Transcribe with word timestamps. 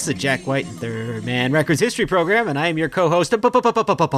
Podcast, 0.00 0.06
the 0.06 0.14
Jack 0.14 0.46
White 0.46 0.66
and 0.66 0.78
Third 0.78 1.24
Man 1.24 1.52
Records 1.52 1.80
History 1.80 2.06
Program, 2.06 2.48
and 2.48 2.58
I 2.58 2.68
am 2.68 2.78
your 2.78 2.88
co-host, 2.88 3.32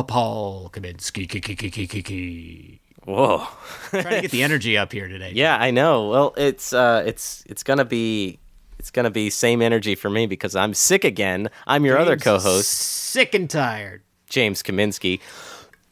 Paul 0.04 0.70
Kaminsky. 0.72 2.78
Whoa. 3.04 3.46
Trying 3.90 4.04
to 4.04 4.20
get 4.22 4.30
the 4.30 4.44
energy 4.44 4.78
up 4.78 4.92
here 4.92 5.08
today. 5.08 5.32
yeah, 5.34 5.56
I 5.58 5.72
know. 5.72 6.08
Well, 6.08 6.34
it's 6.36 6.72
uh 6.72 7.02
it's 7.04 7.42
it's 7.46 7.64
going 7.64 7.78
to 7.78 7.84
be 7.84 8.38
it's 8.78 8.92
to 8.92 9.10
be 9.10 9.28
same 9.28 9.60
energy 9.60 9.96
for 9.96 10.08
me 10.08 10.26
because 10.26 10.54
I'm 10.54 10.72
sick 10.72 11.04
again. 11.04 11.50
I'm 11.66 11.84
your 11.84 11.98
other 11.98 12.16
co-host, 12.16 12.68
sick 12.68 13.34
and 13.34 13.50
tired. 13.50 14.02
James 14.28 14.62
Kaminsky. 14.62 15.20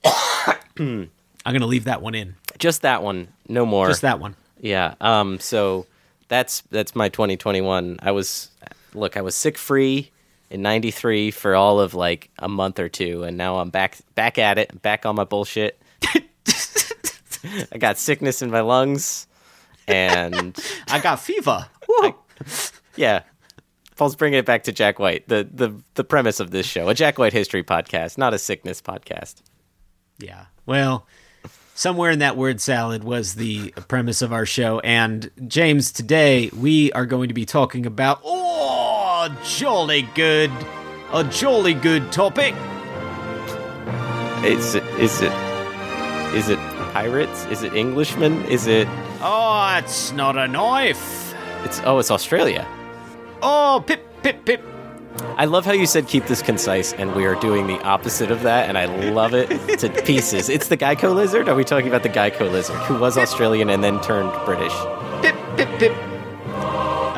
I'm 0.79 1.11
gonna 1.45 1.67
leave 1.67 1.85
that 1.85 2.01
one 2.01 2.15
in, 2.15 2.37
Just 2.59 2.83
that 2.83 3.03
one, 3.03 3.29
no 3.49 3.67
more. 3.67 3.89
just 3.89 4.03
that 4.03 4.21
one. 4.21 4.37
Yeah. 4.61 4.95
Um 5.01 5.41
so 5.41 5.87
that's 6.29 6.61
that's 6.71 6.95
my 6.95 7.09
2021. 7.09 7.99
I 8.03 8.13
was 8.13 8.50
look, 8.95 9.17
I 9.17 9.23
was 9.23 9.35
sick 9.35 9.59
free 9.59 10.11
in 10.51 10.63
93 10.63 11.31
for 11.31 11.55
all 11.55 11.81
of 11.81 11.95
like 11.95 12.31
a 12.39 12.49
month 12.49 12.79
or 12.79 12.89
two 12.89 13.23
and 13.25 13.37
now 13.37 13.59
I'm 13.59 13.71
back 13.71 13.99
back 14.15 14.39
at 14.39 14.59
it, 14.59 14.83
back 14.83 15.07
on 15.07 15.17
my 15.17 15.25
bullshit. 15.25 15.81
I 17.73 17.79
got 17.79 17.99
sickness 17.99 18.43
in 18.43 18.51
my 18.51 18.61
lungs 18.61 19.27
and 19.87 20.57
I 20.89 21.01
got 21.01 21.21
fever. 21.21 21.67
Woo. 21.89 22.15
Yeah. 22.97 23.23
Paul's 23.97 24.17
bringing 24.17 24.39
it 24.39 24.45
back 24.45 24.65
to 24.65 24.73
Jack 24.73 24.99
White, 24.99 25.29
the, 25.29 25.49
the 25.51 25.75
the 25.95 26.05
premise 26.05 26.41
of 26.41 26.51
this 26.51 26.67
show, 26.67 26.89
a 26.89 26.95
Jack 26.95 27.19
White 27.19 27.33
history 27.33 27.63
podcast, 27.63 28.19
not 28.19 28.35
a 28.35 28.39
sickness 28.39 28.83
podcast. 28.83 29.37
Yeah. 30.19 30.47
Well, 30.67 31.07
somewhere 31.75 32.11
in 32.11 32.19
that 32.19 32.37
word 32.37 32.61
salad 32.61 33.05
was 33.05 33.35
the 33.37 33.71
premise 33.89 34.23
of 34.23 34.33
our 34.33 34.45
show. 34.45 34.81
And 34.81 35.31
James, 35.47 35.93
today 35.93 36.51
we 36.55 36.93
are 36.93 37.07
going 37.07 37.29
to 37.29 37.35
be 37.35 37.47
talking 37.47 37.87
about 37.87 38.21
oh, 38.25 38.60
jolly 39.45 40.03
good, 40.15 40.51
a 41.13 41.25
jolly 41.25 41.75
good 41.75 42.11
topic. 42.13 42.55
Is 44.45 44.75
it 44.75 44.85
is 44.99 45.21
it 45.21 45.33
is 46.35 46.49
it 46.49 46.59
pirates? 46.93 47.45
Is 47.47 47.63
it 47.63 47.75
Englishmen? 47.75 48.45
Is 48.47 48.67
it 48.67 48.89
Oh, 49.23 49.77
it's 49.79 50.13
not 50.13 50.37
a 50.39 50.49
knife. 50.49 51.35
it's 51.65 51.81
oh 51.85 51.99
it's 51.99 52.11
Australia. 52.11 52.67
Oh, 53.43 53.83
pip, 53.87 54.03
pip, 54.23 54.45
pip. 54.45 54.63
I 55.37 55.45
love 55.45 55.65
how 55.67 55.73
you 55.73 55.87
said 55.87 56.07
keep 56.07 56.27
this 56.27 56.41
concise, 56.41 56.93
and 56.95 57.15
we 57.15 57.27
are 57.27 57.35
doing 57.35 57.67
the 57.67 57.81
opposite 57.83 58.31
of 58.31 58.43
that, 58.43 58.69
and 58.69 58.79
I 58.79 58.85
love 59.11 59.35
it 59.35 59.49
to 59.81 59.89
pieces. 60.05 60.49
It's 60.49 60.69
the 60.69 60.77
Geico 60.77 61.15
lizard. 61.15 61.49
Are 61.49 61.55
we 61.55 61.65
talking 61.65 61.89
about 61.89 62.03
the 62.03 62.09
Geico 62.09 62.51
lizard, 62.51 62.77
who 62.83 62.99
was 62.99 63.19
Australian 63.19 63.69
and 63.71 63.83
then 63.85 64.01
turned 64.01 64.31
British? 64.47 64.73
Pip, 65.23 65.35
pip, 65.57 65.79
pip. 65.79 65.93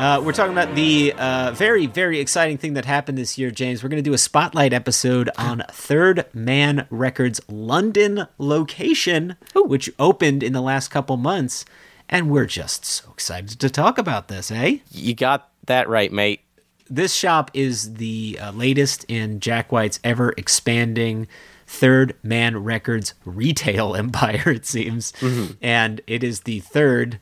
Uh, 0.03 0.19
we're 0.19 0.33
talking 0.33 0.51
about 0.51 0.75
the 0.75 1.13
uh, 1.17 1.49
very, 1.53 1.85
very 1.85 2.19
exciting 2.19 2.57
thing 2.57 2.73
that 2.73 2.83
happened 2.83 3.17
this 3.17 3.37
year, 3.37 3.49
James. 3.49 3.81
We're 3.81 3.87
going 3.87 4.03
to 4.03 4.09
do 4.09 4.13
a 4.13 4.17
spotlight 4.17 4.73
episode 4.73 5.29
on 5.37 5.63
Third 5.71 6.25
Man 6.33 6.85
Records' 6.89 7.39
London 7.47 8.27
location, 8.37 9.37
which 9.55 9.89
opened 9.97 10.43
in 10.43 10.51
the 10.51 10.61
last 10.61 10.89
couple 10.89 11.15
months. 11.15 11.63
And 12.09 12.29
we're 12.29 12.47
just 12.47 12.83
so 12.83 13.11
excited 13.13 13.57
to 13.61 13.69
talk 13.69 13.97
about 13.97 14.27
this, 14.27 14.51
eh? 14.51 14.79
You 14.91 15.15
got 15.15 15.49
that 15.67 15.87
right, 15.87 16.11
mate. 16.11 16.41
This 16.89 17.13
shop 17.13 17.49
is 17.53 17.93
the 17.93 18.37
uh, 18.41 18.51
latest 18.51 19.05
in 19.07 19.39
Jack 19.39 19.71
White's 19.71 20.01
ever 20.03 20.33
expanding 20.35 21.29
Third 21.65 22.17
Man 22.21 22.61
Records 22.61 23.13
retail 23.23 23.95
empire, 23.95 24.49
it 24.49 24.65
seems. 24.65 25.13
And 25.61 26.01
it 26.07 26.25
is 26.25 26.41
the 26.41 26.59
third 26.59 27.21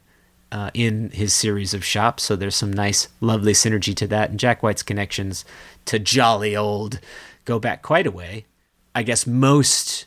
uh, 0.52 0.70
in 0.74 1.10
his 1.12 1.34
series 1.34 1.74
of 1.74 1.86
shops. 1.86 2.24
So 2.24 2.36
there's 2.36 2.56
some 2.56 2.74
nice, 2.74 3.08
lovely 3.20 3.54
synergy 3.54 3.96
to 3.96 4.08
that. 4.08 4.30
And 4.30 4.40
Jack 4.40 4.62
White's 4.62 4.84
connections 4.84 5.46
to 5.86 6.00
jolly 6.00 6.56
old 6.56 7.00
go 7.46 7.60
back 7.60 7.82
quite 7.82 8.08
a 8.08 8.12
way. 8.12 8.46
I 8.94 9.04
guess 9.04 9.26
most 9.26 10.06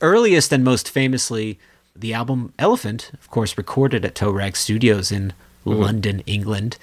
earliest 0.00 0.52
and 0.52 0.64
most 0.64 0.88
famously, 0.88 1.58
the 1.96 2.14
album 2.14 2.52
Elephant, 2.58 3.10
of 3.14 3.30
course, 3.30 3.58
recorded 3.58 4.04
at 4.04 4.14
Toe 4.14 4.30
Rag 4.30 4.56
Studios 4.56 5.10
in 5.10 5.32
London, 5.64 6.22
England, 6.26 6.76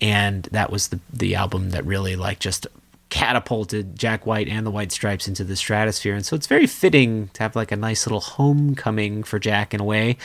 and 0.00 0.44
that 0.44 0.70
was 0.70 0.88
the 0.88 1.00
the 1.12 1.34
album 1.34 1.70
that 1.70 1.84
really 1.84 2.16
like 2.16 2.38
just 2.38 2.66
catapulted 3.08 3.98
Jack 3.98 4.26
White 4.26 4.48
and 4.48 4.66
the 4.66 4.70
White 4.70 4.92
Stripes 4.92 5.28
into 5.28 5.44
the 5.44 5.56
stratosphere. 5.56 6.14
And 6.14 6.26
so 6.26 6.36
it's 6.36 6.48
very 6.48 6.66
fitting 6.66 7.30
to 7.34 7.42
have 7.42 7.56
like 7.56 7.72
a 7.72 7.76
nice 7.76 8.06
little 8.06 8.20
homecoming 8.20 9.22
for 9.22 9.38
Jack 9.38 9.72
in 9.72 9.80
a 9.80 9.84
way 9.84 10.16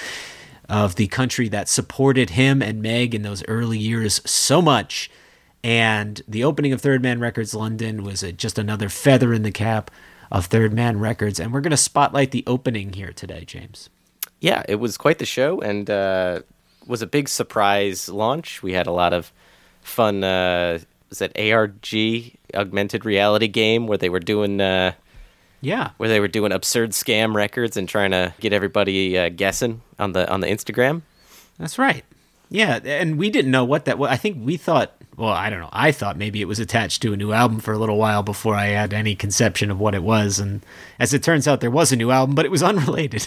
of 0.71 0.95
the 0.95 1.07
country 1.07 1.49
that 1.49 1.67
supported 1.67 2.31
him 2.31 2.61
and 2.61 2.81
Meg 2.81 3.13
in 3.13 3.23
those 3.23 3.43
early 3.49 3.77
years 3.77 4.21
so 4.25 4.61
much. 4.61 5.11
And 5.65 6.21
the 6.29 6.45
opening 6.45 6.71
of 6.71 6.79
Third 6.79 7.03
Man 7.03 7.19
Records 7.19 7.53
London 7.53 8.03
was 8.03 8.21
just 8.37 8.57
another 8.57 8.87
feather 8.87 9.33
in 9.33 9.43
the 9.43 9.51
cap 9.51 9.91
of 10.31 10.45
Third 10.45 10.73
Man 10.73 10.97
Records. 10.97 11.41
And 11.41 11.51
we're 11.51 11.59
going 11.59 11.71
to 11.71 11.77
spotlight 11.77 12.31
the 12.31 12.45
opening 12.47 12.93
here 12.93 13.11
today, 13.11 13.43
James. 13.43 13.89
Yeah, 14.39 14.63
it 14.69 14.75
was 14.75 14.97
quite 14.97 15.19
the 15.19 15.25
show 15.25 15.59
and 15.59 15.89
uh, 15.89 16.39
was 16.87 17.01
a 17.01 17.07
big 17.07 17.27
surprise 17.27 18.07
launch. 18.07 18.63
We 18.63 18.71
had 18.71 18.87
a 18.87 18.91
lot 18.91 19.11
of 19.11 19.33
fun. 19.81 20.23
Uh, 20.23 20.79
was 21.09 21.19
that 21.19 21.37
ARG 21.37 21.85
augmented 22.55 23.03
reality 23.03 23.49
game 23.49 23.87
where 23.87 23.97
they 23.97 24.09
were 24.09 24.21
doing 24.21 24.61
uh, 24.61 24.93
Yeah. 25.61 25.91
where 25.97 26.09
they 26.09 26.19
were 26.19 26.27
doing 26.27 26.51
absurd 26.51 26.91
scam 26.91 27.33
records 27.35 27.77
and 27.77 27.87
trying 27.87 28.11
to 28.11 28.33
get 28.39 28.51
everybody 28.53 29.17
uh, 29.17 29.29
guessing 29.29 29.81
on 29.99 30.13
the 30.13 30.29
on 30.31 30.41
the 30.41 30.47
Instagram? 30.47 31.01
That's 31.59 31.77
right. 31.77 32.03
Yeah, 32.49 32.79
and 32.83 33.17
we 33.17 33.29
didn't 33.29 33.51
know 33.51 33.63
what 33.63 33.85
that 33.85 33.97
was. 33.97 34.09
I 34.09 34.17
think 34.17 34.37
we 34.45 34.57
thought, 34.57 34.91
well, 35.15 35.29
I 35.29 35.49
don't 35.49 35.61
know. 35.61 35.69
I 35.71 35.93
thought 35.93 36.17
maybe 36.17 36.41
it 36.41 36.49
was 36.49 36.59
attached 36.59 37.01
to 37.03 37.13
a 37.13 37.17
new 37.17 37.31
album 37.31 37.59
for 37.59 37.71
a 37.73 37.77
little 37.77 37.97
while 37.97 38.23
before 38.23 38.55
I 38.55 38.65
had 38.67 38.93
any 38.93 39.15
conception 39.15 39.71
of 39.71 39.79
what 39.79 39.95
it 39.95 40.03
was. 40.03 40.37
And 40.37 40.61
as 40.99 41.13
it 41.13 41.23
turns 41.23 41.47
out, 41.47 41.61
there 41.61 41.71
was 41.71 41.93
a 41.93 41.95
new 41.95 42.11
album, 42.11 42.35
but 42.35 42.43
it 42.45 42.51
was 42.51 42.61
unrelated. 42.71 43.25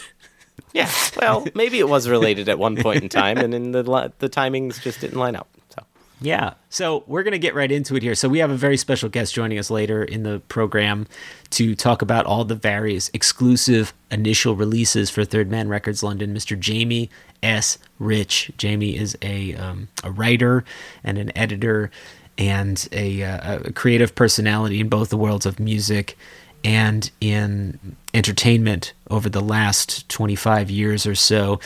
Yeah. 0.74 0.90
Well, 1.18 1.46
maybe 1.54 1.78
it 1.78 1.88
was 1.88 2.06
related 2.08 2.48
at 2.50 2.58
one 2.58 2.76
point 2.76 3.02
in 3.02 3.08
time, 3.08 3.38
and 3.38 3.54
in 3.54 3.72
the 3.72 3.82
the 4.18 4.28
timings 4.28 4.80
just 4.82 5.00
didn't 5.00 5.18
line 5.18 5.36
up. 5.36 5.48
So 5.70 5.84
Yeah. 6.24 6.54
So 6.70 7.04
we're 7.06 7.22
going 7.22 7.32
to 7.32 7.38
get 7.38 7.54
right 7.54 7.70
into 7.70 7.96
it 7.96 8.02
here. 8.02 8.14
So 8.14 8.30
we 8.30 8.38
have 8.38 8.50
a 8.50 8.56
very 8.56 8.78
special 8.78 9.10
guest 9.10 9.34
joining 9.34 9.58
us 9.58 9.70
later 9.70 10.02
in 10.02 10.22
the 10.22 10.40
program 10.48 11.06
to 11.50 11.74
talk 11.74 12.00
about 12.00 12.24
all 12.24 12.46
the 12.46 12.54
various 12.54 13.10
exclusive 13.12 13.92
initial 14.10 14.56
releases 14.56 15.10
for 15.10 15.26
Third 15.26 15.50
Man 15.50 15.68
Records 15.68 16.02
London, 16.02 16.34
Mr. 16.34 16.58
Jamie 16.58 17.10
S. 17.42 17.76
Rich. 17.98 18.52
Jamie 18.56 18.96
is 18.96 19.18
a, 19.20 19.54
um, 19.56 19.88
a 20.02 20.10
writer 20.10 20.64
and 21.04 21.18
an 21.18 21.30
editor 21.36 21.90
and 22.38 22.88
a, 22.90 23.22
uh, 23.22 23.58
a 23.66 23.72
creative 23.74 24.14
personality 24.14 24.80
in 24.80 24.88
both 24.88 25.10
the 25.10 25.18
worlds 25.18 25.44
of 25.44 25.60
music 25.60 26.16
and 26.64 27.10
in 27.20 27.96
entertainment 28.14 28.94
over 29.10 29.28
the 29.28 29.42
last 29.42 30.08
25 30.08 30.70
years 30.70 31.04
or 31.06 31.14
so. 31.14 31.60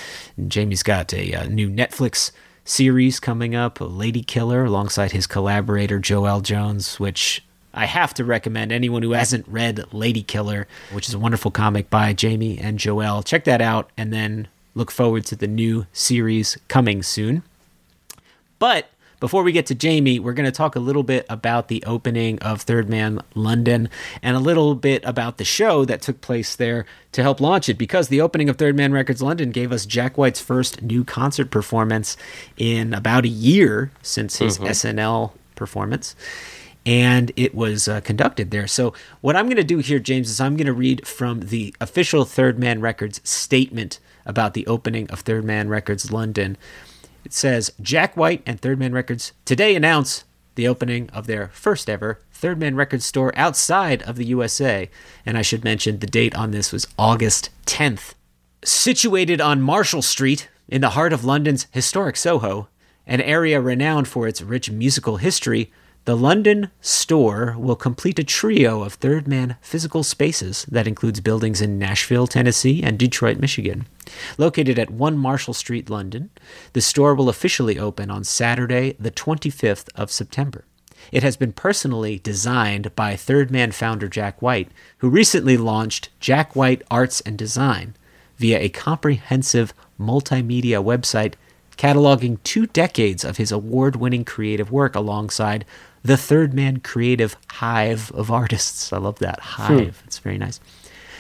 Jamie's 0.48 0.82
got 0.82 1.14
a, 1.14 1.32
uh 1.32 1.46
new 1.46 1.70
Netflix 1.70 2.32
series 2.68 3.18
coming 3.18 3.54
up, 3.54 3.78
Lady 3.80 4.22
Killer, 4.22 4.64
alongside 4.64 5.12
his 5.12 5.26
collaborator 5.26 5.98
Joëlle 5.98 6.42
Jones, 6.42 7.00
which 7.00 7.42
I 7.72 7.86
have 7.86 8.12
to 8.14 8.24
recommend 8.24 8.72
anyone 8.72 9.02
who 9.02 9.12
hasn't 9.12 9.48
read 9.48 9.84
Lady 9.92 10.22
Killer, 10.22 10.66
which 10.92 11.08
is 11.08 11.14
a 11.14 11.18
wonderful 11.18 11.50
comic 11.50 11.90
by 11.90 12.12
Jamie 12.12 12.58
and 12.58 12.78
Joëlle. 12.78 13.24
Check 13.24 13.44
that 13.44 13.60
out 13.60 13.90
and 13.96 14.12
then 14.12 14.48
look 14.74 14.90
forward 14.90 15.24
to 15.26 15.36
the 15.36 15.46
new 15.46 15.86
series 15.92 16.58
coming 16.68 17.02
soon. 17.02 17.42
But 18.58 18.90
before 19.20 19.42
we 19.42 19.52
get 19.52 19.66
to 19.66 19.74
Jamie, 19.74 20.18
we're 20.18 20.32
going 20.32 20.46
to 20.46 20.52
talk 20.52 20.76
a 20.76 20.80
little 20.80 21.02
bit 21.02 21.26
about 21.28 21.68
the 21.68 21.82
opening 21.84 22.38
of 22.40 22.62
Third 22.62 22.88
Man 22.88 23.20
London 23.34 23.88
and 24.22 24.36
a 24.36 24.40
little 24.40 24.74
bit 24.74 25.04
about 25.04 25.38
the 25.38 25.44
show 25.44 25.84
that 25.84 26.00
took 26.02 26.20
place 26.20 26.54
there 26.54 26.86
to 27.12 27.22
help 27.22 27.40
launch 27.40 27.68
it 27.68 27.78
because 27.78 28.08
the 28.08 28.20
opening 28.20 28.48
of 28.48 28.56
Third 28.56 28.76
Man 28.76 28.92
Records 28.92 29.20
London 29.20 29.50
gave 29.50 29.72
us 29.72 29.86
Jack 29.86 30.16
White's 30.16 30.40
first 30.40 30.82
new 30.82 31.04
concert 31.04 31.50
performance 31.50 32.16
in 32.56 32.94
about 32.94 33.24
a 33.24 33.28
year 33.28 33.90
since 34.02 34.38
his 34.38 34.58
SNL 34.58 35.32
performance. 35.56 36.14
And 36.86 37.32
it 37.36 37.54
was 37.54 37.88
uh, 37.88 38.00
conducted 38.00 38.50
there. 38.50 38.66
So, 38.66 38.94
what 39.20 39.36
I'm 39.36 39.46
going 39.46 39.56
to 39.56 39.64
do 39.64 39.78
here, 39.78 39.98
James, 39.98 40.30
is 40.30 40.40
I'm 40.40 40.56
going 40.56 40.68
to 40.68 40.72
read 40.72 41.06
from 41.06 41.40
the 41.40 41.74
official 41.80 42.24
Third 42.24 42.58
Man 42.58 42.80
Records 42.80 43.20
statement 43.24 43.98
about 44.24 44.54
the 44.54 44.66
opening 44.66 45.10
of 45.10 45.20
Third 45.20 45.44
Man 45.44 45.68
Records 45.68 46.10
London. 46.12 46.56
It 47.28 47.34
says 47.34 47.70
Jack 47.82 48.16
White 48.16 48.42
and 48.46 48.58
Third 48.58 48.78
Man 48.78 48.94
Records 48.94 49.32
today 49.44 49.76
announce 49.76 50.24
the 50.54 50.66
opening 50.66 51.10
of 51.10 51.26
their 51.26 51.48
first 51.48 51.90
ever 51.90 52.22
Third 52.32 52.58
Man 52.58 52.74
Records 52.74 53.04
store 53.04 53.34
outside 53.36 54.00
of 54.04 54.16
the 54.16 54.24
USA. 54.24 54.88
And 55.26 55.36
I 55.36 55.42
should 55.42 55.62
mention 55.62 55.98
the 55.98 56.06
date 56.06 56.34
on 56.34 56.52
this 56.52 56.72
was 56.72 56.86
August 56.98 57.50
10th. 57.66 58.14
Situated 58.64 59.42
on 59.42 59.60
Marshall 59.60 60.00
Street 60.00 60.48
in 60.68 60.80
the 60.80 60.88
heart 60.96 61.12
of 61.12 61.22
London's 61.22 61.66
historic 61.70 62.16
Soho, 62.16 62.68
an 63.06 63.20
area 63.20 63.60
renowned 63.60 64.08
for 64.08 64.26
its 64.26 64.40
rich 64.40 64.70
musical 64.70 65.18
history, 65.18 65.70
the 66.08 66.16
London 66.16 66.70
store 66.80 67.54
will 67.58 67.76
complete 67.76 68.18
a 68.18 68.24
trio 68.24 68.82
of 68.82 68.94
third 68.94 69.28
man 69.28 69.56
physical 69.60 70.02
spaces 70.02 70.64
that 70.70 70.86
includes 70.86 71.20
buildings 71.20 71.60
in 71.60 71.78
Nashville, 71.78 72.26
Tennessee, 72.26 72.82
and 72.82 72.98
Detroit, 72.98 73.36
Michigan. 73.36 73.86
Located 74.38 74.78
at 74.78 74.88
1 74.88 75.18
Marshall 75.18 75.52
Street, 75.52 75.90
London, 75.90 76.30
the 76.72 76.80
store 76.80 77.14
will 77.14 77.28
officially 77.28 77.78
open 77.78 78.10
on 78.10 78.24
Saturday, 78.24 78.96
the 78.98 79.10
25th 79.10 79.90
of 79.96 80.10
September. 80.10 80.64
It 81.12 81.22
has 81.22 81.36
been 81.36 81.52
personally 81.52 82.18
designed 82.20 82.96
by 82.96 83.14
Third 83.14 83.50
Man 83.50 83.70
founder 83.70 84.08
Jack 84.08 84.40
White, 84.40 84.70
who 85.00 85.10
recently 85.10 85.58
launched 85.58 86.08
Jack 86.20 86.56
White 86.56 86.80
Arts 86.90 87.20
and 87.20 87.36
Design 87.36 87.94
via 88.38 88.58
a 88.60 88.70
comprehensive 88.70 89.74
multimedia 90.00 90.82
website 90.82 91.34
cataloging 91.78 92.42
two 92.42 92.66
decades 92.66 93.24
of 93.24 93.36
his 93.36 93.52
award 93.52 93.96
winning 93.96 94.24
creative 94.24 94.70
work 94.70 94.94
alongside 94.94 95.64
the 96.02 96.16
Third 96.16 96.54
Man 96.54 96.80
Creative 96.80 97.36
Hive 97.50 98.10
of 98.12 98.30
artists. 98.30 98.92
I 98.92 98.98
love 98.98 99.18
that. 99.18 99.40
Hmm. 99.40 99.78
Hive. 99.78 100.02
It's 100.06 100.18
very 100.18 100.38
nice. 100.38 100.60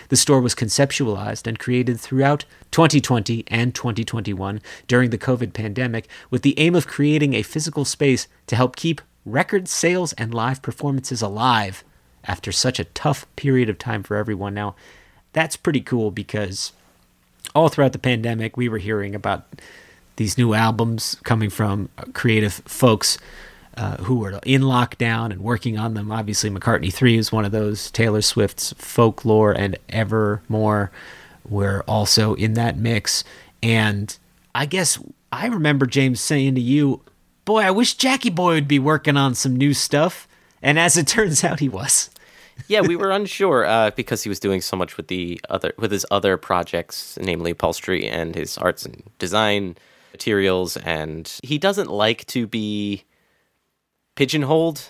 The 0.08 0.16
store 0.16 0.40
was 0.40 0.54
conceptualized 0.54 1.46
and 1.46 1.58
created 1.58 2.00
throughout 2.00 2.44
2020 2.70 3.44
and 3.48 3.74
2021 3.74 4.60
during 4.86 5.10
the 5.10 5.18
COVID 5.18 5.52
pandemic 5.52 6.08
with 6.30 6.42
the 6.42 6.58
aim 6.58 6.74
of 6.74 6.86
creating 6.86 7.34
a 7.34 7.42
physical 7.42 7.84
space 7.84 8.26
to 8.46 8.56
help 8.56 8.74
keep 8.74 9.02
record 9.26 9.68
sales 9.68 10.14
and 10.14 10.32
live 10.32 10.62
performances 10.62 11.20
alive 11.20 11.84
after 12.24 12.50
such 12.52 12.78
a 12.78 12.84
tough 12.84 13.26
period 13.36 13.68
of 13.68 13.78
time 13.78 14.02
for 14.02 14.16
everyone. 14.16 14.54
Now, 14.54 14.74
that's 15.32 15.56
pretty 15.56 15.80
cool 15.80 16.10
because 16.10 16.72
all 17.54 17.68
throughout 17.68 17.92
the 17.92 17.98
pandemic, 17.98 18.56
we 18.56 18.68
were 18.68 18.78
hearing 18.78 19.14
about 19.14 19.46
these 20.16 20.38
new 20.38 20.54
albums 20.54 21.16
coming 21.24 21.50
from 21.50 21.90
creative 22.12 22.54
folks 22.64 23.18
uh, 23.78 23.96
who 23.98 24.16
were 24.16 24.40
in 24.44 24.62
lockdown 24.62 25.30
and 25.30 25.40
working 25.40 25.78
on 25.78 25.94
them. 25.94 26.10
Obviously, 26.10 26.50
McCartney 26.50 26.92
3 26.92 27.16
is 27.16 27.30
one 27.30 27.44
of 27.44 27.52
those. 27.52 27.90
Taylor 27.92 28.22
Swift's 28.22 28.74
Folklore 28.76 29.52
and 29.52 29.78
Evermore 29.88 30.90
were 31.48 31.84
also 31.86 32.34
in 32.34 32.54
that 32.54 32.76
mix. 32.76 33.22
And 33.62 34.16
I 34.54 34.66
guess 34.66 34.98
I 35.30 35.46
remember 35.46 35.86
James 35.86 36.20
saying 36.20 36.56
to 36.56 36.60
you, 36.60 37.02
Boy, 37.44 37.60
I 37.60 37.70
wish 37.70 37.94
Jackie 37.94 38.28
Boy 38.28 38.54
would 38.54 38.68
be 38.68 38.78
working 38.78 39.16
on 39.16 39.34
some 39.34 39.56
new 39.56 39.72
stuff. 39.72 40.28
And 40.60 40.78
as 40.78 40.96
it 40.96 41.06
turns 41.06 41.44
out, 41.44 41.60
he 41.60 41.68
was. 41.68 42.10
yeah, 42.66 42.80
we 42.80 42.96
were 42.96 43.10
unsure 43.10 43.64
uh, 43.64 43.92
because 43.92 44.22
he 44.24 44.28
was 44.28 44.40
doing 44.40 44.60
so 44.60 44.76
much 44.76 44.96
with 44.96 45.06
the 45.06 45.40
other 45.48 45.72
with 45.78 45.92
his 45.92 46.04
other 46.10 46.36
projects, 46.36 47.16
namely 47.22 47.52
upholstery 47.52 48.08
and 48.08 48.34
his 48.34 48.58
arts 48.58 48.84
and 48.84 49.02
design 49.18 49.76
materials, 50.12 50.76
and 50.78 51.38
he 51.44 51.56
doesn't 51.58 51.88
like 51.88 52.26
to 52.26 52.46
be 52.46 53.04
pigeonholed 54.18 54.80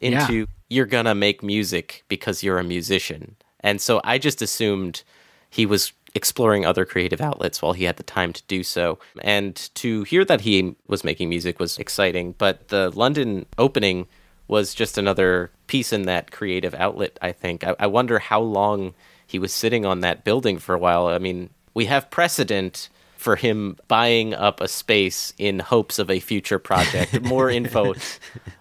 into 0.00 0.34
Yeah. 0.34 0.44
you're 0.70 0.86
gonna 0.86 1.14
make 1.14 1.42
music 1.42 2.04
because 2.08 2.44
you're 2.44 2.60
a 2.60 2.64
musician. 2.64 3.34
And 3.58 3.80
so 3.80 4.00
I 4.04 4.18
just 4.18 4.40
assumed 4.40 5.02
he 5.50 5.66
was 5.66 5.92
exploring 6.14 6.64
other 6.64 6.84
creative 6.84 7.20
outlets 7.20 7.60
while 7.60 7.72
he 7.72 7.84
had 7.84 7.96
the 7.96 8.04
time 8.04 8.32
to 8.32 8.42
do 8.46 8.62
so. 8.62 8.98
And 9.20 9.56
to 9.74 10.04
hear 10.04 10.24
that 10.26 10.42
he 10.42 10.76
was 10.86 11.02
making 11.02 11.28
music 11.28 11.58
was 11.58 11.76
exciting, 11.78 12.36
but 12.38 12.68
the 12.68 12.90
London 12.94 13.46
opening 13.58 14.06
was 14.46 14.74
just 14.74 14.96
another 14.96 15.50
piece 15.66 15.92
in 15.92 16.02
that 16.02 16.30
creative 16.30 16.74
outlet, 16.74 17.18
I 17.20 17.32
think. 17.32 17.64
I, 17.64 17.74
I 17.80 17.86
wonder 17.88 18.20
how 18.20 18.40
long 18.40 18.94
he 19.26 19.38
was 19.40 19.52
sitting 19.52 19.84
on 19.84 20.00
that 20.00 20.22
building 20.24 20.58
for 20.58 20.74
a 20.74 20.78
while. 20.78 21.08
I 21.08 21.18
mean, 21.18 21.50
we 21.74 21.86
have 21.86 22.10
precedent 22.10 22.88
for 23.18 23.36
him 23.36 23.76
buying 23.88 24.32
up 24.32 24.60
a 24.60 24.68
space 24.68 25.34
in 25.38 25.58
hopes 25.58 25.98
of 25.98 26.10
a 26.10 26.20
future 26.20 26.58
project. 26.58 27.20
More 27.22 27.50
info 27.50 27.94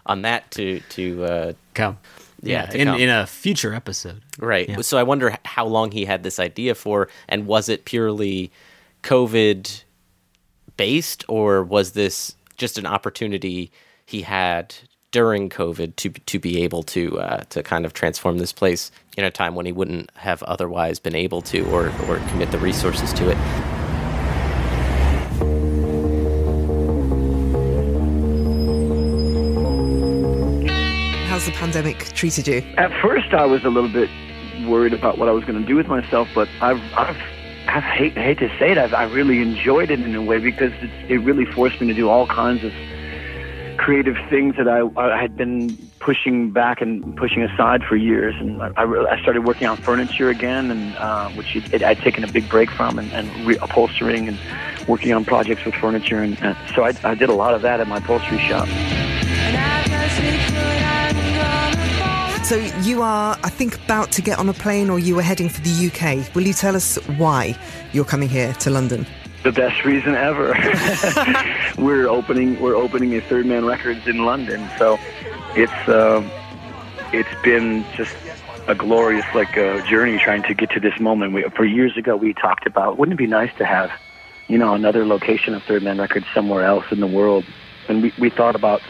on 0.06 0.24
that 0.24 0.52
to 0.52 0.82
to 0.90 1.24
uh, 1.24 1.54
Come. 1.74 2.00
Yeah, 2.42 2.66
to 2.66 2.78
in, 2.78 2.88
come. 2.88 3.00
in 3.00 3.10
a 3.10 3.28
future 3.28 3.74
episode. 3.74 4.22
Right. 4.40 4.68
Yeah. 4.68 4.82
So 4.82 4.98
I 4.98 5.04
wonder 5.04 5.38
how 5.46 5.66
long 5.66 5.92
he 5.92 6.06
had 6.06 6.24
this 6.24 6.40
idea 6.40 6.76
for, 6.76 7.08
and 7.28 7.46
was 7.48 7.70
it 7.70 7.86
purely 7.86 8.52
COVID 9.04 9.84
based, 10.76 11.24
or 11.28 11.64
was 11.64 11.92
this 11.92 12.36
just 12.58 12.78
an 12.78 12.86
opportunity 12.86 13.72
he 14.06 14.22
had 14.24 14.74
during 15.12 15.50
COVID 15.50 15.96
to 15.98 16.10
to 16.10 16.40
be 16.40 16.64
able 16.64 16.84
to 16.84 17.20
uh, 17.20 17.44
to 17.50 17.62
kind 17.62 17.86
of 17.86 17.94
transform 17.94 18.40
this 18.40 18.54
place 18.54 18.92
in 19.18 19.24
a 19.24 19.32
time 19.32 19.54
when 19.56 19.66
he 19.66 19.72
wouldn't 19.72 20.12
have 20.16 20.42
otherwise 20.44 21.00
been 21.00 21.16
able 21.16 21.42
to, 21.44 21.62
or 21.72 21.88
or 22.08 22.18
commit 22.30 22.52
the 22.52 22.60
resources 22.60 23.14
to 23.14 23.30
it? 23.30 23.38
Pandemic 31.78 32.14
treated 32.14 32.48
you? 32.48 32.64
At 32.78 32.92
first, 33.02 33.34
I 33.34 33.46
was 33.46 33.64
a 33.64 33.70
little 33.70 33.90
bit 33.90 34.10
worried 34.66 34.94
about 34.94 35.18
what 35.18 35.30
I 35.30 35.32
was 35.32 35.44
going 35.46 35.60
to 35.60 35.66
do 35.66 35.76
with 35.76 35.88
myself, 35.88 36.28
but 36.34 36.50
I've, 36.62 36.82
I've, 36.94 37.18
I 37.68 37.82
hate, 37.82 38.14
hate 38.14 38.40
to 38.40 38.50
say 38.58 38.72
it, 38.72 38.78
I've, 38.78 38.94
I 38.94 39.04
really 39.04 39.42
enjoyed 39.42 39.92
it 39.92 40.00
in 40.00 40.16
a 40.16 40.22
way 40.22 40.40
because 40.40 40.72
it's, 40.82 41.12
it 41.12 41.18
really 41.18 41.46
forced 41.46 41.80
me 41.80 41.88
to 41.88 41.94
do 41.94 42.10
all 42.10 42.26
kinds 42.28 42.64
of 42.64 42.74
creative 43.78 44.16
things 44.30 44.56
that 44.58 44.68
I, 44.68 44.82
I 45.00 45.22
had 45.22 45.38
been 45.38 45.78
pushing 46.00 46.52
back 46.52 46.82
and 46.82 47.16
pushing 47.16 47.44
aside 47.44 47.84
for 47.84 47.96
years. 47.96 48.34
And 48.40 48.62
I, 48.62 48.72
I, 48.76 49.14
I 49.14 49.22
started 49.22 49.46
working 49.46 49.68
on 49.68 49.78
furniture 49.78 50.30
again, 50.30 50.72
and 50.72 50.96
uh, 50.96 51.30
which 51.32 51.56
it, 51.56 51.74
it, 51.74 51.84
I'd 51.84 52.00
taken 52.00 52.24
a 52.24 52.32
big 52.32 52.50
break 52.50 52.72
from, 52.72 52.98
and, 52.98 53.12
and 53.14 53.30
and 53.30 54.40
working 54.88 55.14
on 55.14 55.26
projects 55.26 55.64
with 55.64 55.76
furniture. 55.76 56.24
And, 56.24 56.42
and 56.42 56.58
so 56.74 56.84
I, 56.84 56.94
I 57.04 57.14
did 57.14 57.30
a 57.30 57.36
lot 57.36 57.54
of 57.54 57.62
that 57.62 57.80
at 57.80 57.88
my 57.88 57.98
upholstery 57.98 58.40
shop. 58.40 58.68
So 62.48 62.56
you 62.56 63.02
are, 63.02 63.38
I 63.44 63.50
think, 63.50 63.76
about 63.84 64.14
to 64.14 64.22
get 64.22 64.40
on 64.40 64.48
a 64.48 64.54
plane 64.54 64.90
or 64.90 65.00
you 65.00 65.16
were 65.16 65.22
heading 65.22 65.50
for 65.50 65.60
the 65.60 65.88
UK. 65.88 66.34
Will 66.34 66.48
you 66.48 66.54
tell 66.54 66.78
us 66.78 66.96
why 67.18 67.60
you're 67.92 68.06
coming 68.06 68.30
here 68.30 68.54
to 68.54 68.70
London? 68.70 69.06
the 69.44 69.52
best 69.52 69.84
reason 69.84 70.16
ever. 70.16 70.56
we're 71.78 72.08
opening 72.08 72.58
we're 72.62 72.76
opening 72.76 73.16
a 73.16 73.22
Third 73.22 73.46
Man 73.46 73.66
Records 73.66 74.08
in 74.08 74.20
London, 74.20 74.66
so 74.78 74.98
it's 75.56 75.90
um, 75.90 76.32
it's 77.12 77.42
been 77.44 77.86
just 77.98 78.16
a 78.70 78.76
glorious 78.76 79.26
like 79.36 79.58
uh, 79.58 79.86
journey 79.86 80.18
trying 80.18 80.44
to 80.44 80.54
get 80.54 80.70
to 80.72 80.80
this 80.80 80.98
moment. 81.02 81.34
We, 81.34 81.44
for 81.50 81.66
years 81.66 81.98
ago, 81.98 82.16
we 82.16 82.34
talked 82.34 82.66
about 82.66 82.98
wouldn't 82.98 83.20
it 83.20 83.24
be 83.24 83.28
nice 83.28 83.54
to 83.58 83.66
have 83.66 83.92
you 84.48 84.58
know 84.58 84.74
another 84.74 85.06
location 85.06 85.54
of 85.54 85.64
Third 85.64 85.84
Man 85.84 85.98
Records 85.98 86.26
somewhere 86.34 86.64
else 86.64 86.86
in 86.92 87.02
the 87.02 87.08
world, 87.08 87.44
and 87.90 88.02
we 88.02 88.14
we 88.18 88.30
thought 88.30 88.56
about 88.56 88.82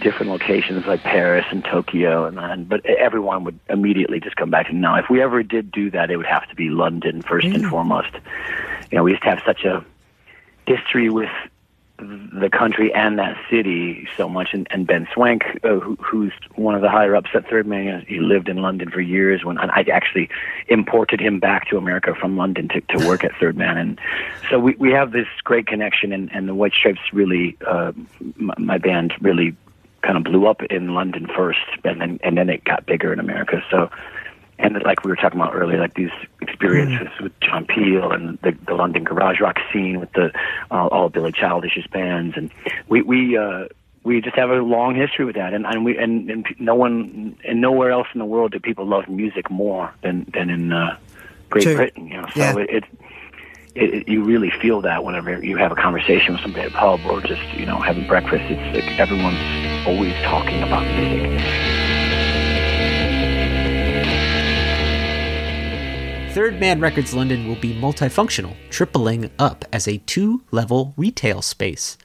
different 0.00 0.30
locations 0.30 0.86
like 0.86 1.02
Paris 1.02 1.44
and 1.50 1.64
Tokyo, 1.64 2.26
and, 2.26 2.38
and 2.38 2.68
but 2.68 2.84
everyone 2.86 3.44
would 3.44 3.58
immediately 3.68 4.20
just 4.20 4.36
come 4.36 4.50
back 4.50 4.68
and 4.68 4.80
now 4.80 4.96
If 4.96 5.06
we 5.10 5.22
ever 5.22 5.42
did 5.42 5.70
do 5.70 5.90
that, 5.90 6.10
it 6.10 6.16
would 6.16 6.26
have 6.26 6.48
to 6.48 6.54
be 6.54 6.68
London 6.68 7.22
first 7.22 7.46
and 7.46 7.66
foremost. 7.66 8.12
You 8.90 8.98
know, 8.98 9.04
we 9.04 9.12
just 9.12 9.24
have 9.24 9.40
such 9.44 9.64
a 9.64 9.84
history 10.66 11.10
with 11.10 11.30
the 11.98 12.50
country 12.50 12.92
and 12.92 13.18
that 13.18 13.36
city 13.50 14.06
so 14.16 14.28
much. 14.28 14.48
And, 14.52 14.66
and 14.70 14.86
Ben 14.86 15.08
Swank, 15.14 15.42
uh, 15.64 15.78
who, 15.78 15.96
who's 15.96 16.32
one 16.54 16.74
of 16.74 16.82
the 16.82 16.90
higher 16.90 17.16
ups 17.16 17.30
at 17.34 17.48
Third 17.48 17.66
Man, 17.66 18.04
he 18.06 18.20
lived 18.20 18.48
in 18.48 18.58
London 18.58 18.90
for 18.90 19.00
years. 19.00 19.44
When 19.44 19.58
I 19.58 19.84
actually 19.90 20.28
imported 20.68 21.20
him 21.20 21.40
back 21.40 21.68
to 21.70 21.78
America 21.78 22.14
from 22.14 22.36
London 22.36 22.68
to, 22.68 22.80
to 22.82 23.06
work 23.06 23.24
at 23.24 23.32
Third 23.40 23.56
Man, 23.56 23.78
and 23.78 24.00
so 24.50 24.58
we 24.58 24.74
we 24.78 24.90
have 24.92 25.12
this 25.12 25.26
great 25.44 25.66
connection. 25.66 26.12
And, 26.12 26.30
and 26.32 26.48
the 26.48 26.54
White 26.54 26.72
Stripes 26.72 27.00
really, 27.12 27.56
uh, 27.66 27.92
my, 28.36 28.54
my 28.58 28.78
band 28.78 29.14
really 29.20 29.56
kind 30.06 30.16
of 30.16 30.24
blew 30.24 30.46
up 30.46 30.62
in 30.70 30.94
London 30.94 31.26
first, 31.36 31.58
and 31.84 32.00
then 32.00 32.18
and 32.22 32.36
then 32.38 32.48
it 32.48 32.62
got 32.64 32.86
bigger 32.86 33.12
in 33.12 33.18
America. 33.20 33.62
So 33.70 33.90
and 34.58 34.80
like 34.84 35.04
we 35.04 35.10
were 35.10 35.16
talking 35.16 35.40
about 35.40 35.54
earlier, 35.54 35.78
like 35.78 35.94
these 35.94 36.16
experiences 36.40 37.08
Mm. 37.18 37.24
with 37.24 37.40
John 37.40 37.66
Peel 37.66 38.12
and 38.12 38.38
the, 38.42 38.52
the 38.66 38.74
London 38.74 39.04
garage 39.04 39.40
rock 39.40 39.58
scene 39.72 40.00
with 40.00 40.12
the 40.12 40.26
uh, 40.70 40.86
all 40.86 41.08
Billy 41.08 41.32
Childish's 41.32 41.86
bands, 41.88 42.36
and 42.36 42.50
we 42.88 43.02
we 43.02 43.36
uh, 43.36 43.66
we 44.04 44.20
just 44.20 44.36
have 44.36 44.50
a 44.50 44.54
long 44.76 44.94
history 44.94 45.24
with 45.24 45.34
that, 45.36 45.52
and 45.52 45.66
and 45.66 45.84
we 45.84 45.98
and, 45.98 46.30
and 46.30 46.46
no 46.58 46.74
one 46.74 47.36
and 47.44 47.60
nowhere 47.60 47.90
else 47.90 48.06
in 48.14 48.18
the 48.20 48.24
world 48.24 48.52
do 48.52 48.60
people 48.60 48.86
love 48.86 49.08
music 49.08 49.50
more 49.50 49.92
than 50.02 50.24
than 50.32 50.48
in 50.50 50.72
uh, 50.72 50.96
Great 51.50 51.64
True. 51.64 51.76
Britain, 51.76 52.06
you 52.08 52.16
know. 52.16 52.26
So 52.34 52.40
Yeah. 52.40 52.56
it, 52.58 52.70
it, 52.70 52.84
it, 53.76 54.08
you 54.08 54.24
really 54.24 54.50
feel 54.50 54.80
that 54.82 55.04
whenever 55.04 55.44
you 55.44 55.56
have 55.56 55.70
a 55.70 55.76
conversation 55.76 56.32
with 56.34 56.42
somebody 56.42 56.64
at 56.64 56.72
a 56.72 56.74
pub 56.74 57.00
or 57.06 57.20
just 57.20 57.42
you 57.54 57.66
know 57.66 57.78
having 57.78 58.06
breakfast. 58.06 58.44
It's 58.48 58.74
like 58.74 58.98
everyone's 58.98 59.86
always 59.86 60.14
talking 60.24 60.62
about 60.62 60.84
music. 60.96 61.40
Third 66.32 66.60
Man 66.60 66.80
Records 66.80 67.14
London 67.14 67.48
will 67.48 67.56
be 67.56 67.74
multifunctional, 67.74 68.56
tripling 68.68 69.30
up 69.38 69.64
as 69.72 69.88
a 69.88 69.98
two 69.98 70.42
level 70.50 70.92
retail 70.96 71.40
space, 71.40 71.96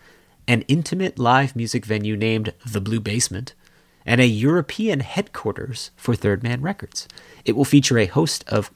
an 0.48 0.62
intimate 0.68 1.20
live 1.20 1.56
music 1.56 1.86
venue 1.86 2.16
named 2.16 2.54
The 2.66 2.80
Blue 2.80 3.02
Basement, 3.02 3.54
and 4.06 4.22
a 4.22 4.26
European 4.26 5.02
headquarters 5.02 5.92
for 5.96 6.16
Third 6.16 6.44
Man 6.44 6.62
Records. 6.62 7.08
It 7.44 7.56
will 7.58 7.66
feature 7.66 7.98
a 7.98 8.06
host 8.06 8.46
of 8.48 8.72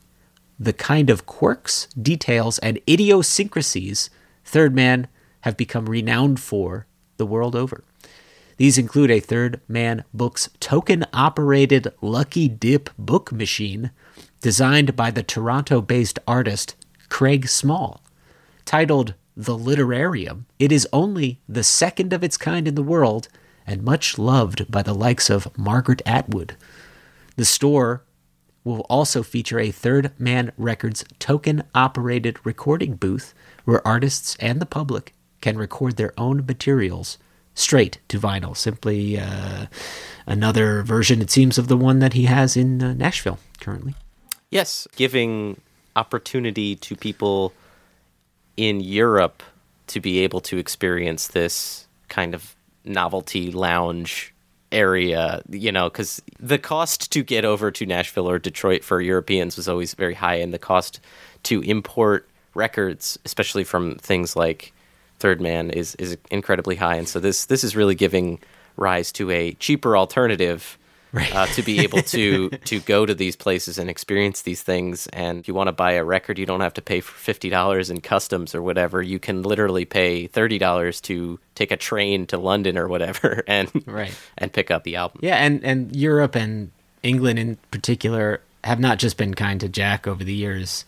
the 0.60 0.74
kind 0.74 1.10
of 1.10 1.26
quirks, 1.26 1.88
details, 2.02 2.60
and 2.60 2.80
idiosyncrasies 2.90 4.10
Third 4.44 4.76
Man 4.76 5.08
have 5.42 5.58
become 5.58 5.88
renowned 5.88 6.40
for 6.40 6.88
the 7.18 7.26
world 7.26 7.56
over. 7.56 7.84
These 8.58 8.78
include 8.78 9.12
a 9.12 9.20
Third 9.20 9.60
Man 9.68 10.06
Books 10.14 10.50
token 10.60 11.06
operated 11.14 11.92
Lucky 12.02 12.48
Dip 12.48 12.90
book 12.98 13.32
machine 13.32 13.92
designed 14.42 14.96
by 14.96 15.12
the 15.12 15.24
Toronto 15.24 15.82
based 15.82 16.20
artist 16.28 16.76
Craig 17.10 17.48
Small. 17.50 18.02
Titled 18.64 19.14
The 19.36 19.58
Literarium, 19.58 20.46
it 20.58 20.72
is 20.72 20.88
only 20.94 21.42
the 21.50 21.64
second 21.64 22.14
of 22.14 22.24
its 22.24 22.38
kind 22.38 22.68
in 22.68 22.76
the 22.76 22.84
world 22.84 23.28
and 23.68 23.84
much 23.84 24.18
loved 24.18 24.72
by 24.72 24.82
the 24.82 24.94
likes 24.94 25.30
of 25.30 25.56
Margaret 25.58 26.02
Atwood. 26.06 26.56
The 27.36 27.46
store 27.46 28.04
will 28.66 28.86
also 28.90 29.24
feature 29.24 29.60
a 29.60 29.72
Third 29.72 30.12
Man 30.20 30.52
Records 30.58 31.06
token 31.20 31.64
operated 31.74 32.38
recording 32.44 32.96
booth 32.96 33.34
where 33.64 33.88
artists 33.88 34.36
and 34.40 34.60
the 34.60 34.66
public 34.66 35.14
can 35.40 35.58
record 35.58 35.96
their 35.96 36.14
own 36.18 36.46
materials 36.46 37.18
straight 37.54 38.00
to 38.10 38.20
vinyl. 38.20 38.58
Simply 38.58 39.18
uh, 39.18 39.68
another 40.26 40.82
version, 40.82 41.22
it 41.22 41.32
seems, 41.32 41.58
of 41.58 41.68
the 41.68 41.78
one 41.78 42.00
that 42.00 42.14
he 42.14 42.26
has 42.26 42.58
in 42.58 42.84
uh, 42.84 42.94
Nashville 42.94 43.40
currently. 43.62 43.96
Yes, 44.50 44.88
giving 44.96 45.62
opportunity 45.96 46.76
to 46.76 46.96
people 46.96 47.54
in 48.58 48.82
Europe 48.82 49.44
to 49.88 50.00
be 50.00 50.20
able 50.20 50.42
to 50.42 50.58
experience 50.58 51.28
this 51.28 51.88
kind 52.10 52.34
of 52.34 52.56
novelty 52.84 53.52
lounge 53.52 54.34
area, 54.72 55.42
you 55.50 55.72
know, 55.72 55.90
because 55.90 56.22
the 56.40 56.58
cost 56.58 57.12
to 57.12 57.24
get 57.24 57.46
over 57.46 57.72
to 57.72 57.86
Nashville 57.86 58.30
or 58.30 58.40
Detroit 58.40 58.84
for 58.84 59.02
Europeans 59.02 59.58
was 59.58 59.68
always 59.68 59.94
very 59.94 60.14
high, 60.14 60.36
and 60.36 60.54
the 60.54 60.60
cost 60.60 61.00
to 61.44 61.62
import 61.62 62.28
records, 62.54 63.20
especially 63.26 63.64
from 63.64 63.96
things 63.96 64.36
like 64.36 64.74
Third 65.20 65.42
Man, 65.42 65.70
is 65.70 65.96
is 65.96 66.18
incredibly 66.32 66.76
high, 66.76 66.96
and 66.96 67.08
so 67.08 67.20
this 67.20 67.46
this 67.46 67.64
is 67.64 67.76
really 67.76 67.96
giving 67.96 68.40
rise 68.78 69.12
to 69.14 69.32
a 69.32 69.54
cheaper 69.54 69.96
alternative 69.96 70.78
uh, 71.16 71.46
to 71.48 71.62
be 71.62 71.80
able 71.80 72.02
to 72.02 72.50
to 72.66 72.80
go 72.82 73.06
to 73.06 73.14
these 73.16 73.36
places 73.36 73.78
and 73.78 73.90
experience 73.90 74.42
these 74.44 74.62
things. 74.62 75.08
And 75.08 75.40
if 75.40 75.48
you 75.48 75.54
want 75.54 75.68
to 75.68 75.72
buy 75.74 75.94
a 75.94 76.04
record, 76.04 76.38
you 76.40 76.46
don't 76.46 76.62
have 76.62 76.74
to 76.76 76.82
pay 76.82 77.02
for 77.02 77.14
fifty 77.18 77.50
dollars 77.50 77.90
in 77.90 78.02
customs 78.02 78.54
or 78.56 78.62
whatever. 78.62 79.02
You 79.02 79.20
can 79.20 79.42
literally 79.44 79.86
pay 79.86 80.28
thirty 80.28 80.58
dollars 80.58 81.02
to 81.02 81.40
take 81.56 81.72
a 81.72 81.78
train 81.78 82.26
to 82.28 82.38
London 82.38 82.78
or 82.78 82.88
whatever, 82.88 83.44
and 83.48 83.72
Right. 83.86 84.16
and 84.38 84.52
pick 84.52 84.72
up 84.72 84.84
the 84.84 84.96
album. 84.98 85.20
Yeah, 85.24 85.36
and, 85.38 85.64
and 85.64 85.96
Europe 85.96 86.36
and 86.36 86.72
England 87.04 87.40
in 87.40 87.58
particular 87.72 88.42
have 88.64 88.80
not 88.80 88.98
just 89.00 89.18
been 89.18 89.34
kind 89.36 89.60
to 89.62 89.70
Jack 89.70 90.08
over 90.08 90.24
the 90.24 90.34
years. 90.34 90.86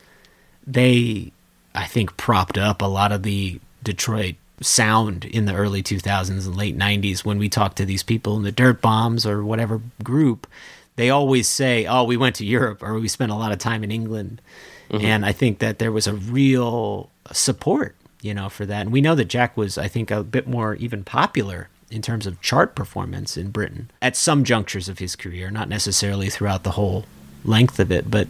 They, 0.65 1.31
I 1.75 1.85
think, 1.85 2.17
propped 2.17 2.57
up 2.57 2.81
a 2.81 2.85
lot 2.85 3.11
of 3.11 3.23
the 3.23 3.59
Detroit 3.83 4.35
sound 4.61 5.25
in 5.25 5.45
the 5.45 5.53
early 5.53 5.83
2000s 5.83 6.29
and 6.29 6.55
late 6.55 6.77
90s 6.77 7.23
when 7.23 7.37
we 7.37 7.49
talk 7.49 7.75
to 7.75 7.85
these 7.85 8.03
people 8.03 8.37
in 8.37 8.43
the 8.43 8.51
Dirt 8.51 8.81
Bombs 8.81 9.25
or 9.25 9.43
whatever 9.43 9.81
group. 10.03 10.47
They 10.95 11.09
always 11.09 11.47
say, 11.47 11.85
oh, 11.85 12.03
we 12.03 12.17
went 12.17 12.35
to 12.37 12.45
Europe 12.45 12.81
or 12.81 12.99
we 12.99 13.07
spent 13.07 13.31
a 13.31 13.35
lot 13.35 13.51
of 13.51 13.59
time 13.59 13.83
in 13.83 13.91
England. 13.91 14.41
Mm-hmm. 14.89 15.05
And 15.05 15.25
I 15.25 15.31
think 15.31 15.59
that 15.59 15.79
there 15.79 15.91
was 15.91 16.07
a 16.07 16.13
real 16.13 17.09
support, 17.31 17.95
you 18.21 18.33
know, 18.33 18.49
for 18.49 18.65
that. 18.65 18.81
And 18.81 18.91
we 18.91 19.01
know 19.01 19.15
that 19.15 19.25
Jack 19.25 19.55
was, 19.55 19.77
I 19.77 19.87
think, 19.87 20.09
a 20.09 20.23
bit 20.23 20.47
more 20.47 20.75
even 20.75 21.03
popular 21.03 21.69
in 21.91 22.01
terms 22.01 22.25
of 22.25 22.41
chart 22.41 22.75
performance 22.75 23.37
in 23.37 23.51
Britain 23.51 23.91
at 24.01 24.15
some 24.15 24.43
junctures 24.43 24.89
of 24.89 24.99
his 24.99 25.15
career, 25.15 25.51
not 25.51 25.69
necessarily 25.69 26.29
throughout 26.29 26.63
the 26.63 26.71
whole 26.71 27.05
length 27.43 27.79
of 27.79 27.91
it. 27.91 28.09
But 28.09 28.27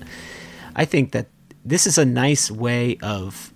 I 0.76 0.86
think 0.86 1.12
that 1.12 1.28
this 1.64 1.88
is 1.88 1.98
a 1.98 2.06
nice 2.06 2.52
way 2.52 2.98
of 3.02 3.52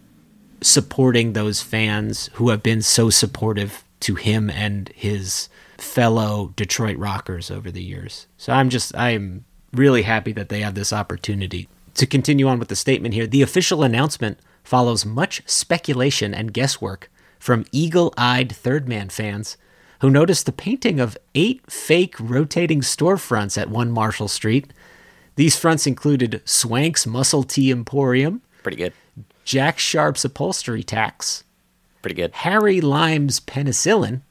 supporting 0.61 1.33
those 1.33 1.61
fans 1.61 2.29
who 2.33 2.49
have 2.49 2.63
been 2.63 2.81
so 2.81 3.09
supportive 3.09 3.83
to 4.01 4.15
him 4.15 4.49
and 4.49 4.89
his 4.95 5.49
fellow 5.77 6.53
Detroit 6.55 6.97
rockers 6.97 7.49
over 7.49 7.71
the 7.71 7.83
years. 7.83 8.27
So 8.37 8.53
I'm 8.53 8.69
just 8.69 8.95
I'm 8.95 9.45
really 9.73 10.03
happy 10.03 10.31
that 10.33 10.49
they 10.49 10.61
have 10.61 10.75
this 10.75 10.93
opportunity. 10.93 11.67
To 11.95 12.05
continue 12.05 12.47
on 12.47 12.59
with 12.59 12.67
the 12.67 12.75
statement 12.75 13.13
here, 13.13 13.27
the 13.27 13.41
official 13.41 13.83
announcement 13.83 14.39
follows 14.63 15.05
much 15.05 15.41
speculation 15.45 16.33
and 16.33 16.53
guesswork 16.53 17.11
from 17.39 17.65
eagle-eyed 17.71 18.51
Third 18.51 18.87
Man 18.87 19.09
fans 19.09 19.57
who 19.99 20.09
noticed 20.09 20.45
the 20.45 20.51
painting 20.51 20.99
of 20.99 21.17
eight 21.35 21.69
fake 21.69 22.15
rotating 22.19 22.81
storefronts 22.81 23.59
at 23.59 23.69
1 23.69 23.91
Marshall 23.91 24.27
Street. 24.27 24.71
These 25.35 25.55
fronts 25.55 25.85
included 25.87 26.41
Swank's 26.45 27.05
Muscle 27.05 27.43
Tea 27.43 27.71
Emporium, 27.71 28.41
Pretty 28.63 28.77
good. 28.77 28.93
Jack 29.43 29.79
Sharp's 29.79 30.24
upholstery 30.24 30.83
tacks, 30.83 31.43
Pretty 32.01 32.15
good. 32.15 32.33
Harry 32.33 32.81
Lime's 32.81 33.39
penicillin, 33.39 34.21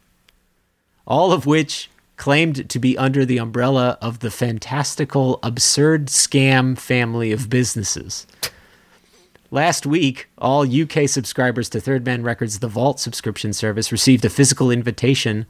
all 1.06 1.32
of 1.32 1.46
which 1.46 1.88
claimed 2.16 2.68
to 2.68 2.78
be 2.78 2.98
under 2.98 3.24
the 3.24 3.38
umbrella 3.38 3.96
of 4.02 4.18
the 4.18 4.30
fantastical 4.30 5.38
absurd 5.42 6.06
scam 6.06 6.76
family 6.76 7.32
of 7.32 7.48
businesses. 7.48 8.26
Last 9.52 9.86
week, 9.86 10.28
all 10.36 10.66
UK 10.68 11.08
subscribers 11.08 11.68
to 11.70 11.80
Third 11.80 12.04
Man 12.04 12.22
Records' 12.22 12.58
The 12.58 12.68
Vault 12.68 13.00
subscription 13.00 13.52
service 13.52 13.90
received 13.90 14.24
a 14.24 14.30
physical 14.30 14.70
invitation 14.70 15.46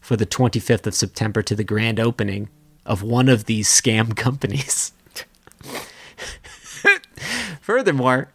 for 0.00 0.16
the 0.16 0.26
25th 0.26 0.86
of 0.86 0.94
September 0.94 1.42
to 1.42 1.54
the 1.54 1.64
grand 1.64 2.00
opening 2.00 2.48
of 2.84 3.02
one 3.02 3.28
of 3.28 3.44
these 3.44 3.68
scam 3.68 4.16
companies. 4.16 4.92
Furthermore, 7.60 8.28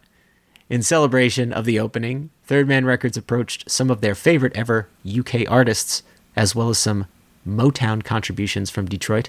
in 0.72 0.82
celebration 0.82 1.52
of 1.52 1.66
the 1.66 1.78
opening, 1.78 2.30
Third 2.46 2.66
Man 2.66 2.86
Records 2.86 3.18
approached 3.18 3.70
some 3.70 3.90
of 3.90 4.00
their 4.00 4.14
favorite 4.14 4.56
ever 4.56 4.88
UK 5.06 5.42
artists, 5.46 6.02
as 6.34 6.54
well 6.54 6.70
as 6.70 6.78
some 6.78 7.04
Motown 7.46 8.02
contributions 8.02 8.70
from 8.70 8.86
Detroit, 8.86 9.28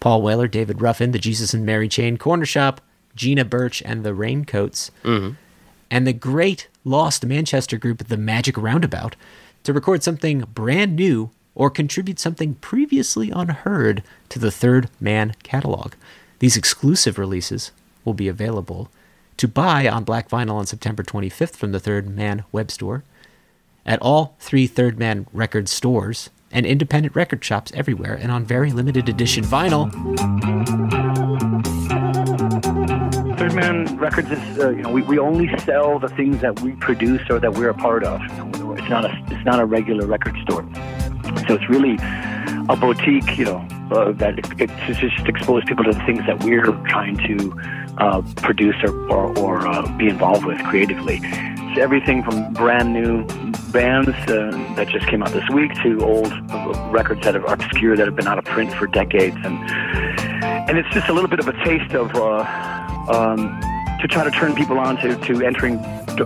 Paul 0.00 0.22
Weller, 0.22 0.48
David 0.48 0.80
Ruffin, 0.80 1.10
the 1.10 1.18
Jesus 1.18 1.52
and 1.52 1.66
Mary 1.66 1.88
Chain, 1.88 2.16
Cornershop, 2.16 2.78
Gina 3.14 3.44
Birch, 3.44 3.82
and 3.82 4.02
the 4.02 4.14
Raincoats, 4.14 4.90
mm-hmm. 5.04 5.34
and 5.90 6.06
the 6.06 6.14
great 6.14 6.68
lost 6.84 7.26
Manchester 7.26 7.76
group, 7.76 8.08
the 8.08 8.16
Magic 8.16 8.56
Roundabout, 8.56 9.14
to 9.64 9.74
record 9.74 10.02
something 10.02 10.40
brand 10.54 10.96
new 10.96 11.28
or 11.54 11.68
contribute 11.68 12.18
something 12.18 12.54
previously 12.54 13.30
unheard 13.30 14.02
to 14.30 14.38
the 14.38 14.50
Third 14.50 14.88
Man 15.00 15.34
catalog. 15.42 15.92
These 16.38 16.56
exclusive 16.56 17.18
releases 17.18 17.72
will 18.06 18.14
be 18.14 18.28
available 18.28 18.88
to 19.38 19.48
buy 19.48 19.88
on 19.88 20.04
Black 20.04 20.28
Vinyl 20.28 20.54
on 20.54 20.66
September 20.66 21.02
25th 21.02 21.56
from 21.56 21.72
the 21.72 21.80
Third 21.80 22.08
Man 22.08 22.44
web 22.52 22.70
store, 22.70 23.04
at 23.86 24.00
all 24.02 24.36
three 24.38 24.66
Third 24.66 24.98
Man 24.98 25.26
record 25.32 25.68
stores, 25.68 26.30
and 26.50 26.66
independent 26.66 27.14
record 27.14 27.44
shops 27.44 27.72
everywhere, 27.74 28.14
and 28.14 28.30
on 28.30 28.44
very 28.44 28.72
limited 28.72 29.08
edition 29.08 29.44
vinyl. 29.44 29.90
Third 33.38 33.54
Man 33.54 33.96
Records 33.96 34.30
is, 34.30 34.58
uh, 34.58 34.70
you 34.70 34.82
know, 34.82 34.90
we, 34.90 35.02
we 35.02 35.18
only 35.18 35.48
sell 35.60 35.98
the 35.98 36.08
things 36.08 36.40
that 36.40 36.60
we 36.60 36.72
produce 36.72 37.22
or 37.30 37.38
that 37.38 37.54
we're 37.54 37.70
a 37.70 37.74
part 37.74 38.04
of. 38.04 38.20
It's 38.78 38.88
not 38.90 39.04
a 39.04 39.24
it's 39.30 39.44
not 39.44 39.60
a 39.60 39.64
regular 39.64 40.06
record 40.06 40.36
store, 40.42 40.68
so 41.46 41.54
it's 41.54 41.68
really 41.68 41.96
a 42.68 42.76
boutique. 42.76 43.38
You 43.38 43.44
know, 43.44 43.68
uh, 43.92 44.12
that 44.12 44.38
it, 44.38 44.70
it's 44.88 44.98
just 44.98 45.26
expose 45.28 45.64
people 45.64 45.84
to 45.84 45.92
the 45.92 46.04
things 46.04 46.26
that 46.26 46.42
we're 46.42 46.72
trying 46.88 47.16
to 47.18 47.87
uh, 47.98 48.22
produce 48.36 48.76
or 48.82 48.92
or, 49.10 49.38
or 49.38 49.66
uh, 49.66 49.96
be 49.96 50.08
involved 50.08 50.44
with 50.44 50.58
creatively. 50.64 51.20
It's 51.22 51.78
everything 51.78 52.22
from 52.22 52.52
brand 52.52 52.92
new 52.92 53.26
bands 53.72 54.10
uh, 54.30 54.50
that 54.76 54.88
just 54.88 55.06
came 55.08 55.22
out 55.22 55.32
this 55.32 55.48
week 55.50 55.74
to 55.82 56.00
old 56.02 56.32
records 56.92 57.22
that 57.22 57.36
are 57.36 57.44
obscure 57.44 57.96
that 57.96 58.06
have 58.06 58.16
been 58.16 58.26
out 58.26 58.38
of 58.38 58.44
print 58.44 58.72
for 58.72 58.86
decades 58.86 59.36
and 59.44 59.58
and 60.68 60.78
it's 60.78 60.88
just 60.90 61.08
a 61.08 61.12
little 61.12 61.30
bit 61.30 61.40
of 61.40 61.48
a 61.48 61.52
taste 61.64 61.94
of 61.94 62.14
uh, 62.14 62.44
um, 63.08 63.58
to 64.00 64.06
try 64.06 64.22
to 64.22 64.30
turn 64.30 64.54
people 64.54 64.78
on 64.78 64.96
to, 64.98 65.16
to 65.16 65.44
entering 65.44 65.74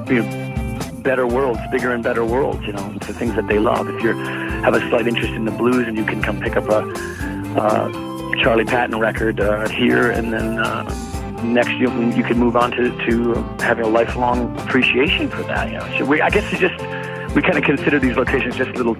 you 0.09 0.23
know, 0.23 0.93
better 1.03 1.27
worlds, 1.27 1.61
bigger 1.71 1.93
and 1.93 2.03
better 2.03 2.25
worlds, 2.25 2.65
you 2.67 2.73
know, 2.73 2.99
to 3.01 3.13
things 3.13 3.35
that 3.35 3.47
they 3.49 3.59
love. 3.59 3.89
If 3.89 4.03
you 4.03 4.15
have 4.17 4.75
a 4.75 4.81
slight 4.89 5.07
interest 5.07 5.33
in 5.33 5.45
the 5.45 5.53
blues 5.53 5.87
and 5.87 5.97
you 5.97 6.05
can 6.05 6.23
come 6.23 6.41
pick 6.41 6.57
up 6.57 6.69
a 6.69 6.79
uh, 7.57 7.93
Charlie 8.43 8.65
Patton 8.65 8.99
record 8.99 9.41
uh, 9.41 9.69
here 9.69 10.11
and 10.11 10.33
then 10.33 10.59
next 11.43 11.73
you, 11.73 11.91
you 12.11 12.23
can 12.23 12.39
move 12.39 12.57
on 12.57 12.71
to, 12.73 12.91
to 13.07 13.35
having 13.61 13.85
a 13.85 13.89
lifelong 13.89 14.57
appreciation 14.61 15.29
for 15.29 15.43
that. 15.45 15.71
You 15.71 15.79
know, 15.79 15.99
so 15.99 16.05
we, 16.05 16.21
I 16.21 16.31
guess 16.31 16.51
it's 16.53 16.61
just, 16.61 16.79
we 17.35 17.43
kind 17.43 17.57
of 17.57 17.65
consider 17.65 17.99
these 17.99 18.17
locations 18.17 18.57
just 18.57 18.71
little 18.73 18.97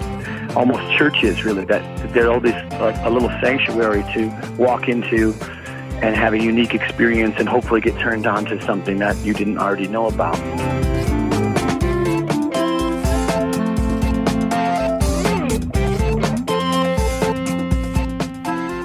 almost 0.57 0.91
churches 0.97 1.45
really 1.45 1.65
that 1.65 2.13
they're 2.13 2.31
all 2.31 2.41
this 2.41 2.55
like 2.81 2.97
a 3.05 3.11
little 3.11 3.31
sanctuary 3.41 4.03
to 4.15 4.55
walk 4.59 4.89
into 4.89 5.35
and 6.03 6.17
have 6.17 6.33
a 6.33 6.39
unique 6.39 6.75
experience 6.75 7.37
and 7.39 7.49
hopefully 7.49 7.81
get 7.81 7.99
turned 7.99 8.27
on 8.27 8.45
to 8.45 8.61
something 8.63 8.99
that 8.99 9.17
you 9.19 9.33
didn't 9.33 9.59
already 9.59 9.87
know 9.87 10.09
about. 10.09 10.72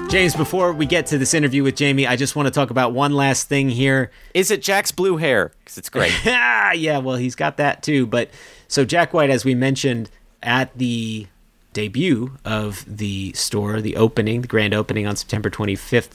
James, 0.08 0.34
before 0.34 0.72
we 0.72 0.86
get 0.86 1.04
to 1.06 1.18
this 1.18 1.34
interview 1.34 1.62
with 1.62 1.76
Jamie, 1.76 2.06
I 2.06 2.16
just 2.16 2.34
want 2.34 2.46
to 2.46 2.50
talk 2.50 2.70
about 2.70 2.94
one 2.94 3.12
last 3.12 3.46
thing 3.46 3.68
here. 3.68 4.10
Is 4.32 4.50
it 4.50 4.62
Jack's 4.62 4.90
blue 4.90 5.18
hair? 5.18 5.52
Because 5.58 5.76
it's 5.76 5.90
great. 5.90 6.12
Ah, 6.26 6.72
yeah, 6.72 6.98
well, 6.98 7.16
he's 7.16 7.34
got 7.34 7.58
that 7.58 7.82
too. 7.82 8.06
But 8.06 8.30
so 8.68 8.84
Jack 8.84 9.12
White, 9.12 9.28
as 9.30 9.44
we 9.44 9.54
mentioned 9.54 10.10
at 10.42 10.76
the 10.76 11.26
debut 11.72 12.32
of 12.44 12.84
the 12.86 13.32
store, 13.34 13.80
the 13.82 13.96
opening, 13.96 14.40
the 14.40 14.48
grand 14.48 14.74
opening 14.74 15.06
on 15.06 15.14
September 15.14 15.50
25th, 15.50 16.12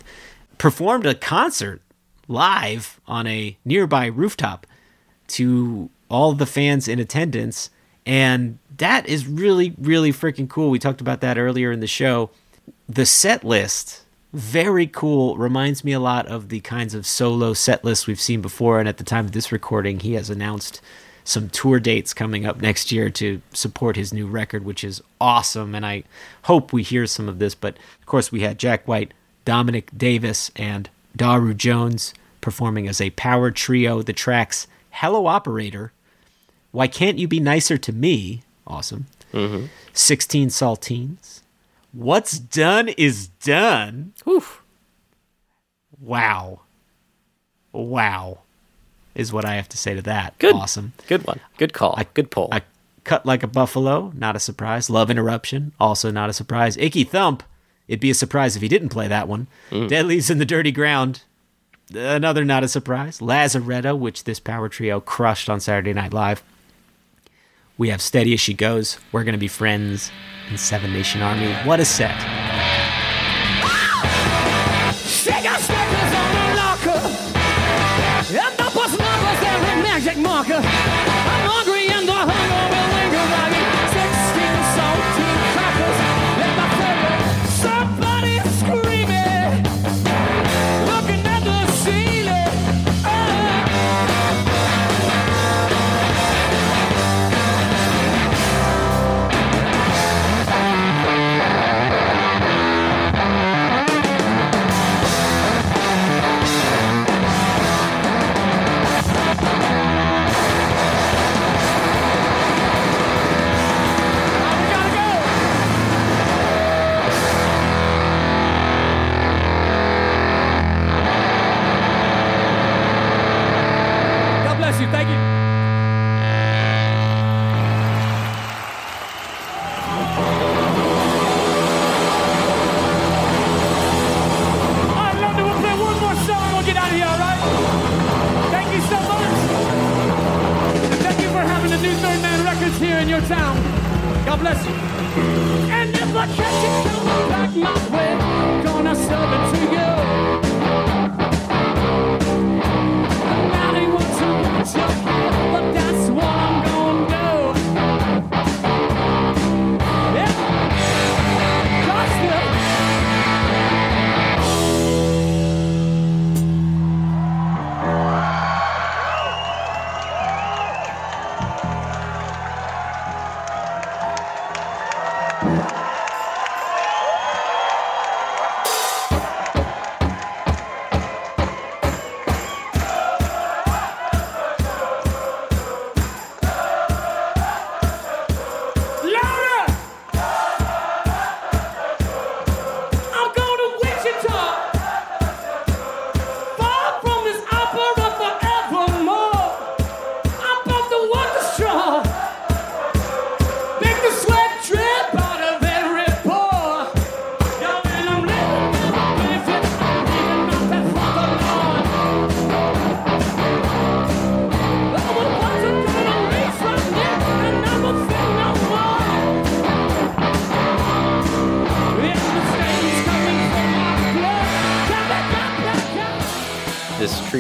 performed 0.58 1.06
a 1.06 1.14
concert 1.16 1.82
live 2.28 3.00
on 3.08 3.28
a 3.28 3.58
nearby 3.64 4.08
rooftop 4.08 4.66
to 5.28 5.90
all 6.10 6.34
the 6.34 6.46
fans 6.48 6.88
in 6.88 7.00
attendance. 7.00 7.70
And 8.06 8.58
that 8.78 9.08
is 9.08 9.28
really, 9.28 9.76
really 9.80 10.12
freaking 10.12 10.50
cool. 10.50 10.70
We 10.72 10.80
talked 10.80 11.02
about 11.02 11.22
that 11.22 11.38
earlier 11.38 11.72
in 11.72 11.80
the 11.80 11.88
show. 11.88 12.32
The 12.88 13.06
set 13.06 13.44
list, 13.44 14.04
very 14.34 14.88
cool. 14.88 15.38
Reminds 15.38 15.84
me 15.84 15.94
a 15.94 16.00
lot 16.00 16.28
of 16.28 16.50
the 16.50 16.60
kinds 16.62 16.94
of 16.94 17.06
solo 17.06 17.54
set 17.54 17.84
lists 17.86 18.08
we've 18.08 18.20
seen 18.20 18.42
before. 18.42 18.80
And 18.80 18.90
at 18.90 18.98
the 18.98 19.04
time 19.04 19.26
of 19.26 19.32
this 19.32 19.52
recording, 19.52 20.00
he 20.00 20.14
has 20.14 20.30
announced 20.30 20.82
some 21.24 21.50
tour 21.50 21.80
dates 21.80 22.14
coming 22.14 22.46
up 22.46 22.60
next 22.62 22.92
year 22.92 23.10
to 23.10 23.42
support 23.54 23.96
his 23.96 24.14
new 24.14 24.28
record, 24.28 24.66
which 24.66 24.84
is 24.84 25.02
awesome. 25.22 25.74
And 25.74 25.86
I 25.86 26.04
hope 26.44 26.74
we 26.74 26.84
hear 26.84 27.08
some 27.08 27.30
of 27.30 27.40
this. 27.40 27.56
But 27.56 27.78
of 28.00 28.06
course, 28.06 28.32
we 28.32 28.42
had 28.42 28.60
Jack 28.60 28.88
White, 28.88 29.14
Dominic 29.46 29.90
Davis, 29.98 30.52
and 30.56 30.90
Daru 31.16 31.54
Jones 31.54 32.14
performing 32.42 32.88
as 32.88 33.00
a 33.00 33.12
power 33.12 33.52
trio. 33.52 34.02
The 34.02 34.14
tracks 34.14 34.68
Hello 34.90 35.28
Operator, 35.28 35.94
Why 36.72 36.88
Can't 36.88 37.18
You 37.18 37.28
Be 37.28 37.40
Nicer 37.40 37.78
to 37.78 37.94
Me? 37.94 38.44
Awesome. 38.68 39.06
Mm-hmm. 39.32 39.68
16 39.94 40.50
Saltines. 40.50 41.43
What's 41.94 42.38
Done 42.40 42.90
is 42.90 43.28
Done. 43.28 44.14
Oof. 44.28 44.62
Wow. 46.00 46.62
Wow. 47.72 48.40
Is 49.16 49.32
what 49.32 49.46
I 49.46 49.56
have 49.56 49.70
to 49.70 49.78
say 49.78 49.94
to 49.94 50.02
that. 50.02 50.38
Good. 50.40 50.56
Awesome. 50.56 50.94
Good 51.08 51.26
one. 51.26 51.40
Good 51.58 51.72
call. 51.72 51.98
Good 52.16 52.32
pull. 52.32 52.50
I 52.52 52.64
cut 53.04 53.26
like 53.26 53.44
a 53.44 53.48
buffalo, 53.48 54.12
not 54.16 54.36
a 54.36 54.40
surprise. 54.40 54.90
Love 54.90 55.12
interruption, 55.12 55.72
also 55.80 56.10
not 56.10 56.30
a 56.30 56.34
surprise. 56.34 56.78
Icky 56.78 57.04
thump, 57.04 57.44
it'd 57.88 58.00
be 58.00 58.10
a 58.10 58.16
surprise 58.16 58.56
if 58.56 58.62
he 58.62 58.68
didn't 58.68 58.90
play 58.90 59.08
that 59.08 59.28
one. 59.28 59.48
Mm. 59.70 59.88
Dead 59.88 60.06
Leaves 60.06 60.30
and 60.30 60.42
the 60.42 60.46
Dirty 60.46 60.72
Ground, 60.72 61.24
another 61.94 62.44
not 62.44 62.64
a 62.64 62.68
surprise. 62.68 63.20
Lazaretto, 63.20 63.98
which 63.98 64.24
this 64.24 64.40
power 64.40 64.70
trio 64.70 65.00
crushed 65.00 65.50
on 65.50 65.60
Saturday 65.60 65.94
Night 65.94 66.14
Live. 66.14 66.42
We 67.78 67.90
have 67.90 68.02
Steady 68.02 68.34
as 68.34 68.40
She 68.40 68.54
Goes, 68.54 69.00
We're 69.12 69.24
Gonna 69.24 69.38
Be 69.38 69.48
Friends, 69.48 70.12
and 70.50 70.60
Seven 70.60 70.92
Nation 70.94 71.22
Army. 71.22 71.54
What 71.66 71.80
a 71.80 71.86
set. 71.86 72.20
She 75.06 75.32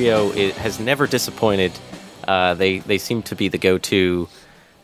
trio 0.04 0.32
it 0.34 0.54
has 0.56 0.82
never 0.82 1.08
disappointed. 1.08 1.72
Uh, 2.28 2.54
they 2.54 2.80
they 2.80 2.98
seem 2.98 3.24
to 3.24 3.36
be 3.36 3.48
the 3.48 3.58
go-to 3.58 4.28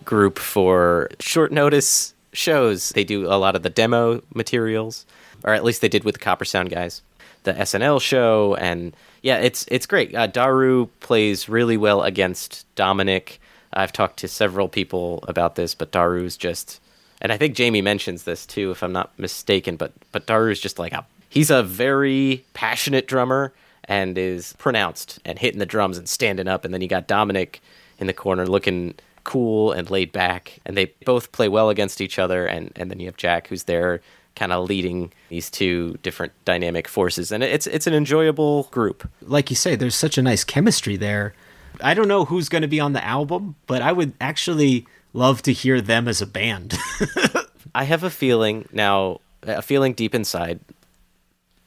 group 0.06 0.40
for 0.40 1.10
short 1.20 1.52
notice 1.52 2.14
shows. 2.32 2.90
They 2.92 3.04
do 3.04 3.28
a 3.28 3.36
lot 3.36 3.58
of 3.58 3.64
the 3.64 3.70
demo 3.70 4.22
materials, 4.34 5.06
or 5.44 5.54
at 5.54 5.66
least 5.66 5.82
they 5.82 5.90
did 5.90 6.06
with 6.06 6.16
the 6.16 6.20
Copper 6.20 6.46
Sound 6.46 6.70
guys. 6.70 7.02
The 7.44 7.52
SNL 7.52 8.02
show, 8.02 8.56
and 8.56 8.96
yeah, 9.22 9.40
it's 9.40 9.66
it's 9.70 9.86
great. 9.86 10.16
Uh, 10.16 10.28
Daru 10.28 10.88
plays 11.02 11.50
really 11.50 11.76
well 11.76 12.04
against 12.04 12.66
Dominic. 12.76 13.42
I've 13.74 13.92
talked 13.92 14.20
to 14.20 14.30
several 14.30 14.70
people 14.70 15.26
about 15.28 15.56
this, 15.56 15.76
but 15.76 15.92
Daru's 15.92 16.38
just, 16.38 16.80
and 17.22 17.34
I 17.34 17.38
think 17.38 17.56
Jamie 17.56 17.82
mentions 17.82 18.24
this 18.24 18.46
too, 18.46 18.72
if 18.72 18.84
I'm 18.84 18.94
not 18.94 19.12
mistaken. 19.20 19.76
But 19.76 19.92
but 20.14 20.28
Daru's 20.28 20.62
just 20.62 20.80
like 20.80 20.94
a 20.94 21.06
he's 21.30 21.50
a 21.50 21.62
very 21.62 22.46
passionate 22.54 23.06
drummer 23.06 23.52
and 23.90 24.18
is 24.18 24.54
pronounced 24.58 25.20
and 25.26 25.38
hitting 25.38 25.60
the 25.60 25.66
drums 25.66 25.98
and 25.98 26.08
standing 26.08 26.48
up. 26.48 26.64
And 26.64 26.74
then 26.74 26.80
you 26.80 26.88
got 26.88 27.08
Dominic 27.08 27.62
in 27.98 28.08
the 28.08 28.14
corner 28.14 28.46
looking 28.48 28.94
cool 29.26 29.74
and 29.74 29.90
laid 29.90 30.14
back, 30.14 30.60
and 30.66 30.78
they 30.78 30.94
both 31.04 31.34
play 31.34 31.50
well 31.50 31.70
against 31.70 32.00
each 32.00 32.18
other. 32.18 32.46
And 32.46 32.72
and 32.78 32.90
then 32.90 33.02
you 33.02 33.08
have 33.08 33.18
Jack 33.18 33.48
who's 33.48 33.64
there 33.64 34.00
kind 34.36 34.54
of 34.54 34.70
leading 34.70 35.12
these 35.28 35.50
two 35.50 35.98
different 36.02 36.32
dynamic 36.46 36.88
forces 36.88 37.30
and 37.30 37.44
it's 37.44 37.68
it's 37.68 37.88
an 37.88 37.94
enjoyable 37.94 38.64
group 38.72 39.10
like 39.22 39.50
you 39.50 39.56
say, 39.56 39.76
there's 39.76 39.96
such 39.96 40.18
a 40.18 40.22
nice 40.22 40.44
chemistry 40.44 40.96
there. 40.96 41.34
I 41.82 41.94
don't 41.94 42.08
know 42.08 42.26
who's 42.26 42.48
going 42.48 42.62
to 42.62 42.68
be 42.68 42.80
on 42.80 42.94
the 42.94 43.04
album, 43.04 43.56
but 43.68 43.82
I 43.82 43.92
would 43.92 44.14
actually 44.22 44.86
love 45.14 45.42
to 45.44 45.54
hear 45.54 45.82
them 45.82 46.08
as 46.08 46.22
a 46.22 46.26
band. 46.28 46.78
I 47.76 47.84
have 47.84 48.04
a 48.04 48.10
feeling 48.10 48.68
now, 48.72 49.20
a 49.44 49.62
feeling 49.62 49.94
deep 49.94 50.16
inside. 50.16 50.60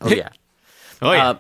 Oh 0.00 0.10
yeah, 0.10 0.30
oh 1.00 1.10
Uh, 1.20 1.38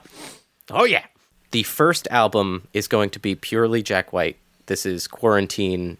oh 0.72 0.84
yeah. 0.84 1.04
The 1.52 1.62
first 1.64 2.08
album 2.10 2.66
is 2.72 2.88
going 2.88 3.10
to 3.10 3.18
be 3.18 3.34
purely 3.34 3.82
Jack 3.82 4.12
White. 4.12 4.36
This 4.66 4.86
is 4.86 5.06
Quarantine, 5.06 5.98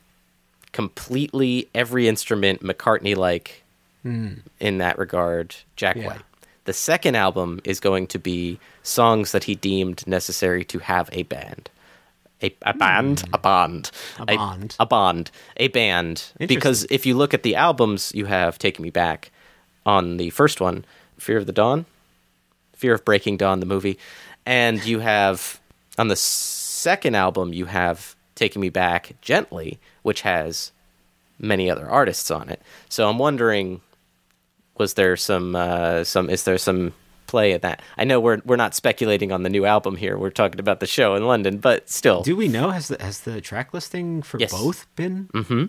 completely 0.73 1.69
every 1.75 2.09
instrument 2.09 2.63
McCartney 2.63 3.17
like 3.17 3.63
in 4.05 4.79
that 4.79 4.99
regard. 4.99 5.55
Jack 5.77 5.97
Yeah. 5.97 6.07
White. 6.09 6.23
The 6.65 6.73
second 6.73 7.17
album 7.17 7.61
is 7.65 7.81
going 7.81 8.07
to 8.09 8.19
be 8.19 8.59
songs 8.83 9.33
that 9.33 9.45
he 9.45 9.55
deemed 9.55 10.07
necessary 10.07 10.65
to 10.67 10.79
have 10.81 11.09
a 11.13 11.23
band. 11.25 11.69
A, 12.43 12.53
a 12.63 12.75
band, 12.75 13.23
a 13.33 13.39
band, 13.39 13.91
A 14.19 14.27
band. 14.27 14.77
a, 14.81 14.87
band, 14.87 15.31
a 15.59 15.69
band. 15.69 16.25
Because 16.39 16.85
if 16.91 17.07
you 17.07 17.17
look 17.17 17.33
at 17.35 17.45
the 17.45 17.55
albums, 17.55 18.11
you 18.15 18.25
have 18.27 18.59
"Taking 18.59 18.83
Me 18.83 18.91
Back" 18.91 19.31
on 19.87 20.17
the 20.17 20.31
first 20.31 20.61
one, 20.61 20.85
"Fear 21.19 21.39
of 21.39 21.47
the 21.47 21.53
Dawn," 21.53 21.87
Fear 22.75 22.95
of 22.95 23.05
Breaking 23.05 23.37
Dawn, 23.37 23.61
the 23.61 23.67
movie. 23.67 23.97
And 24.47 24.85
you 24.85 24.99
have 25.01 25.61
on 25.99 26.09
the 26.09 26.17
second 26.17 27.15
album, 27.15 27.53
you 27.53 27.67
have 27.67 28.17
Taking 28.35 28.61
Me 28.61 28.69
Back 28.71 29.13
Gently, 29.21 29.79
which 30.03 30.23
has 30.23 30.73
many 31.39 31.71
other 31.71 31.89
artists 31.89 32.31
on 32.31 32.49
it. 32.49 32.61
So 32.89 33.09
I'm 33.09 33.19
wondering, 33.19 33.81
was 34.79 34.95
there 34.95 35.17
some 35.17 35.55
uh, 35.55 36.05
some 36.05 36.29
is 36.31 36.45
there 36.45 36.59
some 36.59 36.93
play 37.27 37.53
in 37.53 37.61
that? 37.61 37.83
I 37.97 38.05
know 38.05 38.19
we're 38.21 38.41
we're 38.45 38.57
not 38.57 38.75
speculating 38.75 39.31
on 39.33 39.43
the 39.45 39.51
new 39.51 39.65
album 39.65 39.97
here. 39.97 40.19
We're 40.19 40.31
talking 40.31 40.61
about 40.61 40.81
the 40.81 40.87
show 40.87 41.15
in 41.15 41.27
London, 41.27 41.59
but 41.59 41.89
still. 41.89 42.23
Do 42.23 42.35
we 42.37 42.49
know 42.49 42.71
has 42.71 42.89
the 42.89 43.01
has 43.03 43.21
the 43.21 43.41
track 43.41 43.73
listing 43.73 44.23
for 44.23 44.39
Yes. 44.41 44.51
both 44.53 44.87
been? 44.97 45.29
Mm-hmm. 45.35 45.67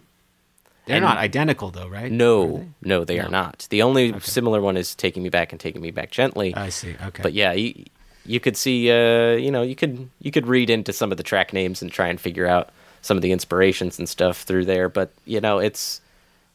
They're 0.85 0.97
And- 0.97 1.05
not 1.05 1.17
identical 1.17 1.69
though, 1.69 1.87
right? 1.87 2.11
no, 2.11 2.67
no, 2.81 3.05
they 3.05 3.19
are 3.19 3.29
not. 3.29 3.67
The 3.69 3.83
only 3.83 4.19
similar 4.19 4.59
one 4.61 4.75
is 4.77 4.95
Taking 4.95 5.21
Me 5.23 5.29
Back 5.29 5.51
and 5.53 5.59
Taking 5.59 5.81
Me 5.81 5.91
Back 5.91 6.11
Gently. 6.11 6.53
I 6.55 6.69
see. 6.69 6.95
Okay. 7.01 7.21
But 7.23 7.33
yeah, 7.33 7.53
you 7.53 7.85
you 8.25 8.39
could 8.39 8.57
see 8.57 8.91
uh, 8.91 9.33
you 9.33 9.51
know, 9.51 9.61
you 9.61 9.75
could 9.75 10.09
you 10.19 10.31
could 10.31 10.47
read 10.47 10.69
into 10.69 10.93
some 10.93 11.11
of 11.11 11.17
the 11.17 11.23
track 11.23 11.53
names 11.53 11.81
and 11.81 11.91
try 11.91 12.07
and 12.07 12.19
figure 12.19 12.47
out 12.47 12.69
some 13.01 13.17
of 13.17 13.21
the 13.21 13.31
inspirations 13.31 13.99
and 13.99 14.07
stuff 14.07 14.41
through 14.41 14.65
there, 14.65 14.89
but 14.89 15.11
you 15.25 15.41
know, 15.41 15.59
it's 15.59 16.01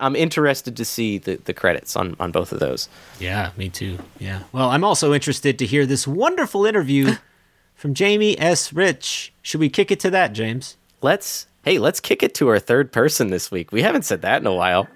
I'm 0.00 0.16
interested 0.16 0.76
to 0.76 0.84
see 0.84 1.18
the, 1.18 1.36
the 1.36 1.52
credits 1.52 1.96
on, 1.96 2.16
on 2.20 2.30
both 2.30 2.52
of 2.52 2.60
those. 2.60 2.88
Yeah, 3.18 3.50
me 3.56 3.68
too. 3.68 3.98
Yeah. 4.18 4.44
Well, 4.52 4.70
I'm 4.70 4.84
also 4.84 5.12
interested 5.12 5.58
to 5.58 5.66
hear 5.66 5.86
this 5.86 6.06
wonderful 6.06 6.64
interview 6.66 7.16
from 7.74 7.94
Jamie 7.94 8.38
S. 8.38 8.72
Rich. 8.72 9.32
Should 9.42 9.60
we 9.60 9.68
kick 9.68 9.90
it 9.90 10.00
to 10.00 10.10
that, 10.10 10.32
James? 10.32 10.76
Let's 11.02 11.46
hey, 11.64 11.78
let's 11.78 12.00
kick 12.00 12.22
it 12.22 12.34
to 12.36 12.48
our 12.48 12.58
third 12.58 12.92
person 12.92 13.28
this 13.28 13.50
week. 13.50 13.72
We 13.72 13.82
haven't 13.82 14.04
said 14.04 14.22
that 14.22 14.40
in 14.40 14.46
a 14.46 14.54
while. 14.54 14.88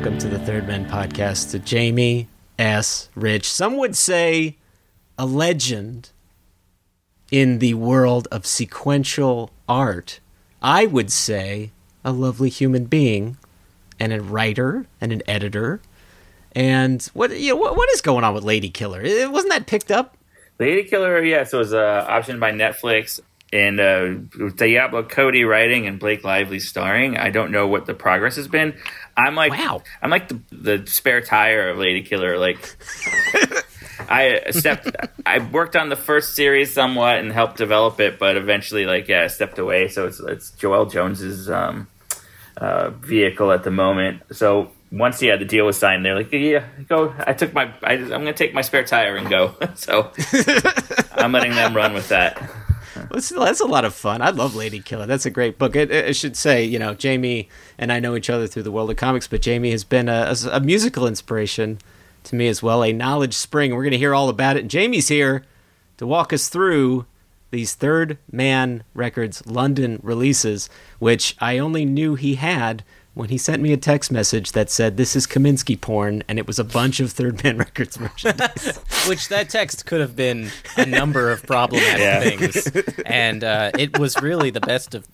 Welcome 0.00 0.18
to 0.20 0.28
the 0.28 0.38
Third 0.38 0.66
Man 0.66 0.88
podcast 0.88 1.50
to 1.50 1.58
Jamie 1.58 2.26
S. 2.58 3.10
Rich. 3.14 3.46
Some 3.52 3.76
would 3.76 3.94
say 3.94 4.56
a 5.18 5.26
legend 5.26 6.08
in 7.30 7.58
the 7.58 7.74
world 7.74 8.26
of 8.32 8.46
sequential 8.46 9.50
art. 9.68 10.20
I 10.62 10.86
would 10.86 11.12
say 11.12 11.72
a 12.02 12.12
lovely 12.12 12.48
human 12.48 12.86
being 12.86 13.36
and 13.98 14.14
a 14.14 14.22
writer 14.22 14.86
and 15.02 15.12
an 15.12 15.20
editor. 15.28 15.82
And 16.52 17.02
what 17.12 17.38
you 17.38 17.50
know, 17.50 17.56
what, 17.56 17.76
what 17.76 17.90
is 17.90 18.00
going 18.00 18.24
on 18.24 18.32
with 18.32 18.42
Lady 18.42 18.70
Killer? 18.70 19.02
It, 19.02 19.30
wasn't 19.30 19.52
that 19.52 19.66
picked 19.66 19.90
up? 19.90 20.16
Lady 20.58 20.84
Killer, 20.84 21.22
yes, 21.22 21.52
it 21.52 21.58
was 21.58 21.74
uh, 21.74 22.06
optioned 22.08 22.40
by 22.40 22.52
Netflix, 22.52 23.20
and 23.52 23.80
uh, 23.80 24.14
Diablo 24.54 25.02
Cody 25.02 25.44
writing 25.44 25.86
and 25.86 25.98
Blake 25.98 26.22
Lively 26.24 26.60
starring. 26.60 27.16
I 27.16 27.30
don't 27.30 27.50
know 27.50 27.66
what 27.66 27.86
the 27.86 27.94
progress 27.94 28.36
has 28.36 28.46
been. 28.48 28.74
I'm 29.16 29.34
like, 29.34 29.52
Wow. 29.52 29.82
I'm 30.00 30.10
like 30.10 30.28
the, 30.28 30.40
the 30.52 30.86
spare 30.86 31.20
tire 31.20 31.70
of 31.70 31.78
Lady 31.78 32.02
Killer. 32.02 32.38
Like, 32.38 32.58
I 34.08 34.50
stepped, 34.50 34.94
I 35.26 35.38
worked 35.38 35.76
on 35.76 35.88
the 35.88 35.96
first 35.96 36.34
series 36.34 36.72
somewhat 36.72 37.18
and 37.18 37.32
helped 37.32 37.56
develop 37.56 38.00
it, 38.00 38.18
but 38.18 38.36
eventually, 38.36 38.86
like, 38.86 39.08
yeah, 39.08 39.22
I 39.22 39.26
stepped 39.26 39.58
away. 39.58 39.88
So 39.88 40.06
it's 40.06 40.20
it's 40.20 40.52
Joëlle 40.52 40.90
Jones's 40.90 41.50
um, 41.50 41.86
uh, 42.56 42.90
vehicle 42.90 43.52
at 43.52 43.62
the 43.64 43.70
moment. 43.70 44.22
So 44.32 44.70
once 44.92 45.22
yeah 45.22 45.36
the 45.36 45.44
deal 45.44 45.66
was 45.66 45.78
signed, 45.78 46.04
they're 46.04 46.14
like, 46.16 46.32
yeah, 46.32 46.66
go. 46.88 47.14
I 47.18 47.32
took 47.32 47.52
my, 47.52 47.72
I, 47.82 47.94
I'm 47.94 48.08
gonna 48.08 48.32
take 48.32 48.54
my 48.54 48.62
spare 48.62 48.84
tire 48.84 49.16
and 49.16 49.28
go. 49.28 49.54
so 49.74 50.10
I'm 51.12 51.32
letting 51.32 51.54
them 51.54 51.76
run 51.76 51.92
with 51.92 52.08
that. 52.08 52.40
That's, 53.12 53.28
that's 53.30 53.60
a 53.60 53.66
lot 53.66 53.84
of 53.84 53.94
fun. 53.94 54.22
I 54.22 54.30
love 54.30 54.54
Lady 54.54 54.80
Killer. 54.80 55.06
That's 55.06 55.26
a 55.26 55.30
great 55.30 55.58
book. 55.58 55.74
It, 55.76 55.90
it- 55.90 56.06
I 56.06 56.12
should 56.12 56.36
say, 56.36 56.64
you 56.64 56.78
know, 56.78 56.94
Jamie 56.94 57.48
and 57.78 57.92
I 57.92 58.00
know 58.00 58.14
each 58.16 58.30
other 58.30 58.46
through 58.46 58.62
the 58.64 58.72
world 58.72 58.90
of 58.90 58.96
comics, 58.96 59.26
but 59.26 59.42
Jamie 59.42 59.70
has 59.72 59.84
been 59.84 60.08
a, 60.08 60.32
a, 60.46 60.56
a 60.56 60.60
musical 60.60 61.06
inspiration 61.06 61.78
to 62.24 62.34
me 62.36 62.48
as 62.48 62.62
well, 62.62 62.84
a 62.84 62.92
knowledge 62.92 63.34
spring. 63.34 63.74
We're 63.74 63.82
going 63.82 63.92
to 63.92 63.98
hear 63.98 64.14
all 64.14 64.28
about 64.28 64.56
it. 64.56 64.60
And 64.60 64.70
Jamie's 64.70 65.08
here 65.08 65.44
to 65.96 66.06
walk 66.06 66.32
us 66.32 66.48
through 66.48 67.06
these 67.50 67.74
Third 67.74 68.16
Man 68.30 68.84
Records 68.94 69.44
London 69.46 69.98
releases, 70.02 70.68
which 70.98 71.36
I 71.40 71.58
only 71.58 71.84
knew 71.84 72.14
he 72.14 72.36
had 72.36 72.84
when 73.14 73.28
he 73.28 73.38
sent 73.38 73.60
me 73.62 73.72
a 73.72 73.76
text 73.76 74.12
message 74.12 74.52
that 74.52 74.70
said, 74.70 74.96
This 74.96 75.16
is 75.16 75.26
Kaminsky 75.26 75.78
porn, 75.80 76.22
and 76.28 76.38
it 76.38 76.46
was 76.46 76.58
a 76.58 76.64
bunch 76.64 77.00
of 77.00 77.10
Third 77.12 77.42
Man 77.42 77.58
Records 77.66 77.98
merchandise. 77.98 78.78
Which 79.08 79.28
that 79.28 79.48
text 79.50 79.84
could 79.86 80.00
have 80.00 80.14
been 80.16 80.50
a 80.76 80.86
number 80.86 81.30
of 81.30 81.42
problematic 81.44 81.98
Yeah. 82.00 82.20
things, 82.20 82.94
and 83.06 83.42
uh, 83.44 83.72
it 83.78 83.98
was 83.98 84.20
really 84.22 84.50
the 84.50 84.60
best 84.60 84.94
of 84.94 85.06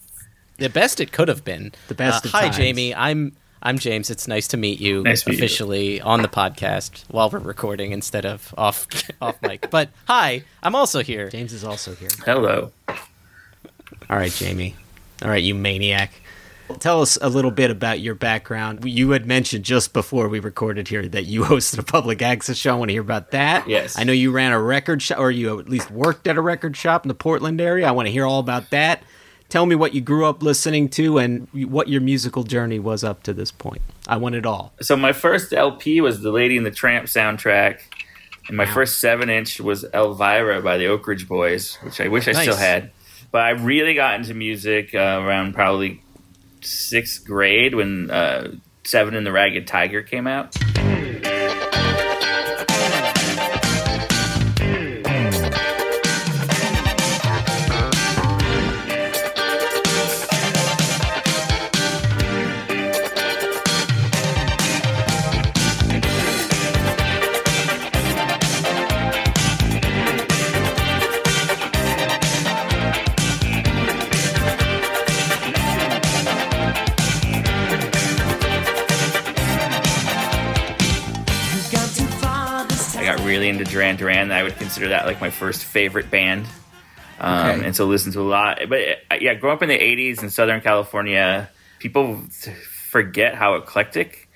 the 0.58 0.68
best 0.68 1.00
it 1.00 1.12
could 1.12 1.28
have 1.28 1.44
been. 1.44 1.72
The 1.88 1.94
best 1.94 2.24
Uh, 2.24 2.28
of 2.28 2.32
hi, 2.32 2.40
times. 2.44 2.56
Jamie. 2.56 2.94
I'm 2.94 3.32
I'm 3.62 3.78
James. 3.78 4.10
It's 4.10 4.28
nice 4.28 4.46
to 4.48 4.56
meet 4.56 4.80
you 4.80 5.02
Nice 5.02 5.22
to 5.22 5.30
meet 5.30 5.38
you. 5.38 5.44
officially 5.44 6.00
on 6.00 6.22
the 6.22 6.28
podcast 6.28 7.04
while 7.08 7.28
we're 7.30 7.38
recording 7.40 7.92
instead 7.92 8.24
of 8.26 8.54
off 8.56 8.86
off 9.20 9.36
mic. 9.42 9.70
But 9.70 9.88
hi, 10.06 10.44
I'm 10.62 10.74
also 10.74 11.02
here. 11.02 11.28
James 11.30 11.52
is 11.52 11.64
also 11.64 11.94
here. 11.94 12.08
Hello. 12.24 12.70
All 12.88 14.16
right, 14.16 14.30
Jamie. 14.32 14.76
All 15.22 15.28
right, 15.30 15.42
you 15.42 15.54
maniac. 15.54 16.12
Tell 16.78 17.00
us 17.00 17.18
a 17.20 17.28
little 17.28 17.50
bit 17.50 17.70
about 17.70 18.00
your 18.00 18.14
background. 18.14 18.84
You 18.84 19.10
had 19.10 19.26
mentioned 19.26 19.64
just 19.64 19.92
before 19.92 20.28
we 20.28 20.40
recorded 20.40 20.88
here 20.88 21.06
that 21.08 21.24
you 21.24 21.42
hosted 21.44 21.78
a 21.78 21.82
public 21.82 22.22
access 22.22 22.56
show. 22.56 22.74
I 22.74 22.78
want 22.78 22.88
to 22.88 22.92
hear 22.94 23.02
about 23.02 23.30
that. 23.30 23.68
Yes. 23.68 23.98
I 23.98 24.04
know 24.04 24.12
you 24.12 24.30
ran 24.30 24.52
a 24.52 24.60
record 24.60 25.02
shop, 25.02 25.18
or 25.18 25.30
you 25.30 25.58
at 25.58 25.68
least 25.68 25.90
worked 25.90 26.26
at 26.26 26.36
a 26.36 26.40
record 26.40 26.76
shop 26.76 27.04
in 27.04 27.08
the 27.08 27.14
Portland 27.14 27.60
area. 27.60 27.86
I 27.86 27.92
want 27.92 28.06
to 28.06 28.12
hear 28.12 28.26
all 28.26 28.40
about 28.40 28.70
that. 28.70 29.02
Tell 29.48 29.64
me 29.64 29.76
what 29.76 29.94
you 29.94 30.00
grew 30.00 30.26
up 30.26 30.42
listening 30.42 30.88
to 30.90 31.18
and 31.18 31.48
what 31.52 31.88
your 31.88 32.00
musical 32.00 32.42
journey 32.42 32.80
was 32.80 33.04
up 33.04 33.22
to 33.24 33.32
this 33.32 33.52
point. 33.52 33.80
I 34.08 34.16
want 34.16 34.34
it 34.34 34.44
all. 34.44 34.72
So 34.80 34.96
my 34.96 35.12
first 35.12 35.52
LP 35.52 36.00
was 36.00 36.20
the 36.20 36.32
Lady 36.32 36.56
and 36.56 36.66
the 36.66 36.70
Tramp 36.72 37.06
soundtrack, 37.06 37.80
and 38.48 38.56
my 38.56 38.66
first 38.66 38.98
seven 38.98 39.30
inch 39.30 39.60
was 39.60 39.84
Elvira 39.94 40.62
by 40.62 40.78
the 40.78 40.86
Oak 40.86 41.06
Ridge 41.06 41.28
Boys, 41.28 41.76
which 41.82 42.00
I 42.00 42.08
wish 42.08 42.26
I 42.26 42.32
still 42.32 42.56
had. 42.56 42.90
But 43.30 43.42
I 43.42 43.50
really 43.50 43.94
got 43.94 44.18
into 44.18 44.34
music 44.34 44.94
uh, 44.94 45.20
around 45.22 45.54
probably 45.54 46.02
sixth 46.66 47.24
grade 47.24 47.74
when 47.74 48.10
uh, 48.10 48.52
Seven 48.84 49.14
and 49.14 49.26
the 49.26 49.32
Ragged 49.32 49.66
Tiger 49.66 50.02
came 50.02 50.26
out. 50.26 50.54
Really 83.46 83.60
into 83.60 83.70
Duran 83.70 83.96
Duran. 83.96 84.32
I 84.32 84.42
would 84.42 84.56
consider 84.56 84.88
that 84.88 85.06
like 85.06 85.20
my 85.20 85.30
first 85.30 85.64
favorite 85.64 86.10
band. 86.10 86.46
Um, 87.18 87.48
Okay. 87.48 87.66
And 87.66 87.76
so 87.76 87.86
listen 87.86 88.12
to 88.12 88.20
a 88.20 88.28
lot. 88.28 88.58
But 88.68 88.80
uh, 89.10 89.16
yeah, 89.20 89.34
growing 89.34 89.56
up 89.56 89.62
in 89.62 89.68
the 89.68 89.78
80s 89.78 90.22
in 90.22 90.30
Southern 90.30 90.60
California, 90.60 91.48
people 91.78 92.22
forget 92.90 93.34
how 93.34 93.54
eclectic 93.54 94.28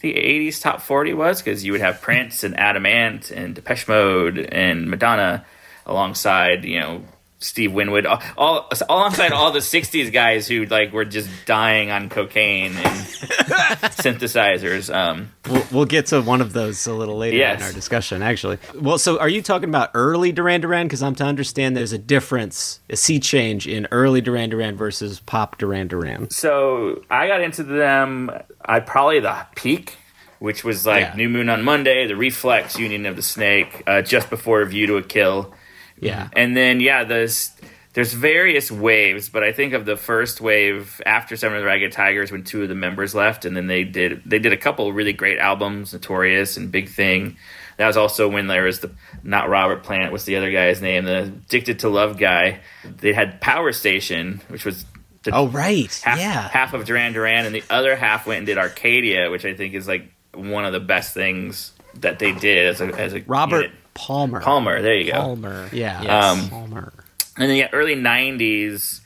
the 0.00 0.14
80s 0.14 0.60
top 0.60 0.80
40 0.80 1.14
was 1.14 1.42
because 1.42 1.64
you 1.64 1.72
would 1.72 1.80
have 1.80 2.00
Prince 2.00 2.44
and 2.44 2.58
Adam 2.58 2.86
Ant 2.86 3.30
and 3.30 3.54
Depeche 3.54 3.88
Mode 3.88 4.38
and 4.38 4.88
Madonna 4.88 5.44
alongside, 5.86 6.64
you 6.64 6.78
know, 6.78 7.02
Steve 7.40 7.72
Winwood, 7.72 8.04
all, 8.04 8.20
all 8.36 8.68
alongside 8.88 9.30
all 9.32 9.52
the 9.52 9.60
60s 9.60 10.12
guys 10.12 10.48
who 10.48 10.64
like 10.66 10.92
were 10.92 11.04
just 11.04 11.30
dying 11.46 11.90
on 11.90 12.08
cocaine 12.08 12.72
and 12.76 13.06
synthesizers. 13.92 14.92
Um, 14.94 15.32
We'll, 15.48 15.64
we'll 15.72 15.84
get 15.86 16.06
to 16.06 16.20
one 16.20 16.40
of 16.40 16.52
those 16.52 16.86
a 16.86 16.92
little 16.92 17.16
later 17.16 17.36
Yes. 17.36 17.60
in 17.60 17.66
our 17.66 17.72
discussion, 17.72 18.22
actually. 18.22 18.58
Well, 18.74 18.98
so 18.98 19.18
are 19.18 19.28
you 19.28 19.40
talking 19.42 19.68
about 19.68 19.90
early 19.94 20.30
Duran 20.32 20.60
Duran? 20.60 20.86
Because 20.86 21.02
I'm 21.02 21.14
to 21.16 21.24
understand 21.24 21.76
there's 21.76 21.92
a 21.94 21.98
difference, 21.98 22.80
a 22.90 22.96
sea 22.96 23.18
change 23.20 23.66
in 23.66 23.86
early 23.90 24.20
Duran 24.20 24.50
Duran 24.50 24.76
versus 24.76 25.20
pop 25.20 25.58
Duran 25.58 25.88
Duran. 25.88 26.28
so 26.30 27.02
I 27.10 27.28
got 27.28 27.40
into 27.40 27.62
them. 27.62 28.30
I 28.64 28.80
probably 28.80 29.20
the 29.20 29.46
peak, 29.56 29.96
which 30.38 30.64
was 30.64 30.84
like 30.86 31.02
Yeah. 31.02 31.14
New 31.14 31.28
Moon 31.28 31.48
on 31.48 31.64
Monday, 31.64 32.06
the 32.06 32.16
Reflex, 32.16 32.78
Union 32.78 33.06
of 33.06 33.16
the 33.16 33.22
Snake, 33.22 33.82
uh, 33.86 34.02
just 34.02 34.28
before 34.28 34.62
View 34.66 34.86
to 34.88 34.96
a 34.96 35.02
Kill, 35.02 35.54
Yeah. 36.00 36.24
Mm-hmm. 36.24 36.32
and 36.36 36.56
then 36.56 36.80
yeah, 36.80 37.04
there's 37.04 37.50
there's 37.94 38.12
various 38.12 38.70
waves, 38.70 39.28
but 39.28 39.42
I 39.42 39.52
think 39.52 39.72
of 39.72 39.84
the 39.84 39.96
first 39.96 40.40
wave 40.40 41.00
after 41.04 41.36
Seven 41.36 41.56
of 41.56 41.62
the 41.62 41.66
Ragged 41.66 41.90
Tigers 41.92 42.30
when 42.30 42.44
two 42.44 42.62
of 42.62 42.68
the 42.68 42.74
members 42.74 43.14
left, 43.14 43.44
and 43.44 43.56
then 43.56 43.66
they 43.66 43.84
did 43.84 44.22
they 44.24 44.38
did 44.38 44.52
a 44.52 44.56
couple 44.56 44.92
really 44.92 45.12
great 45.12 45.38
albums, 45.38 45.92
Notorious 45.92 46.56
and 46.56 46.70
Big 46.70 46.88
Thing. 46.88 47.36
That 47.76 47.86
was 47.86 47.96
also 47.96 48.28
when 48.28 48.46
there 48.48 48.64
was 48.64 48.80
the 48.80 48.90
not 49.22 49.48
Robert 49.48 49.82
Plant, 49.84 50.10
what's 50.12 50.24
the 50.24 50.36
other 50.36 50.50
guy's 50.50 50.82
name? 50.82 51.04
The 51.04 51.22
Addicted 51.24 51.80
to 51.80 51.88
Love 51.88 52.18
guy. 52.18 52.60
They 52.84 53.12
had 53.12 53.40
Power 53.40 53.72
Station, 53.72 54.40
which 54.48 54.64
was 54.64 54.84
the 55.22 55.30
Oh, 55.34 55.48
right. 55.48 55.92
half, 56.04 56.18
yeah. 56.18 56.48
half 56.48 56.74
of 56.74 56.84
Duran 56.84 57.12
Duran, 57.12 57.46
and 57.46 57.54
the 57.54 57.62
other 57.70 57.96
half 57.96 58.26
went 58.26 58.38
and 58.38 58.46
did 58.46 58.58
Arcadia, 58.58 59.30
which 59.30 59.44
I 59.44 59.54
think 59.54 59.74
is 59.74 59.88
like 59.88 60.12
one 60.34 60.64
of 60.64 60.72
the 60.72 60.80
best 60.80 61.14
things 61.14 61.72
that 62.00 62.18
they 62.20 62.32
did 62.32 62.66
as 62.66 62.80
a 62.80 62.86
as 63.00 63.14
a 63.14 63.20
Robert 63.26 63.62
unit. 63.62 63.72
Palmer. 63.98 64.40
Palmer. 64.40 64.80
There 64.80 64.94
you 64.94 65.10
go. 65.12 65.18
Palmer. 65.20 65.68
Yeah. 65.72 66.00
Yes. 66.02 66.24
Um, 66.24 66.48
Palmer. 66.48 66.92
And 67.36 67.50
then 67.50 67.56
the 67.56 67.72
early 67.72 67.94
'90s, 67.96 69.00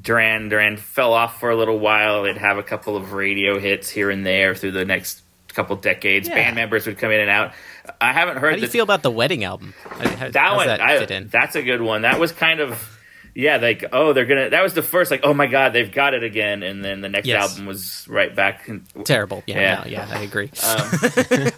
Duran 0.00 0.48
Duran 0.48 0.76
fell 0.76 1.12
off 1.12 1.38
for 1.40 1.50
a 1.50 1.56
little 1.56 1.78
while. 1.78 2.22
They'd 2.24 2.36
have 2.36 2.58
a 2.58 2.62
couple 2.62 2.96
of 2.96 3.12
radio 3.12 3.58
hits 3.58 3.88
here 3.88 4.10
and 4.10 4.24
there 4.26 4.54
through 4.54 4.72
the 4.72 4.84
next 4.84 5.22
couple 5.48 5.76
decades. 5.76 6.28
Yeah. 6.28 6.34
Band 6.36 6.56
members 6.56 6.86
would 6.86 6.98
come 6.98 7.10
in 7.10 7.20
and 7.20 7.30
out. 7.30 7.52
I 8.00 8.12
haven't 8.12 8.38
heard 8.38 8.50
How 8.50 8.56
do 8.56 8.60
you 8.62 8.66
the- 8.68 8.72
feel 8.72 8.84
about 8.84 9.02
the 9.02 9.10
wedding 9.10 9.44
album? 9.44 9.74
How- 9.84 10.08
how- 10.16 10.28
that 10.30 10.56
one. 10.56 10.66
that 10.66 10.80
I, 10.80 10.96
in? 11.02 11.28
That's 11.28 11.56
a 11.56 11.62
good 11.62 11.82
one. 11.82 12.02
That 12.02 12.18
was 12.18 12.32
kind 12.32 12.60
of. 12.60 12.98
Yeah, 13.34 13.56
like 13.56 13.84
oh, 13.92 14.12
they're 14.12 14.26
gonna. 14.26 14.50
That 14.50 14.62
was 14.62 14.74
the 14.74 14.82
first, 14.82 15.10
like 15.10 15.20
oh 15.24 15.32
my 15.32 15.46
god, 15.46 15.72
they've 15.72 15.90
got 15.90 16.12
it 16.12 16.22
again, 16.22 16.62
and 16.62 16.84
then 16.84 17.00
the 17.00 17.08
next 17.08 17.26
Yes. 17.26 17.50
album 17.50 17.66
was 17.66 18.06
right 18.08 18.34
back. 18.34 18.68
in- 18.68 18.84
Terrible. 19.04 19.42
Yeah, 19.46 19.60
Yeah. 19.60 19.74
no, 19.84 19.90
yeah, 19.90 20.18
I 20.18 20.22
agree. 20.22 20.50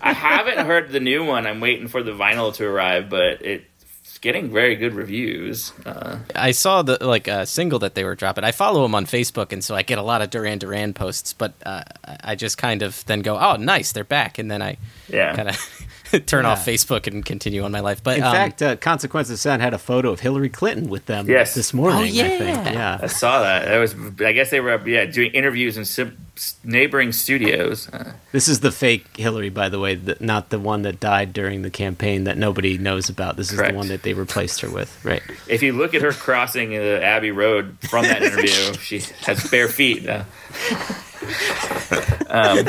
I 0.00 0.12
haven't 0.12 0.64
heard 0.66 0.90
the 0.92 1.00
new 1.00 1.24
one. 1.24 1.46
I'm 1.46 1.60
waiting 1.60 1.88
for 1.88 2.02
the 2.02 2.12
vinyl 2.12 2.54
to 2.54 2.64
arrive, 2.64 3.08
but 3.10 3.42
it's 3.44 4.18
getting 4.18 4.52
very 4.52 4.76
good 4.76 4.94
reviews. 4.94 5.72
Uh, 5.84 6.18
I 6.34 6.52
saw 6.52 6.82
the 6.82 7.04
like 7.04 7.26
uh, 7.26 7.44
single 7.44 7.80
that 7.80 7.94
they 7.96 8.04
were 8.04 8.14
dropping. 8.14 8.44
I 8.44 8.52
follow 8.52 8.82
them 8.82 8.94
on 8.94 9.04
Facebook, 9.06 9.52
and 9.52 9.62
so 9.64 9.74
I 9.74 9.82
get 9.82 9.98
a 9.98 10.02
lot 10.02 10.22
of 10.22 10.30
Duran 10.30 10.58
Duran 10.58 10.94
posts. 10.94 11.32
But 11.32 11.54
uh, 11.66 11.82
I 12.22 12.36
just 12.36 12.56
kind 12.56 12.82
of 12.82 13.04
then 13.06 13.20
go, 13.22 13.36
"Oh, 13.38 13.56
nice, 13.56 13.90
they're 13.92 14.04
back," 14.04 14.38
and 14.38 14.48
then 14.50 14.62
I 14.62 14.76
yeah, 15.08 15.34
kind 15.34 15.48
of 15.48 15.56
turn 16.26 16.44
off 16.44 16.64
Facebook 16.66 17.06
and 17.06 17.24
continue 17.24 17.62
on 17.62 17.72
my 17.72 17.80
life. 17.80 18.02
But 18.02 18.18
In 18.18 18.24
um, 18.24 18.32
fact, 18.32 18.62
uh, 18.62 18.76
Consequence 18.76 19.30
of 19.30 19.38
Sound 19.38 19.62
had 19.62 19.74
a 19.74 19.78
photo 19.78 20.10
of 20.12 20.20
Hillary 20.20 20.48
Clinton 20.48 20.88
with 20.88 21.06
them 21.06 21.28
Yes. 21.28 21.54
this 21.54 21.72
morning. 21.72 21.98
Oh, 22.00 22.04
I 22.04 22.10
think. 22.10 22.40
yeah. 22.40 22.72
Yeah. 22.72 22.98
I 23.02 23.06
saw 23.06 23.40
that. 23.42 23.64
That 23.66 23.78
was. 23.78 23.94
I 24.20 24.32
guess 24.32 24.50
they 24.50 24.60
were 24.60 24.86
yeah 24.88 25.04
doing 25.06 25.32
interviews 25.32 25.76
in 25.76 25.84
sim- 25.84 26.16
neighboring 26.62 27.12
studios. 27.12 27.88
Uh, 27.92 28.12
This 28.32 28.48
is 28.48 28.60
the 28.60 28.70
fake 28.72 29.06
Hillary, 29.16 29.48
by 29.50 29.68
the 29.68 29.78
way, 29.78 29.96
th- 29.96 30.20
not 30.20 30.50
the 30.50 30.58
one 30.58 30.82
that 30.82 31.00
died 31.00 31.32
during 31.32 31.62
the 31.62 31.70
campaign 31.70 32.24
that 32.24 32.36
nobody 32.36 32.76
knows 32.78 33.08
about. 33.08 33.36
This 33.36 33.50
is 33.50 33.58
Correct. 33.58 33.72
the 33.72 33.78
one 33.78 33.88
that 33.88 34.02
they 34.02 34.12
replaced 34.14 34.60
her 34.60 34.68
with, 34.70 35.02
right? 35.04 35.22
if 35.48 35.62
you 35.62 35.72
look 35.72 35.94
at 35.94 36.02
her 36.02 36.12
crossing 36.12 36.76
uh, 36.76 36.80
Abbey 37.02 37.30
Road 37.30 37.76
from 37.88 38.04
that 38.04 38.22
interview, 38.22 38.74
she 38.80 39.00
has 39.22 39.48
bare 39.50 39.68
feet. 39.68 40.06
Uh, 40.08 40.24
um, 42.28 42.64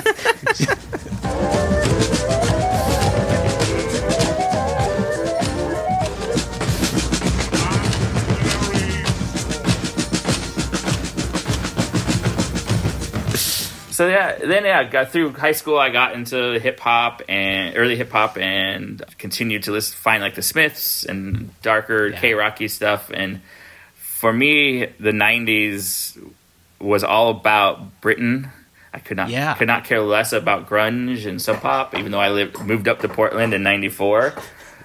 so 13.95 14.07
yeah, 14.07 14.37
then 14.37 14.65
yeah, 14.65 14.79
I 14.79 14.83
got 14.83 15.11
through 15.11 15.31
high 15.33 15.53
school. 15.53 15.77
I 15.79 15.89
got 15.89 16.13
into 16.13 16.59
hip 16.59 16.79
hop 16.79 17.21
and 17.29 17.75
early 17.77 17.95
hip 17.95 18.11
hop, 18.11 18.37
and 18.37 19.01
continued 19.17 19.63
to 19.63 19.71
listen, 19.71 19.95
find 19.95 20.21
like 20.21 20.35
the 20.35 20.41
Smiths 20.41 21.05
and 21.05 21.49
darker 21.61 22.07
Yeah. 22.07 22.19
K 22.19 22.33
Rocky 22.33 22.67
stuff. 22.67 23.09
And 23.13 23.41
for 23.95 24.33
me, 24.33 24.85
the 24.99 25.11
'90s 25.11 26.17
was 26.79 27.03
all 27.03 27.29
about 27.29 28.01
Britain. 28.01 28.49
I 28.93 28.99
could 28.99 29.17
not 29.17 29.29
Yeah. 29.29 29.53
could 29.55 29.67
not 29.67 29.83
care 29.85 30.01
less 30.01 30.33
about 30.33 30.69
grunge 30.69 31.25
and 31.25 31.41
sub 31.41 31.61
pop, 31.61 31.95
even 31.95 32.11
though 32.11 32.19
I 32.19 32.29
lived 32.29 32.59
moved 32.61 32.87
up 32.87 32.99
to 33.01 33.09
Portland 33.09 33.53
in 33.53 33.63
'94. 33.63 34.33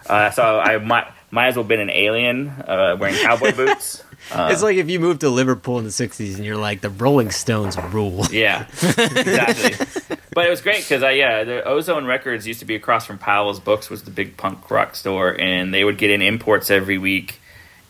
Uh, 0.09 0.31
so 0.31 0.59
I 0.59 0.79
might 0.79 1.07
might 1.31 1.49
as 1.49 1.57
well 1.57 1.65
been 1.65 1.81
an 1.81 1.91
alien 1.91 2.49
uh, 2.49 2.97
wearing 2.99 3.17
cowboy 3.17 3.53
boots. 3.57 4.03
it's 4.33 4.63
like 4.63 4.77
if 4.77 4.89
you 4.91 5.01
moved 5.01 5.21
to 5.21 5.29
Liverpool 5.31 5.79
in 5.79 5.85
the 5.85 5.91
60s 5.91 6.37
and 6.37 6.45
you're 6.45 6.57
like, 6.57 6.81
the 6.81 6.91
Rolling 6.91 7.31
Stones 7.31 7.77
rule. 7.93 8.27
Yeah, 8.31 8.67
exactly. 8.81 10.17
but 10.35 10.47
it 10.47 10.51
was 10.51 10.61
great 10.61 10.79
because 10.83 11.03
I 11.03 11.13
yeah, 11.13 11.45
the 11.45 11.65
Ozone 11.65 12.07
Records 12.07 12.47
used 12.47 12.61
to 12.61 12.67
be 12.67 12.75
across 12.75 13.07
from 13.07 13.19
Powell's 13.19 13.61
Books 13.61 13.91
was 13.91 14.03
the 14.05 14.11
big 14.11 14.37
punk 14.37 14.71
rock 14.71 14.95
store, 14.95 15.39
and 15.39 15.73
they 15.75 15.85
would 15.85 15.99
get 15.99 16.11
in 16.11 16.23
imports 16.23 16.71
every 16.71 16.99
week, 16.99 17.41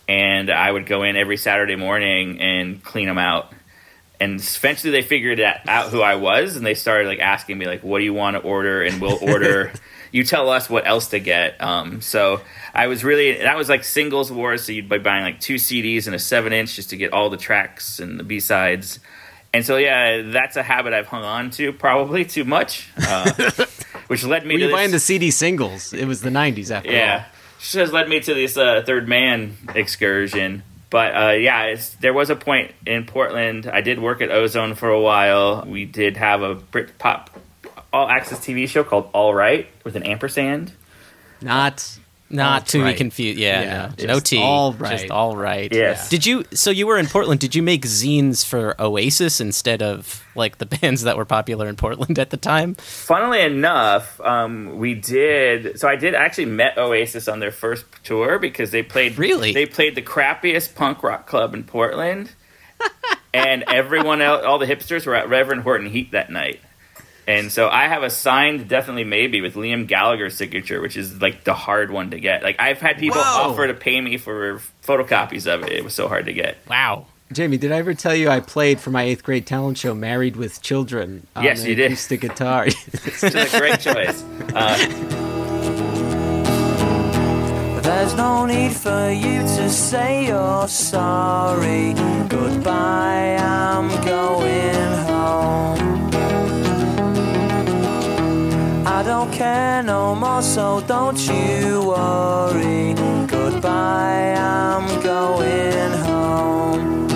and 0.07 0.49
I 0.49 0.71
would 0.71 0.85
go 0.85 1.03
in 1.03 1.15
every 1.15 1.37
Saturday 1.37 1.75
morning 1.75 2.39
and 2.41 2.83
clean 2.83 3.07
them 3.07 3.17
out. 3.17 3.51
And 4.19 4.39
eventually, 4.39 4.91
they 4.91 5.01
figured 5.01 5.39
out 5.39 5.89
who 5.89 6.01
I 6.01 6.15
was, 6.15 6.55
and 6.55 6.65
they 6.65 6.75
started 6.75 7.07
like 7.07 7.19
asking 7.19 7.57
me 7.57 7.65
like, 7.65 7.83
"What 7.83 7.97
do 7.99 8.03
you 8.03 8.13
want 8.13 8.35
to 8.37 8.41
order?" 8.43 8.83
And 8.83 9.01
we'll 9.01 9.17
order. 9.21 9.71
you 10.11 10.23
tell 10.23 10.49
us 10.49 10.69
what 10.69 10.85
else 10.85 11.07
to 11.07 11.19
get. 11.19 11.61
Um, 11.61 12.01
so 12.01 12.41
I 12.73 12.87
was 12.87 13.03
really 13.03 13.37
that 13.39 13.57
was 13.57 13.69
like 13.69 13.83
singles 13.83 14.31
wars. 14.31 14.65
So 14.65 14.71
you'd 14.71 14.89
be 14.89 14.97
buying 14.97 15.23
like 15.23 15.39
two 15.39 15.55
CDs 15.55 16.05
and 16.05 16.15
a 16.15 16.19
seven 16.19 16.53
inch 16.53 16.75
just 16.75 16.89
to 16.91 16.97
get 16.97 17.13
all 17.13 17.29
the 17.29 17.37
tracks 17.37 17.99
and 17.99 18.19
the 18.19 18.23
B 18.23 18.39
sides. 18.39 18.99
And 19.53 19.65
so 19.65 19.77
yeah, 19.77 20.21
that's 20.31 20.55
a 20.55 20.63
habit 20.63 20.93
I've 20.93 21.07
hung 21.07 21.23
on 21.23 21.49
to 21.51 21.73
probably 21.73 22.23
too 22.23 22.45
much, 22.45 22.89
uh, 22.97 23.31
which 24.07 24.23
led 24.23 24.45
me 24.45 24.55
Were 24.55 24.59
to 24.59 24.65
this, 24.67 24.73
buying 24.73 24.91
the 24.91 24.99
CD 24.99 25.29
singles? 25.31 25.91
It 25.91 26.05
was 26.05 26.21
the 26.21 26.29
90s 26.29 26.71
after 26.71 26.89
yeah, 26.89 27.25
which 27.57 27.73
has 27.73 27.91
led 27.91 28.07
me 28.07 28.21
to 28.21 28.33
this 28.33 28.55
uh, 28.55 28.83
third 28.85 29.09
man 29.09 29.57
excursion. 29.75 30.63
But 30.89 31.15
uh, 31.15 31.31
yeah, 31.31 31.63
it's, 31.63 31.91
there 31.95 32.13
was 32.13 32.29
a 32.29 32.35
point 32.35 32.73
in 32.85 33.05
Portland. 33.05 33.65
I 33.65 33.79
did 33.79 33.99
work 33.99 34.21
at 34.21 34.29
Ozone 34.29 34.75
for 34.75 34.89
a 34.89 34.99
while. 34.99 35.63
We 35.65 35.85
did 35.85 36.17
have 36.17 36.41
a 36.41 36.55
Britpop 36.55 37.27
all 37.93 38.07
access 38.07 38.39
TV 38.39 38.67
show 38.67 38.83
called 38.83 39.09
All 39.13 39.33
Right 39.33 39.67
with 39.83 39.95
an 39.95 40.03
ampersand. 40.03 40.71
all. 41.41 41.47
Not. 41.47 41.97
not 42.29 42.67
to 42.67 42.81
right. 42.81 42.93
be 42.93 42.97
confused. 42.97 43.37
Yeah, 43.37 43.61
Yeah, 43.61 43.81
no, 43.81 43.87
just 43.95 44.07
no 44.07 44.19
T. 44.19 44.41
all 44.41 44.73
right. 44.73 44.99
Just 44.99 45.11
all 45.11 45.35
right. 45.35 45.69
Yes. 45.73 46.07
Did 46.07 46.25
you? 46.25 46.45
So 46.53 46.69
you 46.69 46.87
were 46.87 46.97
in 46.97 47.07
Portland. 47.07 47.41
Did 47.41 47.55
you 47.55 47.61
make 47.61 47.83
zines 47.83 48.45
for 48.45 48.79
Oasis 48.79 49.41
instead 49.41 49.81
of 49.81 50.23
like 50.33 50.57
the 50.57 50.65
bands 50.81 51.01
that 51.03 51.17
were 51.17 51.25
popular 51.25 51.67
in 51.67 51.75
Portland 51.75 52.17
at 52.19 52.29
the 52.29 52.37
time? 52.37 52.75
Funnily 52.75 53.41
enough, 53.41 54.21
um, 54.21 54.77
we 54.77 54.93
did. 54.93 55.77
So 55.79 55.89
I 55.89 55.97
did 55.97 56.15
actually 56.15 56.45
met 56.45 56.77
Oasis 56.77 57.27
on 57.27 57.39
their 57.39 57.51
first 57.51 57.85
tour 58.03 58.39
because 58.39 58.71
they 58.71 58.83
played. 58.83 59.17
Really? 59.17 59.51
They 59.51 59.65
played 59.65 59.95
the 59.95 60.01
crappiest 60.01 60.75
punk 60.75 61.03
rock 61.03 61.27
club 61.27 61.53
in 61.53 61.65
Portland, 61.65 62.31
and 63.33 63.65
everyone 63.67 64.21
else, 64.21 64.45
all 64.45 64.57
the 64.57 64.67
hipsters 64.67 65.05
were 65.05 65.15
at 65.15 65.27
Reverend 65.27 65.63
Horton 65.63 65.89
Heat 65.89 66.11
that 66.11 66.31
night. 66.31 66.61
And 67.27 67.51
so 67.51 67.69
I 67.69 67.87
have 67.87 68.03
a 68.03 68.09
signed, 68.09 68.67
definitely 68.67 69.03
maybe, 69.03 69.41
with 69.41 69.55
Liam 69.55 69.87
Gallagher's 69.87 70.35
signature, 70.35 70.81
which 70.81 70.97
is 70.97 71.21
like 71.21 71.43
the 71.43 71.53
hard 71.53 71.91
one 71.91 72.11
to 72.11 72.19
get. 72.19 72.43
Like 72.43 72.57
I've 72.59 72.79
had 72.81 72.97
people 72.97 73.21
Whoa. 73.21 73.51
offer 73.51 73.67
to 73.67 73.73
pay 73.73 74.01
me 74.01 74.17
for 74.17 74.61
photocopies 74.83 75.45
of 75.51 75.63
it. 75.63 75.71
It 75.71 75.83
was 75.83 75.93
so 75.93 76.07
hard 76.07 76.25
to 76.25 76.33
get. 76.33 76.57
Wow. 76.67 77.05
Jamie, 77.31 77.57
did 77.57 77.71
I 77.71 77.77
ever 77.77 77.93
tell 77.93 78.13
you 78.13 78.27
I 78.29 78.41
played 78.41 78.81
for 78.81 78.89
my 78.89 79.03
eighth 79.03 79.23
grade 79.23 79.45
talent 79.45 79.77
show, 79.77 79.93
Married 79.95 80.35
with 80.35 80.61
Children? 80.61 81.25
On 81.35 81.43
Yes, 81.43 81.63
you 81.65 81.75
did. 81.75 81.85
Acoustic 81.91 82.21
guitar. 82.21 82.65
It's 82.67 83.23
a 83.23 83.57
great 83.57 83.79
choice. 83.79 84.23
Uh, 84.53 84.77
There's 87.81 88.13
no 88.15 88.45
need 88.45 88.73
for 88.73 89.11
you 89.11 89.41
to 89.41 89.69
say 89.69 90.27
you're 90.27 90.67
sorry. 90.67 91.93
Goodbye, 92.27 93.37
I'm 93.39 93.89
going 94.03 94.91
home. 95.07 95.80
I 99.01 99.03
don't 99.03 99.33
care. 99.33 99.81
no 99.81 100.13
more, 100.13 100.43
so 100.43 100.79
don't 100.81 101.17
you 101.17 101.81
worry. 101.87 102.93
Goodbye, 103.25 104.35
I'm 104.35 105.01
going 105.01 105.91
home. 106.05 107.07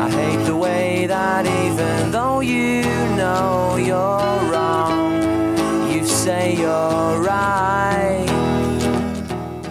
I 0.00 0.08
hate 0.08 0.46
the 0.46 0.56
way 0.56 1.04
that 1.08 1.44
even 1.44 2.10
though 2.10 2.40
you 2.40 2.80
know 3.18 3.76
you're 3.76 4.50
wrong, 4.50 5.92
you 5.92 6.06
say 6.06 6.56
you're 6.56 7.20
right. 7.20 8.24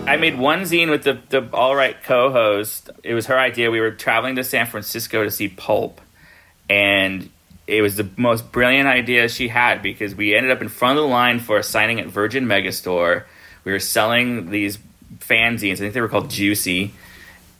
I 0.06 0.18
made 0.18 0.38
one 0.38 0.62
zine 0.62 0.92
with 0.92 1.04
the, 1.04 1.20
the 1.30 1.50
All 1.52 1.76
Right 1.76 1.98
co 2.04 2.32
host. 2.32 2.92
It 3.04 3.16
was 3.16 3.26
her 3.26 3.40
idea. 3.40 3.72
We 3.72 3.80
were 3.80 3.90
traveling 3.90 4.36
to 4.36 4.44
San 4.44 4.68
Francisco 4.68 5.24
to 5.24 5.32
see 5.32 5.48
Pulp. 5.48 6.00
And 6.70 7.32
it 7.68 7.82
was 7.82 7.98
the 7.98 8.10
most 8.16 8.52
brilliant 8.52 8.88
idea 8.88 9.28
she 9.28 9.50
had 9.50 9.82
because 9.82 10.16
we 10.16 10.36
ended 10.36 10.52
up 10.52 10.62
in 10.62 10.70
front 10.70 10.98
of 10.98 11.04
the 11.04 11.10
line 11.10 11.40
for 11.40 11.58
a 11.58 11.64
signing 11.64 12.00
at 12.00 12.08
Virgin 12.08 12.46
Megastore. 12.46 13.26
We 13.64 13.74
were 13.74 13.80
selling 13.80 14.50
these 14.50 14.80
fanzines. 15.20 15.74
I 15.74 15.76
think 15.76 15.94
they 15.94 16.02
were 16.02 16.08
called 16.08 16.30
Juicy. 16.30 16.94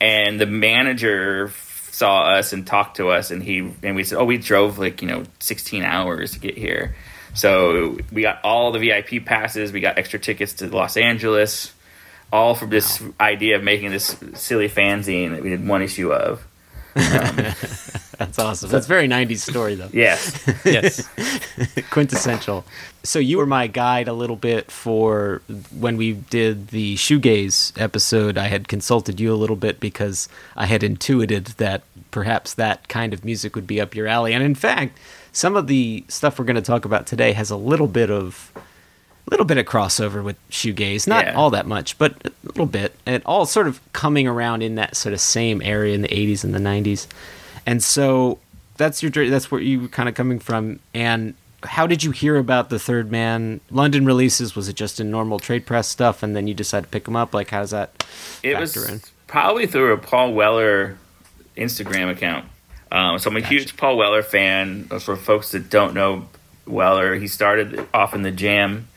And 0.00 0.40
the 0.40 0.46
manager 0.46 1.52
saw 1.90 2.22
us 2.22 2.52
and 2.52 2.66
talked 2.66 2.96
to 2.96 3.10
us. 3.10 3.30
And 3.30 3.42
he 3.42 3.72
and 3.82 3.94
we 3.94 4.04
said, 4.04 4.18
oh, 4.18 4.24
we 4.24 4.38
drove 4.38 4.78
like, 4.78 5.02
you 5.02 5.08
know, 5.08 5.24
16 5.40 5.82
hours 5.82 6.32
to 6.32 6.40
get 6.40 6.56
here. 6.56 6.96
So 7.34 7.98
we 8.10 8.22
got 8.22 8.42
all 8.42 8.72
the 8.72 8.78
VIP 8.78 9.24
passes. 9.24 9.72
We 9.72 9.80
got 9.80 9.98
extra 9.98 10.18
tickets 10.18 10.54
to 10.54 10.68
Los 10.68 10.96
Angeles 10.96 11.74
all 12.32 12.54
from 12.54 12.70
this 12.70 13.02
idea 13.18 13.56
of 13.56 13.62
making 13.62 13.90
this 13.90 14.16
silly 14.34 14.68
fanzine 14.68 15.30
that 15.32 15.42
we 15.42 15.50
did 15.50 15.66
one 15.66 15.82
issue 15.82 16.12
of. 16.12 16.44
Um, 16.98 17.54
That's 18.18 18.38
awesome. 18.38 18.68
That's 18.70 18.86
a 18.86 18.88
very 18.88 19.06
90s 19.08 19.48
story, 19.48 19.74
though. 19.76 19.88
Yes. 19.92 20.44
Yes. 20.64 21.08
Quintessential. 21.90 22.64
So 23.04 23.18
you 23.18 23.38
were 23.38 23.46
my 23.46 23.66
guide 23.68 24.08
a 24.08 24.12
little 24.12 24.36
bit 24.36 24.70
for 24.70 25.40
when 25.78 25.96
we 25.96 26.12
did 26.14 26.68
the 26.68 26.96
shoegaze 26.96 27.80
episode. 27.80 28.36
I 28.36 28.48
had 28.48 28.68
consulted 28.68 29.20
you 29.20 29.32
a 29.32 29.36
little 29.36 29.56
bit 29.56 29.80
because 29.80 30.28
I 30.56 30.66
had 30.66 30.82
intuited 30.82 31.46
that 31.58 31.82
perhaps 32.10 32.54
that 32.54 32.88
kind 32.88 33.12
of 33.14 33.24
music 33.24 33.54
would 33.54 33.66
be 33.66 33.80
up 33.80 33.94
your 33.94 34.06
alley. 34.06 34.32
And 34.32 34.42
in 34.42 34.54
fact, 34.54 34.98
some 35.32 35.56
of 35.56 35.66
the 35.68 36.04
stuff 36.08 36.38
we're 36.38 36.44
going 36.44 36.56
to 36.56 36.62
talk 36.62 36.84
about 36.84 37.06
today 37.06 37.32
has 37.32 37.50
a 37.50 37.56
little 37.56 37.86
bit 37.88 38.10
of 38.10 38.50
a 38.56 39.30
little 39.30 39.46
bit 39.46 39.58
of 39.58 39.66
crossover 39.66 40.24
with 40.24 40.36
shoegaze, 40.50 41.06
not 41.06 41.26
Yeah. 41.26 41.34
all 41.34 41.50
that 41.50 41.66
much, 41.66 41.98
but 41.98 42.14
a 42.24 42.32
little 42.44 42.64
bit, 42.66 42.94
and 43.04 43.22
all 43.26 43.44
sort 43.44 43.66
of 43.68 43.78
coming 43.92 44.26
around 44.26 44.62
in 44.62 44.74
that 44.76 44.96
sort 44.96 45.12
of 45.12 45.20
same 45.20 45.60
area 45.62 45.94
in 45.94 46.00
the 46.00 46.08
'80s 46.08 46.44
and 46.44 46.54
the 46.54 46.58
'90s. 46.58 47.06
And 47.68 47.82
so 47.82 48.38
that's 48.78 49.02
your 49.02 49.10
that's 49.28 49.50
where 49.50 49.60
you 49.60 49.80
were 49.82 49.88
kind 49.88 50.08
of 50.08 50.14
coming 50.14 50.38
from. 50.38 50.80
And 50.94 51.34
how 51.62 51.86
did 51.86 52.02
you 52.02 52.12
hear 52.12 52.36
about 52.38 52.70
the 52.70 52.78
Third 52.78 53.10
Man 53.12 53.60
London 53.70 54.06
releases? 54.06 54.56
Was 54.56 54.70
it 54.70 54.74
just 54.74 55.00
in 55.00 55.10
normal 55.10 55.38
trade 55.38 55.66
press 55.66 55.86
stuff, 55.86 56.22
and 56.22 56.34
then 56.34 56.46
you 56.46 56.54
decided 56.54 56.86
to 56.86 56.90
pick 56.90 57.04
them 57.04 57.14
up? 57.14 57.34
Like, 57.34 57.50
how 57.50 57.60
does 57.60 57.72
that 57.72 57.90
It 58.42 58.54
factor 58.54 58.60
was 58.60 58.88
in? 58.88 59.02
probably 59.26 59.66
through 59.66 59.92
a 59.92 59.98
Paul 59.98 60.32
Weller 60.32 60.96
Instagram 61.58 62.10
account. 62.10 62.46
Um, 62.90 63.18
so 63.18 63.28
I'm 63.28 63.36
a 63.36 63.40
huge 63.42 63.76
Paul 63.76 63.98
Weller 63.98 64.22
fan. 64.22 64.84
For 64.84 65.14
folks 65.14 65.50
that 65.50 65.68
don't 65.68 65.92
know 65.92 66.26
Weller, 66.66 67.16
he 67.16 67.28
started 67.28 67.86
off 67.92 68.14
in 68.14 68.22
the 68.22 68.30
Jam 68.30 68.88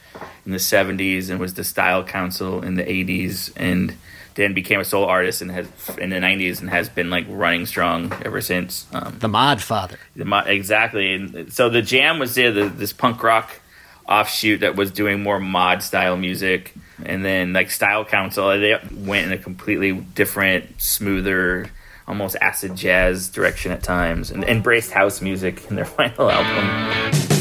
in 0.46 0.54
the 0.54 0.60
70s 0.60 1.30
and 1.30 1.42
was 1.42 1.56
the 1.56 1.66
Style 1.66 2.06
Council 2.06 2.64
in 2.64 2.76
the 2.76 2.84
80s, 2.84 3.52
and 3.58 3.96
then 4.36 4.54
became 4.54 4.80
a 4.80 4.86
solo 4.86 5.08
artist 5.08 5.41
and 5.41 5.52
has 5.52 5.67
in 5.98 6.10
the 6.10 6.17
90s 6.17 6.62
and 6.62 6.70
has 6.70 6.88
been 6.89 7.10
like 7.10 7.26
running 7.30 7.65
strong 7.65 8.13
ever 8.24 8.41
since. 8.41 8.88
Um, 8.94 9.17
The 9.20 9.28
Mod 9.28 9.62
Father. 9.62 9.98
The 10.15 10.26
mo- 10.26 10.44
exactly. 10.46 11.13
And 11.13 11.52
so 11.54 11.70
the 11.70 11.82
Jam 11.82 12.20
was 12.20 12.36
there, 12.36 12.52
the, 12.52 12.70
this 12.70 12.94
punk 12.94 13.22
rock 13.24 13.60
offshoot 14.08 14.62
that 14.62 14.76
was 14.76 14.91
doing 14.91 15.22
more 15.24 15.39
mod 15.39 15.82
style 15.84 16.17
music, 16.17 16.74
and 17.06 17.24
then 17.24 17.54
like 17.54 17.72
Style 17.72 18.04
Council, 18.04 18.50
they 18.60 18.78
went 18.94 19.28
in 19.28 19.34
a 19.34 19.38
completely 19.38 19.94
different, 19.94 20.82
smoother, 20.82 21.67
almost 22.08 22.36
acid 22.41 22.76
jazz 22.76 23.30
direction 23.30 23.72
at 23.72 23.84
times, 23.84 24.30
and 24.32 24.44
embraced 24.44 24.91
house 24.91 25.22
music 25.22 25.65
in 25.70 25.76
their 25.76 25.86
final 25.98 26.30
album. 26.30 27.40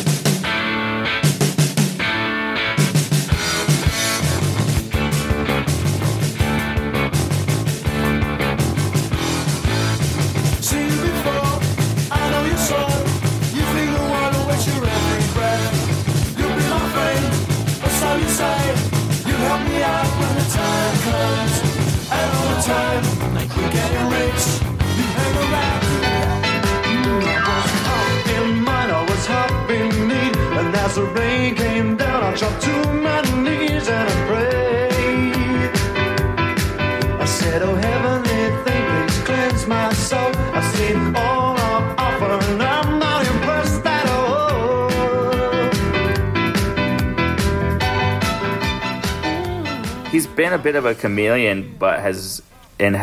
Been 50.51 50.61
a 50.61 50.63
bit 50.63 50.77
of 50.77 50.85
a 50.85 50.95
chameleon, 50.95 51.77
but 51.79 52.01
has, 52.01 52.43
and 52.79 52.97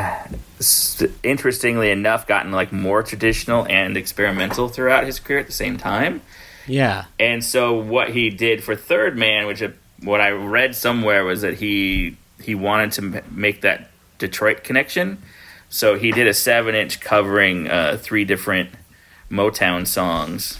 interestingly 1.23 1.91
enough, 1.91 2.27
gotten 2.27 2.51
like 2.51 2.71
more 2.71 3.03
traditional 3.03 3.65
and 3.67 3.95
experimental 3.95 4.67
throughout 4.67 5.05
his 5.05 5.19
career 5.19 5.39
at 5.39 5.47
the 5.47 5.53
same 5.53 5.77
time. 5.77 6.21
Yeah. 6.67 7.05
And 7.19 7.43
so 7.43 7.79
what 7.79 8.09
he 8.09 8.29
did 8.29 8.63
for 8.63 8.75
Third 8.75 9.17
Man, 9.17 9.47
which 9.47 9.61
uh, 9.61 9.69
what 10.01 10.19
I 10.19 10.31
read 10.31 10.75
somewhere 10.75 11.23
was 11.23 11.41
that 11.41 11.55
he 11.55 12.17
he 12.41 12.55
wanted 12.55 12.91
to 12.93 13.01
m- 13.01 13.23
make 13.31 13.61
that 13.61 13.89
Detroit 14.19 14.63
connection. 14.63 15.21
So 15.69 15.95
he 15.95 16.11
did 16.11 16.27
a 16.27 16.33
seven 16.33 16.75
inch 16.75 16.99
covering 16.99 17.69
uh, 17.69 17.97
three 18.01 18.25
different 18.25 18.69
Motown 19.31 19.87
songs. 19.87 20.59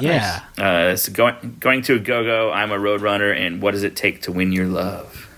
Yeah. 0.00 0.42
Uh, 0.56 0.96
so 0.96 1.12
going 1.12 1.56
going 1.58 1.82
to 1.82 1.96
a 1.96 1.98
go 1.98 2.22
go, 2.22 2.52
I'm 2.52 2.70
a 2.70 2.78
roadrunner, 2.78 3.36
and 3.36 3.60
what 3.60 3.72
does 3.72 3.82
it 3.82 3.96
take 3.96 4.22
to 4.22 4.32
win 4.32 4.52
your 4.52 4.66
love? 4.66 5.28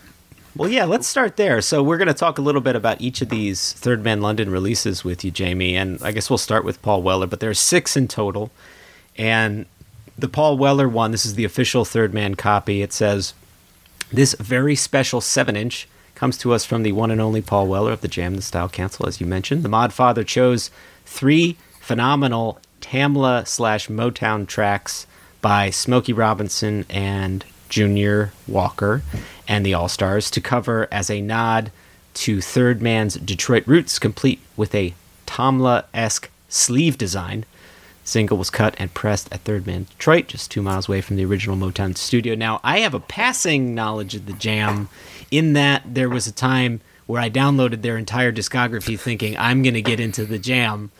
Well, 0.56 0.68
yeah, 0.68 0.84
let's 0.84 1.08
start 1.08 1.36
there. 1.36 1.60
So 1.60 1.82
we're 1.82 1.96
going 1.96 2.06
to 2.06 2.14
talk 2.14 2.38
a 2.38 2.42
little 2.42 2.60
bit 2.60 2.76
about 2.76 3.00
each 3.00 3.20
of 3.20 3.28
these 3.28 3.72
Third 3.72 4.04
Man 4.04 4.20
London 4.20 4.50
releases 4.50 5.02
with 5.02 5.24
you, 5.24 5.32
Jamie, 5.32 5.74
and 5.74 6.00
I 6.00 6.12
guess 6.12 6.30
we'll 6.30 6.38
start 6.38 6.64
with 6.64 6.80
Paul 6.80 7.02
Weller. 7.02 7.26
But 7.26 7.40
there 7.40 7.50
are 7.50 7.54
six 7.54 7.96
in 7.96 8.06
total, 8.06 8.52
and 9.18 9.66
the 10.16 10.28
Paul 10.28 10.56
Weller 10.56 10.88
one, 10.88 11.10
this 11.10 11.26
is 11.26 11.34
the 11.34 11.44
official 11.44 11.84
Third 11.84 12.14
Man 12.14 12.36
copy. 12.36 12.82
It 12.82 12.92
says, 12.92 13.34
"This 14.12 14.34
very 14.38 14.76
special 14.76 15.20
seven-inch 15.20 15.88
comes 16.14 16.38
to 16.38 16.52
us 16.52 16.64
from 16.64 16.84
the 16.84 16.92
one 16.92 17.10
and 17.10 17.20
only 17.20 17.42
Paul 17.42 17.66
Weller 17.66 17.90
of 17.90 18.00
the 18.00 18.06
Jam 18.06 18.36
the 18.36 18.42
Style 18.42 18.68
Council, 18.68 19.08
as 19.08 19.20
you 19.20 19.26
mentioned. 19.26 19.64
The 19.64 19.68
Mod 19.68 19.92
Father 19.92 20.22
chose 20.22 20.70
three 21.04 21.56
phenomenal 21.80 22.60
Tamla 22.80 23.48
slash 23.48 23.88
Motown 23.88 24.46
tracks 24.46 25.08
by 25.40 25.70
Smokey 25.70 26.12
Robinson 26.12 26.86
and 26.88 27.44
Junior 27.68 28.32
Walker 28.46 29.02
and 29.46 29.64
the 29.64 29.74
All 29.74 29.88
Stars 29.88 30.30
to 30.32 30.40
cover 30.40 30.88
as 30.90 31.10
a 31.10 31.20
nod 31.20 31.70
to 32.14 32.40
Third 32.40 32.80
Man's 32.80 33.14
Detroit 33.14 33.66
roots, 33.66 33.98
complete 33.98 34.40
with 34.56 34.74
a 34.74 34.94
Tamla 35.26 35.84
esque 35.92 36.30
sleeve 36.48 36.96
design. 36.96 37.44
Single 38.04 38.36
was 38.36 38.50
cut 38.50 38.74
and 38.78 38.92
pressed 38.92 39.32
at 39.32 39.40
Third 39.40 39.66
Man 39.66 39.86
Detroit, 39.90 40.28
just 40.28 40.50
two 40.50 40.62
miles 40.62 40.88
away 40.88 41.00
from 41.00 41.16
the 41.16 41.24
original 41.24 41.56
Motown 41.56 41.96
studio. 41.96 42.34
Now, 42.34 42.60
I 42.62 42.80
have 42.80 42.94
a 42.94 43.00
passing 43.00 43.74
knowledge 43.74 44.14
of 44.14 44.26
the 44.26 44.34
Jam 44.34 44.88
in 45.30 45.54
that 45.54 45.82
there 45.86 46.10
was 46.10 46.26
a 46.26 46.32
time 46.32 46.80
where 47.06 47.20
I 47.20 47.30
downloaded 47.30 47.82
their 47.82 47.96
entire 47.96 48.32
discography 48.32 48.98
thinking 48.98 49.36
I'm 49.38 49.62
going 49.62 49.74
to 49.74 49.82
get 49.82 50.00
into 50.00 50.24
the 50.24 50.38
Jam. 50.38 50.90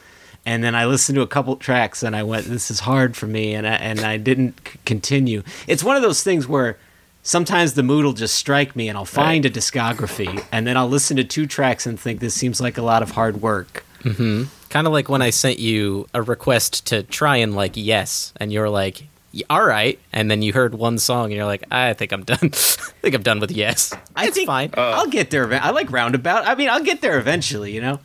And 0.47 0.63
then 0.63 0.75
I 0.75 0.85
listened 0.87 1.17
to 1.17 1.23
a 1.23 1.27
couple 1.27 1.57
tracks 1.57 2.03
and 2.03 2.15
I 2.15 2.23
went, 2.23 2.47
this 2.47 2.71
is 2.71 2.81
hard 2.81 3.17
for 3.17 3.27
me. 3.27 3.55
And 3.55 3.67
I, 3.67 3.75
and 3.75 4.01
I 4.01 4.17
didn't 4.17 4.61
c- 4.67 4.79
continue. 4.85 5.43
It's 5.67 5.85
one 5.85 5.97
of 5.97 6.03
those 6.03 6.23
things 6.23 6.47
where 6.47 6.79
sometimes 7.25 7.75
the 7.75 7.83
mood 7.83 8.05
will 8.05 8.13
just 8.13 8.37
strike 8.37 8.77
me 8.77 8.89
and 8.89 8.97
I'll 8.97 9.05
find 9.05 9.45
a 9.45 9.51
discography 9.51 10.45
and 10.53 10.65
then 10.67 10.77
I'll 10.77 10.89
listen 10.89 11.17
to 11.17 11.25
two 11.25 11.47
tracks 11.47 11.87
and 11.87 11.99
think 11.99 12.21
this 12.21 12.35
seems 12.35 12.61
like 12.61 12.79
a 12.79 12.83
lot 12.83 13.03
of 13.03 13.11
hard 13.11 13.43
work. 13.43 13.85
Mm-hmm. 14.03 14.45
Kind 14.69 14.87
of 14.87 14.93
like 14.93 15.09
when 15.09 15.23
I 15.23 15.31
sent 15.31 15.59
you 15.59 16.07
a 16.15 16.23
request 16.23 16.87
to 16.89 17.03
try 17.03 17.39
and 17.39 17.57
like 17.57 17.73
yes, 17.75 18.33
and 18.37 18.53
you're 18.53 18.69
like, 18.69 19.09
all 19.49 19.65
right, 19.65 19.99
and 20.13 20.31
then 20.31 20.43
you 20.43 20.53
heard 20.53 20.75
one 20.75 20.99
song 20.99 21.27
and 21.27 21.35
you're 21.35 21.47
like, 21.47 21.65
I 21.71 21.95
think 21.95 22.13
I'm 22.13 22.23
done. 22.23 22.39
I 22.43 22.49
think 22.49 23.15
I'm 23.15 23.23
done 23.23 23.41
with 23.41 23.51
yes. 23.51 23.93
I 24.15 24.27
it's 24.27 24.37
think 24.37 24.47
fine. 24.47 24.71
Uh. 24.77 24.91
I'll 24.91 25.09
get 25.09 25.31
there. 25.31 25.53
I 25.55 25.71
like 25.71 25.91
Roundabout. 25.91 26.47
I 26.47 26.55
mean, 26.55 26.69
I'll 26.69 26.83
get 26.83 27.01
there 27.01 27.19
eventually, 27.19 27.73
you 27.73 27.81
know? 27.81 28.01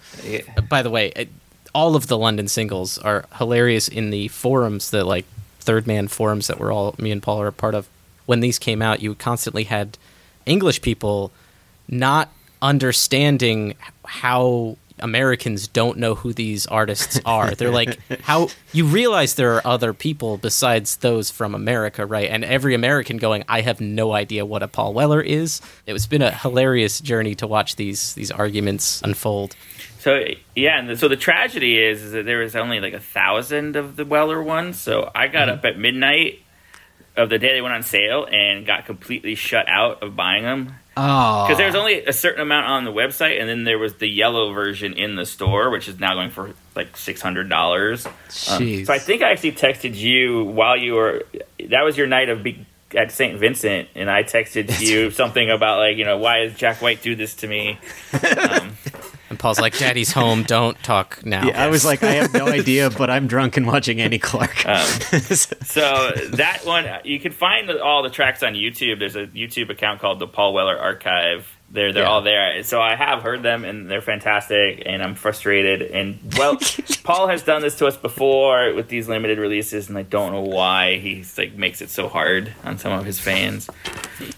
By 0.69 0.81
the 0.81 0.89
way, 0.89 1.11
it, 1.15 1.29
all 1.73 1.95
of 1.95 2.07
the 2.07 2.17
London 2.17 2.47
singles 2.47 2.97
are 2.97 3.25
hilarious 3.37 3.87
in 3.87 4.09
the 4.09 4.27
forums 4.29 4.91
that 4.91 5.05
like 5.05 5.25
third 5.59 5.85
man 5.85 6.07
forums 6.07 6.47
that 6.47 6.59
we're 6.59 6.71
all 6.71 6.95
me 6.97 7.11
and 7.11 7.21
Paul 7.21 7.41
are 7.41 7.47
a 7.47 7.53
part 7.53 7.75
of. 7.75 7.87
When 8.29 8.41
these 8.41 8.59
came 8.59 8.79
out, 8.83 9.01
you 9.01 9.15
constantly 9.15 9.63
had 9.63 9.97
English 10.45 10.83
people 10.83 11.31
not 11.87 12.29
understanding 12.61 13.73
how 14.05 14.77
Americans 14.99 15.67
don't 15.67 15.97
know 15.97 16.13
who 16.13 16.31
these 16.31 16.67
artists 16.67 17.19
are. 17.25 17.55
They're 17.55 17.71
like, 17.71 17.97
how 18.21 18.49
you 18.71 18.85
realize 18.85 19.33
there 19.33 19.55
are 19.55 19.65
other 19.65 19.95
people 19.95 20.37
besides 20.37 20.97
those 20.97 21.31
from 21.31 21.55
America, 21.55 22.05
right? 22.05 22.29
And 22.29 22.45
every 22.45 22.75
American 22.75 23.17
going, 23.17 23.45
I 23.49 23.61
have 23.61 23.81
no 23.81 24.13
idea 24.13 24.45
what 24.45 24.61
a 24.61 24.67
Paul 24.67 24.93
Weller 24.93 25.21
is. 25.21 25.59
It's 25.87 26.05
been 26.05 26.21
a 26.21 26.29
hilarious 26.29 26.99
journey 26.99 27.33
to 27.33 27.47
watch 27.47 27.77
these 27.77 28.13
these 28.13 28.29
arguments 28.29 29.01
unfold. 29.01 29.55
So 29.97 30.23
yeah, 30.55 30.77
and 30.77 30.87
the, 30.87 30.97
so 30.97 31.07
the 31.07 31.17
tragedy 31.17 31.83
is, 31.83 32.03
is 32.03 32.11
that 32.11 32.25
there 32.25 32.37
was 32.37 32.55
only 32.55 32.79
like 32.79 32.93
a 32.93 32.99
thousand 32.99 33.75
of 33.75 33.95
the 33.95 34.05
Weller 34.05 34.43
ones. 34.43 34.79
So 34.79 35.09
I 35.15 35.29
got 35.29 35.47
mm-hmm. 35.47 35.57
up 35.57 35.65
at 35.65 35.79
midnight 35.79 36.43
of 37.19 37.29
the 37.29 37.37
day 37.37 37.53
they 37.53 37.61
went 37.61 37.75
on 37.75 37.83
sale 37.83 38.25
and 38.25 38.65
got 38.65 38.85
completely 38.85 39.35
shut 39.35 39.67
out 39.69 40.01
of 40.01 40.15
buying 40.15 40.43
them 40.43 40.73
Oh, 41.01 41.45
because 41.45 41.57
there 41.57 41.67
was 41.67 41.75
only 41.75 42.03
a 42.03 42.11
certain 42.11 42.41
amount 42.41 42.65
on 42.65 42.83
the 42.83 42.91
website, 42.91 43.39
and 43.39 43.47
then 43.47 43.63
there 43.63 43.79
was 43.79 43.93
the 43.95 44.07
yellow 44.07 44.51
version 44.51 44.93
in 44.93 45.15
the 45.15 45.25
store, 45.25 45.69
which 45.69 45.87
is 45.87 45.97
now 45.97 46.13
going 46.13 46.29
for 46.29 46.53
like 46.75 46.97
six 46.97 47.21
hundred 47.21 47.47
dollars. 47.47 48.05
Jeez. 48.27 48.87
so 48.87 48.91
I 48.91 48.99
think 48.99 49.21
I 49.21 49.31
actually 49.31 49.53
texted 49.53 49.95
you 49.95 50.43
while 50.43 50.75
you 50.75 50.95
were. 50.95 51.23
That 51.69 51.83
was 51.85 51.97
your 51.97 52.07
night 52.07 52.27
of 52.27 52.43
be, 52.43 52.65
at 52.93 53.13
St. 53.13 53.39
Vincent, 53.39 53.87
and 53.95 54.11
I 54.11 54.23
texted 54.23 54.81
you 54.81 55.09
something 55.11 55.49
about 55.49 55.77
like 55.77 55.95
you 55.95 56.03
know 56.03 56.17
why 56.17 56.43
does 56.43 56.55
Jack 56.55 56.81
White 56.81 57.01
do 57.01 57.15
this 57.15 57.35
to 57.35 57.47
me? 57.47 57.79
Um, 58.11 58.75
And 59.29 59.37
Paul's 59.37 59.59
like, 59.59 59.77
Daddy's 59.77 60.11
home, 60.11 60.43
don't 60.43 60.81
talk 60.83 61.23
now. 61.25 61.45
yeah, 61.45 61.63
I 61.63 61.67
was 61.67 61.85
like, 61.85 62.01
I 62.03 62.13
have 62.13 62.33
no 62.33 62.47
idea, 62.59 62.89
but 62.89 63.09
I'm 63.09 63.27
drunk 63.27 63.57
and 63.57 63.67
watching 63.67 64.01
Annie 64.01 64.19
Clark. 64.19 64.65
Um, 64.65 64.85
so 64.87 66.11
that 66.31 66.61
one 66.65 66.85
you 67.03 67.19
can 67.19 67.31
find 67.31 67.69
all 67.71 68.01
the 68.03 68.09
tracks 68.09 68.41
on 68.41 68.53
YouTube. 68.53 68.99
There's 68.99 69.15
a 69.15 69.27
YouTube 69.27 69.69
account 69.69 70.01
called 70.01 70.19
the 70.19 70.27
Paul 70.27 70.53
Weller 70.53 70.77
Archive. 70.77 71.58
They're 71.71 71.93
they're 71.93 72.03
Yeah. 72.03 72.09
all 72.09 72.21
there. 72.23 72.63
So 72.63 72.81
I 72.81 72.95
have 72.95 73.21
heard 73.21 73.43
them 73.43 73.63
and 73.63 73.89
they're 73.89 74.01
fantastic. 74.01 74.81
And 74.87 75.03
I'm 75.03 75.13
frustrated. 75.13 75.83
And 75.83 76.17
well, 76.37 76.57
Paul 77.03 77.27
has 77.27 77.43
done 77.43 77.61
this 77.61 77.75
to 77.77 77.85
us 77.85 77.95
before 77.95 78.73
with 78.73 78.87
these 78.87 79.07
limited 79.07 79.37
releases, 79.37 79.87
and 79.87 79.97
I 79.97 80.01
don't 80.03 80.31
know 80.31 80.41
why 80.41 80.97
he's 80.97 81.37
like 81.37 81.53
makes 81.53 81.81
it 81.81 81.89
so 81.91 82.07
hard 82.07 82.53
on 82.63 82.77
some 82.79 82.91
of 82.91 83.05
his 83.05 83.19
fans. 83.19 83.69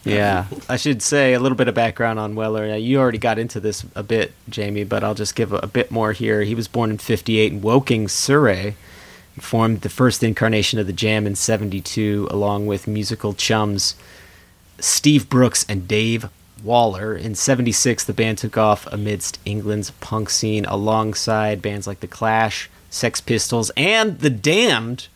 Yeah, 0.03 0.45
I 0.67 0.75
should 0.77 1.01
say 1.01 1.33
a 1.33 1.39
little 1.39 1.55
bit 1.57 1.67
of 1.69 1.73
background 1.75 2.19
on 2.19 2.35
Weller. 2.35 2.75
You 2.75 2.99
already 2.99 3.17
got 3.17 3.39
into 3.39 3.59
this 3.61 3.85
a 3.95 4.03
bit, 4.03 4.33
Jamie, 4.49 4.83
but 4.83 5.03
I'll 5.03 5.15
just 5.15 5.35
give 5.35 5.53
a, 5.53 5.57
a 5.59 5.67
bit 5.67 5.89
more 5.89 6.11
here. 6.11 6.41
He 6.43 6.53
was 6.53 6.67
born 6.67 6.91
in 6.91 6.97
58 6.97 7.51
in 7.53 7.61
Woking, 7.61 8.07
Surrey. 8.09 8.75
Formed 9.39 9.79
the 9.81 9.89
first 9.89 10.21
incarnation 10.23 10.77
of 10.77 10.85
the 10.87 10.93
Jam 10.93 11.25
in 11.25 11.35
72, 11.35 12.27
along 12.29 12.67
with 12.67 12.85
musical 12.85 13.33
chums 13.33 13.95
Steve 14.77 15.29
Brookes 15.29 15.65
and 15.69 15.87
Dave 15.87 16.27
Waller. 16.63 17.15
In 17.15 17.35
76, 17.35 18.03
the 18.03 18.13
band 18.13 18.37
took 18.39 18.57
off 18.57 18.87
amidst 18.91 19.39
England's 19.45 19.91
punk 19.91 20.29
scene 20.29 20.65
alongside 20.65 21.61
bands 21.61 21.87
like 21.87 21.99
The 21.99 22.07
Clash, 22.07 22.69
Sex 22.89 23.21
Pistols, 23.21 23.71
and 23.77 24.19
The 24.19 24.29
Damned, 24.29 25.07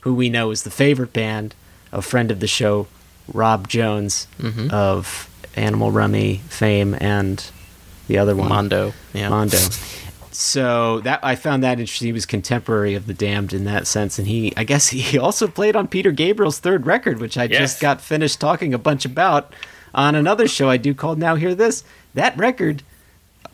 who 0.00 0.14
we 0.14 0.28
know 0.28 0.50
is 0.50 0.62
the 0.62 0.70
favorite 0.70 1.12
band, 1.12 1.54
a 1.92 2.02
friend 2.02 2.30
of 2.30 2.40
the 2.40 2.46
show, 2.46 2.86
Rob 3.32 3.68
Jones 3.68 4.28
mm-hmm. 4.38 4.70
of 4.70 5.28
Animal 5.56 5.90
Rummy 5.90 6.42
fame 6.48 6.96
and 7.00 7.44
the 8.06 8.18
other 8.18 8.36
one, 8.36 8.48
Mondo. 8.48 8.92
Yeah. 9.12 9.30
Mondo. 9.30 9.58
So 10.30 11.00
that 11.00 11.20
I 11.22 11.34
found 11.34 11.62
that 11.62 11.80
interesting. 11.80 12.06
He 12.06 12.12
was 12.12 12.26
contemporary 12.26 12.94
of 12.94 13.06
the 13.06 13.14
Damned 13.14 13.52
in 13.54 13.64
that 13.64 13.86
sense, 13.86 14.18
and 14.18 14.28
he, 14.28 14.52
I 14.56 14.64
guess, 14.64 14.88
he 14.88 15.18
also 15.18 15.48
played 15.48 15.74
on 15.74 15.88
Peter 15.88 16.12
Gabriel's 16.12 16.58
third 16.58 16.86
record, 16.86 17.20
which 17.20 17.38
I 17.38 17.44
Yes. 17.44 17.58
just 17.58 17.80
got 17.80 18.00
finished 18.00 18.38
talking 18.38 18.74
a 18.74 18.78
bunch 18.78 19.04
about 19.06 19.52
on 19.96 20.14
another 20.14 20.46
show 20.46 20.68
I 20.68 20.76
do 20.76 20.94
called 20.94 21.18
Now 21.18 21.34
Hear 21.34 21.54
This. 21.54 21.82
That 22.14 22.36
record, 22.36 22.82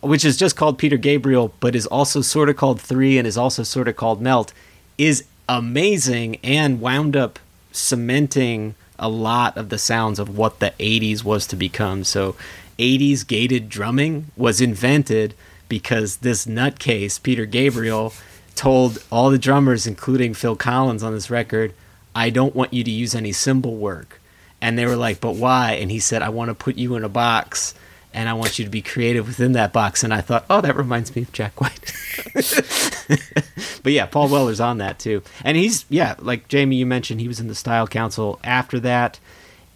which 0.00 0.24
is 0.24 0.36
just 0.36 0.56
called 0.56 0.76
Peter 0.76 0.96
Gabriel, 0.96 1.54
but 1.60 1.74
is 1.74 1.86
also 1.86 2.20
sort 2.20 2.48
of 2.48 2.56
called 2.56 2.80
Three 2.80 3.16
and 3.16 3.26
is 3.26 3.38
also 3.38 3.62
sort 3.62 3.88
of 3.88 3.96
called 3.96 4.20
Melt, 4.20 4.52
is 4.98 5.24
amazing 5.48 6.36
and 6.42 6.80
wound 6.80 7.16
up 7.16 7.38
cementing 7.70 8.74
a 8.98 9.08
lot 9.08 9.56
of 9.56 9.68
the 9.68 9.78
sounds 9.78 10.18
of 10.18 10.36
what 10.36 10.58
the 10.58 10.72
80s 10.78 11.24
was 11.24 11.46
to 11.46 11.56
become. 11.56 12.04
So, 12.04 12.36
80s 12.78 13.26
gated 13.26 13.68
drumming 13.68 14.26
was 14.36 14.60
invented 14.60 15.34
because 15.68 16.18
this 16.18 16.46
nutcase, 16.46 17.22
Peter 17.22 17.46
Gabriel, 17.46 18.12
told 18.54 19.02
all 19.10 19.30
the 19.30 19.38
drummers, 19.38 19.86
including 19.86 20.34
Phil 20.34 20.56
Collins 20.56 21.02
on 21.02 21.12
this 21.12 21.30
record, 21.30 21.72
I 22.14 22.30
don't 22.30 22.54
want 22.54 22.74
you 22.74 22.84
to 22.84 22.90
use 22.90 23.14
any 23.14 23.32
cymbal 23.32 23.76
work. 23.76 24.20
And 24.62 24.78
they 24.78 24.86
were 24.86 24.96
like, 24.96 25.20
but 25.20 25.34
why? 25.34 25.72
And 25.72 25.90
he 25.90 25.98
said, 25.98 26.22
I 26.22 26.28
want 26.28 26.48
to 26.48 26.54
put 26.54 26.76
you 26.76 26.94
in 26.94 27.02
a 27.02 27.08
box 27.08 27.74
and 28.14 28.28
I 28.28 28.34
want 28.34 28.58
you 28.58 28.64
to 28.64 28.70
be 28.70 28.80
creative 28.80 29.26
within 29.26 29.52
that 29.52 29.72
box. 29.72 30.04
And 30.04 30.14
I 30.14 30.20
thought, 30.20 30.46
oh, 30.48 30.60
that 30.60 30.76
reminds 30.76 31.14
me 31.16 31.22
of 31.22 31.32
Jack 31.32 31.60
White. 31.60 31.92
but 33.82 33.92
yeah, 33.92 34.06
Paul 34.06 34.28
Weller's 34.28 34.60
on 34.60 34.78
that 34.78 35.00
too. 35.00 35.22
And 35.44 35.56
he's, 35.56 35.84
yeah, 35.88 36.14
like 36.20 36.46
Jamie, 36.46 36.76
you 36.76 36.86
mentioned, 36.86 37.20
he 37.20 37.28
was 37.28 37.40
in 37.40 37.48
the 37.48 37.54
Style 37.56 37.88
Council 37.88 38.38
after 38.44 38.78
that. 38.80 39.18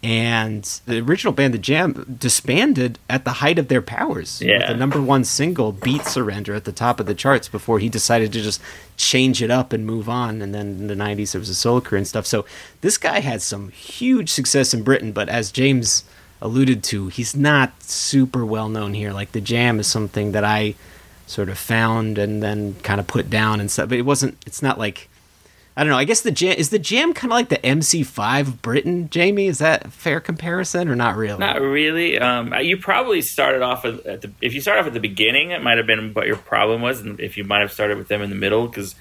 And 0.07 0.62
the 0.86 1.00
original 1.00 1.32
band, 1.32 1.52
The 1.52 1.59
Jam, 1.59 2.16
disbanded 2.20 3.00
at 3.11 3.24
the 3.24 3.32
height 3.32 3.59
of 3.59 3.66
their 3.66 3.82
powers. 3.82 4.38
With 4.38 4.48
Yeah. 4.50 4.68
the 4.68 4.78
number 4.78 5.02
one 5.02 5.24
single, 5.24 5.72
Beat 5.72 6.04
Surrender, 6.07 6.54
at 6.54 6.64
the 6.64 6.70
top 6.70 7.00
of 7.00 7.07
the 7.07 7.14
charts 7.14 7.48
before 7.48 7.80
he 7.80 7.88
decided 7.88 8.32
to 8.34 8.40
just 8.40 8.61
change 8.96 9.42
it 9.42 9.50
up 9.50 9.72
and 9.72 9.84
move 9.84 10.09
on. 10.09 10.40
And 10.42 10.54
then 10.54 10.66
in 10.78 10.86
the 10.86 10.94
90s, 10.94 11.32
there 11.32 11.40
was 11.40 11.48
a 11.48 11.57
solo 11.57 11.80
career 11.80 11.98
and 11.98 12.07
stuff. 12.07 12.24
So 12.24 12.44
this 12.82 12.96
guy 12.98 13.18
had 13.18 13.42
some 13.42 13.70
huge 13.70 14.28
success 14.30 14.72
in 14.72 14.84
Britain, 14.84 15.11
but 15.11 15.28
as 15.28 15.50
James 15.50 16.04
alluded 16.40 16.84
to, 16.84 17.09
he's 17.09 17.34
not 17.34 17.82
super 17.82 18.46
well 18.46 18.68
known 18.68 18.94
here. 18.94 19.12
Like 19.12 19.32
The 19.32 19.40
Jam 19.40 19.80
is 19.80 19.88
something 19.88 20.30
that 20.30 20.44
I 20.44 20.76
sort 21.26 21.48
of 21.48 21.59
found 21.59 22.16
and 22.16 22.44
then 22.44 22.76
kind 22.84 23.00
of 23.00 23.09
put 23.09 23.28
down 23.28 23.59
and 23.59 23.68
stuff. 23.72 23.88
But 23.88 23.98
it 23.98 24.02
wasn't, 24.02 24.36
it's 24.46 24.62
not 24.62 24.78
like. 24.78 25.09
I 25.77 25.83
don't 25.85 25.91
know. 25.91 25.99
I 25.99 26.05
guess 26.05 26.22
the 26.22 26.31
jam 26.31 26.55
is 26.57 26.70
the 26.70 26.79
jam 26.79 27.12
kind 27.12 27.31
of 27.31 27.37
like 27.37 27.51
the 27.51 27.59
MC5 27.59 28.41
of 28.41 28.62
Britain, 28.62 29.11
Jamie. 29.11 29.47
Is 29.47 29.59
that 29.59 29.85
a 29.87 29.91
fair 29.91 30.20
comparison 30.20 30.89
or 30.89 30.97
not 30.97 31.16
really? 31.16 31.39
Not 31.39 31.61
really. 31.61 32.18
Um, 32.18 32.55
you 32.62 32.79
probably 32.79 33.20
started 33.20 33.61
off 33.61 33.85
at 33.85 34.07
at 34.07 34.22
the, 34.22 34.31
if 34.41 34.55
you 34.55 34.61
start 34.62 34.79
off 34.79 34.87
at 34.87 34.95
the 34.95 35.01
beginning, 35.01 35.51
it 35.51 35.62
might 35.62 35.77
have 35.77 35.87
been 35.87 36.14
what 36.14 36.27
your 36.27 36.37
problem 36.37 36.81
was, 36.81 37.01
and 37.01 37.20
if 37.20 37.37
you 37.37 37.45
might 37.45 37.61
have 37.61 37.72
started 37.72 37.99
with 37.99 38.09
them 38.09 38.22
in 38.22 38.31
the 38.31 38.37
middle, 38.37 38.66
because 38.66 38.95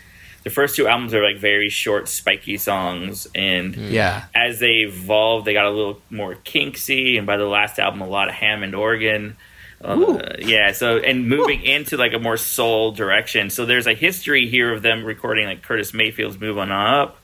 the 0.43 0.49
first 0.49 0.76
two 0.76 0.86
albums 0.88 1.13
are 1.13 1.23
like 1.23 1.38
very 1.38 1.69
short, 1.69 2.09
spiky 2.09 2.57
songs, 2.57 3.26
and 3.34 3.76
Yeah. 3.76 4.26
as 4.36 4.59
they 4.59 4.82
evolved, 4.82 5.45
they 5.45 5.53
got 5.53 5.65
a 5.65 5.71
little 5.71 6.01
more 6.09 6.36
kinksy, 6.36 7.17
and 7.17 7.26
by 7.26 7.38
the 7.38 7.45
last 7.47 7.80
album, 7.80 8.01
a 8.01 8.07
lot 8.07 8.28
of 8.28 8.36
Hammond 8.36 8.76
organ. 8.76 9.38
Uh, 9.84 10.36
yeah, 10.39 10.71
so 10.71 10.97
and 10.97 11.28
moving 11.28 11.61
into 11.61 11.97
like 11.97 12.13
a 12.13 12.19
more 12.19 12.38
soul 12.38 12.91
direction. 12.91 13.49
So 13.49 13.65
there's 13.65 13.88
a 13.88 13.93
history 13.93 14.47
here 14.47 14.73
of 14.73 14.82
them 14.82 15.03
recording 15.03 15.45
like 15.45 15.61
Curtis 15.61 15.93
Mayfield's 15.93 16.39
"Move 16.39 16.57
On 16.57 16.71
Up" 16.71 17.17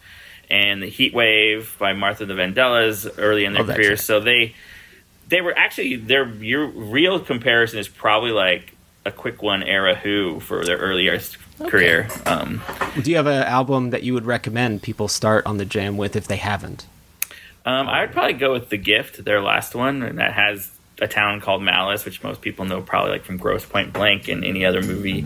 and 0.49 0.81
"The 0.83 0.89
Heat 0.89 1.13
Wave" 1.13 1.75
by 1.79 1.93
Martha 1.93 2.25
the 2.25 2.33
Vandellas 2.33 3.09
early 3.17 3.45
in 3.45 3.53
their 3.53 3.63
Oh, 3.63 3.73
career. 3.73 3.95
So 3.97 4.19
they 4.19 4.53
they 5.29 5.41
were 5.41 5.57
actually 5.57 5.95
their 5.95 6.27
your 6.27 6.67
real 6.67 7.19
comparison 7.19 7.79
is 7.79 7.87
probably 7.87 8.31
like 8.31 8.75
a 9.05 9.11
quick 9.11 9.41
one 9.41 9.63
era 9.63 9.95
Who 9.95 10.39
for 10.41 10.63
their 10.65 10.77
earlier 10.77 11.19
career. 11.67 12.07
Um, 12.27 12.61
Do 13.01 13.09
you 13.09 13.15
have 13.17 13.27
an 13.27 13.43
album 13.43 13.89
that 13.91 14.03
you 14.03 14.13
would 14.13 14.25
recommend 14.25 14.83
people 14.83 15.07
start 15.07 15.45
on 15.47 15.57
the 15.57 15.65
jam 15.65 15.97
with 15.97 16.15
if 16.15 16.27
they 16.27 16.35
haven't? 16.35 16.85
Um, 17.65 17.87
I 17.87 18.01
would 18.01 18.11
probably 18.11 18.33
go 18.33 18.51
with 18.53 18.69
The 18.69 18.77
Gift, 18.77 19.23
their 19.23 19.41
last 19.41 19.73
one, 19.73 20.03
and 20.03 20.17
that 20.19 20.33
has 20.33 20.71
a 21.01 21.07
town 21.07 21.41
called 21.41 21.63
Malice, 21.63 22.05
which 22.05 22.23
most 22.23 22.41
people 22.41 22.63
know 22.63 22.81
probably 22.81 23.11
like 23.11 23.25
from 23.25 23.37
Grosse 23.37 23.65
Pointe 23.65 23.91
Blank 23.91 24.27
and 24.27 24.45
any 24.45 24.63
other 24.63 24.81
movie. 24.81 25.25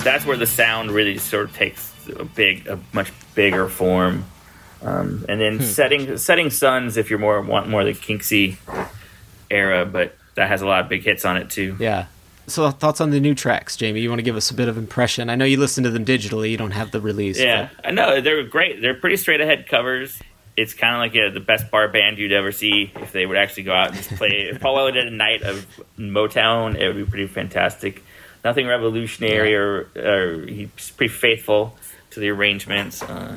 But 0.00 0.04
that's 0.04 0.24
where 0.24 0.38
the 0.38 0.46
sound 0.46 0.92
really 0.92 1.18
sort 1.18 1.44
of 1.50 1.54
takes 1.54 1.92
a 2.18 2.24
big, 2.24 2.66
a 2.66 2.80
much 2.94 3.12
bigger 3.34 3.68
form. 3.68 4.24
Um, 4.80 5.26
and 5.28 5.38
then 5.38 5.60
setting 5.60 6.16
setting 6.16 6.48
Sons 6.48 6.96
if 6.96 7.10
you're 7.10 7.18
more 7.18 7.42
want 7.42 7.68
more 7.68 7.84
the 7.84 7.92
Kinksy 7.92 8.56
era, 9.50 9.84
but 9.84 10.16
that 10.36 10.48
has 10.48 10.62
a 10.62 10.66
lot 10.66 10.80
of 10.80 10.88
big 10.88 11.02
hits 11.02 11.26
on 11.26 11.36
it 11.36 11.50
too. 11.50 11.76
Yeah. 11.78 12.06
So 12.46 12.68
thoughts 12.70 13.02
on 13.02 13.10
the 13.10 13.20
new 13.20 13.34
tracks, 13.34 13.76
Jamie? 13.76 14.00
You 14.00 14.08
want 14.08 14.20
to 14.20 14.24
give 14.24 14.36
us 14.36 14.50
a 14.50 14.54
bit 14.54 14.68
of 14.68 14.78
impression? 14.78 15.28
I 15.28 15.34
know 15.34 15.44
you 15.44 15.58
listen 15.58 15.84
to 15.84 15.90
them 15.90 16.06
digitally. 16.06 16.50
You 16.50 16.56
don't 16.56 16.70
have 16.70 16.92
the 16.92 17.00
release. 17.00 17.38
Yeah, 17.38 17.68
but- 17.76 17.88
I 17.88 17.90
know 17.90 18.22
they're 18.22 18.42
great. 18.44 18.80
They're 18.80 18.94
pretty 18.94 19.18
straight 19.18 19.42
ahead 19.42 19.68
covers. 19.68 20.18
It's 20.56 20.72
kind 20.72 20.94
of 20.94 21.00
like 21.00 21.12
yeah, 21.12 21.28
the 21.28 21.40
best 21.40 21.70
bar 21.70 21.88
band 21.88 22.16
you'd 22.16 22.32
ever 22.32 22.52
see 22.52 22.90
if 22.96 23.12
they 23.12 23.26
would 23.26 23.36
actually 23.36 23.64
go 23.64 23.74
out 23.74 23.88
and 23.88 23.96
just 23.96 24.16
play. 24.16 24.48
if 24.50 24.60
Paul 24.60 24.90
did 24.92 25.06
a 25.06 25.10
night 25.10 25.42
of 25.42 25.66
Motown, 25.98 26.76
it 26.76 26.86
would 26.88 26.96
be 26.96 27.04
pretty 27.04 27.26
fantastic. 27.26 28.02
Nothing 28.44 28.66
revolutionary 28.66 29.54
or, 29.54 29.88
or 29.96 30.46
he's 30.46 30.90
pretty 30.96 31.12
faithful 31.12 31.76
to 32.10 32.20
the 32.20 32.30
arrangements. 32.30 33.02
Uh, 33.02 33.36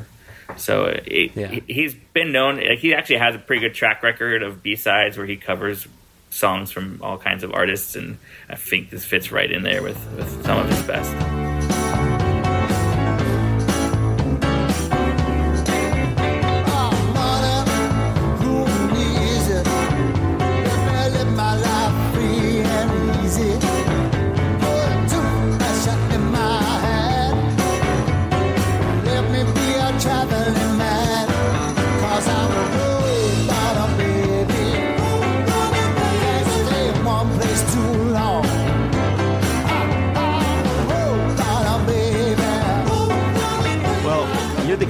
so 0.58 0.86
it, 0.86 1.32
Yeah. 1.36 1.48
he- 1.48 1.64
he's 1.68 1.94
been 2.14 2.32
known. 2.32 2.58
Like, 2.58 2.80
he 2.80 2.94
actually 2.94 3.18
has 3.18 3.36
a 3.36 3.40
pretty 3.40 3.62
good 3.62 3.74
track 3.76 4.02
record 4.04 4.44
of 4.44 4.64
B 4.64 4.76
sides 4.76 5.18
where 5.18 5.26
he 5.28 5.36
covers 5.36 5.88
songs 6.30 6.72
from 6.72 7.00
all 7.04 7.18
kinds 7.18 7.44
of 7.44 7.54
artists, 7.54 7.96
and 7.96 8.18
I 8.50 8.56
think 8.56 8.90
this 8.90 9.06
fits 9.06 9.32
right 9.32 9.52
in 9.52 9.62
there 9.64 9.84
with, 9.84 9.98
with 10.18 10.44
some 10.46 10.58
of 10.58 10.68
his 10.70 10.82
best. 10.84 11.73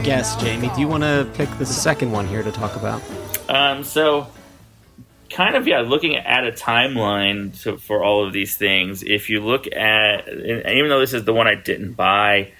Well, 0.04 0.10
you're 0.12 0.18
the 0.18 0.22
guest, 0.24 0.40
Jamie. 0.42 0.70
Do 0.76 0.82
you 0.82 0.88
want 0.88 1.04
to 1.04 1.28
pick 1.36 1.50
the 1.58 1.66
second 1.66 2.12
one 2.12 2.28
here 2.28 2.44
to 2.44 2.52
talk 2.52 2.76
about? 2.76 3.02
Um, 3.50 3.84
so, 3.84 4.28
kind 5.30 5.56
of, 5.56 5.68
yeah, 5.68 5.82
looking 5.82 6.16
at 6.16 6.46
a 6.46 6.52
timeline 6.52 7.60
to, 7.64 7.78
for 7.78 8.04
all 8.04 8.26
of 8.26 8.34
these 8.34 8.56
things, 8.58 9.04
if 9.04 9.30
you 9.30 9.40
look 9.42 9.66
at, 9.68 10.28
and 10.28 10.78
even 10.78 10.90
though 10.90 11.00
this 11.00 11.14
is 11.14 11.24
the 11.26 11.34
one 11.34 11.48
I 11.48 11.56
didn't 11.56 11.94
buy, 11.94 12.52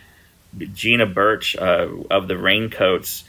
Gina 0.74 1.06
Birch 1.06 1.56
uh, 1.56 1.88
of 2.12 2.28
the 2.28 2.38
Raincoats 2.38 3.24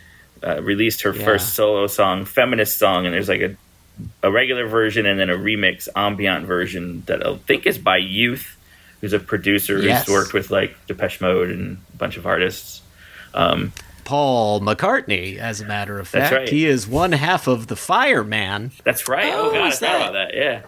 uh, 0.46 0.62
released 0.62 1.02
her 1.02 1.14
Yeah. 1.14 1.24
first 1.24 1.54
solo 1.54 1.86
song, 1.86 2.24
feminist 2.24 2.78
song, 2.78 3.06
and 3.06 3.14
there's 3.14 3.28
like 3.28 3.40
a, 3.40 3.56
a 4.22 4.30
regular 4.30 4.66
version 4.68 5.06
and 5.06 5.18
then 5.18 5.30
a 5.30 5.36
remix 5.36 5.88
ambient 5.96 6.46
version 6.46 7.02
that 7.06 7.26
I 7.26 7.36
think 7.36 7.66
is 7.66 7.78
by 7.78 7.96
Youth, 7.98 8.56
who's 9.00 9.12
a 9.12 9.18
producer 9.20 9.78
Yes. 9.78 10.06
who's 10.06 10.12
worked 10.14 10.32
with 10.34 10.50
like 10.50 10.76
Depeche 10.86 11.20
Mode 11.20 11.50
and 11.50 11.78
a 11.94 11.96
bunch 11.96 12.16
of 12.16 12.26
artists. 12.26 12.82
Um, 13.32 13.72
Paul 14.04 14.60
McCartney, 14.60 15.38
as 15.38 15.60
a 15.60 15.64
matter 15.64 15.98
of 15.98 16.10
That's 16.10 16.30
fact. 16.30 16.34
right. 16.40 16.48
He 16.48 16.66
is 16.66 16.86
one 16.86 17.12
half 17.12 17.46
of 17.46 17.66
the 17.68 17.76
Fireman. 17.76 18.72
that's 18.84 19.08
right. 19.08 19.32
Oh, 19.34 19.48
Oh, 19.48 19.52
God, 19.52 19.60
I 19.62 19.68
is 19.68 19.78
forgot 19.78 19.92
that- 19.98 20.00
about 20.10 20.12
that. 20.12 20.34
Yeah. 20.34 20.62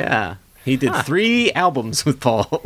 Yeah. 0.00 0.34
He 0.64 0.76
did 0.78 0.94
three 1.04 1.52
albums 1.52 2.06
with 2.06 2.20
Paul, 2.20 2.44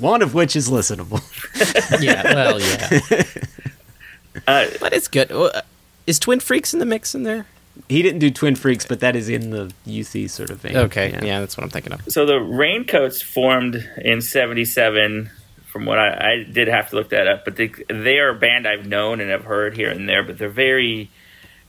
one 0.00 0.20
of 0.20 0.34
which 0.34 0.56
is 0.56 0.68
listenable. 0.68 1.22
Yeah, 2.02 2.22
well, 2.34 2.60
yeah, 2.60 3.22
Uh, 4.48 4.66
but 4.80 4.92
it's 4.92 5.06
good. 5.06 5.30
Uh, 5.30 5.62
Is 6.08 6.18
Twin 6.18 6.40
Freaks 6.40 6.74
in 6.74 6.80
the 6.80 6.86
mix 6.86 7.14
in 7.14 7.22
there? 7.22 7.46
He 7.88 8.02
didn't 8.02 8.18
do 8.18 8.30
Twin 8.32 8.56
Freaks, 8.56 8.84
but 8.84 8.98
that 9.00 9.14
is 9.16 9.28
in 9.28 9.50
the 9.50 9.72
youthy 9.86 10.28
sort 10.28 10.50
of 10.50 10.58
vein. 10.58 10.76
Okay, 10.76 11.10
yeah. 11.22 11.38
that's 11.40 11.56
what 11.56 11.62
I'm 11.64 11.70
thinking 11.70 11.92
of. 11.92 12.02
So 12.08 12.26
the 12.26 12.40
Raincoats 12.40 13.22
formed 13.22 13.88
in 13.98 14.20
'77. 14.20 15.30
From 15.74 15.86
what 15.86 15.98
I, 15.98 16.34
I 16.34 16.44
did 16.44 16.68
have 16.68 16.90
to 16.90 16.94
look 16.94 17.08
that 17.08 17.26
up, 17.26 17.44
but 17.44 17.56
they 17.56 17.66
they 17.88 18.18
are 18.18 18.28
a 18.28 18.34
band 18.38 18.64
I've 18.64 18.86
known 18.86 19.20
and 19.20 19.28
have 19.28 19.42
heard 19.42 19.76
here 19.76 19.90
and 19.90 20.08
there. 20.08 20.22
But 20.22 20.38
they're 20.38 20.48
very 20.48 21.10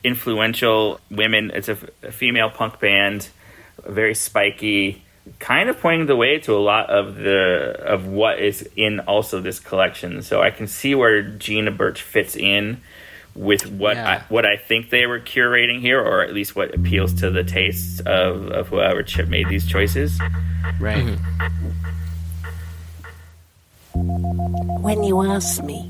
influential 0.04 1.00
women. 1.10 1.50
It's 1.56 1.70
a, 1.70 1.78
a 2.04 2.12
female 2.12 2.52
punk 2.52 2.80
band, 2.80 3.30
very 3.84 4.14
spiky, 4.14 5.02
kind 5.40 5.70
of 5.70 5.80
pointing 5.80 6.06
the 6.06 6.16
way 6.16 6.38
to 6.38 6.54
a 6.54 6.62
lot 6.62 6.92
of 6.92 7.16
the 7.16 7.80
of 7.84 8.06
what 8.06 8.38
is 8.40 8.70
in 8.76 9.00
also 9.00 9.42
this 9.42 9.60
collection. 9.60 10.22
So 10.22 10.40
I 10.40 10.52
can 10.52 10.68
see 10.68 10.94
where 10.94 11.24
Gina 11.24 11.72
Birch 11.72 12.04
fits 12.04 12.36
in 12.36 12.82
with 13.34 13.66
what 13.72 13.98
Yeah. 13.98 14.10
I, 14.10 14.20
what 14.30 14.46
I 14.46 14.56
think 14.56 14.92
they 14.92 15.08
were 15.08 15.20
curating 15.20 15.82
here, 15.82 16.00
or 16.00 16.22
at 16.22 16.32
least 16.32 16.56
what 16.56 16.76
appeals 16.76 17.12
to 17.16 17.32
the 17.32 17.44
tastes 17.44 18.02
of, 18.02 18.52
of 18.52 18.68
whoever 18.68 19.02
ch- 19.02 19.26
made 19.26 19.50
these 19.50 19.66
choices. 19.66 20.20
Right. 20.80 21.04
Mm-hmm. 21.04 21.95
When 23.96 25.04
you 25.04 25.22
ask 25.22 25.64
me, 25.64 25.84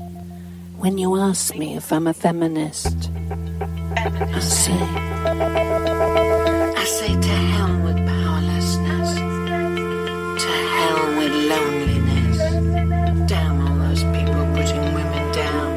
when 0.78 0.96
you 0.96 1.16
ask 1.16 1.56
me 1.56 1.74
if 1.74 1.92
I'm 1.92 2.06
a 2.06 2.14
feminist, 2.14 3.10
I 3.96 4.38
say, 4.38 4.78
I 6.76 6.84
say 6.84 7.20
to 7.20 7.28
hell 7.28 7.82
with 7.82 7.96
powerlessness, 8.06 9.10
to 10.42 10.50
hell 10.76 11.18
with 11.18 11.34
loneliness. 11.50 12.38
Damn 13.28 13.66
all 13.66 13.76
those 13.88 14.04
people 14.04 14.44
putting 14.54 14.94
women 14.94 15.32
down. 15.32 15.76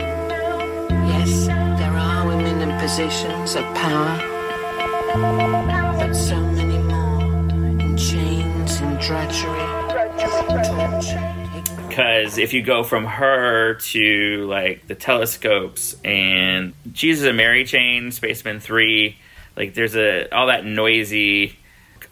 Yes, 1.10 1.48
there 1.80 1.98
are 1.98 2.28
women 2.28 2.62
in 2.62 2.80
positions 2.80 3.56
of 3.56 3.64
power, 3.74 4.16
but 5.98 6.14
so 6.14 6.40
many 6.40 6.78
more 6.78 7.22
in 7.82 7.98
chains 7.98 8.82
and 8.82 9.00
drudgery, 9.00 9.66
tortured. 10.20 11.39
Because 11.90 12.38
if 12.38 12.54
you 12.54 12.62
go 12.62 12.84
from 12.84 13.06
her 13.06 13.76
to 13.76 14.46
like 14.48 14.88
the 14.88 14.96
telescopes 14.96 15.96
and 16.04 16.74
Jesus 16.92 17.28
and 17.28 17.36
Mary 17.36 17.66
Chain, 17.66 18.12
Spaceman 18.12 18.60
Three, 18.60 19.18
like 19.58 19.74
there's 19.74 19.96
a 19.96 20.30
all 20.34 20.48
that 20.48 20.66
noisy 20.66 21.58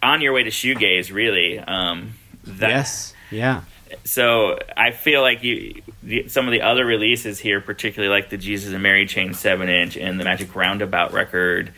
on 0.02 0.22
your 0.22 0.34
way 0.34 0.44
to 0.44 0.50
shoegaze, 0.50 1.14
really. 1.14 1.60
Um, 1.60 2.14
that, 2.44 2.70
Yes. 2.70 3.14
Yeah. 3.32 3.62
So 4.04 4.60
I 4.76 4.92
feel 4.92 5.22
like 5.22 5.44
you, 5.44 5.82
the, 6.04 6.28
some 6.28 6.46
of 6.46 6.52
the 6.52 6.62
other 6.62 6.86
releases 6.86 7.40
here, 7.40 7.62
particularly 7.62 8.14
like 8.14 8.30
the 8.30 8.38
Jesus 8.38 8.74
and 8.74 8.84
Mary 8.84 9.06
Chain 9.06 9.34
seven 9.34 9.70
inch 9.70 9.98
and 9.98 10.20
the 10.20 10.24
Magic 10.24 10.56
Roundabout 10.56 11.14
record, 11.14 11.72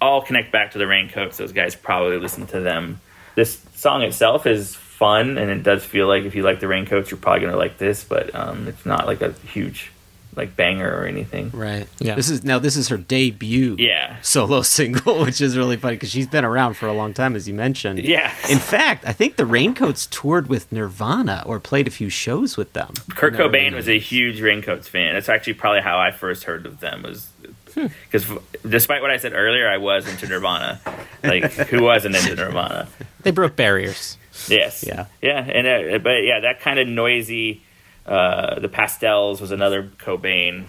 all 0.00 0.22
connect 0.22 0.52
back 0.52 0.72
to 0.72 0.78
the 0.78 0.86
Raincoats. 0.86 1.36
Those 1.36 1.52
guys 1.52 1.76
probably 1.76 2.18
listen 2.18 2.46
to 2.48 2.60
them. 2.60 3.00
This 3.34 3.60
song 3.74 4.02
itself 4.02 4.46
is 4.46 4.76
fun, 4.98 5.38
and 5.38 5.50
it 5.50 5.62
does 5.62 5.84
feel 5.84 6.08
like 6.08 6.24
if 6.24 6.34
you 6.34 6.42
like 6.42 6.60
the 6.60 6.68
Raincoats, 6.68 7.10
you're 7.10 7.18
probably 7.18 7.46
gonna 7.46 7.56
like 7.56 7.78
this. 7.78 8.04
But 8.04 8.34
um, 8.34 8.66
it's 8.68 8.84
not 8.84 9.06
like 9.06 9.22
a 9.22 9.32
huge 9.32 9.92
like 10.38 10.56
banger 10.56 10.88
or 10.88 11.04
anything. 11.04 11.50
Right. 11.50 11.86
Yeah. 11.98 12.14
This 12.14 12.30
is 12.30 12.44
now 12.44 12.58
this 12.58 12.76
is 12.76 12.88
her 12.88 12.96
debut 12.96 13.76
Yeah. 13.78 14.16
solo 14.22 14.62
single, 14.78 15.20
which 15.20 15.40
is 15.40 15.56
really 15.56 15.76
funny 15.76 15.96
because 15.96 16.10
she's 16.10 16.26
been 16.28 16.44
around 16.44 16.74
for 16.74 16.86
a 16.86 16.92
long 16.92 17.12
time, 17.12 17.34
as 17.36 17.48
you 17.48 17.54
mentioned. 17.54 17.98
Yeah. 18.00 18.32
In 18.48 18.58
fact, 18.58 19.06
I 19.06 19.12
think 19.12 19.36
the 19.36 19.46
Raincoats 19.46 20.06
toured 20.06 20.48
with 20.48 20.70
Nirvana 20.72 21.42
or 21.46 21.58
played 21.60 21.86
a 21.86 21.90
few 21.90 22.08
shows 22.08 22.56
with 22.56 22.72
them. 22.72 22.94
Kurt 23.10 23.34
Cobain 23.34 23.72
no. 23.72 23.76
was 23.78 23.88
a 23.88 23.98
huge 23.98 24.40
Raincoats 24.40 24.88
fan. 24.88 25.14
That's 25.14 25.28
actually 25.28 25.54
probably 25.54 25.80
how 25.80 25.98
I 25.98 26.12
first 26.12 26.44
heard 26.44 26.66
of 26.66 26.80
them. 26.80 27.02
Was 27.02 27.28
because 27.74 28.26
despite 28.68 29.02
what 29.02 29.10
I 29.10 29.18
said 29.18 29.32
earlier, 29.34 29.68
I 29.68 29.78
was 29.78 30.08
into 30.08 30.26
Nirvana. 30.26 30.80
Like 31.22 31.52
who 31.52 31.82
wasn't 31.82 32.16
into 32.16 32.36
Nirvana? 32.36 32.88
They 33.22 33.32
broke 33.32 33.56
barriers. 33.56 34.16
Yes. 34.48 34.84
Yeah. 34.86 35.06
Yeah, 35.22 35.38
and 35.44 35.66
uh, 35.94 35.98
but 35.98 36.22
yeah, 36.24 36.40
that 36.40 36.60
kind 36.60 36.78
of 36.78 36.86
noisy. 36.88 37.62
Uh, 38.06 38.58
the 38.58 38.68
pastels 38.68 39.40
was 39.40 39.50
another 39.50 39.82
Cobain 39.98 40.64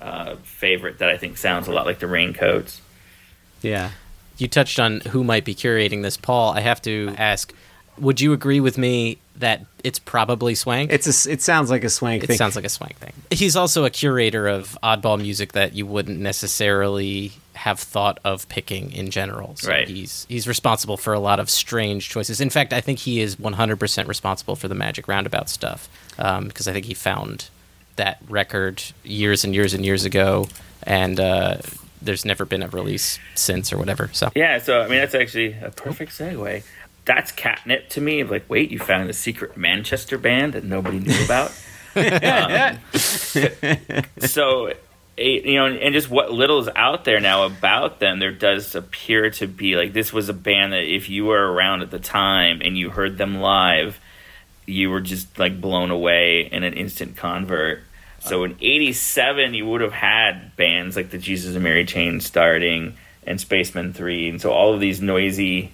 uh, 0.00 0.36
favorite 0.42 0.98
that 0.98 1.08
I 1.08 1.16
think 1.16 1.38
sounds 1.38 1.66
a 1.68 1.72
lot 1.72 1.86
like 1.86 2.00
the 2.00 2.06
Raincoats. 2.06 2.82
Yeah. 3.62 3.92
You 4.36 4.46
touched 4.48 4.78
on 4.78 5.00
who 5.00 5.24
might 5.24 5.44
be 5.44 5.54
curating 5.54 6.02
this, 6.02 6.16
Paul. 6.18 6.52
I 6.52 6.60
have 6.60 6.82
to 6.82 7.14
ask: 7.16 7.52
Would 7.98 8.20
you 8.20 8.32
agree 8.32 8.60
with 8.60 8.76
me 8.76 9.18
that 9.36 9.64
it's 9.84 9.98
probably 9.98 10.54
Swank? 10.54 10.92
It's 10.92 11.06
a, 11.06 11.10
s- 11.10 11.26
it 11.26 11.40
sounds 11.42 11.70
like 11.70 11.84
a 11.84 11.88
swank 11.90 12.24
It 12.24 12.26
thing. 12.26 12.36
sounds 12.36 12.56
like 12.56 12.64
a 12.64 12.68
swank 12.68 12.96
thing. 12.96 13.12
He's 13.30 13.56
also 13.56 13.84
a 13.84 13.90
curator 13.90 14.48
of 14.48 14.76
oddball 14.82 15.18
music 15.20 15.52
that 15.52 15.74
you 15.74 15.86
wouldn't 15.86 16.18
necessarily 16.20 17.32
have 17.64 17.78
thought 17.78 18.18
of 18.24 18.48
picking 18.48 18.90
in 18.92 19.08
general. 19.10 19.54
So 19.56 19.70
Right. 19.70 19.86
he's 19.86 20.26
he's 20.28 20.48
responsible 20.48 20.96
for 20.96 21.12
a 21.14 21.20
lot 21.20 21.38
of 21.38 21.48
strange 21.48 22.08
choices. 22.08 22.40
In 22.40 22.50
fact, 22.50 22.72
I 22.72 22.80
think 22.80 22.98
he 23.00 23.20
is 23.20 23.36
100% 23.36 24.08
responsible 24.08 24.56
for 24.56 24.66
the 24.68 24.74
Magic 24.74 25.06
Roundabout 25.06 25.48
stuff 25.48 25.88
because 26.16 26.66
I 26.66 26.72
think 26.72 26.86
he 26.86 26.94
found 26.94 27.48
that 27.96 28.18
record 28.28 28.82
years 29.04 29.44
and 29.44 29.54
years 29.54 29.74
and 29.74 29.84
years 29.84 30.04
ago, 30.04 30.48
and 30.82 31.20
uh, 31.20 31.58
there's 32.00 32.24
never 32.24 32.44
been 32.44 32.62
a 32.64 32.68
release 32.68 33.20
since 33.36 33.72
or 33.72 33.78
whatever. 33.78 34.10
So 34.12 34.30
Yeah, 34.34 34.58
so 34.58 34.80
I 34.80 34.88
mean 34.88 34.98
that's 34.98 35.14
actually 35.14 35.52
a 35.62 35.70
perfect 35.70 36.12
segue. 36.12 36.64
That's 37.04 37.30
catnip 37.32 37.88
to 37.90 38.00
me. 38.00 38.20
Of 38.20 38.30
like, 38.30 38.48
wait, 38.50 38.70
you 38.72 38.78
found 38.80 39.08
a 39.08 39.12
secret 39.12 39.56
Manchester 39.56 40.18
band 40.18 40.54
that 40.54 40.64
nobody 40.64 40.98
knew 40.98 41.24
about. 41.24 41.52
um, 41.94 42.78
so, 44.18 44.72
you 45.16 45.54
know, 45.54 45.66
and 45.66 45.94
just 45.94 46.08
what 46.08 46.32
little 46.32 46.60
is 46.60 46.68
out 46.74 47.04
there 47.04 47.20
now 47.20 47.44
about 47.44 48.00
them, 48.00 48.18
there 48.18 48.32
does 48.32 48.74
appear 48.74 49.30
to 49.30 49.46
be 49.46 49.76
like 49.76 49.92
this 49.92 50.12
was 50.12 50.28
a 50.28 50.34
band 50.34 50.72
that 50.72 50.84
if 50.84 51.08
you 51.08 51.26
were 51.26 51.52
around 51.52 51.82
at 51.82 51.90
the 51.90 51.98
time 51.98 52.60
and 52.62 52.76
you 52.78 52.90
heard 52.90 53.18
them 53.18 53.40
live, 53.40 54.00
you 54.66 54.90
were 54.90 55.00
just 55.00 55.38
like 55.38 55.60
blown 55.60 55.90
away 55.90 56.48
and 56.50 56.64
an 56.64 56.74
instant 56.74 57.16
convert. 57.16 57.80
So 58.20 58.44
in 58.44 58.56
'87, 58.60 59.52
you 59.52 59.66
would 59.66 59.80
have 59.80 59.92
had 59.92 60.56
bands 60.56 60.96
like 60.96 61.10
the 61.10 61.18
Jesus 61.18 61.54
and 61.54 61.64
Mary 61.64 61.84
Chain 61.84 62.20
starting 62.20 62.94
and 63.26 63.40
Spaceman 63.40 63.92
Three, 63.92 64.28
and 64.28 64.40
so 64.40 64.52
all 64.52 64.72
of 64.72 64.80
these 64.80 65.02
noisy 65.02 65.72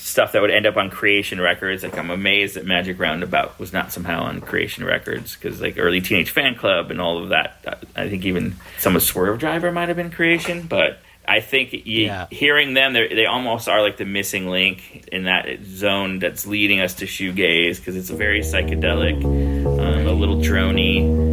stuff 0.00 0.32
that 0.32 0.40
would 0.40 0.50
end 0.50 0.64
up 0.66 0.76
on 0.76 0.88
Creation 0.90 1.40
Records. 1.40 1.82
Like 1.82 1.98
I'm 1.98 2.10
amazed 2.10 2.54
that 2.56 2.64
Magic 2.64 2.98
Roundabout 2.98 3.58
was 3.58 3.72
not 3.72 3.92
somehow 3.92 4.22
on 4.22 4.40
Creation 4.40 4.84
Records 4.84 5.36
because 5.36 5.60
like 5.60 5.76
early 5.78 6.00
Teenage 6.00 6.32
Fanclub 6.34 6.90
and 6.90 7.00
all 7.00 7.22
of 7.22 7.28
that. 7.30 7.78
I 7.94 8.08
think 8.08 8.24
even 8.24 8.56
some 8.78 8.96
of 8.96 9.02
Swervedriver 9.02 9.72
might 9.72 9.88
have 9.88 9.96
been 9.96 10.10
Creation, 10.10 10.62
but 10.62 11.00
I 11.26 11.40
think 11.40 11.72
you, 11.74 12.06
Yeah. 12.06 12.26
hearing 12.30 12.72
them, 12.72 12.94
they 12.94 13.08
they 13.08 13.26
almost 13.26 13.68
are 13.68 13.82
like 13.82 13.98
the 13.98 14.06
missing 14.06 14.48
link 14.48 15.08
in 15.12 15.24
that 15.24 15.62
zone 15.64 16.20
that's 16.20 16.46
leading 16.46 16.80
us 16.80 16.94
to 16.94 17.04
shoegaze 17.04 17.76
because 17.76 17.96
it's 17.96 18.08
a 18.08 18.16
very 18.16 18.40
psychedelic, 18.40 19.22
um, 19.24 20.06
a 20.06 20.12
little 20.12 20.36
drony. 20.36 21.27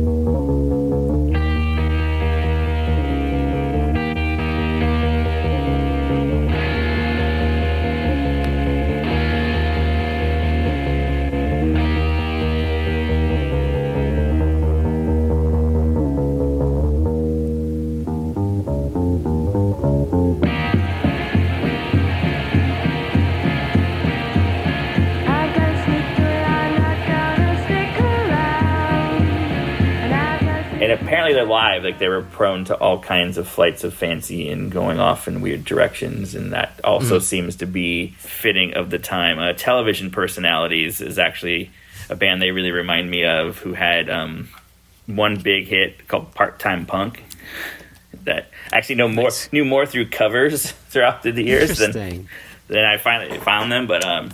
Apparently 31.02 31.34
they're 31.34 31.46
live. 31.46 31.84
Like 31.84 32.00
they 32.00 32.08
were 32.08 32.22
prone 32.22 32.66
to 32.66 32.76
all 32.76 33.00
kinds 33.00 33.38
of 33.38 33.48
flights 33.48 33.84
of 33.84 33.94
fancy 33.94 34.50
and 34.50 34.72
going 34.72 35.00
off 35.00 35.28
in 35.28 35.42
weird 35.42 35.66
directions, 35.66 36.36
and 36.36 36.54
that 36.54 36.80
also 36.84 37.20
seems 37.20 37.58
to 37.58 37.66
be 37.66 38.16
fitting 38.18 38.74
of 38.74 38.90
the 38.90 39.00
time. 39.00 39.40
Uh, 39.40 39.54
Television 39.54 40.12
Personalities 40.12 41.02
is 41.02 41.20
actually 41.20 41.72
a 42.10 42.16
band 42.16 42.42
they 42.42 42.52
really 42.52 42.72
remind 42.72 43.10
me 43.10 43.26
of, 43.26 43.60
who 43.60 43.74
had 43.74 44.10
um, 44.10 44.50
one 45.06 45.40
big 45.40 45.68
hit 45.68 46.08
called 46.08 46.34
Part 46.34 46.60
Time 46.60 46.86
Punk. 46.86 47.24
That 48.24 48.50
I 48.74 48.78
actually 48.78 48.96
know 48.96 49.08
more 49.08 49.30
knew 49.52 49.66
more 49.66 49.86
through 49.86 50.10
covers 50.10 50.72
throughout 50.90 51.24
the 51.24 51.32
years 51.32 51.78
than 51.78 52.28
then 52.68 52.86
I 52.86 52.98
finally 52.98 53.38
found 53.40 53.72
them. 53.72 53.88
But 53.88 54.04
um, 54.04 54.32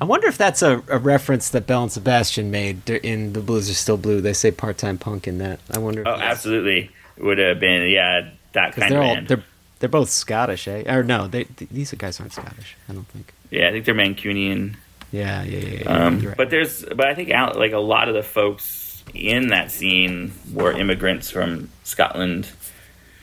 I 0.00 0.04
wonder 0.04 0.26
if 0.28 0.36
that's 0.36 0.62
a, 0.62 0.82
a 0.88 0.98
reference 0.98 1.48
that 1.50 1.66
Belle 1.66 1.84
and 1.84 1.92
Sebastian 1.92 2.50
made 2.50 2.88
in 2.90 3.32
The 3.32 3.40
Blues 3.40 3.70
Are 3.70 3.74
Still 3.74 3.96
Blue. 3.96 4.20
They 4.20 4.32
say 4.34 4.50
part-time 4.50 4.98
punk 4.98 5.26
in 5.26 5.38
that. 5.38 5.60
I 5.70 5.78
wonder. 5.78 6.02
if 6.02 6.06
oh, 6.06 6.10
absolutely 6.16 6.90
would 7.18 7.38
have 7.38 7.58
been 7.58 7.88
yeah 7.88 8.28
that 8.52 8.74
kind 8.74 8.92
they're 8.92 8.98
of 9.00 9.06
all 9.06 9.14
band. 9.14 9.28
they're 9.28 9.44
they're 9.78 9.88
both 9.88 10.10
Scottish, 10.10 10.68
eh? 10.68 10.84
Or 10.92 11.02
no, 11.02 11.26
they 11.28 11.44
th- 11.44 11.70
these 11.70 11.92
guys 11.92 12.18
aren't 12.20 12.32
Scottish. 12.32 12.76
I 12.88 12.92
don't 12.94 13.06
think. 13.08 13.32
yeah, 13.50 13.68
I 13.68 13.72
think 13.72 13.84
they're 13.84 13.94
Mancunian. 13.94 14.76
Yeah, 15.12 15.42
yeah, 15.44 15.58
yeah. 15.58 15.78
yeah 15.84 16.06
Um, 16.06 16.20
right. 16.20 16.36
but 16.36 16.50
there's, 16.50 16.84
but 16.84 17.06
I 17.06 17.14
think 17.14 17.30
out, 17.30 17.56
like 17.58 17.72
a 17.72 17.78
lot 17.78 18.08
of 18.08 18.14
the 18.14 18.22
folks 18.22 19.04
in 19.14 19.48
that 19.48 19.70
scene 19.70 20.32
were 20.52 20.72
immigrants 20.72 21.30
from 21.30 21.70
Scotland, 21.84 22.46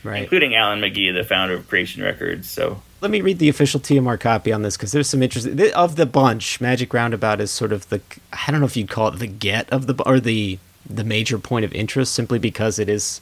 right. 0.04 0.24
including 0.24 0.56
Alan 0.56 0.80
McGee, 0.80 1.14
the 1.14 1.24
founder 1.24 1.54
of 1.56 1.68
Creation 1.68 2.04
Records. 2.04 2.50
So 2.50 2.82
Let 3.02 3.12
me 3.12 3.22
read 3.22 3.40
the 3.40 3.50
official 3.50 3.80
TMR 3.80 4.20
copy 4.20 4.52
on 4.52 4.62
this 4.62 4.78
because 4.78 4.92
there's 4.92 5.10
some 5.10 5.22
interesting 5.24 5.58
th- 5.58 5.74
of 5.74 5.96
the 5.96 6.06
bunch. 6.06 6.60
Magic 6.62 6.94
Roundabout 6.94 7.40
is 7.42 7.52
sort 7.52 7.72
of 7.74 7.88
the 7.90 8.02
I 8.48 8.52
don't 8.52 8.60
know 8.60 8.66
if 8.66 8.78
you'd 8.78 8.90
call 8.90 9.08
it 9.10 9.20
the 9.20 9.28
get 9.28 9.70
of 9.70 9.88
the 9.88 10.02
or 10.06 10.20
the 10.20 10.60
the 10.90 11.04
major 11.04 11.38
point 11.40 11.64
of 11.66 11.74
interest 11.74 12.14
simply 12.14 12.40
because 12.40 12.78
it 12.80 12.90
is 12.90 13.22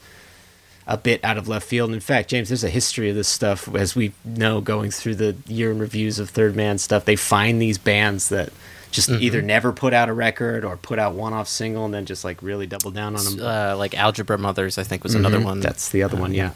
a 0.87 0.97
bit 0.97 1.23
out 1.23 1.37
of 1.37 1.47
left 1.47 1.67
field. 1.67 1.89
And 1.89 1.95
in 1.95 2.01
fact, 2.01 2.29
James, 2.29 2.49
there's 2.49 2.63
a 2.63 2.69
history 2.69 3.09
of 3.09 3.15
this 3.15 3.27
stuff 3.27 3.73
as 3.75 3.95
we 3.95 4.13
know 4.25 4.61
going 4.61 4.89
through 4.89 5.15
the 5.15 5.35
year 5.47 5.69
in 5.71 5.77
reviews 5.77 6.17
of 6.17 6.31
Third 6.31 6.55
Man 6.55 6.79
stuff. 6.79 7.05
They 7.05 7.15
find 7.15 7.61
these 7.61 7.77
bands 7.77 8.29
that 8.29 8.49
just 8.89 9.09
either 9.09 9.41
never 9.41 9.71
put 9.71 9.93
out 9.93 10.09
a 10.09 10.13
record 10.13 10.65
or 10.65 10.75
put 10.75 10.99
out 10.99 11.13
one 11.13 11.31
off 11.33 11.47
single 11.47 11.85
and 11.85 11.93
then 11.93 12.05
just 12.05 12.25
like 12.25 12.41
really 12.41 12.65
double 12.67 12.91
down 12.91 13.15
on 13.15 13.23
them. 13.23 13.39
Uh, 13.45 13.77
like 13.77 13.95
Algebra 13.95 14.37
Mothers, 14.37 14.77
I 14.77 14.83
think 14.83 15.03
was 15.03 15.15
another 15.15 15.37
Mhm. 15.39 15.43
one. 15.45 15.59
That's 15.61 15.87
the 15.89 16.03
other 16.03 16.17
one, 16.17 16.33
yeah. 16.33 16.49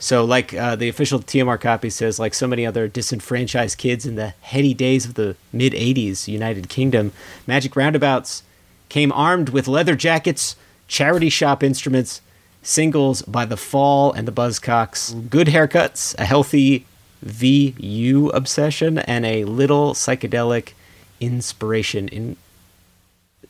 So, 0.00 0.24
like 0.24 0.54
uh, 0.54 0.76
the 0.76 0.88
official 0.88 1.18
TMR 1.18 1.60
copy 1.60 1.90
says, 1.90 2.18
like 2.18 2.32
so 2.32 2.46
many 2.46 2.64
other 2.64 2.86
disenfranchised 2.86 3.78
kids 3.78 4.06
in 4.06 4.14
the 4.14 4.34
heady 4.42 4.72
days 4.72 5.04
of 5.04 5.14
the 5.14 5.36
mid 5.52 5.72
80s 5.72 6.28
United 6.28 6.68
Kingdom, 6.68 7.12
Magic 7.46 7.74
Roundabouts 7.74 8.42
came 8.88 9.10
armed 9.12 9.48
with 9.48 9.66
leather 9.66 9.96
jackets, 9.96 10.56
charity 10.86 11.28
shop 11.28 11.62
instruments, 11.62 12.20
singles 12.62 13.22
by 13.22 13.44
The 13.44 13.56
Fall 13.56 14.12
and 14.12 14.26
the 14.26 14.32
Buzzcocks, 14.32 15.28
good 15.28 15.48
haircuts, 15.48 16.14
a 16.18 16.24
healthy 16.24 16.86
VU 17.22 18.30
obsession, 18.30 18.98
and 18.98 19.26
a 19.26 19.44
little 19.44 19.94
psychedelic 19.94 20.72
inspiration 21.20 22.08
in 22.08 22.36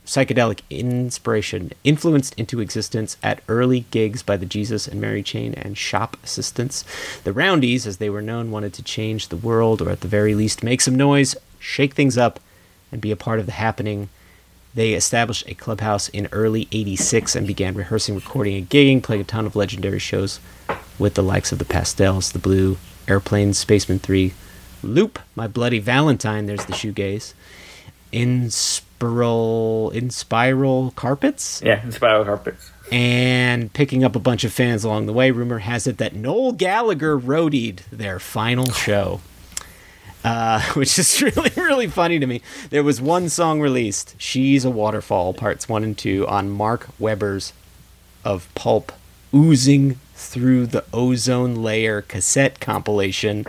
psychedelic 0.08 0.62
inspiration 0.70 1.70
influenced 1.84 2.34
into 2.40 2.60
existence 2.60 3.18
at 3.22 3.42
early 3.46 3.80
gigs 3.90 4.22
by 4.22 4.38
the 4.38 4.46
Jesus 4.46 4.88
and 4.88 4.98
Mary 4.98 5.22
Chain 5.22 5.52
and 5.52 5.76
shop 5.76 6.16
assistants. 6.24 6.82
The 7.24 7.34
Roundies, 7.34 7.86
as 7.86 7.98
they 7.98 8.08
were 8.08 8.22
known, 8.22 8.50
wanted 8.50 8.72
to 8.72 8.82
change 8.82 9.28
the 9.28 9.36
world, 9.36 9.82
or 9.82 9.90
at 9.90 10.00
the 10.00 10.08
very 10.08 10.34
least 10.34 10.62
make 10.62 10.80
some 10.80 10.94
noise, 10.94 11.36
shake 11.58 11.92
things 11.92 12.16
up, 12.16 12.40
and 12.90 13.02
be 13.02 13.10
a 13.10 13.16
part 13.16 13.38
of 13.38 13.44
the 13.44 13.52
happening. 13.52 14.08
They 14.74 14.94
established 14.94 15.46
a 15.46 15.54
clubhouse 15.54 16.08
in 16.08 16.26
early 16.32 16.68
86 16.72 17.36
and 17.36 17.46
began 17.46 17.74
rehearsing, 17.74 18.14
recording, 18.14 18.56
and 18.56 18.70
gigging, 18.70 19.02
playing 19.02 19.20
a 19.20 19.24
ton 19.24 19.44
of 19.44 19.56
legendary 19.56 19.98
shows 19.98 20.40
with 20.98 21.14
the 21.14 21.22
likes 21.22 21.52
of 21.52 21.58
the 21.58 21.66
Pastels, 21.66 22.32
the 22.32 22.38
Blue, 22.38 22.78
Airplanes, 23.06 23.58
Spaceman 23.58 23.98
3, 23.98 24.32
Loop, 24.82 25.18
My 25.36 25.46
Bloody 25.46 25.80
Valentine, 25.80 26.46
there's 26.46 26.64
the 26.64 26.72
shoegaze, 26.72 27.34
in 28.10 28.48
spiral 28.98 29.92
Inspiral 29.94 30.94
Carpets? 30.94 31.62
Yeah, 31.64 31.80
and 31.82 31.94
Spiral 31.94 32.24
Carpets. 32.24 32.70
and 32.90 33.72
picking 33.72 34.02
up 34.02 34.16
a 34.16 34.18
bunch 34.18 34.44
of 34.44 34.52
fans 34.52 34.82
along 34.84 35.06
the 35.06 35.12
way. 35.12 35.30
Rumor 35.30 35.58
has 35.58 35.86
it 35.86 35.98
that 35.98 36.14
noel 36.14 36.52
gallagher 36.52 37.18
roadied 37.18 37.80
their 37.90 38.18
final 38.18 38.70
show. 38.72 39.20
Uh, 40.24 40.60
which 40.74 40.98
is 40.98 41.22
really 41.36 41.50
really 41.56 41.86
funny 41.86 42.18
to 42.18 42.26
me. 42.26 42.42
There 42.70 42.82
was 42.82 43.00
one 43.00 43.28
song 43.28 43.60
released 43.60 44.16
she's 44.18 44.64
a 44.64 44.70
waterfall 44.70 45.32
parts 45.32 45.68
one 45.68 45.84
and 45.84 45.96
two 45.96 46.26
on 46.26 46.50
mark 46.50 46.88
webber's 46.98 47.52
of 48.24 48.48
pulp 48.56 48.90
oozing 49.32 50.00
through 50.14 50.66
the 50.66 50.84
ozone 50.92 51.54
layer 51.54 52.02
cassette 52.02 52.58
compilation 52.58 53.46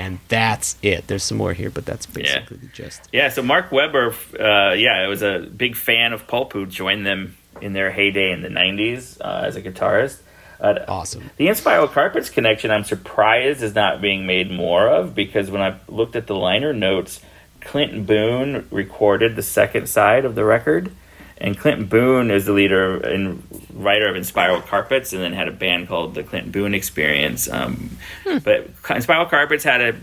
and 0.00 0.18
that's 0.28 0.76
it 0.82 1.06
there's 1.06 1.22
some 1.22 1.36
more 1.36 1.52
here 1.52 1.70
but 1.70 1.84
that's 1.84 2.06
basically 2.06 2.56
the 2.56 2.66
gist 2.68 3.08
Yeah, 3.12 3.28
so 3.28 3.42
Mark 3.42 3.70
Webber, 3.70 4.14
uh, 4.38 4.72
yeah, 4.72 4.94
I 4.94 5.06
was 5.06 5.22
a 5.22 5.40
big 5.40 5.76
fan 5.76 6.12
of 6.12 6.26
Pulp 6.26 6.52
who 6.52 6.66
joined 6.66 7.06
them 7.06 7.36
in 7.60 7.74
their 7.74 7.90
heyday 7.90 8.32
in 8.32 8.42
the 8.42 8.48
90s 8.48 9.20
uh, 9.20 9.42
as 9.44 9.56
a 9.56 9.62
guitarist. 9.62 10.20
Uh, 10.58 10.84
awesome 10.88 11.30
The 11.36 11.46
Inspiral 11.48 11.90
Carpets 11.90 12.30
connection, 12.30 12.70
I'm 12.70 12.84
surprised 12.84 13.62
is 13.62 13.74
not 13.74 14.00
being 14.00 14.26
made 14.26 14.50
more 14.50 14.88
of 14.88 15.14
because 15.14 15.50
when 15.50 15.62
I 15.62 15.76
looked 15.88 16.16
at 16.16 16.26
the 16.26 16.34
liner 16.34 16.72
notes, 16.72 17.20
Clinton 17.60 18.04
Boon 18.04 18.66
recorded 18.70 19.36
the 19.36 19.42
second 19.42 19.88
side 19.88 20.24
of 20.24 20.34
the 20.34 20.44
record. 20.44 20.92
And 21.40 21.58
Clinton 21.58 21.86
Boon 21.86 22.30
is 22.30 22.44
the 22.44 22.52
leader 22.52 22.98
and 22.98 23.42
writer 23.72 24.08
of 24.08 24.14
Inspiral 24.14 24.64
Carpets 24.66 25.12
and 25.14 25.22
then 25.22 25.32
had 25.32 25.48
a 25.48 25.52
band 25.52 25.88
called 25.88 26.14
the 26.14 26.22
Clinton 26.22 26.50
Boon 26.50 26.74
Experience. 26.74 27.48
Um, 27.48 27.96
But 28.24 28.74
Inspiral 28.82 29.28
Carpets 29.30 29.64
had 29.64 29.80
a 29.80 29.94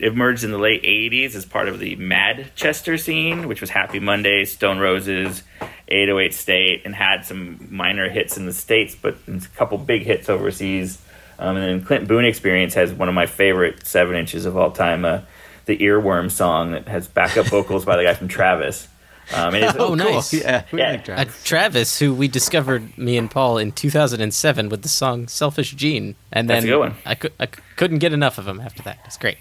emerged 0.00 0.44
in 0.44 0.50
the 0.52 0.58
late 0.58 0.82
80s 0.82 1.34
as 1.34 1.44
part 1.44 1.68
of 1.68 1.78
the 1.78 1.96
Madchester 1.96 2.98
scene, 3.00 3.48
which 3.48 3.60
was 3.60 3.70
Happy 3.70 3.98
Mondays, 3.98 4.52
Stone 4.52 4.78
Roses, 4.78 5.42
808 5.88 6.34
State, 6.34 6.82
and 6.84 6.94
had 6.94 7.24
some 7.24 7.66
minor 7.70 8.08
hits 8.08 8.36
in 8.36 8.46
the 8.46 8.52
States, 8.52 8.94
but 9.00 9.16
a 9.26 9.40
couple 9.56 9.78
big 9.78 10.02
hits 10.02 10.28
overseas. 10.28 10.98
Um, 11.38 11.56
and 11.56 11.64
then 11.64 11.84
Clint 11.84 12.08
Boon 12.08 12.24
Experience 12.24 12.74
has 12.74 12.92
one 12.92 13.08
of 13.08 13.14
my 13.14 13.26
favorite 13.26 13.86
seven 13.86 14.16
inches 14.16 14.46
of 14.46 14.56
all 14.56 14.70
time, 14.70 15.04
uh, 15.04 15.22
the 15.66 15.76
Earworm 15.78 16.30
song 16.30 16.72
that 16.72 16.88
has 16.88 17.06
backup 17.08 17.46
vocals 17.46 17.84
by 17.84 17.96
the 17.96 18.02
guy 18.02 18.14
from 18.14 18.28
Travis. 18.28 18.88
Um, 19.34 19.54
and 19.54 19.64
it's, 19.64 19.76
Oh, 19.78 19.94
nice. 19.94 20.32
yeah, 20.32 20.64
we 20.72 20.78
Yeah. 20.80 20.92
like 20.92 21.00
Uh, 21.00 21.04
Travis. 21.04 21.44
Travis, 21.44 21.98
who 21.98 22.14
we 22.14 22.28
discovered 22.28 22.96
me 22.96 23.16
and 23.18 23.30
Paul 23.30 23.58
in 23.58 23.72
2007 23.72 24.68
with 24.68 24.82
the 24.82 24.88
song 24.88 25.28
"Selfish 25.28 25.72
Jean," 25.74 26.14
and 26.32 26.48
then 26.48 26.56
That's 26.56 26.64
a 26.64 26.68
good 26.68 26.78
one. 26.78 26.94
I, 27.04 27.14
cou- 27.14 27.28
I 27.38 27.46
couldn't 27.76 27.98
get 27.98 28.12
enough 28.12 28.38
of 28.38 28.46
him 28.48 28.60
after 28.60 28.82
that. 28.84 28.98
It's 29.04 29.16
great. 29.18 29.38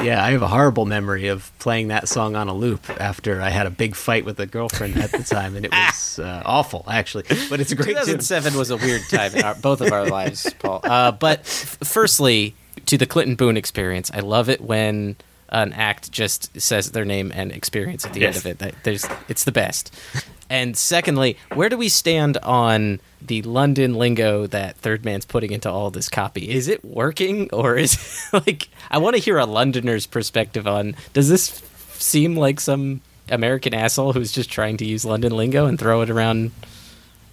Yeah, 0.00 0.22
I 0.24 0.30
have 0.30 0.42
a 0.42 0.46
horrible 0.46 0.86
memory 0.86 1.26
of 1.26 1.50
playing 1.58 1.88
that 1.88 2.08
song 2.08 2.36
on 2.36 2.46
a 2.46 2.54
loop 2.54 2.88
after 3.00 3.42
I 3.42 3.48
had 3.50 3.66
a 3.66 3.70
big 3.70 3.96
fight 3.96 4.24
with 4.24 4.38
a 4.38 4.46
girlfriend 4.46 4.96
at 4.96 5.10
the 5.10 5.24
time, 5.24 5.56
and 5.56 5.64
it 5.66 5.72
was 5.72 6.20
uh, 6.20 6.42
awful, 6.46 6.84
actually. 6.88 7.24
But 7.48 7.58
it's 7.60 7.72
a 7.72 7.74
great 7.74 7.96
tune. 7.96 8.18
2007 8.20 8.56
was 8.56 8.70
a 8.70 8.76
weird 8.76 9.02
time 9.10 9.34
in 9.34 9.42
our, 9.42 9.56
both 9.56 9.80
of 9.80 9.90
our 9.92 10.06
lives, 10.06 10.46
Paul. 10.60 10.80
Uh, 10.84 11.10
but 11.10 11.40
f- 11.40 11.78
firstly, 11.82 12.54
to 12.86 12.96
the 12.98 13.06
Clinton 13.06 13.34
Boon 13.34 13.56
experience, 13.56 14.12
I 14.14 14.20
love 14.20 14.48
it 14.48 14.60
when 14.60 15.16
an 15.50 15.72
act 15.72 16.10
just 16.12 16.58
says 16.60 16.92
their 16.92 17.04
name 17.04 17.32
and 17.34 17.52
experience 17.52 18.04
at 18.06 18.12
the 18.12 18.24
end 18.26 18.36
of 18.36 18.46
it. 18.46 18.58
That- 18.58 18.74
There's, 18.84 19.06
it's 19.28 19.44
the 19.44 19.52
best. 19.52 19.94
And 20.48 20.76
secondly, 20.76 21.36
where 21.54 21.68
do 21.68 21.76
we 21.76 21.88
stand 21.88 22.36
on 22.38 23.00
the 23.22 23.42
London 23.42 23.94
lingo 23.94 24.48
that 24.48 24.76
Third 24.78 25.04
Man's 25.04 25.24
putting 25.24 25.52
into 25.52 25.70
all 25.70 25.90
this 25.90 26.08
copy? 26.08 26.50
Is 26.50 26.66
it 26.66 26.84
working, 26.84 27.48
or 27.52 27.76
is 27.76 28.28
like 28.32 28.68
I 28.90 28.98
want 28.98 29.14
to 29.14 29.22
hear 29.22 29.38
a 29.38 29.46
Londoner's 29.46 30.06
perspective 30.06 30.66
on? 30.66 30.96
Does 31.12 31.28
this 31.28 31.62
seem 31.92 32.36
like 32.36 32.58
some 32.58 33.00
American 33.28 33.74
asshole 33.74 34.12
who's 34.12 34.32
just 34.32 34.50
trying 34.50 34.76
to 34.78 34.84
use 34.84 35.04
London 35.04 35.36
lingo 35.36 35.66
and 35.66 35.78
throw 35.78 36.00
it 36.02 36.10
around 36.10 36.50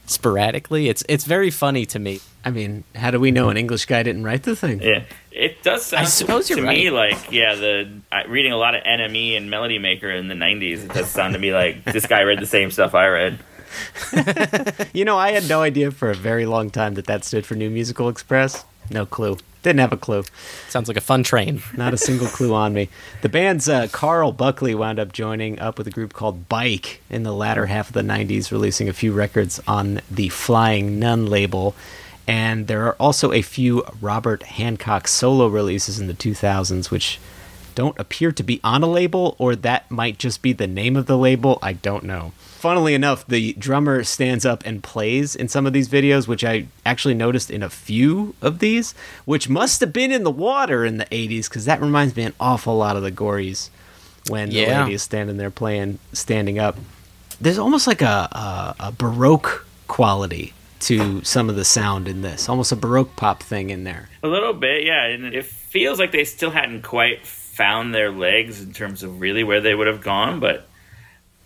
sporadically? 0.06 0.90
It's 0.90 1.04
it's 1.10 1.26
very 1.26 1.50
funny 1.50 1.86
to 1.88 1.98
me. 2.00 2.20
I 2.48 2.50
mean, 2.50 2.86
how 2.96 3.12
do 3.12 3.20
we 3.20 3.30
know 3.32 3.50
an 3.50 3.58
English 3.58 3.88
guy 3.88 4.04
didn't 4.04 4.24
write 4.24 4.44
the 4.44 4.56
thing? 4.56 4.82
Yeah, 4.82 5.04
it 5.34 5.62
does 5.64 5.88
sound 5.88 6.04
I 6.04 6.06
suppose 6.06 6.48
to, 6.48 6.56
you're 6.56 6.66
me 6.66 6.90
like 6.90 7.30
yeah. 7.30 7.56
The 7.56 7.92
I, 8.10 8.24
reading 8.24 8.54
a 8.54 8.58
lot 8.58 8.74
of 8.74 8.84
NME 8.84 9.36
and 9.36 9.50
Melody 9.50 9.80
Maker 9.80 10.10
in 10.10 10.30
the 10.30 10.34
'90s, 10.34 10.86
it 10.86 10.94
does 10.94 11.10
sound 11.10 11.34
to 11.34 11.40
me 11.40 11.54
like 11.54 11.84
this 11.84 12.06
guy 12.06 12.22
read 12.22 12.40
the 12.40 12.46
same 12.46 12.72
stuff 12.72 12.96
I 12.96 13.08
read. 13.08 13.40
You 14.94 15.04
know, 15.04 15.18
I 15.18 15.32
had 15.32 15.50
no 15.50 15.62
idea 15.62 15.92
for 15.92 16.10
a 16.10 16.16
very 16.16 16.46
long 16.46 16.70
time 16.70 16.94
that 16.94 17.06
that 17.08 17.26
stood 17.26 17.46
for 17.46 17.56
New 17.56 17.70
Musical 17.70 18.08
Express. 18.08 18.64
No 18.90 19.06
clue. 19.06 19.38
Didn't 19.62 19.80
have 19.82 19.92
a 19.92 19.98
clue. 19.98 20.24
Sounds 20.70 20.88
like 20.88 20.96
a 20.96 21.02
fun 21.02 21.24
train. 21.24 21.62
Not 21.78 21.94
a 21.94 21.98
single 21.98 22.28
clue 22.28 22.54
on 22.54 22.74
me. 22.74 22.88
The 23.22 23.30
band's 23.30 23.68
uh, 23.68 23.88
Carl 23.92 24.32
Buckley 24.32 24.74
wound 24.74 25.00
up 25.00 25.12
joining 25.12 25.60
up 25.60 25.78
with 25.78 25.88
a 25.88 25.92
group 25.92 26.14
called 26.14 26.48
Bike 26.48 27.02
in 27.10 27.24
the 27.24 27.34
latter 27.34 27.66
half 27.66 27.90
of 27.90 27.94
the 27.94 28.02
90s, 28.02 28.52
releasing 28.52 28.88
a 28.88 28.94
few 28.94 29.12
records 29.12 29.60
on 29.68 30.00
the 30.10 30.30
Flying 30.30 30.98
Nun 31.00 31.26
label. 31.26 31.76
And 32.28 32.68
there 32.68 32.86
are 32.86 32.96
also 33.00 33.32
a 33.32 33.42
few 33.42 33.84
Robert 34.02 34.44
Hancock 34.44 35.08
solo 35.08 35.48
releases 35.48 36.00
in 36.00 36.08
the 36.08 36.14
2000s, 36.14 36.92
which 36.92 37.20
don't 37.74 37.98
appear 38.00 38.32
to 38.34 38.44
be 38.44 38.60
on 38.64 38.84
a 38.84 38.88
label, 38.88 39.36
or 39.38 39.56
that 39.56 39.90
might 39.90 40.18
just 40.18 40.42
be 40.42 40.52
the 40.52 40.68
name 40.68 40.98
of 40.98 41.06
the 41.06 41.18
label. 41.18 41.58
I 41.62 41.74
don't 41.74 42.04
know. 42.04 42.34
Funnily 42.40 42.96
enough, 42.96 43.26
the 43.28 43.54
drummer 43.54 44.04
stands 44.04 44.46
up 44.46 44.66
and 44.66 44.84
plays 44.84 45.36
in 45.36 45.48
some 45.48 45.66
of 45.68 45.74
these 45.74 45.88
videos, 45.88 46.28
which 46.28 46.44
I 46.44 46.68
actually 46.86 47.14
noticed 47.14 47.52
in 47.52 47.62
a 47.62 47.70
few 47.70 48.36
of 48.42 48.60
these, 48.60 48.94
which 49.26 49.48
must 49.48 49.80
have 49.80 49.94
been 49.94 50.12
in 50.12 50.24
the 50.24 50.32
water 50.32 50.84
in 50.84 50.98
the 50.98 51.06
80s, 51.06 51.48
because 51.48 51.66
that 51.66 51.80
reminds 51.80 52.16
me 52.16 52.24
an 52.24 52.34
awful 52.40 52.76
lot 52.76 52.98
of 52.98 53.04
the 53.04 53.12
Gories 53.12 53.70
when 54.28 54.50
the 54.50 54.66
lady 54.66 54.94
is 54.96 55.04
standing 55.04 55.38
there 55.38 55.52
playing, 55.52 56.00
standing 56.14 56.58
up. 56.60 56.78
There's 57.40 57.60
almost 57.60 57.86
like 57.86 58.02
a, 58.02 58.28
a, 58.32 58.76
a 58.80 58.92
Baroque 58.92 59.66
quality 59.88 60.54
to 60.82 61.24
some 61.24 61.50
of 61.50 61.56
the 61.56 61.66
sound 61.66 62.08
in 62.08 62.22
this, 62.22 62.48
almost 62.50 62.72
a 62.72 62.76
Baroque 62.76 63.16
pop 63.16 63.42
thing 63.44 63.70
in 63.70 63.84
there. 63.84 64.10
A 64.24 64.28
little 64.28 64.54
bit, 64.54 64.84
yeah. 64.86 65.06
And 65.08 65.34
it 65.34 65.46
feels 65.46 66.00
like 66.00 66.12
they 66.12 66.24
still 66.24 66.52
hadn't 66.52 66.84
quite 66.84 67.26
found 67.26 67.94
their 67.96 68.12
legs 68.12 68.62
in 68.62 68.74
terms 68.74 69.04
of 69.04 69.20
really 69.20 69.44
where 69.44 69.62
they 69.62 69.74
would 69.74 69.88
have 69.88 70.02
gone, 70.02 70.40
but 70.40 70.68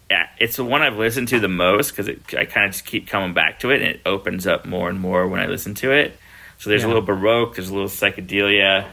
yeah, 0.10 0.28
it's 0.40 0.58
the 0.58 0.66
one 0.66 0.82
I've 0.82 0.98
listened 0.98 1.30
to 1.30 1.40
the 1.40 1.48
most 1.48 1.92
because 1.96 2.10
I 2.38 2.44
kind 2.44 2.66
of 2.68 2.74
just 2.74 2.86
keep 2.86 3.08
coming 3.08 3.34
back 3.34 3.60
to 3.62 3.70
it, 3.72 3.82
and 3.82 3.92
it 3.92 4.02
opens 4.06 4.46
up 4.46 4.66
more 4.66 4.90
and 4.90 5.00
more 5.00 5.26
when 5.28 5.40
I 5.40 5.46
listen 5.46 5.74
to 5.76 5.92
it. 5.94 6.18
So 6.58 6.70
there's 6.70 6.82
Yeah. 6.82 6.88
a 6.88 6.90
little 6.90 7.02
baroque, 7.02 7.56
there's 7.56 7.70
a 7.70 7.74
little 7.74 7.88
psychedelia. 7.88 8.88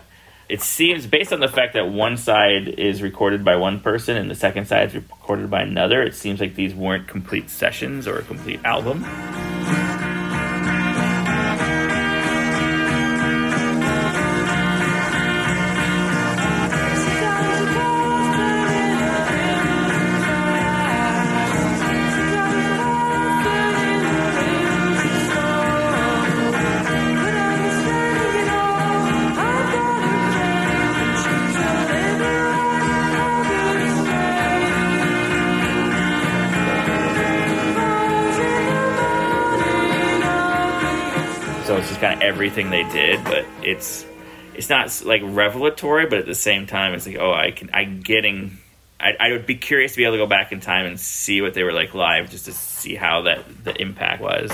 It 0.49 0.63
seems 0.63 1.07
based 1.09 1.33
on 1.33 1.41
the 1.41 1.49
fact 1.49 1.75
that 1.75 1.89
one 1.89 2.17
side 2.17 2.69
is 2.69 3.03
recorded 3.03 3.45
by 3.45 3.57
one 3.57 3.81
person 3.81 4.17
and 4.17 4.31
the 4.31 4.37
second 4.37 4.67
side 4.67 4.87
is 4.89 4.95
recorded 4.95 5.51
by 5.51 5.63
another. 5.63 6.03
It 6.03 6.15
seems 6.15 6.41
like 6.41 6.55
these 6.55 6.73
weren't 6.75 7.09
complete 7.09 7.51
sessions 7.51 8.07
or 8.07 8.19
a 8.19 8.23
complete 8.23 8.61
album. 8.65 9.05
Everything 42.39 42.71
they 42.71 42.85
did 42.85 43.23
but 43.25 43.45
it's 43.65 44.07
it's 44.55 44.71
not 44.71 45.03
like 45.05 45.21
revelatory 45.25 46.07
but 46.07 46.19
at 46.19 46.27
the 46.27 46.37
same 46.37 46.69
time 46.69 46.95
it's 46.95 47.05
like 47.05 47.17
oh 47.19 47.33
i 47.33 47.51
can 47.51 47.69
i'm 47.75 48.01
getting 48.01 48.57
I, 49.01 49.11
I 49.19 49.33
would 49.33 49.45
be 49.45 49.57
curious 49.57 49.93
to 49.93 49.97
be 49.97 50.05
able 50.05 50.15
to 50.15 50.19
go 50.19 50.27
back 50.29 50.53
in 50.53 50.61
time 50.61 50.87
and 50.87 51.01
see 51.01 51.41
what 51.41 51.55
they 51.55 51.65
were 51.65 51.73
like 51.73 51.95
live 51.95 52.31
just 52.31 52.45
to 52.45 52.53
see 52.53 52.95
how 52.95 53.23
that 53.23 53.41
the 53.65 53.75
impact 53.81 54.23
was 54.23 54.53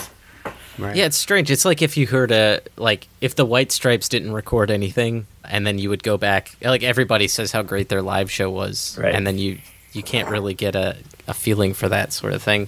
Right. 0.76 0.96
Yeah, 0.96 1.04
it's 1.04 1.16
strange. 1.16 1.52
It's 1.52 1.64
like 1.64 1.82
if 1.82 1.96
you 1.96 2.04
heard 2.04 2.32
a 2.32 2.60
like 2.76 3.06
if 3.20 3.36
the 3.36 3.44
White 3.44 3.70
Stripes 3.70 4.08
didn't 4.08 4.32
record 4.32 4.72
anything, 4.72 5.28
and 5.44 5.64
then 5.64 5.78
you 5.78 5.88
would 5.88 6.02
go 6.02 6.18
back. 6.18 6.56
Like 6.60 6.82
everybody 6.82 7.28
says 7.28 7.52
how 7.52 7.62
great 7.62 7.88
their 7.88 8.02
live 8.02 8.28
show 8.28 8.50
was, 8.50 8.98
Right. 9.00 9.14
and 9.14 9.24
then 9.24 9.38
you 9.38 9.58
you 9.92 10.02
can't 10.02 10.28
really 10.28 10.52
get 10.52 10.74
a, 10.74 10.96
a 11.28 11.32
feeling 11.32 11.74
for 11.74 11.88
that 11.90 12.12
sort 12.12 12.32
of 12.32 12.42
thing. 12.42 12.66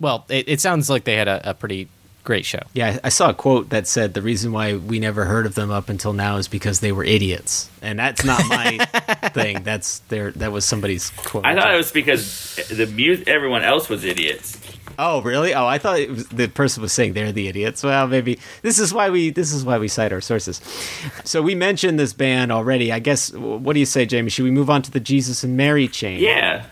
Well, 0.00 0.24
it, 0.28 0.48
it 0.48 0.60
sounds 0.60 0.90
like 0.90 1.04
they 1.04 1.14
had 1.14 1.28
a, 1.28 1.50
a 1.50 1.54
pretty 1.54 1.86
great 2.24 2.44
show. 2.44 2.60
Yeah, 2.72 2.98
I 3.02 3.06
I 3.06 3.08
saw 3.10 3.30
a 3.30 3.34
quote 3.34 3.68
that 3.70 3.86
said 3.86 4.14
the 4.14 4.22
reason 4.22 4.50
why 4.52 4.74
we 4.74 4.98
never 4.98 5.24
heard 5.26 5.46
of 5.46 5.54
them 5.54 5.70
up 5.70 5.88
until 5.88 6.12
now 6.12 6.36
is 6.36 6.48
because 6.48 6.80
they 6.80 6.90
were 6.90 7.04
idiots, 7.04 7.70
and 7.82 7.98
that's 7.98 8.24
not 8.24 8.42
my 8.48 8.78
thing. 9.34 9.62
That's 9.62 10.00
their 10.08 10.32
that 10.32 10.50
was 10.50 10.64
somebody's 10.64 11.10
quote. 11.10 11.46
i 11.46 11.54
thought 11.54 11.72
it 11.72 11.76
was 11.76 11.92
because 11.92 12.56
the 12.68 12.86
mu- 12.86 13.22
everyone 13.26 13.62
else 13.62 13.88
was 13.88 14.04
idiots 14.04 14.58
Oh, 14.98 15.22
really? 15.22 15.54
Oh, 15.54 15.66
I 15.66 15.78
thought 15.78 15.98
it 15.98 16.10
was, 16.10 16.28
the 16.28 16.46
person 16.48 16.82
was 16.82 16.92
saying 16.92 17.14
they're 17.14 17.32
the 17.32 17.48
idiots. 17.48 17.82
Well, 17.82 18.06
maybe 18.06 18.38
this 18.62 18.78
is 18.78 18.92
why 18.94 19.10
we 19.10 19.30
this 19.30 19.52
is 19.52 19.64
why 19.64 19.78
we 19.78 19.88
cite 19.88 20.12
our 20.12 20.20
sources. 20.20 20.60
So 21.24 21.42
we 21.42 21.54
mentioned 21.54 21.98
this 21.98 22.12
band 22.12 22.52
already. 22.52 22.92
I 22.92 22.98
guess. 22.98 23.32
What 23.32 23.72
do 23.72 23.80
you 23.80 23.86
say, 23.86 24.06
Jamie? 24.06 24.30
Should 24.30 24.44
we 24.44 24.50
move 24.50 24.70
on 24.70 24.82
to 24.82 24.90
the 24.90 25.00
Jesus 25.00 25.42
and 25.44 25.56
Mary 25.56 25.88
chain? 25.88 26.20
yeah 26.20 26.66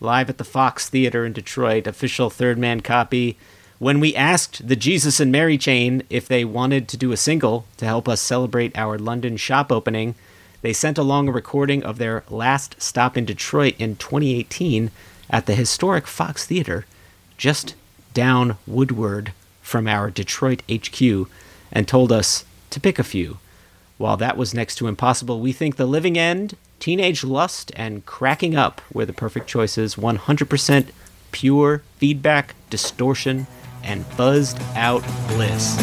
live 0.00 0.30
at 0.30 0.38
the 0.38 0.44
Fox 0.44 0.88
Theater 0.88 1.26
in 1.26 1.32
Detroit, 1.34 1.86
official 1.86 2.30
third 2.30 2.58
man 2.58 2.80
copy. 2.80 3.36
When 3.80 3.98
we 3.98 4.14
asked 4.14 4.68
the 4.68 4.76
Jesus 4.76 5.20
and 5.20 5.32
Mary 5.32 5.56
chain 5.56 6.02
if 6.10 6.28
they 6.28 6.44
wanted 6.44 6.86
to 6.88 6.98
do 6.98 7.12
a 7.12 7.16
single 7.16 7.64
to 7.78 7.86
help 7.86 8.10
us 8.10 8.20
celebrate 8.20 8.76
our 8.76 8.98
London 8.98 9.38
shop 9.38 9.72
opening, 9.72 10.16
they 10.60 10.74
sent 10.74 10.98
along 10.98 11.28
a 11.28 11.32
recording 11.32 11.82
of 11.82 11.96
their 11.96 12.22
last 12.28 12.76
stop 12.78 13.16
in 13.16 13.24
Detroit 13.24 13.74
in 13.78 13.96
2018 13.96 14.90
at 15.30 15.46
the 15.46 15.54
historic 15.54 16.06
Fox 16.06 16.44
Theater, 16.44 16.84
just 17.38 17.74
down 18.12 18.58
Woodward 18.66 19.32
from 19.62 19.88
our 19.88 20.10
Detroit 20.10 20.62
HQ, 20.70 21.00
and 21.72 21.88
told 21.88 22.12
us 22.12 22.44
to 22.68 22.80
pick 22.80 22.98
a 22.98 23.02
few. 23.02 23.38
While 23.96 24.18
that 24.18 24.36
was 24.36 24.52
next 24.52 24.74
to 24.74 24.88
impossible, 24.88 25.40
we 25.40 25.52
think 25.52 25.76
The 25.76 25.86
Living 25.86 26.18
End, 26.18 26.54
Teenage 26.80 27.24
Lust, 27.24 27.72
and 27.76 28.04
Cracking 28.04 28.54
Up 28.54 28.82
were 28.92 29.06
the 29.06 29.14
perfect 29.14 29.46
choices 29.46 29.94
100% 29.94 30.88
pure 31.32 31.82
feedback, 31.96 32.54
distortion, 32.68 33.46
and 33.84 34.04
buzzed 34.16 34.60
out 34.74 35.02
bliss. 35.28 35.76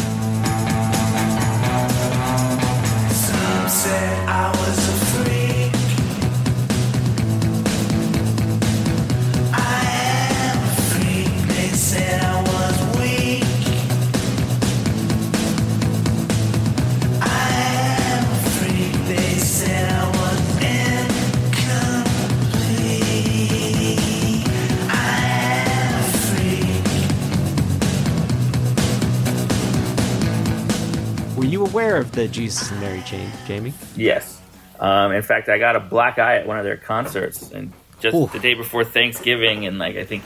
Aware 31.68 31.96
of 31.96 32.12
the 32.12 32.28
Jesus 32.28 32.70
and 32.70 32.80
Mary 32.80 33.02
chain, 33.02 33.30
Jamie? 33.46 33.74
Yes. 33.96 34.40
Um, 34.80 35.12
in 35.12 35.22
fact, 35.22 35.48
I 35.48 35.58
got 35.58 35.76
a 35.76 35.80
black 35.80 36.18
eye 36.18 36.36
at 36.36 36.46
one 36.46 36.58
of 36.58 36.64
their 36.64 36.76
concerts, 36.76 37.50
and 37.50 37.72
just 38.00 38.14
Ooh. 38.14 38.28
the 38.32 38.38
day 38.38 38.54
before 38.54 38.84
Thanksgiving, 38.84 39.64
in 39.64 39.78
like 39.78 39.96
I 39.96 40.04
think 40.04 40.22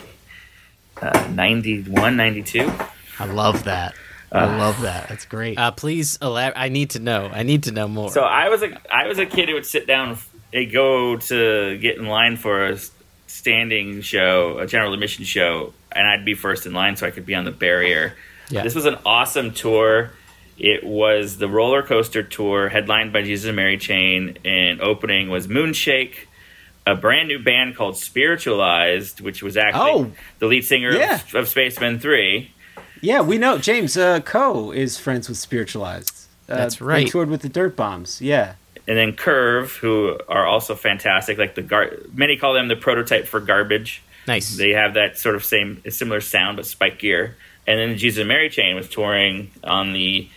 uh, 1.01 1.28
91, 1.32 2.16
92. 2.16 2.70
I 3.18 3.24
love 3.26 3.64
that. 3.64 3.95
I 4.30 4.57
love 4.57 4.80
that. 4.80 5.09
That's 5.09 5.26
great. 5.26 5.59
Uh, 5.59 5.72
please 5.72 6.16
elab- 6.18 6.55
I 6.57 6.70
need 6.70 6.90
to 6.90 6.99
know. 6.99 7.30
I 7.32 7.43
need 7.43 7.64
to 7.64 7.72
know 7.72 7.86
more. 7.86 8.11
So 8.11 8.22
I 8.22 8.49
was 8.49 8.62
a 8.62 8.78
I 8.90 9.07
was 9.07 9.18
a 9.18 9.26
kid 9.26 9.49
who 9.49 9.55
would 9.55 9.66
sit 9.66 9.86
down 9.86 10.16
and 10.55 10.72
go 10.72 11.16
to 11.16 11.78
get 11.78 11.99
in 11.99 12.07
line 12.07 12.36
for 12.36 12.68
a 12.68 12.78
standing 13.26 14.01
show, 14.01 14.59
a 14.59 14.66
general 14.66 14.95
admission 14.95 15.24
show, 15.24 15.74
and 15.90 16.07
I'd 16.07 16.24
be 16.24 16.34
first 16.34 16.64
in 16.64 16.72
line 16.72 16.97
so 16.97 17.07
I 17.07 17.11
could 17.11 17.26
be 17.26 17.34
on 17.34 17.45
the 17.45 17.51
barrier. 17.51 18.14
Yeah. 18.49 18.62
This 18.62 18.74
was 18.74 18.86
an 18.86 18.97
awesome 19.05 19.53
tour. 19.53 20.12
It 20.62 20.84
was 20.84 21.38
the 21.38 21.48
roller 21.48 21.82
coaster 21.82 22.22
tour 22.22 22.68
headlined 22.68 23.12
by 23.12 23.22
Jesus 23.22 23.46
and 23.48 23.56
Mary 23.56 23.76
Chain, 23.76 24.38
and 24.44 24.80
opening 24.80 25.28
was 25.28 25.48
Moonshake, 25.48 26.28
a 26.86 26.94
brand 26.94 27.26
new 27.28 27.42
band 27.42 27.74
called 27.76 27.96
Spiritualized, 27.98 29.20
which 29.20 29.42
was 29.42 29.56
actually 29.56 29.90
Oh. 29.90 30.10
the 30.38 30.46
lead 30.46 30.64
singer 30.64 30.92
Yeah. 30.92 31.16
of, 31.16 31.34
of 31.34 31.48
Spaceman 31.48 31.98
Three. 31.98 32.52
Yeah, 33.00 33.20
we 33.22 33.38
know 33.38 33.58
James 33.58 33.96
uh, 33.96 34.20
Coe 34.20 34.70
is 34.70 34.98
friends 34.98 35.28
with 35.28 35.36
Spiritualized. 35.38 36.26
Uh, 36.48 36.56
That's 36.56 36.76
they 36.76 36.84
right. 36.84 37.08
toured 37.08 37.28
with 37.28 37.42
the 37.42 37.48
Dirt 37.48 37.74
Bombs. 37.76 38.20
Yeah. 38.22 38.54
and 38.88 38.96
then 38.96 39.12
Curve, 39.14 39.72
who 39.76 40.18
are 40.28 40.46
also 40.46 40.74
fantastic. 40.76 41.38
Like 41.38 41.54
the 41.56 41.62
gar- 41.62 41.92
many 42.14 42.36
call 42.36 42.54
them 42.54 42.68
the 42.68 42.76
prototype 42.76 43.26
for 43.26 43.40
Garbage. 43.40 44.02
Nice. 44.28 44.56
They 44.56 44.70
have 44.70 44.94
that 44.94 45.18
sort 45.18 45.34
of 45.34 45.44
same 45.44 45.82
similar 45.90 46.20
sound, 46.20 46.56
but 46.56 46.66
spike 46.66 46.98
gear. 47.00 47.36
And 47.66 47.78
then 47.78 47.96
Jesus 47.98 48.20
and 48.20 48.28
Mary 48.28 48.48
Chain 48.50 48.74
was 48.76 48.88
touring 48.88 49.50
on 49.64 49.92
the 49.92 50.28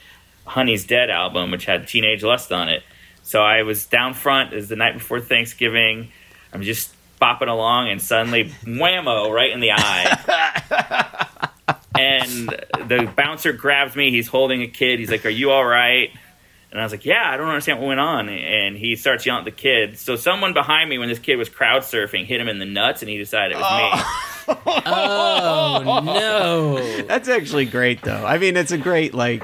Honey's 0.46 0.86
Dead 0.86 1.10
album, 1.10 1.52
which 1.52 1.66
had 1.66 1.88
Teenage 1.88 2.24
Lust 2.24 2.52
on 2.52 2.70
it. 2.70 2.84
So 3.24 3.42
I 3.42 3.64
was 3.64 3.86
down 3.86 4.14
front 4.14 4.54
as 4.54 4.70
the 4.70 4.76
night 4.76 4.94
before 4.94 5.20
Thanksgiving. 5.20 6.12
I'm 6.54 6.62
just 6.62 6.94
bopping 7.22 7.48
along, 7.48 7.90
and 7.90 8.02
suddenly, 8.02 8.46
whammo, 8.64 9.32
right 9.34 9.52
in 9.52 9.60
the 9.60 9.72
eye. 9.72 11.50
and 11.98 12.50
the 12.88 13.12
bouncer 13.16 13.54
grabs 13.54 13.96
me. 13.96 14.12
He's 14.12 14.28
holding 14.28 14.62
a 14.62 14.68
kid. 14.68 15.00
He's 15.00 15.10
like, 15.10 15.26
"Are 15.26 15.30
you 15.30 15.52
all 15.52 15.66
right?" 15.66 16.12
And 16.72 16.80
I 16.80 16.84
was 16.84 16.92
like, 16.92 17.06
"Yeah, 17.06 17.24
I 17.26 17.38
don't 17.38 17.48
understand 17.48 17.80
what 17.80 17.88
went 17.88 18.00
on." 18.00 18.30
And 18.30 18.78
he 18.78 18.96
starts 18.96 19.26
yelling 19.26 19.40
at 19.40 19.46
the 19.46 19.52
kid. 19.52 19.98
So 19.98 20.16
someone 20.16 20.54
behind 20.54 20.90
me, 20.90 20.98
when 20.98 21.10
this 21.10 21.20
kid 21.20 21.38
was 21.38 21.50
crowd 21.50 21.82
surfing, 21.82 22.26
hit 22.26 22.40
him 22.40 22.48
in 22.48 22.60
the 22.60 22.66
nuts, 22.66 23.02
and 23.02 23.10
he 23.10 23.18
decided 23.18 23.58
it 23.58 23.62
was 23.62 23.72
me. 23.72 24.54
oh, 24.86 25.84
oh 25.86 26.02
no! 26.02 27.02
That's 27.04 27.28
actually 27.28 27.66
great, 27.66 28.02
though. 28.04 28.26
I 28.26 28.38
mean, 28.38 28.56
it's 28.58 28.72
a 28.72 28.78
great, 28.78 29.14
like, 29.14 29.44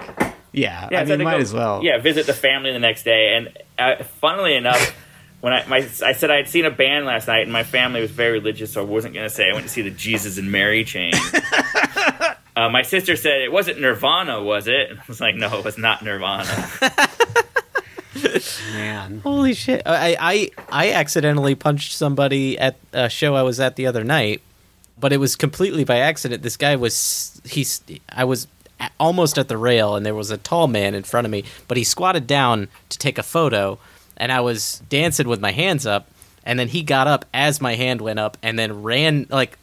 yeah, 0.53 0.87
I 0.91 1.05
so 1.05 1.13
I 1.13 1.17
mean, 1.17 1.23
might 1.25 1.35
go- 1.37 1.41
as 1.41 1.53
well. 1.53 1.81
Yeah, 1.83 1.97
visit 1.99 2.25
the 2.25 2.33
family 2.33 2.71
the 2.71 2.79
next 2.79 3.03
day, 3.03 3.35
and 3.35 3.57
uh, 3.79 4.03
funnily 4.03 4.55
enough, 4.55 4.95
when 5.41 5.53
I 5.53 5.65
my 5.67 5.77
I 6.03 6.13
said 6.13 6.29
I 6.31 6.35
had 6.37 6.47
seen 6.47 6.65
a 6.65 6.71
band 6.71 7.05
last 7.05 7.27
night, 7.27 7.41
and 7.43 7.51
my 7.53 7.63
family 7.63 8.01
was 8.01 8.11
very 8.11 8.33
religious, 8.33 8.73
so 8.73 8.81
I 8.81 8.85
wasn't 8.85 9.13
going 9.13 9.27
to 9.27 9.33
say 9.33 9.49
I 9.49 9.53
went 9.53 9.65
to 9.65 9.71
see 9.71 9.81
the 9.81 9.89
Jesus 9.91 10.37
and 10.37 10.51
Mary 10.51 10.83
chain. 10.83 11.13
uh, 12.55 12.69
my 12.69 12.81
sister 12.81 13.15
said 13.15 13.41
it 13.41 13.51
wasn't 13.51 13.79
Nirvana, 13.79 14.41
was 14.43 14.67
it? 14.67 14.91
And 14.91 14.99
I 14.99 15.03
was 15.07 15.19
like, 15.21 15.35
no, 15.35 15.57
it 15.59 15.65
was 15.65 15.77
not 15.77 16.03
Nirvana. 16.03 16.69
Man. 18.73 19.19
Holy 19.21 19.53
shit! 19.53 19.81
I, 19.85 20.17
I 20.19 20.51
I 20.69 20.91
accidentally 20.91 21.55
punched 21.55 21.93
somebody 21.93 22.59
at 22.59 22.75
a 22.91 23.09
show 23.09 23.35
I 23.35 23.41
was 23.41 23.59
at 23.61 23.77
the 23.77 23.87
other 23.87 24.03
night, 24.03 24.41
but 24.99 25.13
it 25.13 25.17
was 25.17 25.37
completely 25.37 25.85
by 25.85 25.97
accident. 25.99 26.43
This 26.43 26.57
guy 26.57 26.75
was 26.75 27.41
he's 27.45 27.81
I 28.09 28.25
was 28.25 28.45
a- 28.45 28.47
almost 28.99 29.37
at 29.37 29.47
the 29.47 29.57
rail, 29.57 29.95
and 29.95 30.05
there 30.05 30.15
was 30.15 30.31
a 30.31 30.37
tall 30.37 30.67
man 30.67 30.93
in 30.95 31.03
front 31.03 31.25
of 31.25 31.31
me, 31.31 31.43
but 31.67 31.77
he 31.77 31.83
squatted 31.83 32.27
down 32.27 32.67
to 32.89 32.97
take 32.97 33.17
a 33.17 33.23
photo, 33.23 33.77
and 34.17 34.31
I 34.31 34.39
was 34.41 34.81
dancing 34.89 35.27
with 35.27 35.39
my 35.39 35.51
hands 35.51 35.85
up, 35.85 36.07
and 36.45 36.57
then 36.59 36.67
he 36.69 36.81
got 36.83 37.07
up 37.07 37.25
as 37.33 37.61
my 37.61 37.75
hand 37.75 38.01
went 38.01 38.19
up, 38.19 38.37
and 38.41 38.57
then 38.57 38.81
ran 38.83 39.27
like 39.29 39.57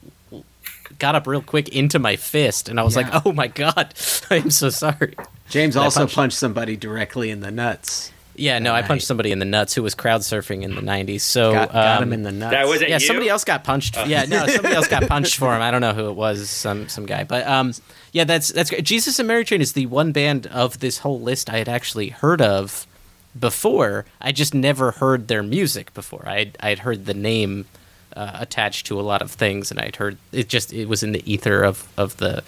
got 0.99 1.14
up 1.14 1.27
real 1.27 1.43
quick 1.43 1.69
into 1.69 1.99
my 1.99 2.16
fist, 2.16 2.69
and 2.69 2.81
I 2.81 2.83
was 2.83 2.97
Yeah. 2.97 3.03
like, 3.11 3.27
"Oh 3.27 3.33
my 3.33 3.47
god, 3.49 3.95
I'm 4.31 4.51
so 4.51 4.71
sorry." 4.71 5.14
James 5.51 5.77
also 5.77 6.01
punched- 6.01 6.14
punched 6.14 6.37
somebody 6.39 6.77
directly 6.77 7.31
in 7.31 7.41
the 7.41 7.51
nuts. 7.51 8.12
Yeah, 8.39 8.59
no, 8.59 8.72
I 8.74 8.82
punched 8.82 9.07
somebody 9.07 9.32
in 9.32 9.39
the 9.39 9.45
nuts 9.45 9.74
who 9.74 9.82
was 9.82 9.95
crowd 9.95 10.20
surfing 10.22 10.62
in 10.62 10.74
the 10.74 10.80
'90s. 10.80 11.20
So 11.20 11.53
Got, 11.53 11.72
got 11.72 11.97
um, 11.99 12.03
him 12.05 12.12
in 12.12 12.22
the 12.22 12.32
nuts. 12.32 12.53
That 12.53 12.68
was 12.68 12.82
it. 12.82 12.89
yeah, 12.89 12.97
you? 12.97 13.07
somebody 13.07 13.28
else 13.28 13.45
got 13.45 13.64
punched. 13.64 13.97
Yeah, 14.07 14.24
no, 14.24 14.47
somebody 14.47 14.74
else 14.74 14.89
got 14.89 15.07
punched 15.09 15.36
for 15.36 15.55
him. 15.55 15.61
I 15.61 15.70
don't 15.70 15.80
know 15.80 15.93
who 15.95 16.09
it 16.09 16.14
was, 16.14 16.49
some 16.49 16.89
some 16.89 17.07
guy. 17.07 17.24
But 17.24 17.47
um, 17.47 17.72
yeah, 18.12 18.24
that's 18.24 18.49
that's 18.53 18.70
great. 18.70 18.84
Jesus 18.84 19.18
and 19.18 19.28
Mary 19.28 19.45
Chain 19.45 19.61
is 19.61 19.72
the 19.72 19.86
one 19.86 20.12
band 20.12 20.47
of 20.47 20.80
this 20.80 20.99
whole 20.99 21.20
list 21.20 21.51
I 21.51 21.59
had 21.59 21.68
actually 21.68 22.09
heard 22.11 22.41
of 22.41 22.86
before. 23.39 24.05
I 24.20 24.32
just 24.32 24.55
never 24.55 24.93
heard 24.93 25.28
their 25.28 25.43
music 25.43 25.93
before. 25.95 26.24
I 26.26 26.53
I 26.61 26.70
had 26.70 26.80
heard 26.80 27.07
the 27.07 27.14
name 27.14 27.66
uh, 28.16 28.32
attached 28.34 28.86
to 28.86 28.99
a 28.99 29.03
lot 29.03 29.22
of 29.22 29.30
things, 29.30 29.70
and 29.70 29.80
I'd 29.80 29.97
heard 29.97 30.16
it 30.32 30.49
just 30.49 30.72
it 30.72 30.86
was 30.89 31.03
in 31.03 31.12
the 31.12 31.30
ether 31.30 31.62
of 31.62 31.89
of 31.97 32.16
the 32.18 32.43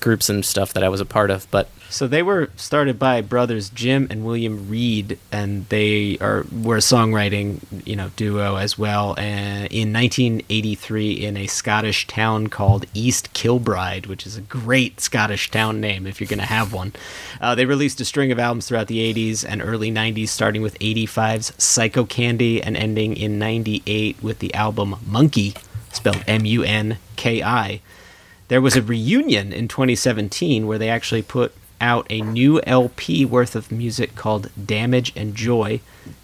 groups 0.00 0.28
and 0.28 0.44
stuff 0.44 0.72
that 0.74 0.82
I 0.82 0.88
was 0.88 1.00
a 1.00 1.04
part 1.04 1.30
of. 1.30 1.46
But 1.50 1.68
So 1.88 2.06
they 2.06 2.22
were 2.22 2.50
started 2.56 2.98
by 2.98 3.20
brothers 3.20 3.68
Jim 3.70 4.06
and 4.10 4.24
William 4.24 4.68
Reid, 4.68 5.18
and 5.30 5.68
they 5.68 6.18
are 6.18 6.44
were 6.50 6.76
a 6.76 6.80
songwriting 6.80 7.60
you 7.86 7.96
know 7.96 8.10
duo 8.16 8.56
as 8.56 8.78
well. 8.78 9.14
And 9.18 9.66
in 9.72 9.92
1983, 9.92 11.12
in 11.12 11.36
a 11.36 11.46
Scottish 11.46 12.06
town 12.06 12.48
called 12.48 12.86
East 12.94 13.32
Kilbride, 13.32 14.06
which 14.06 14.26
is 14.26 14.36
a 14.36 14.40
great 14.40 15.00
Scottish 15.00 15.50
town 15.50 15.80
name 15.80 16.06
if 16.06 16.20
you're 16.20 16.28
going 16.28 16.38
to 16.38 16.46
have 16.46 16.72
one, 16.72 16.92
uh, 17.40 17.54
they 17.54 17.66
released 17.66 18.00
a 18.00 18.04
string 18.04 18.32
of 18.32 18.38
albums 18.38 18.68
throughout 18.68 18.86
the 18.86 19.12
80s 19.12 19.44
and 19.46 19.62
early 19.62 19.90
90s, 19.90 20.28
starting 20.28 20.62
with 20.62 20.78
85's 20.78 21.52
Psychocandy 21.52 22.60
and 22.62 22.76
ending 22.76 23.16
in 23.16 23.38
98 23.38 24.22
with 24.22 24.38
the 24.38 24.52
album 24.54 24.96
Munki, 25.06 25.56
spelled 25.92 26.24
M-U-N-K-I. 26.26 27.80
There 28.50 28.60
was 28.60 28.74
a 28.74 28.82
reunion 28.82 29.52
in 29.52 29.68
2017 29.68 30.66
where 30.66 30.76
they 30.76 30.88
actually 30.88 31.22
put 31.22 31.54
out 31.80 32.04
a 32.10 32.20
new 32.20 32.60
LP 32.66 33.24
worth 33.24 33.54
of 33.54 33.70
music 33.70 34.16
called 34.16 34.50
Damage 34.66 35.12
and 35.14 35.36
Joy. 35.36 35.78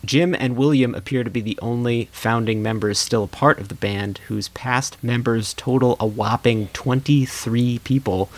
Jim 0.04 0.34
and 0.34 0.56
William 0.56 0.92
appear 0.92 1.22
to 1.22 1.30
be 1.30 1.40
the 1.40 1.56
only 1.62 2.08
founding 2.10 2.64
members 2.64 2.98
still 2.98 3.22
a 3.22 3.28
part 3.28 3.60
of 3.60 3.68
the 3.68 3.76
band, 3.76 4.18
whose 4.26 4.48
past 4.48 4.96
members 5.04 5.54
total 5.54 5.96
a 6.00 6.06
whopping 6.06 6.66
23 6.72 7.78
people. 7.84 8.28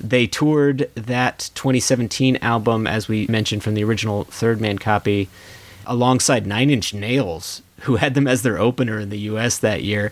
They 0.00 0.26
toured 0.26 0.90
that 0.96 1.50
2017 1.54 2.38
album, 2.38 2.84
as 2.88 3.06
we 3.06 3.28
mentioned 3.28 3.62
from 3.62 3.74
the 3.74 3.84
original 3.84 4.24
Third 4.24 4.60
Man 4.60 4.80
copy, 4.80 5.28
alongside 5.86 6.48
Nine 6.48 6.68
Inch 6.68 6.92
Nails, 6.92 7.62
who 7.82 7.94
had 7.94 8.14
them 8.14 8.26
as 8.26 8.42
their 8.42 8.58
opener 8.58 8.98
in 8.98 9.10
the 9.10 9.20
US 9.20 9.56
that 9.58 9.84
year. 9.84 10.10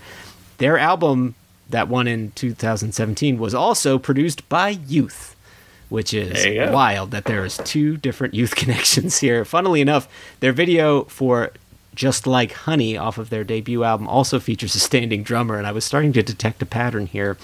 Their 0.59 0.79
album, 0.79 1.35
that 1.73 1.89
one 1.89 2.07
in 2.07 2.31
2017, 2.33 3.39
was 3.39 3.55
also 3.55 3.99
produced 3.99 4.49
by 4.49 4.71
Youth, 4.71 5.35
which 5.89 6.15
is 6.15 6.33
There 6.43 6.53
you 6.53 6.65
go. 6.67 6.73
wild 6.73 7.11
that 7.11 7.25
there 7.25 7.45
is 7.45 7.59
two 7.65 7.97
different 7.97 8.33
Youth 8.35 8.55
connections 8.63 9.19
here. 9.19 9.45
Funnily 9.45 9.81
enough, 9.81 10.09
their 10.41 10.53
video 10.53 11.05
for 11.05 11.51
Just 11.95 12.27
Like 12.27 12.53
Honey 12.53 12.97
off 12.97 13.19
of 13.19 13.29
their 13.31 13.45
debut 13.45 13.85
album 13.85 14.09
also 14.09 14.41
features 14.41 14.75
a 14.75 14.81
standing 14.81 15.23
drummer, 15.23 15.59
and 15.59 15.67
I 15.67 15.73
was 15.73 15.85
starting 15.85 16.13
to 16.15 16.23
detect 16.23 16.63
a 16.63 16.67
pattern 16.67 17.07
here. 17.07 17.37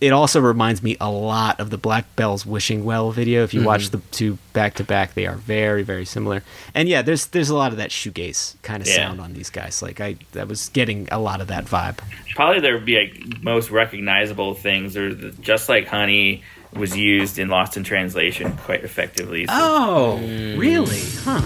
It 0.00 0.12
also 0.12 0.40
reminds 0.40 0.80
me 0.80 0.96
a 1.00 1.10
lot 1.10 1.58
of 1.58 1.70
the 1.70 1.78
Black 1.78 2.04
Belles 2.14 2.46
Wishing 2.46 2.84
Well 2.84 3.10
video. 3.10 3.42
If 3.42 3.52
you 3.52 3.64
watch 3.64 3.86
mm-hmm. 3.90 3.96
the 3.96 4.02
two 4.12 4.38
back 4.52 4.74
to 4.74 4.84
back, 4.84 5.14
they 5.14 5.26
are 5.26 5.34
very, 5.34 5.82
very 5.82 6.04
similar. 6.04 6.44
And 6.72 6.88
yeah, 6.88 7.02
there's 7.02 7.26
there's 7.26 7.50
a 7.50 7.56
lot 7.56 7.72
of 7.72 7.78
that 7.78 7.90
shoegaze 7.90 8.54
kind 8.62 8.80
of 8.80 8.88
Yeah. 8.88 8.94
sound 8.94 9.20
on 9.20 9.32
these 9.32 9.50
guys. 9.50 9.82
Like 9.82 10.00
I, 10.00 10.16
I 10.38 10.44
was 10.44 10.68
getting 10.68 11.08
a 11.10 11.18
lot 11.18 11.40
of 11.40 11.48
that 11.48 11.64
vibe. 11.64 11.98
Probably 12.36 12.60
their 12.60 12.78
be 12.78 12.96
like 12.96 13.42
most 13.42 13.70
recognizable 13.70 14.54
things 14.54 14.96
are 14.96 15.12
the, 15.12 15.32
just 15.40 15.68
like 15.68 15.88
Honey 15.88 16.44
was 16.74 16.96
used 16.96 17.38
in 17.38 17.48
Lost 17.48 17.76
in 17.76 17.82
Translation 17.82 18.56
quite 18.58 18.84
effectively. 18.84 19.46
So 19.46 19.52
Oh, 19.54 20.20
mm. 20.22 20.56
really? 20.58 21.00
Huh. 21.24 21.40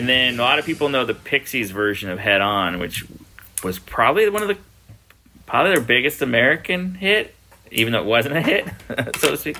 And 0.00 0.08
then 0.08 0.38
a 0.38 0.42
lot 0.42 0.58
of 0.58 0.64
people 0.64 0.88
know 0.88 1.04
the 1.04 1.12
Pixies 1.12 1.70
version 1.72 2.08
of 2.08 2.18
Head 2.18 2.40
On, 2.40 2.78
which 2.78 3.04
was 3.62 3.78
probably 3.78 4.28
one 4.30 4.40
of 4.40 4.48
the 4.48 4.56
probably 5.44 5.74
their 5.74 5.84
biggest 5.84 6.22
American 6.22 6.94
hit, 6.94 7.34
even 7.70 7.92
though 7.92 8.00
it 8.00 8.06
wasn't 8.06 8.34
a 8.36 8.40
hit, 8.40 8.66
so 9.18 9.32
to 9.32 9.36
speak. 9.36 9.58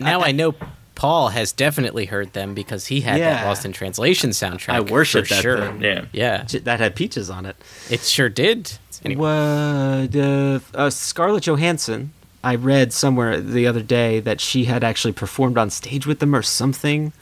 now 0.00 0.22
I 0.22 0.32
know 0.32 0.54
Paul 0.94 1.28
has 1.28 1.52
definitely 1.52 2.06
heard 2.06 2.32
them 2.32 2.54
because 2.54 2.86
he 2.86 3.02
had 3.02 3.20
that 3.20 3.42
Yeah. 3.42 3.44
Lost 3.46 3.66
in 3.66 3.72
Translation 3.72 4.30
soundtrack. 4.30 4.70
I 4.72 4.80
worship 4.80 5.26
for 5.26 5.34
that 5.34 5.42
sure. 5.42 5.58
thing. 5.58 5.82
Yeah. 5.82 6.04
Yeah, 6.12 6.60
That 6.64 6.80
had 6.80 6.96
peaches 6.96 7.28
on 7.28 7.44
it. 7.44 7.56
it 7.90 8.00
sure 8.00 8.30
did. 8.30 8.72
Anyway, 9.04 9.20
What 9.20 10.16
uh, 10.16 10.60
uh, 10.74 10.88
Scarlett 10.90 11.44
Johansson? 11.44 12.12
I 12.42 12.54
read 12.54 12.92
somewhere 12.94 13.38
the 13.40 13.66
other 13.66 13.82
day 13.82 14.20
that 14.20 14.40
she 14.40 14.64
had 14.64 14.82
actually 14.82 15.12
performed 15.12 15.58
on 15.58 15.68
stage 15.70 16.06
with 16.06 16.20
them 16.20 16.34
or 16.34 16.42
something, 16.42 17.12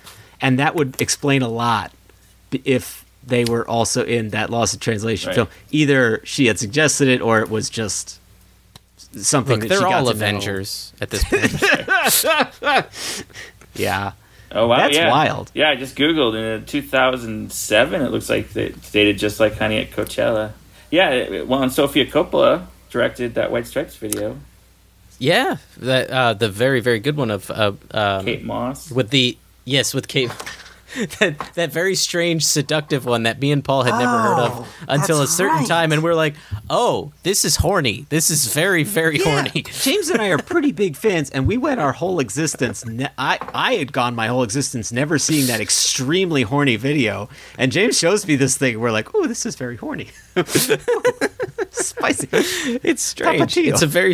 and 0.41 0.59
that 0.59 0.75
would 0.77 1.01
explain 1.01 1.43
a 1.43 1.49
lot 1.49 1.91
b- 1.91 1.96
if 2.65 3.05
they 3.27 3.45
were 3.45 3.67
also 3.69 4.05
in 4.05 4.31
that 4.31 4.51
Lost 4.51 4.75
in 4.75 4.81
Translation 4.81 5.29
Right. 5.29 5.35
film. 5.35 5.49
Either 5.73 6.21
she 6.25 6.47
had 6.47 6.59
suggested 6.59 7.09
it, 7.09 7.21
or 7.21 7.41
it 7.41 7.51
was 7.51 7.69
just 7.69 8.21
something 9.13 9.55
look, 9.61 9.61
that 9.63 9.69
they're 9.69 9.81
got 9.81 9.93
all 9.95 9.99
to 10.01 10.05
know. 10.05 10.11
Avengers 10.11 10.93
at 11.01 11.11
this 11.11 11.25
point. 11.25 11.53
Yeah, 13.75 14.13
Oh 14.53 14.69
wow, 14.69 14.77
That's 14.79 14.97
yeah. 14.97 15.11
wild. 15.11 15.51
Yeah, 15.55 15.69
I 15.71 15.75
just 15.75 15.97
googled 15.97 16.35
and 16.35 16.63
in 16.63 16.67
2007 16.67 18.01
it 18.01 18.11
looks 18.11 18.31
like 18.31 18.51
they 18.53 18.71
dated 18.93 19.19
just 19.19 19.39
like 19.41 19.59
Honey 19.59 19.79
at 19.79 19.91
Coachella. 19.91 20.53
Yeah, 20.91 21.43
well, 21.43 21.63
and 21.63 21.73
Sofia 21.73 22.07
Coppola 22.07 22.67
directed 22.91 23.35
that 23.35 23.51
White 23.51 23.67
Stripes 23.67 23.97
video. 23.97 24.39
Yeah, 25.19 25.57
that 25.79 26.11
uh, 26.11 26.33
the 26.35 26.49
very 26.49 26.81
very 26.81 27.01
good 27.01 27.17
one 27.17 27.31
of 27.31 27.51
uh, 27.51 27.73
um, 27.91 28.25
Kate 28.25 28.45
Moss. 28.45 28.91
with 28.91 29.11
the 29.11 29.37
yes 29.65 29.93
with 29.93 30.09
Kate. 30.09 30.31
That 31.19 31.39
that 31.55 31.73
very 31.73 31.95
strange 31.95 32.45
seductive 32.45 33.05
one 33.05 33.25
that 33.25 33.41
me 33.41 33.53
and 33.53 33.65
Paul 33.65 33.83
had 33.85 33.99
never 33.99 34.19
heard 34.19 34.39
of 34.39 34.53
Oh, 34.57 34.69
until 34.89 35.23
a 35.23 35.27
certain 35.27 35.57
right. 35.59 35.69
time, 35.69 35.93
and 35.93 36.03
we're 36.03 36.15
like, 36.15 36.35
oh, 36.71 37.13
this 37.23 37.45
is 37.45 37.57
horny. 37.57 38.07
This 38.09 38.31
is 38.31 38.53
very 38.53 38.83
very 38.83 39.19
Yeah. 39.19 39.25
horny. 39.43 39.63
James 39.83 40.09
and 40.11 40.21
I 40.21 40.29
are 40.29 40.39
pretty 40.39 40.73
big 40.73 40.97
fans, 40.97 41.31
and 41.31 41.47
we 41.47 41.57
went 41.57 41.81
our 41.81 41.93
whole 41.93 42.21
existence. 42.21 42.85
Ne- 42.87 43.09
I 43.19 43.39
I 43.55 43.75
had 43.75 43.93
gone 43.93 44.15
my 44.15 44.27
whole 44.29 44.43
existence 44.43 44.93
never 44.93 45.19
seeing 45.19 45.47
that 45.47 45.61
extremely 45.61 46.43
horny 46.43 46.77
video, 46.77 47.29
and 47.59 47.71
James 47.73 47.99
shows 47.99 48.27
me 48.27 48.37
this 48.37 48.57
thing. 48.57 48.81
We're 48.81 48.91
like, 48.93 49.15
oh, 49.15 49.27
this 49.27 49.45
is 49.47 49.57
very 49.57 49.77
horny, 49.77 50.09
spicy. 51.71 52.29
It's 52.83 53.03
strange. 53.03 53.55
Tapatio. 53.55 53.69
It's 53.73 53.83
a 53.83 53.87
very 53.87 54.13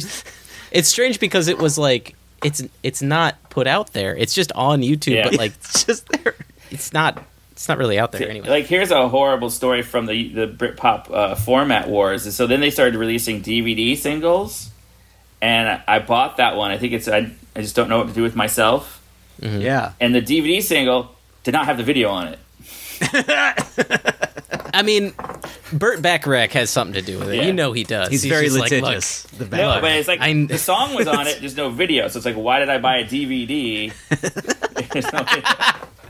it's 0.70 0.88
strange 0.88 1.20
because 1.20 1.48
it 1.48 1.58
was 1.58 1.78
like 1.78 2.14
it's 2.44 2.62
it's 2.82 3.02
not 3.02 3.36
put 3.50 3.66
out 3.66 3.92
there. 3.92 4.16
It's 4.16 4.34
just 4.34 4.52
on 4.52 4.80
YouTube, 4.82 5.14
Yeah. 5.14 5.24
but 5.24 5.34
like 5.38 5.52
It's 5.60 5.84
just 5.84 6.08
there. 6.08 6.34
It's 6.72 6.92
not 6.92 7.24
it's 7.52 7.68
not 7.68 7.78
really 7.78 7.98
out 7.98 8.12
there 8.12 8.28
anyway. 8.28 8.48
Like 8.48 8.66
here's 8.66 8.90
a 8.90 9.08
horrible 9.08 9.50
story 9.50 9.82
from 9.82 10.06
the 10.06 10.32
the 10.32 10.46
Britpop 10.46 11.10
uh, 11.12 11.34
format 11.34 11.88
wars. 11.88 12.34
So 12.34 12.46
then 12.46 12.60
they 12.60 12.70
started 12.70 12.96
releasing 12.96 13.42
DVD 13.42 13.96
singles, 13.96 14.70
and 15.40 15.80
I 15.86 15.98
bought 15.98 16.38
that 16.38 16.56
one. 16.56 16.70
I 16.70 16.78
think 16.78 16.92
it's 16.94 17.08
I, 17.08 17.30
I 17.54 17.60
just 17.60 17.76
don't 17.76 17.88
know 17.88 17.98
what 17.98 18.08
to 18.08 18.14
do 18.14 18.22
with 18.22 18.34
myself. 18.34 19.00
Yeah. 19.40 19.92
And 20.00 20.14
the 20.14 20.22
DVD 20.22 20.62
single 20.62 21.14
did 21.42 21.52
not 21.52 21.66
have 21.66 21.76
the 21.76 21.82
video 21.82 22.08
on 22.10 22.28
it. 22.28 22.38
I 24.74 24.82
mean, 24.82 25.12
Burt 25.72 26.00
Bacharach 26.00 26.52
has 26.52 26.70
something 26.70 26.94
to 26.94 27.02
do 27.02 27.18
with 27.18 27.30
it. 27.30 27.36
Yeah. 27.36 27.42
You 27.42 27.52
know 27.52 27.72
he 27.72 27.84
does. 27.84 28.08
He's, 28.08 28.24
very 28.24 28.46
just 28.46 28.58
like, 28.58 28.70
look, 28.70 28.82
litigious. 28.82 29.22
the 29.24 29.44
No, 29.44 29.80
but 29.80 29.92
it's 29.92 30.08
like 30.08 30.20
I- 30.20 30.46
the 30.46 30.58
song 30.58 30.94
was 30.94 31.06
on 31.06 31.26
it. 31.26 31.38
There's 31.40 31.56
no 31.56 31.70
video, 31.70 32.08
so 32.08 32.18
it's 32.18 32.26
like, 32.26 32.36
why 32.36 32.60
did 32.60 32.68
I 32.70 32.78
buy 32.78 32.98
a 32.98 33.04
DVD? 33.04 33.92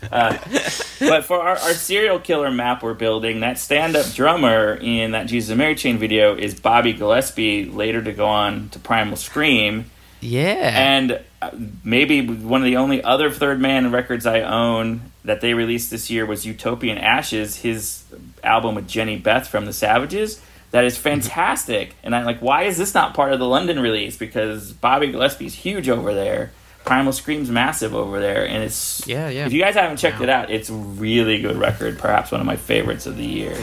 There's 0.00 0.12
no 0.12 0.30
video. 0.30 1.08
Uh, 1.08 1.10
but 1.10 1.24
for 1.24 1.40
our, 1.40 1.56
our 1.56 1.72
serial 1.72 2.18
killer 2.18 2.50
map 2.50 2.82
we're 2.82 2.94
building, 2.94 3.40
that 3.40 3.58
stand-up 3.58 4.06
drummer 4.12 4.74
in 4.74 5.12
that 5.12 5.26
Jesus 5.26 5.50
and 5.50 5.58
Mary 5.58 5.74
Chain 5.74 5.98
video 5.98 6.36
is 6.36 6.58
Bobby 6.58 6.92
Gillespie, 6.92 7.64
later 7.64 8.02
to 8.02 8.12
go 8.12 8.26
on 8.26 8.68
to 8.70 8.78
Primal 8.78 9.16
Scream, 9.16 9.90
yeah. 10.20 10.72
and 10.74 11.20
uh, 11.40 11.50
maybe 11.84 12.26
one 12.26 12.60
of 12.60 12.66
the 12.66 12.76
only 12.76 13.02
other 13.02 13.30
Third 13.30 13.60
Man 13.60 13.92
records 13.92 14.26
I 14.26 14.42
own 14.42 15.12
that 15.24 15.40
they 15.40 15.54
released 15.54 15.90
this 15.90 16.10
year 16.10 16.26
was 16.26 16.46
Utopian 16.46 16.98
Ashes, 16.98 17.56
his 17.56 18.04
album 18.42 18.74
with 18.74 18.88
Jehnny 18.88 19.22
Beth 19.22 19.46
from 19.46 19.66
the 19.66 19.72
Savages. 19.72 20.40
That 20.70 20.84
is 20.84 20.98
fantastic, 20.98 21.94
and 22.02 22.14
I'm 22.14 22.26
like, 22.26 22.40
why 22.40 22.64
is 22.64 22.76
this 22.76 22.92
not 22.92 23.14
part 23.14 23.32
of 23.32 23.38
the 23.38 23.46
London 23.46 23.80
release? 23.80 24.18
Because 24.18 24.72
Bobby 24.72 25.10
Gillespie's 25.10 25.54
huge 25.54 25.88
over 25.88 26.12
there, 26.12 26.50
Primal 26.88 27.12
Scream's 27.12 27.50
massive 27.50 27.94
over 27.94 28.18
there, 28.18 28.46
and 28.46 28.64
it's 28.64 29.06
Yeah, 29.06 29.28
yeah. 29.28 29.46
If 29.46 29.52
you 29.52 29.60
guys 29.60 29.74
haven't 29.74 29.98
checked 29.98 30.20
it 30.20 30.28
out, 30.28 30.50
it's 30.50 30.70
really 30.70 31.40
good 31.40 31.56
record, 31.56 31.98
perhaps 31.98 32.32
one 32.32 32.40
of 32.40 32.46
my 32.46 32.56
favorites 32.56 33.06
of 33.06 33.16
the 33.16 33.24
year. 33.26 33.56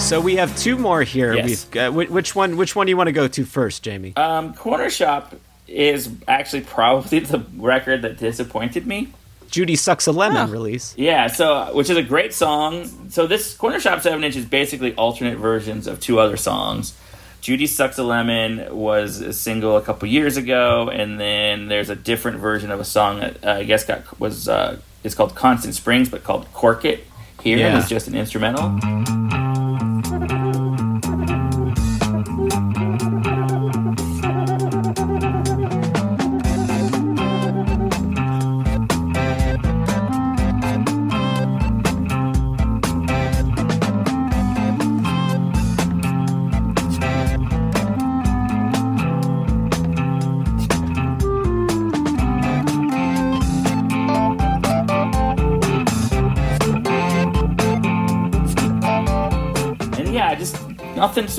So 0.00 0.20
we 0.20 0.36
have 0.36 0.56
two 0.58 0.76
more 0.76 1.02
here. 1.02 1.34
Yes. 1.34 1.46
We've 1.46 1.70
got, 1.70 1.94
which 1.94 2.34
one? 2.34 2.56
Which 2.56 2.74
one 2.74 2.86
do 2.86 2.90
you 2.90 2.96
want 2.96 3.06
to 3.06 3.12
go 3.12 3.28
to 3.28 3.44
first, 3.44 3.82
Jamie? 3.82 4.12
Um, 4.16 4.54
Cornershop 4.54 5.38
is 5.68 6.10
actually 6.26 6.62
probably 6.62 7.20
the 7.20 7.38
record 7.56 8.02
that 8.02 8.18
disappointed 8.18 8.86
me. 8.86 9.12
Judy 9.50 9.76
sucks 9.76 10.06
a 10.06 10.12
lemon 10.12 10.50
release. 10.50 10.94
Yeah, 10.98 11.28
so 11.28 11.74
which 11.74 11.90
is 11.90 11.96
a 11.96 12.02
great 12.02 12.34
song. 12.34 12.86
So 13.10 13.26
this 13.26 13.56
Cornershop 13.56 14.00
Seven 14.00 14.22
Inch 14.24 14.36
is 14.36 14.44
basically 14.44 14.94
alternate 14.94 15.38
versions 15.38 15.86
of 15.86 16.00
two 16.00 16.18
other 16.18 16.36
songs. 16.36 16.96
Judy 17.40 17.66
Sucks 17.66 17.96
a 17.96 18.02
Lemon 18.02 18.76
was 18.76 19.20
a 19.20 19.32
single 19.32 19.76
a 19.76 19.82
couple 19.82 20.06
years 20.08 20.36
ago, 20.36 20.90
and 20.90 21.18
then 21.18 21.68
there's 21.68 21.88
a 21.88 21.96
different 21.96 22.38
version 22.38 22.70
of 22.70 22.80
a 22.80 22.84
song 22.84 23.20
that 23.20 23.44
uh, 23.44 23.52
I 23.52 23.64
guess 23.64 23.84
got 23.84 24.20
was 24.20 24.46
uh, 24.48 24.78
it's 25.02 25.14
called 25.14 25.34
Constant 25.34 25.74
Springs, 25.74 26.08
but 26.08 26.22
called 26.24 26.52
Cork 26.52 26.84
It. 26.84 27.06
Here 27.42 27.56
Yeah. 27.56 27.78
it's 27.78 27.88
just 27.88 28.06
an 28.08 28.14
instrumental. 28.14 28.78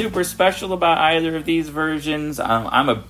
Super 0.01 0.23
special 0.23 0.73
about 0.73 0.97
either 0.97 1.35
of 1.35 1.45
these 1.45 1.69
versions. 1.69 2.39
Um, 2.39 2.67
I'm 2.71 2.89
a 2.89 3.03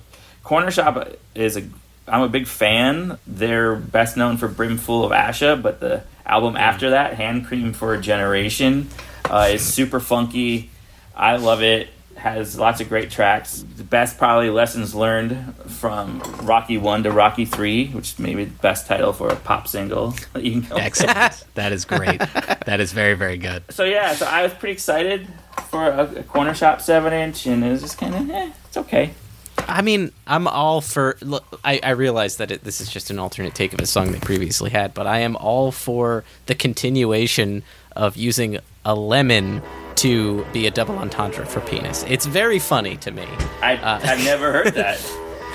Cornershop 0.44 1.16
is 1.34 1.56
a 1.56 1.62
I'm 2.06 2.20
a 2.20 2.28
big 2.28 2.46
fan. 2.46 3.18
They're 3.26 3.76
best 3.76 4.16
known 4.18 4.36
for 4.36 4.46
Brimful 4.48 5.02
of 5.04 5.10
Asha, 5.12 5.60
but 5.62 5.80
the 5.80 6.02
album 6.26 6.54
after 6.56 6.90
that, 6.90 7.14
Handcream 7.16 7.74
for 7.74 7.94
a 7.94 8.00
Generation, 8.00 8.90
uh, 9.30 9.48
is 9.52 9.62
super 9.62 10.00
funky. 10.00 10.68
I 11.16 11.36
love 11.36 11.62
it. 11.62 11.88
Has 12.16 12.58
lots 12.58 12.82
of 12.82 12.90
great 12.90 13.10
tracks. 13.10 13.64
The 13.76 13.84
best 13.84 14.18
probably 14.18 14.50
lessons 14.50 14.94
learned 14.94 15.54
from 15.68 16.20
Rocky 16.42 16.76
One 16.76 17.04
to 17.04 17.10
Rocky 17.10 17.46
Three, 17.46 17.88
which 17.88 18.12
is 18.12 18.18
maybe 18.18 18.44
the 18.44 18.58
best 18.58 18.86
title 18.86 19.14
for 19.14 19.28
a 19.30 19.36
pop 19.36 19.66
single 19.66 20.14
that 20.34 20.42
you 20.42 20.60
can 20.60 20.68
go. 20.68 20.76
Excellent. 20.76 21.44
that 21.54 21.72
is 21.72 21.84
great. 21.86 22.20
That 22.64 22.78
is 22.78 22.92
very 22.92 23.14
very 23.14 23.38
good. 23.38 23.64
so 23.70 23.82
yeah, 23.82 24.14
so 24.14 24.24
I 24.24 24.44
was 24.44 24.52
pretty 24.54 24.74
excited 24.74 25.26
for 25.70 25.84
a, 25.84 26.04
a 26.04 26.22
Cornershop 26.22 26.80
seven 26.80 27.12
inch, 27.12 27.46
and 27.46 27.64
it 27.64 27.70
was 27.70 27.80
just 27.82 27.98
kind 27.98 28.14
of, 28.14 28.30
eh, 28.30 28.50
it's 28.66 28.76
okay. 28.76 29.14
I 29.58 29.82
mean, 29.82 30.12
I'm 30.26 30.48
all 30.48 30.80
for. 30.80 31.16
Look, 31.20 31.44
I, 31.64 31.78
I 31.82 31.90
realize 31.90 32.36
that 32.38 32.50
it, 32.50 32.64
this 32.64 32.80
is 32.80 32.90
just 32.90 33.10
an 33.10 33.18
alternate 33.18 33.54
take 33.54 33.72
of 33.72 33.80
a 33.80 33.86
song 33.86 34.10
they 34.12 34.18
previously 34.18 34.70
had, 34.70 34.92
but 34.94 35.06
I 35.06 35.18
am 35.20 35.36
all 35.36 35.70
for 35.72 36.24
the 36.46 36.54
continuation 36.54 37.62
of 37.94 38.16
using 38.16 38.58
a 38.84 38.94
lemon 38.94 39.62
to 39.96 40.44
be 40.52 40.66
a 40.66 40.70
double 40.70 40.98
entendre 40.98 41.46
for 41.46 41.60
penis. 41.60 42.04
It's 42.08 42.26
very 42.26 42.58
funny 42.58 42.96
to 42.98 43.10
me. 43.12 43.26
I 43.62 43.76
Uh, 43.76 44.00
I've 44.02 44.24
never 44.24 44.52
heard 44.52 44.74
that. 44.74 45.00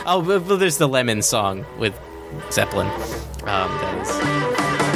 Oh, 0.05 0.21
but 0.21 0.57
there's 0.57 0.77
the 0.77 0.87
lemon 0.87 1.21
song 1.21 1.65
with 1.77 1.99
Zeppelin. 2.51 2.87
Um, 3.41 3.69
that 3.81 4.81
is. 4.81 4.86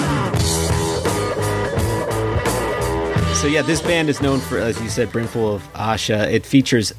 So 3.41 3.47
yeah, 3.47 3.63
this 3.63 3.81
band 3.81 4.07
is 4.07 4.21
known 4.21 4.39
for, 4.39 4.59
as 4.59 4.79
you 4.79 4.87
said, 4.87 5.11
Brimful 5.11 5.55
of 5.55 5.73
Asha. 5.73 6.31
It 6.31 6.45
features 6.45 6.93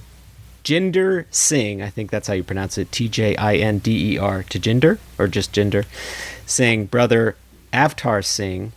Jinder 0.64 1.26
Singh. 1.30 1.80
I 1.80 1.88
think 1.88 2.11
that's 2.11 2.26
how 2.26 2.34
you 2.34 2.43
pronounce 2.43 2.76
it. 2.76 2.90
T 2.90 3.09
J 3.09 3.36
I 3.36 3.55
N 3.55 3.78
D 3.78 4.14
E 4.14 4.18
R. 4.18 4.43
Tajinder 4.43 4.99
or 5.20 5.28
just 5.28 5.53
Jinder 5.53 5.86
Singh, 6.45 6.86
brother 6.86 7.36
Avtar 7.72 8.24
Singh, 8.24 8.72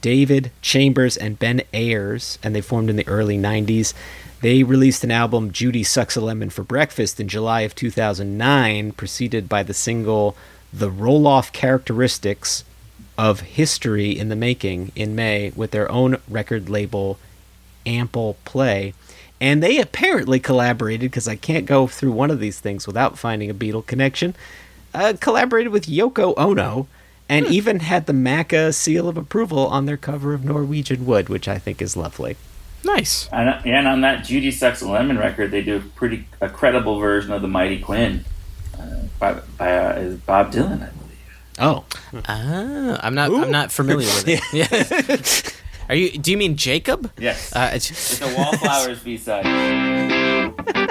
David 0.00 0.52
Chambers, 0.62 1.16
and 1.16 1.36
Ben 1.36 1.62
Ayers, 1.74 2.38
and 2.44 2.54
they 2.54 2.60
formed 2.60 2.88
in 2.88 2.94
the 2.94 3.08
early 3.08 3.36
'90s. 3.36 3.92
They 4.40 4.62
released 4.62 5.02
an 5.02 5.10
album, 5.10 5.50
Judy 5.50 5.82
Sucks 5.82 6.14
a 6.14 6.20
Lemon 6.20 6.50
for 6.50 6.62
Breakfast, 6.62 7.18
in 7.18 7.26
July 7.26 7.62
of 7.62 7.74
2009, 7.74 8.92
preceded 8.92 9.48
by 9.48 9.64
the 9.64 9.74
single 9.74 10.36
The 10.72 10.92
Roll 10.92 11.26
Off 11.26 11.52
Characteristics 11.52 12.62
of 13.20 13.40
History 13.40 14.18
in 14.18 14.30
the 14.30 14.34
Making 14.34 14.92
in 14.96 15.14
May 15.14 15.52
with 15.54 15.72
their 15.72 15.92
own 15.92 16.16
record 16.26 16.70
label, 16.70 17.18
Ample 17.84 18.38
Play. 18.46 18.94
And 19.42 19.62
they 19.62 19.78
apparently 19.78 20.40
collaborated, 20.40 21.10
because 21.10 21.28
I 21.28 21.36
can't 21.36 21.66
go 21.66 21.86
through 21.86 22.12
one 22.12 22.30
of 22.30 22.40
these 22.40 22.60
things 22.60 22.86
without 22.86 23.18
finding 23.18 23.50
a 23.50 23.54
Beatle 23.54 23.84
connection, 23.86 24.34
uh, 24.94 25.12
collaborated 25.20 25.70
with 25.70 25.84
Yoko 25.84 26.32
Ono 26.38 26.88
and 27.28 27.44
even 27.46 27.80
had 27.80 28.06
the 28.06 28.14
Macca 28.14 28.74
seal 28.74 29.06
of 29.06 29.18
approval 29.18 29.66
on 29.66 29.84
their 29.84 29.98
cover 29.98 30.32
of 30.32 30.42
Norwegian 30.42 31.04
Wood, 31.04 31.28
which 31.28 31.46
I 31.46 31.58
think 31.58 31.82
is 31.82 31.98
lovely. 31.98 32.38
Nice. 32.84 33.28
And, 33.30 33.50
and 33.66 33.86
on 33.86 34.00
that 34.00 34.24
Judy 34.24 34.50
Sucks 34.50 34.82
Lemon 34.82 35.18
record, 35.18 35.50
they 35.50 35.62
do 35.62 35.76
a 35.76 35.80
pretty 35.80 36.24
a 36.40 36.48
credible 36.48 36.98
version 36.98 37.32
of 37.32 37.42
the 37.42 37.48
Mighty 37.48 37.80
Quinn 37.80 38.24
uh, 38.80 39.02
by, 39.18 39.42
by 39.58 39.76
uh, 39.76 40.10
Bob 40.24 40.52
Dylan, 40.52 40.82
I 40.82 40.90
believe. 40.90 41.09
Oh, 41.60 41.84
Ah, 42.26 42.98
I'm 43.02 43.14
not. 43.14 43.30
I'm 43.30 43.50
not 43.50 43.70
familiar 43.72 44.06
with 44.06 44.28
it. 44.28 44.40
Yeah. 44.52 45.52
Are 45.90 45.94
you? 45.94 46.16
Do 46.18 46.30
you 46.30 46.36
mean 46.38 46.56
Jakob? 46.56 47.10
Yes, 47.18 47.52
Uh, 47.54 47.70
it's- 47.74 47.90
it's 47.90 48.20
a 48.22 48.28
Wallflowers 48.36 49.00
B 49.00 49.16
side. 49.18 49.44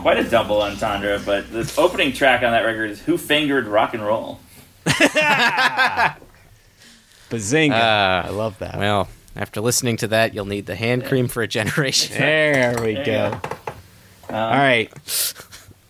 quite 0.00 0.18
a 0.18 0.24
double 0.28 0.62
entendre, 0.62 1.20
but 1.24 1.50
the 1.52 1.72
opening 1.78 2.12
track 2.12 2.42
on 2.42 2.52
that 2.52 2.60
record 2.64 2.90
is 2.90 3.00
"Who 3.02 3.16
Fingered 3.18 3.66
Rock 3.66 3.94
and 3.94 4.02
Roll." 4.04 4.40
bazinga! 7.30 7.72
Ah. 7.74 8.26
I 8.26 8.30
love 8.30 8.58
that. 8.58 8.78
well, 8.78 9.08
after 9.36 9.60
listening 9.60 9.96
to 9.98 10.08
that, 10.08 10.34
you'll 10.34 10.44
need 10.46 10.66
the 10.66 10.74
hand 10.76 11.04
cream 11.04 11.28
for 11.28 11.42
a 11.42 11.48
generation. 11.48 12.16
there 12.18 12.74
we 12.82 12.94
There 12.94 12.98
you 12.98 13.04
go. 13.04 13.40
go. 13.42 14.34
All 14.34 14.50
right, 14.50 14.90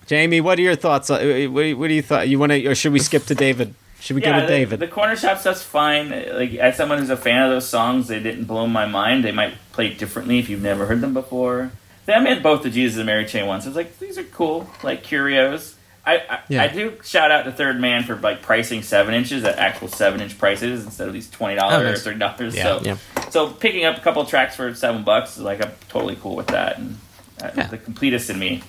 Jamie, 0.07 0.41
what 0.41 0.59
are 0.59 0.63
your 0.63 0.77
thoughts? 0.77 1.11
on- 1.11 1.21
uh, 1.21 1.45
What, 1.51 1.77
what 1.77 1.89
do 1.89 1.95
you 1.95 2.03
thought? 2.03 2.29
You 2.29 2.39
want 2.39 2.53
to, 2.53 2.67
or 2.69 2.75
should 2.75 2.93
we 2.93 2.99
skip 3.01 3.25
to 3.27 3.35
David? 3.35 3.75
Should 4.01 4.17
we 4.17 4.23
go 4.23 4.33
to 4.35 4.41
the, 4.41 4.47
David? 4.47 4.81
The 4.81 4.89
Cornershop 4.89 5.37
stuff's 5.39 5.63
fine. 5.63 6.09
Like 6.11 6.55
as 6.55 6.75
someone 6.79 6.99
who's 6.99 7.11
a 7.11 7.19
fan 7.19 7.43
of 7.43 7.51
those 7.51 7.69
songs, 7.69 8.09
they 8.09 8.19
didn't 8.19 8.45
blow 8.45 8.67
my 8.67 8.87
mind. 8.87 9.25
They 9.25 9.33
might 9.33 9.53
play 9.73 9.93
differently 9.93 10.39
if 10.39 10.49
you've 10.49 10.63
never 10.63 10.87
heard 10.87 11.03
them 11.03 11.13
before. 11.13 11.71
Then 12.07 12.27
I 12.27 12.31
had 12.35 12.43
both 12.43 12.63
the 12.63 12.71
Jesus 12.71 12.97
and 12.99 13.07
Mary 13.07 13.27
Chain 13.27 13.47
ones. 13.47 13.65
I 13.67 13.69
was 13.69 13.77
like, 13.77 13.99
these 13.99 14.19
are 14.19 14.25
cool, 14.25 14.69
like 14.83 15.03
curios. 15.03 15.77
I 16.07 16.17
I, 16.17 16.39
Yeah. 16.49 16.63
I 16.63 16.69
do 16.69 16.95
shout 17.05 17.31
out 17.31 17.43
to 17.45 17.53
Third 17.53 17.79
Man 17.81 18.03
for 18.05 18.17
like 18.17 18.43
pricing 18.43 18.83
seven 18.83 19.15
inches 19.15 19.45
at 19.45 19.59
actual 19.59 19.89
seven 19.89 20.21
inch 20.21 20.39
prices 20.39 20.85
instead 20.85 21.07
of 21.09 21.15
these 21.15 21.29
twenty 21.31 21.57
dollars 21.57 21.77
Oh, 21.79 21.83
nice. 21.85 21.99
or 22.01 22.03
thirty 22.03 22.19
dollars. 22.19 22.57
Yeah. 22.57 22.63
so 22.63 22.81
Yeah. 22.85 22.97
so 23.31 23.51
picking 23.51 23.85
up 23.85 23.99
a 23.99 24.01
couple 24.01 24.25
tracks 24.25 24.57
for 24.57 24.75
seven 24.75 25.05
bucks, 25.05 25.37
is 25.37 25.43
like 25.43 25.63
I'm 25.65 25.73
totally 25.89 26.17
cool 26.17 26.37
with 26.37 26.47
that. 26.49 26.79
And 26.79 26.99
uh, 27.43 27.51
Yeah. 27.57 27.67
the 27.67 27.79
completist 27.79 28.31
in 28.31 28.39
me. 28.39 28.63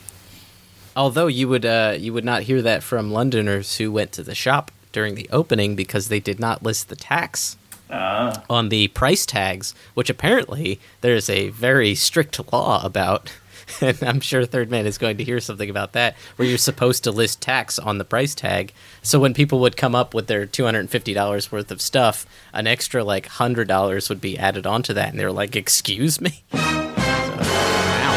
Although 0.96 1.28
you 1.28 1.48
would 1.48 1.66
uh, 1.66 1.96
you 1.98 2.12
would 2.14 2.26
not 2.26 2.44
hear 2.44 2.62
that 2.62 2.84
from 2.84 3.12
Londoners 3.12 3.78
who 3.78 3.92
went 3.92 4.12
to 4.14 4.24
the 4.24 4.36
shop 4.36 4.72
during 4.92 5.16
the 5.16 5.30
opening 5.32 5.74
because 5.76 6.10
they 6.10 6.20
did 6.20 6.38
not 6.38 6.64
list 6.64 6.90
the 6.90 6.98
tax 6.98 7.56
Uh, 7.92 8.42
on 8.50 8.70
the 8.70 8.88
price 8.90 9.26
tags, 9.26 9.76
which 9.94 10.10
apparently 10.10 10.80
there's 11.02 11.30
a 11.30 11.50
very 11.50 11.94
strict 11.94 12.40
law 12.54 12.84
about. 12.84 13.32
And 13.80 14.04
I'm 14.04 14.20
sure 14.20 14.46
Third 14.46 14.70
Man 14.70 14.86
is 14.86 14.98
going 14.98 15.16
to 15.16 15.24
hear 15.24 15.40
something 15.40 15.70
about 15.70 15.94
that, 15.94 16.16
where 16.36 16.46
you're 16.46 16.58
supposed 16.58 17.06
to 17.06 17.12
list 17.12 17.40
tax 17.40 17.80
on 17.80 18.00
the 18.00 18.04
price 18.04 18.36
tag. 18.36 18.74
So 19.02 19.18
when 19.18 19.34
people 19.34 19.62
would 19.62 19.78
come 19.78 19.96
up 19.96 20.14
with 20.14 20.28
their 20.28 20.46
$250 20.46 21.52
worth 21.54 21.72
of 21.72 21.82
stuff, 21.82 22.26
an 22.54 22.68
extra 22.68 23.02
like 23.02 23.30
$100 23.30 24.10
would 24.10 24.20
be 24.20 24.38
added 24.38 24.68
onto 24.68 24.94
that. 24.94 25.12
And 25.12 25.18
they 25.18 25.24
were 25.24 25.32
like, 25.32 25.56
Excuse 25.56 26.20
me? 26.20 26.44
So, 26.52 26.58
wow. 26.58 28.14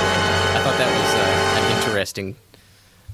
I 0.56 0.60
thought 0.64 0.78
that 0.78 0.90
was 0.98 1.14
uh, 1.14 1.60
an 1.60 1.76
interesting. 1.78 2.36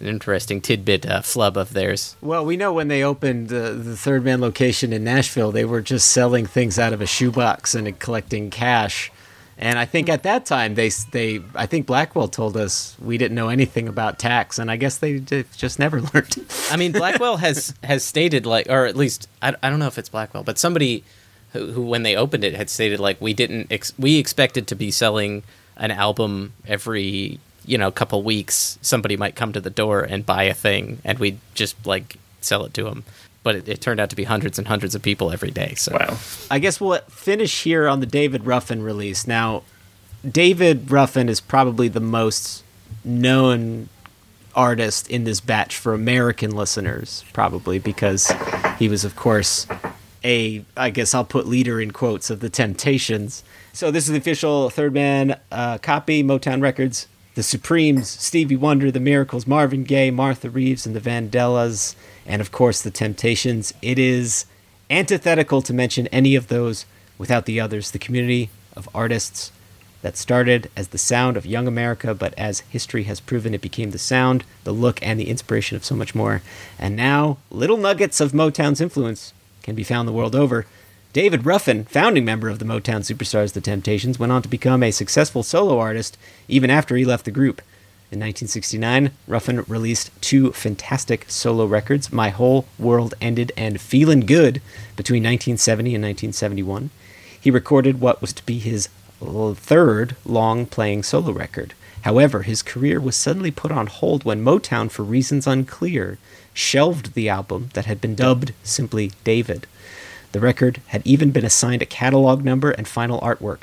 An 0.01 0.07
interesting 0.07 0.61
tidbit 0.61 1.05
uh, 1.07 1.21
flub 1.21 1.57
of 1.57 1.75
theirs. 1.75 2.17
Well, 2.23 2.45
we 2.45 2.57
know 2.57 2.73
when 2.73 2.89
they 2.89 3.05
opened 3.05 3.53
uh, 3.53 3.73
the 3.73 3.97
Third 3.97 4.25
Man 4.25 4.41
location 4.41 4.93
in 4.93 5.05
Nashville, 5.05 5.53
they 5.53 5.65
were 5.65 5.83
just 5.83 6.11
selling 6.11 6.47
things 6.47 6.79
out 6.79 6.93
of 6.93 7.01
a 7.01 7.07
shoebox 7.07 7.75
and 7.75 7.99
collecting 7.99 8.49
cash. 8.51 9.13
And 9.59 9.79
I 9.79 9.85
think 9.85 10.09
at 10.09 10.23
that 10.23 10.47
time 10.47 10.75
they 10.75 10.89
they 11.13 11.43
I 11.55 11.67
think 11.67 11.87
Blackwell 11.87 12.29
told 12.29 12.57
us 12.57 12.97
we 12.99 13.19
didn't 13.19 13.35
know 13.35 13.51
anything 13.51 13.89
about 13.89 14.19
tax, 14.19 14.59
and 14.59 14.71
I 14.71 14.77
guess 14.77 14.97
they 14.97 15.21
just 15.21 15.79
never 15.79 16.01
learned. 16.15 16.47
I 16.71 16.77
mean, 16.77 16.93
Blackwell 16.93 17.37
has 17.37 17.75
has 17.85 18.03
stated 18.03 18.47
like, 18.47 18.71
or 18.71 18.87
at 18.87 18.97
least 18.97 19.29
I, 19.43 19.55
I 19.63 19.69
don't 19.69 19.79
know 19.79 19.87
if 19.87 19.99
it's 19.99 20.09
Blackwell, 20.09 20.45
but 20.45 20.59
somebody 20.59 21.05
who, 21.53 21.73
who 21.73 21.83
when 21.83 22.05
they 22.05 22.17
opened 22.17 22.43
it 22.43 22.55
had 22.55 22.71
stated 22.71 23.01
like 23.01 23.21
we 23.21 23.35
didn't 23.35 23.71
ex- 23.71 23.93
we 23.99 24.19
expected 24.19 24.67
to 24.69 24.75
be 24.75 24.91
selling 24.91 25.43
an 25.77 25.91
album 25.91 26.55
every 26.67 27.39
you 27.71 27.79
know 27.79 27.87
a 27.87 27.93
couple 27.93 28.21
weeks. 28.23 28.79
Somebody 28.83 29.17
might 29.17 29.37
come 29.37 29.53
to 29.53 29.61
the 29.61 29.71
door 29.71 30.03
and 30.03 30.27
buy 30.27 30.43
a 30.45 30.55
thing, 30.55 30.99
and 31.05 31.19
we'd 31.21 31.39
just 31.55 31.87
like 31.87 32.17
sell 32.41 32.65
it 32.65 32.75
to 32.75 32.83
them. 32.83 33.05
But 33.43 33.55
it, 33.55 33.69
it 33.69 33.81
turned 33.81 34.01
out 34.01 34.11
to 34.11 34.17
be 34.17 34.25
hundreds 34.25 34.59
and 34.59 34.67
hundreds 34.67 34.95
of 34.95 35.03
people 35.03 35.31
every 35.31 35.53
day. 35.53 35.75
So 35.77 35.93
wow. 35.93 36.19
I 36.51 36.59
guess 36.59 36.81
we'll 36.81 36.99
finish 37.09 37.63
here 37.63 37.89
on 37.89 38.01
the 38.01 38.07
David 38.07 38.45
Ruffin 38.45 38.83
release. 38.83 39.27
Now, 39.27 39.63
David 40.29 40.91
Ruffin 40.91 41.29
is 41.29 41.41
probably 41.41 41.89
the 41.89 42.01
most 42.01 42.65
known 43.05 43.89
artist 44.55 45.09
in 45.09 45.23
this 45.23 45.41
batch 45.41 45.77
for 45.77 45.95
American 45.95 46.51
listeners, 46.51 47.25
probably 47.33 47.79
because 47.79 48.33
he 48.79 48.89
was, 48.89 49.05
of 49.05 49.15
course, 49.15 49.69
a 50.25 50.65
I 50.77 50.91
guess 50.91 51.15
I'll 51.15 51.25
put 51.25 51.47
leader 51.47 51.81
in 51.81 51.93
quotes 51.93 52.31
of 52.31 52.41
the 52.41 52.51
Temptations. 52.51 53.45
So 53.73 53.93
this 53.93 54.05
is 54.05 54.11
the 54.11 54.19
official 54.19 54.71
Third 54.71 54.93
Man 54.93 55.39
uh, 55.53 55.79
copy, 55.79 56.25
Motown 56.25 56.61
Records. 56.61 57.07
The 57.41 57.45
Supremes, 57.45 58.07
Stevie 58.07 58.55
Wonder, 58.55 58.91
The 58.91 59.01
Miracles, 59.01 59.47
Marvin 59.47 59.83
Gaye, 59.83 60.11
Martha 60.11 60.51
Reeves, 60.51 60.85
and 60.85 60.95
the 60.95 61.01
Vandellas, 61.01 61.95
and 62.27 62.43
of 62.43 62.53
course 62.53 62.83
the 62.83 62.91
Temptations. 62.91 63.73
It 63.81 63.99
is 63.99 64.45
antithetical 64.91 65.63
to 65.63 65.73
mention 65.73 66.07
any 66.09 66.35
of 66.35 66.49
those 66.49 66.85
without 67.17 67.47
the 67.47 67.59
others. 67.59 67.93
The 67.93 67.99
community 67.99 68.51
of 68.77 68.91
artists 68.95 69.53
that 70.03 70.19
started 70.19 70.71
as 70.77 70.89
the 70.89 70.99
sound 70.99 71.39
of 71.39 71.47
young 71.47 71.67
America, 71.67 72.15
but 72.15 72.35
as 72.37 72.61
history 72.61 73.05
has 73.05 73.21
proven, 73.21 73.55
it 73.55 73.63
became 73.63 73.93
the 73.93 73.99
sound, 73.99 74.45
the 74.65 74.73
look, 74.73 74.99
and 75.01 75.19
the 75.19 75.31
inspiration 75.31 75.77
of 75.77 75.85
so 75.87 75.95
much 75.95 76.15
more. 76.15 76.43
And 76.79 76.95
now, 76.95 77.39
little 77.51 77.79
nuggets 77.79 78.21
of 78.21 78.33
Motown's 78.33 78.83
influence 78.83 79.33
can 79.63 79.75
be 79.75 79.83
found 79.83 80.07
the 80.07 80.13
world 80.13 80.37
over. 80.37 80.67
David 81.13 81.45
Ruffin, 81.45 81.87
founding 81.87 82.25
member 82.25 82.49
of 82.49 82.61
the 82.61 82.65
Motown 82.65 83.01
Superstars 83.01 83.53
The 83.53 83.61
Temptations, 83.61 84.21
went 84.21 84.31
on 84.31 84.43
to 84.43 84.49
become 84.49 84.81
a 84.81 84.93
successful 84.93 85.43
solo 85.43 85.77
artist 85.77 86.17
even 86.47 86.71
after 86.71 86.95
he 86.95 87.05
left 87.05 87.25
the 87.25 87.33
group. 87.33 87.61
In 88.13 88.21
1969, 88.21 89.11
Ruffin 89.27 89.65
released 89.67 90.13
two 90.21 90.53
fantastic 90.53 91.25
solo 91.29 91.67
records, 91.67 92.13
My 92.13 92.29
Whole 92.29 92.65
World 92.79 93.15
Ended 93.21 93.51
and 93.57 93.81
Feelin' 93.81 94.25
Good, 94.25 94.63
between 94.95 95.25
1970 95.25 95.97
and 95.97 96.05
1971. 96.05 96.91
He 97.41 97.51
recorded 97.51 98.01
what 98.01 98.21
was 98.21 98.33
to 98.35 98.47
be 98.47 98.61
his 98.61 98.89
third 99.21 100.15
long 100.25 100.65
playing 100.65 101.03
solo 101.03 101.33
record. 101.33 101.75
However, 102.03 102.43
his 102.43 102.63
career 102.63 103.01
was 103.01 103.17
suddenly 103.17 103.51
put 103.51 103.73
on 103.73 103.89
hold 103.89 104.23
when 104.23 104.45
Motown, 104.45 104.89
for 104.89 105.03
reasons 105.03 105.49
unclear, 105.49 106.19
shelved 106.55 107.15
the 107.15 107.29
album 107.29 107.71
that 107.75 107.87
had 107.87 108.01
been 108.01 108.15
dubbed 108.15 108.53
simply 108.63 109.11
David. 109.25 109.67
The 110.33 110.41
record 110.41 110.81
had 110.89 111.03
even 111.05 111.31
been 111.31 111.45
assigned 111.45 111.83
a 111.83 111.87
catalog 111.87 112.45
number 112.45 112.71
and 112.71 112.87
final 112.87 113.21
artwork. 113.21 113.63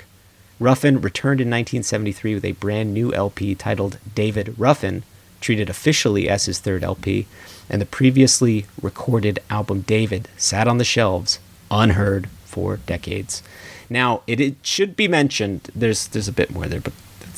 Ruffin 0.59 1.01
returned 1.01 1.39
in 1.39 1.47
1973 1.47 2.35
with 2.35 2.45
a 2.45 2.51
brand 2.53 2.93
new 2.93 3.13
LP 3.13 3.55
titled 3.55 3.99
David 4.15 4.55
Ruffin, 4.57 5.03
treated 5.39 5.69
officially 5.69 6.27
as 6.27 6.45
his 6.45 6.59
third 6.59 6.83
LP, 6.83 7.27
and 7.69 7.79
the 7.79 7.85
previously 7.85 8.65
recorded 8.81 9.39
album 9.49 9.81
David 9.81 10.27
sat 10.35 10.67
on 10.67 10.77
the 10.77 10.83
shelves, 10.83 11.39
unheard 11.69 12.27
for 12.45 12.77
decades. 12.77 13.43
Now, 13.89 14.21
it, 14.27 14.39
it 14.41 14.55
should 14.63 14.95
be 14.95 15.07
mentioned, 15.07 15.69
there's 15.75 16.07
there's 16.07 16.27
a 16.27 16.33
bit 16.33 16.51
more 16.51 16.65
there, 16.65 16.81
but 16.81 16.93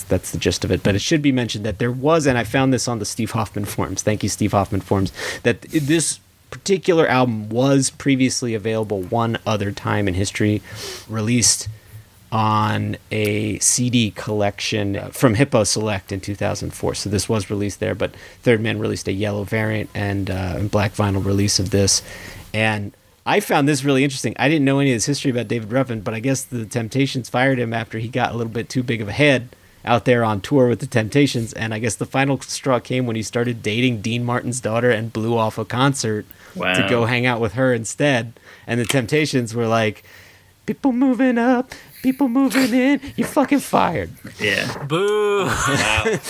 that's, 0.08 0.32
the 0.32 0.38
gist 0.38 0.64
of 0.64 0.72
it. 0.72 0.82
But 0.82 0.96
it 0.96 1.02
should 1.02 1.22
be 1.22 1.32
mentioned 1.32 1.66
that 1.66 1.78
there 1.78 1.92
was, 1.92 2.26
and 2.26 2.38
I 2.38 2.44
found 2.44 2.74
this 2.74 2.88
on 2.88 3.00
the 3.00 3.06
Steve 3.06 3.32
Hoffman 3.32 3.66
forums. 3.66 4.02
Thank 4.02 4.24
you, 4.24 4.30
Steve 4.30 4.54
Hoffman 4.54 4.82
forums. 4.82 5.12
That 5.44 5.62
this 5.62 6.20
particular 6.50 7.08
album 7.08 7.50
was 7.50 7.90
previously 7.90 8.54
available 8.54 9.02
one 9.04 9.38
other 9.46 9.72
time 9.72 10.08
in 10.08 10.14
history, 10.14 10.62
released 11.08 11.68
on 12.32 12.96
a 13.12 13.58
CD 13.60 14.12
collection 14.12 15.10
from 15.12 15.34
Hip-O 15.34 15.64
Select 15.64 16.12
in 16.12 16.22
2004. 16.22 16.96
So 16.96 17.10
this 17.10 17.28
was 17.28 17.50
released 17.50 17.80
there, 17.80 17.96
but 17.96 18.16
Third 18.44 18.62
Man 18.62 18.80
released 18.80 19.08
a 19.08 19.12
yellow 19.12 19.44
variant 19.44 19.90
and 19.96 20.30
uh, 20.30 20.60
black 20.64 20.94
vinyl 20.94 21.26
release 21.26 21.60
of 21.60 21.72
this. 21.72 22.04
And 22.54 22.94
I 23.26 23.40
found 23.40 23.68
this 23.68 23.84
really 23.84 24.04
interesting. 24.04 24.36
I 24.38 24.48
didn't 24.48 24.66
know 24.66 24.80
any 24.80 24.92
of 24.92 24.96
this 24.96 25.06
history 25.06 25.32
about 25.32 25.48
David 25.48 25.72
Ruffin, 25.72 26.02
but 26.02 26.14
I 26.14 26.20
guess 26.20 26.44
the 26.44 26.66
Temptations 26.66 27.30
fired 27.30 27.60
him 27.60 27.74
after 27.74 27.98
he 28.00 28.08
got 28.08 28.34
a 28.34 28.38
little 28.38 28.54
bit 28.54 28.70
too 28.70 28.84
big 28.84 29.02
of 29.02 29.08
a 29.08 29.12
head 29.14 29.50
out 29.86 30.06
there 30.06 30.24
on 30.24 30.42
tour 30.42 30.68
with 30.68 30.80
the 30.80 30.88
Temptations. 30.88 31.54
And 31.54 31.74
I 31.74 31.80
guess 31.80 31.96
the 31.96 32.06
final 32.06 32.40
straw 32.42 32.80
came 32.80 33.06
when 33.06 33.16
he 33.16 33.24
started 33.24 33.62
dating 33.64 34.02
Dean 34.02 34.24
Martin's 34.26 34.60
daughter 34.60 34.92
and 34.92 35.14
blew 35.14 35.38
off 35.38 35.58
a 35.58 35.66
concert 35.66 36.26
to 36.54 36.86
go 36.90 37.06
hang 37.06 37.26
out 37.26 37.40
with 37.40 37.54
her 37.54 37.74
instead. 37.74 38.34
And 38.68 38.80
the 38.80 38.86
Temptations 38.86 39.56
were 39.56 39.68
like, 39.68 40.04
people 40.66 40.92
moving 40.92 41.38
up, 41.38 41.74
people 42.04 42.28
moving 42.28 42.74
in. 42.74 43.02
You're 43.16 43.28
fucking 43.28 43.60
fired. 43.60 44.12
Yeah. 44.40 44.84
Boo. 44.86 45.46
Wow. 45.46 46.20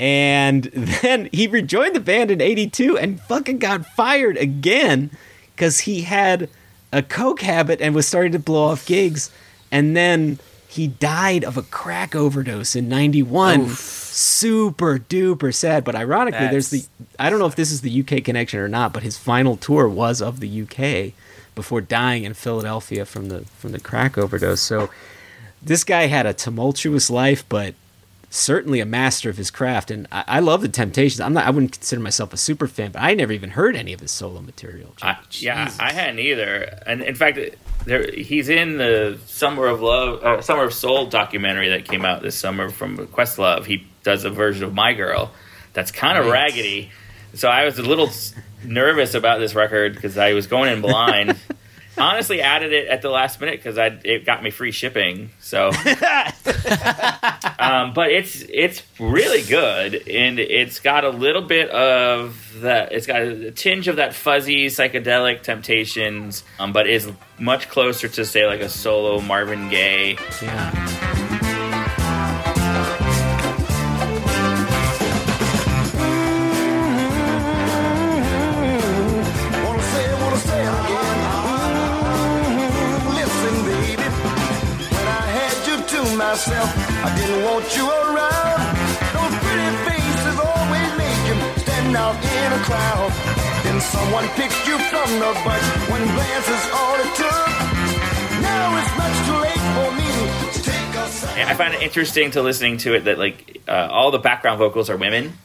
And 0.00 0.64
then 1.02 1.28
he 1.32 1.48
rejoined 1.48 1.96
the 1.96 2.00
band 2.00 2.30
in 2.30 2.40
82 2.40 2.96
and 2.96 3.20
fucking 3.20 3.58
got 3.58 3.84
fired 3.84 4.36
again 4.36 5.10
because 5.54 5.80
he 5.80 6.02
had 6.02 6.48
a 6.92 7.02
coke 7.02 7.40
habit 7.40 7.80
and 7.80 7.94
was 7.94 8.06
starting 8.06 8.32
to 8.32 8.38
blow 8.38 8.68
off 8.68 8.86
gigs. 8.86 9.30
And 9.72 9.96
then 9.96 10.38
he 10.68 10.86
died 10.86 11.44
of 11.44 11.56
a 11.56 11.62
crack 11.62 12.14
overdose 12.14 12.76
in 12.76 12.90
91. 12.90 13.68
Super 13.70 14.98
duper 14.98 15.54
sad. 15.54 15.82
But 15.82 15.94
ironically, 15.94 16.46
there's 16.48 16.68
the, 16.68 16.84
I 17.18 17.30
don't 17.30 17.38
know 17.38 17.46
if 17.46 17.56
this 17.56 17.72
is 17.72 17.80
the 17.80 18.00
UK 18.00 18.22
connection 18.22 18.60
or 18.60 18.68
not, 18.68 18.92
but 18.92 19.02
his 19.02 19.16
final 19.16 19.56
tour 19.56 19.88
was 19.88 20.20
of 20.20 20.40
the 20.40 20.62
UK 20.62 21.14
before 21.54 21.80
dying 21.80 22.24
in 22.24 22.34
Philadelphia 22.34 23.06
from 23.06 23.28
the, 23.28 23.40
from 23.56 23.72
the 23.72 23.80
crack 23.80 24.18
overdose. 24.18 24.60
So 24.60 24.90
this 25.62 25.84
guy 25.84 26.06
had 26.06 26.26
a 26.26 26.34
tumultuous 26.34 27.08
life, 27.08 27.48
but 27.48 27.74
certainly 28.28 28.80
a 28.80 28.86
master 28.86 29.30
of 29.30 29.38
his 29.38 29.50
craft. 29.50 29.90
And 29.90 30.06
I, 30.12 30.24
I 30.26 30.40
love 30.40 30.60
the 30.60 30.68
Temptations. 30.68 31.20
I'm 31.20 31.32
not. 31.32 31.46
I 31.46 31.50
wouldn't 31.50 31.72
consider 31.72 32.02
myself 32.02 32.34
a 32.34 32.36
super 32.36 32.66
fan, 32.66 32.92
but 32.92 33.00
I 33.00 33.14
never 33.14 33.32
even 33.32 33.50
heard 33.50 33.74
any 33.74 33.94
of 33.94 34.00
his 34.00 34.10
solo 34.10 34.42
material. 34.42 34.94
I, 35.00 35.16
yeah, 35.30 35.72
I 35.80 35.94
hadn't 35.94 36.18
either. 36.18 36.78
And 36.86 37.00
in 37.00 37.14
fact, 37.14 37.38
there, 37.84 38.10
he's 38.12 38.48
in 38.48 38.78
the 38.78 39.18
Summer 39.26 39.66
of 39.66 39.80
Love, 39.80 40.22
uh, 40.22 40.40
Summer 40.42 40.64
of 40.64 40.74
Soul 40.74 41.06
documentary 41.06 41.70
that 41.70 41.84
came 41.86 42.04
out 42.04 42.22
this 42.22 42.36
summer 42.36 42.70
from 42.70 42.96
Questlove. 43.08 43.64
He 43.66 43.86
does 44.02 44.24
a 44.24 44.30
version 44.30 44.64
of 44.64 44.74
My 44.74 44.92
Girl 44.94 45.30
that's 45.72 45.90
kind 45.90 46.18
of 46.18 46.26
Right. 46.26 46.50
raggedy. 46.52 46.90
So 47.34 47.48
I 47.48 47.64
was 47.64 47.78
a 47.78 47.82
little 47.82 48.10
nervous 48.64 49.14
about 49.14 49.38
this 49.38 49.54
record 49.54 49.94
because 49.94 50.16
I 50.18 50.32
was 50.32 50.46
going 50.46 50.72
in 50.72 50.80
blind. 50.80 51.36
Honestly, 51.98 52.40
added 52.40 52.72
it 52.72 52.88
at 52.88 53.02
the 53.02 53.10
last 53.10 53.40
minute 53.40 53.58
because 53.58 53.78
I 53.78 53.98
it 54.04 54.24
got 54.24 54.42
me 54.42 54.50
free 54.50 54.72
shipping. 54.72 55.30
So, 55.40 55.68
um, 57.58 57.92
but 57.94 58.10
it's 58.10 58.44
it's 58.48 58.82
really 58.98 59.42
good, 59.42 60.08
and 60.08 60.38
it's 60.38 60.80
got 60.80 61.04
a 61.04 61.10
little 61.10 61.42
bit 61.42 61.70
of 61.70 62.60
that. 62.60 62.92
It's 62.92 63.06
got 63.06 63.22
a 63.22 63.50
tinge 63.50 63.88
of 63.88 63.96
that 63.96 64.14
fuzzy 64.14 64.66
psychedelic 64.66 65.42
Temptations, 65.42 66.44
um, 66.58 66.72
but 66.72 66.86
is 66.86 67.10
much 67.38 67.68
closer 67.68 68.08
to 68.08 68.24
say 68.24 68.46
like 68.46 68.60
a 68.60 68.68
solo 68.68 69.20
Marvin 69.20 69.68
Gaye. 69.68 70.18
Yeah. 70.42 71.17
Myself, 86.38 86.70
I 87.04 87.10
didn't 87.18 87.42
want 87.42 87.66
you 87.76 87.82
around. 87.90 88.62
Those 89.10 89.34
pretty 89.42 89.70
faces 89.90 90.38
always 90.38 90.90
make 90.94 91.20
you 91.26 91.34
stand 91.62 91.96
out 91.96 92.14
in 92.14 92.52
a 92.52 92.62
crowd. 92.62 93.10
Then 93.64 93.80
someone 93.80 94.28
picked 94.38 94.62
you 94.68 94.78
from 94.78 95.10
the 95.18 95.32
bunch. 95.42 95.66
One 95.90 96.04
glance 96.14 96.48
is 96.48 96.64
all 96.72 96.94
it 96.94 97.10
took. 97.18 97.48
Now 98.38 98.78
it's 98.78 98.94
much 99.02 99.16
too 99.26 99.38
late 99.42 99.64
for 99.74 99.90
me 99.98 100.06
to 100.52 100.62
take 100.62 100.94
a. 100.94 101.40
And 101.40 101.50
I 101.50 101.54
find 101.54 101.74
it 101.74 101.82
interesting 101.82 102.30
to 102.32 102.42
listening 102.42 102.76
to 102.78 102.94
it 102.94 103.00
that 103.06 103.18
like 103.18 103.60
uh, 103.66 103.88
all 103.90 104.12
the 104.12 104.20
background 104.20 104.60
vocals 104.60 104.90
are 104.90 104.96
women. 104.96 105.36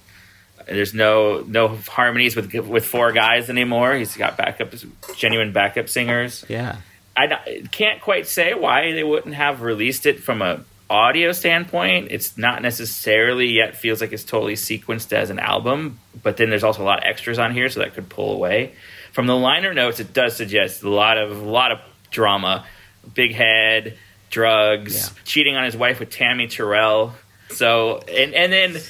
There's 0.67 0.93
no 0.93 1.43
no 1.47 1.69
harmonies 1.69 2.35
with 2.35 2.53
with 2.53 2.85
four 2.85 3.11
guys 3.13 3.49
anymore. 3.49 3.95
He's 3.95 4.15
got 4.15 4.37
backup, 4.37 4.75
genuine 5.15 5.53
backup 5.53 5.89
singers. 5.89 6.45
Yeah. 6.47 6.77
I 7.17 7.25
don't- 7.27 7.71
can't 7.71 7.99
quite 7.99 8.27
say 8.27 8.53
why 8.53 8.91
they 8.93 9.03
wouldn't 9.03 9.33
have 9.35 9.61
released 9.63 10.05
it 10.05 10.19
from 10.19 10.43
a 10.43 10.63
audio 10.89 11.31
standpoint. 11.31 12.09
It's 12.11 12.37
not 12.37 12.61
necessarily 12.61 13.47
yet 13.47 13.75
feels 13.75 14.01
like 14.01 14.11
it's 14.11 14.23
totally 14.23 14.55
sequenced 14.55 15.13
as 15.13 15.29
an 15.29 15.39
album, 15.39 15.99
but 16.21 16.37
then 16.37 16.49
there's 16.49 16.63
also 16.63 16.83
a 16.83 16.85
lot 16.85 16.99
of 16.99 17.05
extras 17.05 17.39
on 17.39 17.53
here, 17.53 17.69
so 17.69 17.79
that 17.79 17.93
could 17.93 18.09
pull 18.09 18.33
away. 18.33 18.73
From 19.11 19.27
the 19.27 19.35
liner 19.35 19.73
notes, 19.73 19.99
it 19.99 20.13
does 20.13 20.35
suggest 20.35 20.83
a 20.83 20.89
lot 20.89 21.17
of 21.17 21.31
a 21.31 21.49
lot 21.49 21.71
of 21.71 21.79
drama, 22.09 22.65
big 23.13 23.33
head, 23.33 23.97
drugs, 24.29 25.11
cheating 25.23 25.55
on 25.55 25.63
his 25.63 25.77
wife 25.77 25.99
with 25.99 26.09
Tammy 26.09 26.47
Terrell. 26.47 27.13
So 27.49 27.99
and 28.07 28.33
and 28.33 28.51
then 28.51 28.81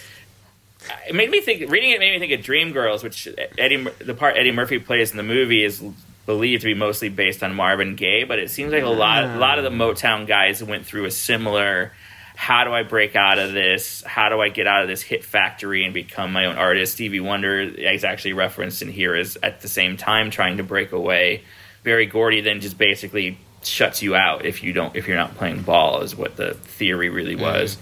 it 1.07 1.15
made 1.15 1.30
me 1.30 1.41
think. 1.41 1.70
Reading 1.70 1.91
it 1.91 1.99
made 1.99 2.14
me 2.14 2.20
think 2.20 2.40
of 2.40 2.45
Dreamgirls, 2.45 3.03
which 3.03 3.28
Eddie, 3.57 3.86
the 3.99 4.14
part 4.14 4.38
Eddie 4.38 4.52
Murphy 4.52 4.80
plays 4.80 5.11
in 5.11 5.18
the 5.18 5.24
movie 5.24 5.64
is 5.64 5.84
believed 6.26 6.62
to 6.62 6.68
be 6.68 6.74
mostly 6.74 7.10
based 7.10 7.44
on 7.44 7.54
Marvin 7.54 7.95
Gaye, 7.95 8.24
but 8.24 8.40
it 8.40 8.50
seems 8.50 8.72
like 8.72 8.84
a 8.84 8.88
lot, 8.88 9.24
a 9.24 9.38
lot 9.38 9.58
of 9.58 9.64
the 9.64 9.72
ah. 9.72 9.74
Motown 9.74 10.28
guys 10.28 10.64
went 10.64 10.86
through 10.86 11.06
a 11.06 11.12
similar. 11.12 11.91
How 12.36 12.64
do 12.64 12.74
I 12.74 12.84
break 12.84 13.16
out 13.16 13.38
of 13.38 13.54
this? 13.54 14.04
How 14.04 14.30
do 14.30 14.41
I 14.41 14.50
get 14.50 14.66
out 14.66 14.82
of 14.82 14.88
this 14.88 15.02
hit 15.02 15.24
factory 15.24 15.86
and 15.86 15.94
become 15.94 16.34
my 16.34 16.45
own 16.45 16.56
artist? 16.56 16.94
Stevie 16.94 17.20
Wonder 17.20 17.60
is 17.60 18.04
actually 18.04 18.34
referenced 18.34 18.82
in 18.82 18.90
here 18.90 19.16
as 19.16 19.38
at 19.44 19.62
the 19.62 19.68
same 19.68 19.98
time 19.98 20.32
trying 20.32 20.58
to 20.58 20.64
break 20.64 20.91
away. 20.91 21.44
Berry 21.84 22.06
Gordy 22.06 22.41
then 22.41 22.60
just 22.60 22.78
basically 22.78 23.38
shuts 23.62 24.02
you 24.02 24.16
out 24.16 24.45
if 24.45 24.64
you 24.64 24.74
don't 24.74 24.95
if 24.95 25.08
you're 25.08 25.18
not 25.18 25.36
playing 25.36 25.62
ball 25.62 26.02
is 26.02 26.16
what 26.16 26.36
the 26.36 26.54
theory 26.54 27.10
really 27.10 27.36
mm. 27.36 27.41
was. 27.41 27.78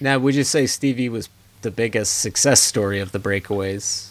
Now, 0.00 0.18
would 0.18 0.34
you 0.34 0.44
say 0.44 0.66
Stevie 0.66 1.08
was 1.08 1.28
the 1.62 1.70
biggest 1.70 2.20
success 2.20 2.62
story 2.62 3.00
of 3.00 3.12
the 3.12 3.18
Breakaways? 3.18 4.10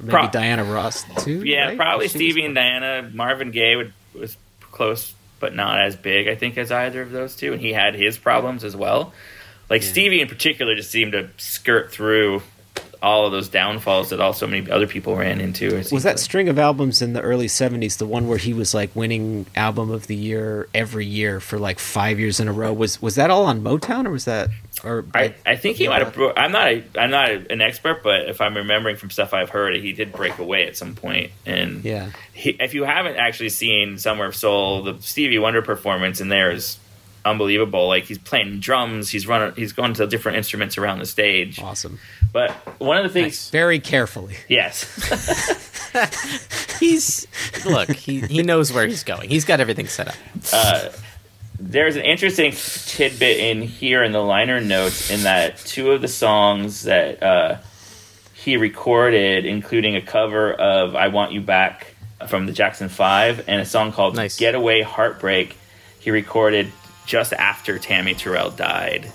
Maybe 0.00 0.10
Pro- 0.10 0.28
Diana 0.30 0.64
Ross 0.64 1.04
too. 1.24 1.44
Yeah, 1.44 1.68
right? 1.68 1.76
probably 1.76 2.06
was- 2.06 2.12
Stevie 2.12 2.44
and 2.44 2.54
Diana. 2.54 3.10
Marvin 3.12 3.50
Gaye 3.50 3.76
would, 3.76 3.92
was 4.18 4.36
close, 4.60 5.14
but 5.40 5.54
not 5.54 5.80
as 5.80 5.96
big, 5.96 6.28
I 6.28 6.34
think, 6.34 6.58
as 6.58 6.70
either 6.72 7.02
of 7.02 7.10
those 7.10 7.36
two. 7.36 7.52
And 7.52 7.60
he 7.60 7.72
had 7.72 7.94
his 7.94 8.18
problems 8.18 8.64
as 8.64 8.74
well. 8.76 9.12
Like 9.70 9.82
Stevie 9.82 10.20
in 10.20 10.28
particular 10.28 10.74
just 10.74 10.90
seemed 10.90 11.12
to 11.12 11.28
skirt 11.38 11.90
through 11.90 12.42
all 13.02 13.26
of 13.26 13.32
those 13.32 13.48
downfalls 13.48 14.10
that 14.10 14.20
also 14.20 14.46
many 14.46 14.70
other 14.70 14.86
people 14.86 15.14
ran 15.14 15.40
into. 15.40 15.74
Was 15.74 15.90
that 15.90 16.04
like. 16.04 16.18
string 16.18 16.48
of 16.48 16.58
albums 16.58 17.02
in 17.02 17.12
the 17.12 17.20
early 17.20 17.46
'70s 17.46 17.98
the 17.98 18.06
one 18.06 18.26
where 18.28 18.38
he 18.38 18.54
was 18.54 18.72
like 18.72 18.94
winning 18.96 19.44
album 19.54 19.90
of 19.90 20.06
the 20.06 20.14
year 20.16 20.68
every 20.74 21.04
year 21.04 21.38
for 21.40 21.58
like 21.58 21.78
five 21.78 22.18
years 22.18 22.40
in 22.40 22.48
a 22.48 22.52
row? 22.52 22.72
Was 22.72 23.00
was 23.02 23.14
that 23.16 23.30
all 23.30 23.44
on 23.44 23.62
Motown 23.62 24.06
or 24.06 24.10
was 24.10 24.24
that 24.24 24.48
or 24.84 25.04
I, 25.14 25.34
I 25.46 25.56
think 25.56 25.76
he 25.78 25.88
might 25.88 26.02
have. 26.02 26.12
bro- 26.14 26.32
I'm 26.36 26.52
not. 26.52 26.68
A, 26.68 26.84
I'm 26.98 27.10
not 27.10 27.30
a, 27.30 27.52
an 27.52 27.60
expert, 27.60 28.02
but 28.02 28.28
if 28.28 28.40
I'm 28.40 28.56
remembering 28.56 28.96
from 28.96 29.10
stuff 29.10 29.32
I've 29.34 29.50
heard, 29.50 29.74
he 29.76 29.92
did 29.92 30.12
break 30.12 30.38
away 30.38 30.66
at 30.66 30.76
some 30.76 30.94
point. 30.94 31.30
And 31.46 31.84
Yeah. 31.84 32.10
he, 32.32 32.50
if 32.60 32.74
you 32.74 32.84
haven't 32.84 33.16
actually 33.16 33.48
seen 33.50 33.98
Summer 33.98 34.26
of 34.26 34.36
Soul, 34.36 34.82
the 34.82 34.96
Stevie 35.00 35.38
Wonder 35.38 35.62
performance 35.62 36.20
in 36.20 36.28
there 36.28 36.50
is 36.50 36.78
unbelievable. 37.24 37.88
Like 37.88 38.04
he's 38.04 38.18
playing 38.18 38.60
drums, 38.60 39.08
he's 39.08 39.26
running, 39.26 39.54
he's 39.56 39.72
going 39.72 39.94
to 39.94 40.06
different 40.06 40.36
instruments 40.38 40.76
around 40.76 40.98
the 40.98 41.06
stage. 41.06 41.58
awesome? 41.58 41.98
But 42.32 42.50
one 42.80 42.98
of 42.98 43.04
the 43.04 43.08
things, 43.10 43.48
Very 43.50 43.78
carefully. 43.80 44.36
yes, 44.48 44.84
He's 46.80 47.26
look. 47.64 47.90
He 47.92 48.20
he 48.20 48.42
knows 48.42 48.72
where 48.72 48.86
he's 48.86 49.04
going. 49.04 49.30
He's 49.30 49.44
got 49.44 49.60
everything 49.60 49.86
set 49.86 50.08
up. 50.08 50.14
Uh, 50.52 50.88
there's 51.66 51.96
an 51.96 52.02
interesting 52.02 52.52
tidbit 52.52 53.38
in 53.38 53.62
here 53.62 54.02
in 54.02 54.12
the 54.12 54.20
liner 54.20 54.60
notes 54.60 55.10
in 55.10 55.22
that 55.22 55.56
two 55.58 55.92
of 55.92 56.02
the 56.02 56.08
songs 56.08 56.82
that 56.82 57.22
uh, 57.22 57.56
he 58.34 58.56
recorded, 58.56 59.46
including 59.46 59.96
a 59.96 60.02
cover 60.02 60.52
of 60.52 60.94
"I 60.94 61.08
Want 61.08 61.32
You 61.32 61.40
Back" 61.40 61.94
from 62.28 62.46
the 62.46 62.52
Jackson 62.52 62.88
Five 62.88 63.48
and 63.48 63.60
a 63.60 63.64
song 63.64 63.92
called 63.92 64.14
Nice. 64.14 64.38
"Getaway 64.38 64.82
Heartbreak," 64.82 65.56
he 66.00 66.10
recorded 66.10 66.70
just 67.06 67.32
after 67.32 67.78
Tammy 67.78 68.14
Terrell 68.14 68.50
died. 68.50 69.10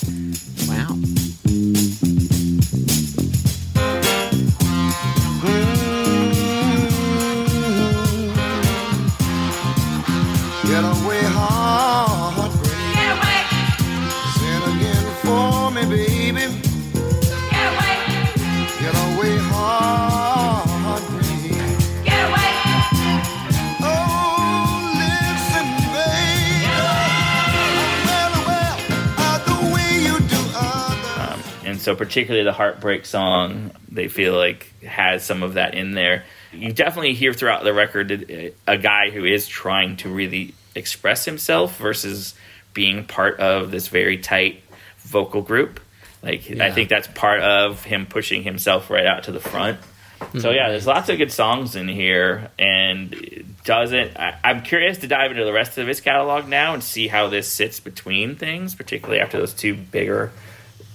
So 31.89 31.95
particularly 31.95 32.43
the 32.43 32.53
heartbreak 32.53 33.03
song 33.03 33.71
they 33.91 34.07
feel 34.07 34.35
like 34.35 34.71
has 34.83 35.25
some 35.25 35.41
of 35.41 35.55
that 35.55 35.73
in 35.73 35.93
there. 35.93 36.23
You 36.53 36.71
definitely 36.71 37.15
hear 37.15 37.33
throughout 37.33 37.63
the 37.63 37.73
record 37.73 38.11
a- 38.11 38.49
uh, 38.49 38.51
a 38.67 38.77
guy 38.77 39.09
who 39.09 39.25
is 39.25 39.47
trying 39.47 39.97
to 39.97 40.09
really 40.09 40.53
express 40.75 41.25
himself 41.25 41.79
versus 41.79 42.35
being 42.75 43.05
part 43.05 43.39
of 43.39 43.71
this 43.71 43.87
very 43.87 44.19
tight 44.19 44.61
vocal 44.99 45.41
group. 45.41 45.79
Like 46.21 46.51
i 46.59 46.69
think 46.69 46.89
that's 46.89 47.07
part 47.07 47.41
of 47.41 47.83
him 47.83 48.05
pushing 48.05 48.43
himself 48.43 48.91
right 48.91 49.07
out 49.07 49.23
to 49.23 49.31
the 49.31 49.39
front. 49.39 49.79
So 50.19 50.25
mm-hmm. 50.27 50.47
yeah 50.49 50.69
there's 50.69 50.85
lots 50.85 51.09
of 51.09 51.17
good 51.17 51.31
songs 51.31 51.75
in 51.75 51.87
here 51.87 52.51
and 52.59 53.47
doesn't. 53.63 54.15
I, 54.15 54.37
I'm 54.43 54.61
curious 54.61 54.99
to 54.99 55.07
dive 55.07 55.31
into 55.31 55.43
the 55.43 55.53
rest 55.53 55.79
of 55.79 55.87
his 55.87 56.01
catalog 56.01 56.47
now 56.47 56.75
and 56.75 56.83
see 56.83 57.07
how 57.07 57.29
this 57.29 57.51
sits 57.51 57.79
between 57.79 58.35
things, 58.35 58.75
particularly 58.75 59.21
after 59.21 59.39
those 59.39 59.55
two 59.55 59.73
bigger 59.73 60.31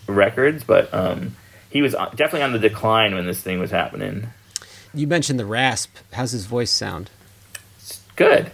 records. 0.06 0.64
But 0.64 0.92
um, 0.92 1.36
he 1.70 1.82
was 1.82 1.94
uh, 1.94 2.10
definitely 2.10 2.42
on 2.42 2.52
the 2.52 2.58
decline 2.58 3.14
when 3.14 3.26
this 3.26 3.40
thing 3.40 3.58
was 3.58 3.70
happening. 3.70 4.28
You 4.92 5.06
mentioned 5.06 5.38
the 5.40 5.46
rasp. 5.46 5.96
How's 6.12 6.32
his 6.32 6.46
voice 6.46 6.70
sound? 6.70 7.10
Good. 8.16 8.52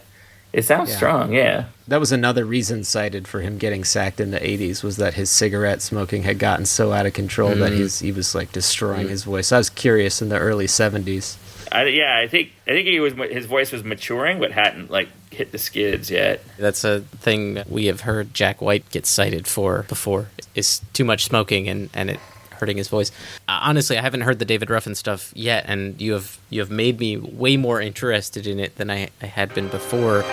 It 0.52 0.64
sounds 0.64 0.90
Yeah. 0.90 0.96
strong. 0.96 1.32
Yeah. 1.32 1.64
That 1.86 2.00
was 2.00 2.12
another 2.12 2.44
reason 2.44 2.82
cited 2.82 3.28
for 3.28 3.40
him 3.40 3.58
getting 3.58 3.84
sacked 3.84 4.20
in 4.20 4.30
the 4.30 4.40
80s 4.40 4.82
was 4.82 4.96
that 4.96 5.14
his 5.14 5.30
cigarette 5.30 5.80
smoking 5.82 6.24
had 6.24 6.38
gotten 6.38 6.66
so 6.66 6.92
out 6.92 7.06
of 7.06 7.12
control 7.12 7.50
that 7.50 7.72
mm-hmm. 7.72 7.82
he's, 7.82 8.00
he 8.00 8.10
was 8.10 8.34
like 8.34 8.50
destroying 8.52 9.02
mm-hmm. 9.02 9.10
his 9.10 9.24
voice. 9.24 9.52
I 9.52 9.58
was 9.58 9.70
curious 9.70 10.20
in 10.20 10.28
the 10.28 10.38
early 10.38 10.66
70s. 10.66 11.36
I, 11.70 11.84
yeah, 11.84 12.18
I 12.18 12.26
think 12.26 12.50
I 12.66 12.70
think 12.70 12.88
he 12.88 12.98
was 12.98 13.12
his 13.30 13.46
voice 13.46 13.70
was 13.70 13.84
maturing, 13.84 14.40
but 14.40 14.50
hadn't 14.50 14.90
like 14.90 15.08
hit 15.40 15.52
the 15.52 15.58
skids 15.58 16.10
yet. 16.10 16.44
That's 16.58 16.84
a 16.84 17.00
thing 17.00 17.62
we 17.66 17.86
have 17.86 18.02
heard 18.02 18.34
Jack 18.34 18.60
White 18.60 18.88
get 18.90 19.06
cited 19.06 19.48
for 19.48 19.86
before 19.88 20.28
is 20.54 20.82
too 20.92 21.02
much 21.02 21.24
smoking 21.24 21.66
and, 21.66 21.88
and 21.94 22.10
it 22.10 22.20
hurting 22.50 22.76
his 22.76 22.88
voice. 22.88 23.10
Uh, 23.48 23.58
honestly, 23.62 23.96
I 23.96 24.02
haven't 24.02 24.20
heard 24.20 24.38
the 24.38 24.44
David 24.44 24.68
Ruffin 24.68 24.94
stuff 24.94 25.32
yet, 25.34 25.64
and 25.66 25.98
you 25.98 26.12
have 26.12 26.38
you 26.50 26.60
have 26.60 26.70
made 26.70 27.00
me 27.00 27.16
way 27.16 27.56
more 27.56 27.80
interested 27.80 28.46
in 28.46 28.60
it 28.60 28.76
than 28.76 28.90
I, 28.90 29.08
I 29.22 29.26
had 29.26 29.54
been 29.54 29.68
before. 29.68 30.24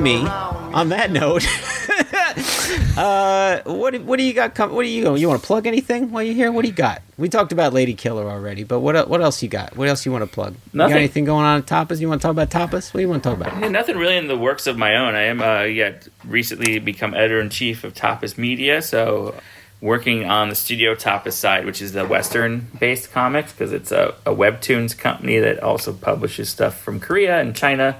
Me 0.00 0.24
on 0.26 0.90
that 0.90 1.10
note, 1.10 1.44
uh, 2.96 3.60
what 3.64 3.92
do- 3.94 4.02
what 4.02 4.16
do 4.18 4.22
you 4.22 4.32
got? 4.32 4.54
Com- 4.54 4.72
what 4.72 4.82
do 4.84 4.88
you 4.88 5.02
going? 5.02 5.20
You 5.20 5.28
want 5.28 5.40
to 5.40 5.46
plug 5.46 5.66
anything 5.66 6.10
while 6.12 6.22
you're 6.22 6.34
here? 6.34 6.52
What 6.52 6.62
do 6.62 6.68
you 6.68 6.74
got? 6.74 7.02
We 7.16 7.28
talked 7.28 7.50
about 7.52 7.72
Lady 7.72 7.94
Killer 7.94 8.28
already, 8.30 8.64
but 8.64 8.80
what 8.80 9.08
what 9.08 9.20
else 9.20 9.42
you 9.42 9.48
got? 9.48 9.76
What 9.76 9.88
else 9.88 10.06
you 10.06 10.12
want 10.12 10.22
to 10.22 10.30
plug? 10.30 10.54
You 10.54 10.60
Nothing. 10.78 10.92
got 10.94 10.98
anything 10.98 11.24
going 11.24 11.44
on 11.44 11.58
at 11.58 11.66
Tapas? 11.66 12.00
You 12.00 12.08
want 12.08 12.20
to 12.22 12.26
talk 12.28 12.32
about 12.32 12.50
Tapas? 12.50 12.92
What 12.94 12.98
do 12.98 13.00
you 13.00 13.08
want 13.08 13.22
to 13.22 13.28
talk 13.30 13.38
about? 13.40 13.60
Yeah, 13.60 13.68
nothing 13.68 13.96
really 13.96 14.16
in 14.16 14.28
the 14.28 14.38
works 14.38 14.66
of 14.66 14.76
my 14.76 14.94
own. 14.96 15.14
I 15.14 15.22
am 15.22 15.40
uh, 15.42 15.62
yet 15.62 16.06
recently 16.24 16.78
become 16.78 17.14
editor 17.14 17.40
in 17.40 17.50
chief 17.50 17.82
of 17.84 17.94
Tapas 17.94 18.38
Media, 18.38 18.82
so 18.82 19.34
working 19.80 20.24
on 20.24 20.48
the 20.48 20.54
studio 20.54 20.94
Tapas 20.94 21.32
side, 21.32 21.64
which 21.64 21.80
is 21.82 21.92
the 21.92 22.04
Western 22.06 22.68
based 22.78 23.10
comics, 23.12 23.52
because 23.52 23.72
it's 23.72 23.90
a, 23.90 24.14
a 24.26 24.32
webtoons 24.34 24.96
company 24.96 25.38
that 25.38 25.60
also 25.60 25.92
publishes 25.92 26.48
stuff 26.48 26.78
from 26.80 27.00
Korea 27.00 27.40
and 27.40 27.54
China, 27.56 27.96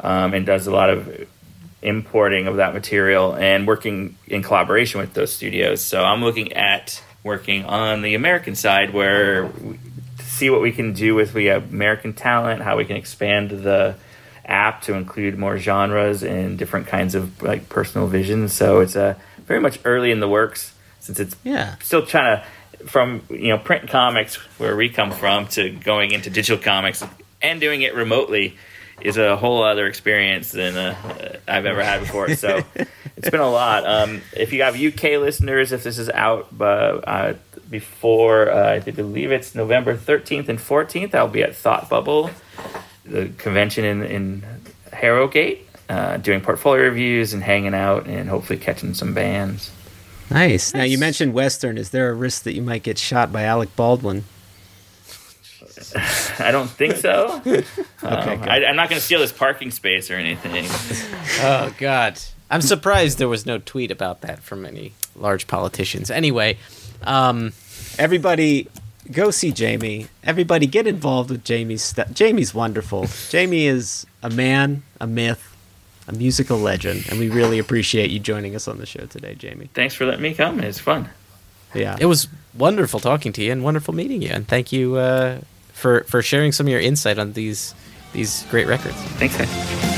um, 0.00 0.32
and 0.34 0.44
does 0.46 0.66
a 0.66 0.70
lot 0.70 0.90
of 0.90 1.26
importing 1.82 2.46
of 2.46 2.56
that 2.56 2.74
material 2.74 3.34
and 3.34 3.66
working 3.66 4.16
in 4.26 4.42
collaboration 4.42 5.00
with 5.00 5.14
those 5.14 5.32
studios. 5.32 5.80
So 5.82 6.02
I'm 6.02 6.22
looking 6.22 6.52
at 6.54 7.02
working 7.22 7.64
on 7.64 8.02
the 8.02 8.14
American 8.14 8.54
side 8.54 8.92
where 8.92 9.46
we 9.46 9.78
see 10.18 10.50
what 10.50 10.60
we 10.60 10.72
can 10.72 10.92
do 10.92 11.14
with 11.14 11.34
we 11.34 11.46
have 11.46 11.70
American 11.72 12.12
talent, 12.12 12.62
how 12.62 12.76
we 12.76 12.84
can 12.84 12.96
expand 12.96 13.50
the 13.50 13.94
app 14.44 14.82
to 14.82 14.94
include 14.94 15.38
more 15.38 15.58
genres 15.58 16.22
and 16.22 16.58
different 16.58 16.86
kinds 16.86 17.14
of 17.14 17.42
like 17.42 17.68
personal 17.68 18.06
visions. 18.06 18.52
So 18.52 18.80
it's 18.80 18.96
uh, 18.96 19.14
very 19.46 19.60
much 19.60 19.78
early 19.84 20.10
in 20.10 20.20
the 20.20 20.28
works 20.28 20.72
since 21.00 21.20
it's 21.20 21.36
Yeah. 21.44 21.74
still 21.82 22.04
trying 22.04 22.38
to 22.38 22.44
from 22.86 23.22
you 23.28 23.48
know 23.48 23.58
print 23.58 23.88
comics 23.88 24.36
where 24.58 24.76
we 24.76 24.88
come 24.88 25.10
from 25.10 25.48
to 25.48 25.70
going 25.70 26.12
into 26.12 26.30
digital 26.30 26.62
comics 26.62 27.04
and 27.42 27.60
doing 27.60 27.82
it 27.82 27.92
remotely 27.94 28.56
is 29.00 29.16
a 29.16 29.36
whole 29.36 29.62
other 29.62 29.86
experience 29.86 30.52
than 30.52 30.76
uh, 30.76 31.38
I've 31.46 31.66
ever 31.66 31.82
had 31.82 32.00
before. 32.00 32.34
So 32.34 32.62
it's 33.16 33.30
been 33.30 33.40
a 33.40 33.50
lot. 33.50 33.86
Um, 33.86 34.22
if 34.36 34.52
you 34.52 34.62
have 34.62 34.74
UK 34.74 35.20
listeners, 35.20 35.72
if 35.72 35.84
this 35.84 35.98
is 35.98 36.08
out 36.10 36.48
uh, 36.60 36.64
uh, 36.64 37.34
before 37.70 38.50
uh, 38.50 38.74
I 38.74 38.90
believe 38.90 39.32
it's 39.32 39.54
November 39.54 39.96
13th 39.96 40.48
and 40.48 40.58
14th, 40.58 41.14
I'll 41.14 41.28
be 41.28 41.42
at 41.42 41.54
Thought 41.54 41.88
Bubble, 41.88 42.30
the 43.04 43.28
convention 43.38 43.84
in 43.84 44.02
in 44.02 44.44
Harrogate, 44.92 45.66
uh, 45.88 46.16
doing 46.16 46.40
portfolio 46.40 46.84
reviews 46.84 47.32
and 47.34 47.42
hanging 47.42 47.74
out 47.74 48.06
and 48.06 48.28
hopefully 48.28 48.58
catching 48.58 48.94
some 48.94 49.14
bands. 49.14 49.70
Nice. 50.30 50.74
Now 50.74 50.82
you 50.82 50.98
mentioned 50.98 51.32
Western. 51.32 51.78
Is 51.78 51.90
there 51.90 52.10
a 52.10 52.14
risk 52.14 52.42
that 52.42 52.54
you 52.54 52.62
might 52.62 52.82
get 52.82 52.98
shot 52.98 53.32
by 53.32 53.44
Alec 53.44 53.74
Baldwin? 53.76 54.24
I 56.38 56.50
don't 56.50 56.70
think 56.70 56.96
so. 56.96 57.40
Um. 58.00 58.42
I, 58.42 58.64
I'm 58.64 58.76
not 58.76 58.88
going 58.88 58.98
to 59.00 59.04
steal 59.04 59.20
his 59.20 59.32
parking 59.32 59.70
space 59.70 60.10
or 60.10 60.14
anything. 60.14 60.64
Oh 61.40 61.74
God, 61.78 62.18
I'm 62.50 62.62
surprised 62.62 63.18
there 63.18 63.28
was 63.28 63.44
no 63.46 63.58
tweet 63.58 63.90
about 63.90 64.22
that 64.22 64.42
from 64.42 64.64
any 64.64 64.92
large 65.14 65.46
politicians. 65.46 66.10
Anyway, 66.10 66.58
um, 67.02 67.52
Everybody, 67.98 68.68
go 69.10 69.32
see 69.32 69.50
Jamie. 69.50 70.06
Everybody, 70.22 70.66
get 70.68 70.86
involved 70.86 71.30
with 71.30 71.42
Jamie's 71.44 71.82
stuff. 71.82 72.12
Jamie's 72.12 72.54
wonderful. 72.54 73.08
Jamie 73.28 73.66
is 73.66 74.06
a 74.22 74.30
man, 74.30 74.84
a 75.00 75.06
myth, 75.06 75.56
a 76.06 76.12
musical 76.12 76.58
legend, 76.58 77.06
and 77.10 77.18
we 77.18 77.28
really 77.28 77.58
appreciate 77.58 78.10
you 78.10 78.20
joining 78.20 78.54
us 78.54 78.68
on 78.68 78.78
the 78.78 78.86
show 78.86 79.04
today, 79.06 79.34
Jamie. 79.34 79.68
Thanks 79.74 79.94
for 79.94 80.06
letting 80.06 80.22
me 80.22 80.32
come. 80.32 80.60
It's 80.60 80.78
fun. 80.78 81.08
Yeah. 81.74 81.96
it 82.00 82.06
was 82.06 82.28
wonderful 82.54 83.00
talking 83.00 83.32
to 83.32 83.42
you 83.42 83.50
and 83.52 83.62
wonderful 83.64 83.94
meeting 83.94 84.22
you. 84.22 84.30
And 84.30 84.46
thank 84.46 84.72
you 84.72 84.94
uh, 84.96 85.40
for 85.78 86.04
for 86.04 86.20
sharing 86.22 86.52
some 86.52 86.66
of 86.66 86.70
your 86.70 86.80
insight 86.80 87.18
on 87.18 87.32
these 87.32 87.74
these 88.12 88.44
great 88.50 88.66
records. 88.66 88.96
Thanks, 89.18 89.36
guys. 89.36 89.97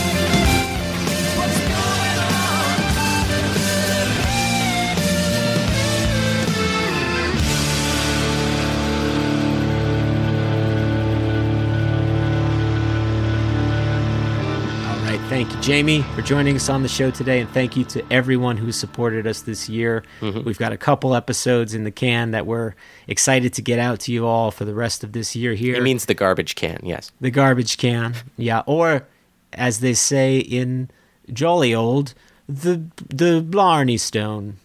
Thank 15.31 15.55
you, 15.55 15.61
Jamie, 15.61 16.03
for 16.17 16.23
joining 16.23 16.57
us 16.57 16.69
on 16.69 16.83
the 16.83 16.89
show 16.89 17.13
today. 17.13 17.39
And 17.39 17.49
thank 17.51 17.77
you 17.77 17.85
to 17.85 18.05
everyone 18.13 18.57
who 18.57 18.73
supported 18.73 19.29
us 19.29 19.43
this 19.43 19.69
year. 19.69 20.03
Mm-hmm. 20.21 20.43
We've 20.43 20.59
got 20.59 20.73
a 20.73 20.77
couple 20.77 21.15
episodes 21.15 21.73
in 21.73 21.85
the 21.85 21.93
can 21.93 22.33
that 22.33 22.47
we're 22.47 22.75
excited 23.07 23.53
to 23.55 23.63
get 23.63 23.79
out 23.79 24.01
to 24.01 24.13
you 24.13 24.27
all 24.27 24.51
for 24.51 24.65
the 24.65 24.75
rest 24.75 25.05
of 25.05 25.13
this 25.13 25.37
year 25.37 25.55
here. 25.55 25.77
It 25.77 25.85
means 25.85 26.07
the 26.07 26.15
garbage 26.15 26.57
can. 26.57 26.81
Yes. 26.83 27.13
the 27.21 27.31
garbage 27.31 27.79
can. 27.79 28.17
Yeah. 28.37 28.65
Or, 28.67 29.07
as 29.53 29.79
they 29.79 29.95
say 29.95 30.39
in 30.39 30.91
Jolly 31.33 31.73
Old, 31.73 32.13
the, 32.49 32.83
the 33.09 33.41
Blarney 33.41 33.99
Stone. 33.99 34.57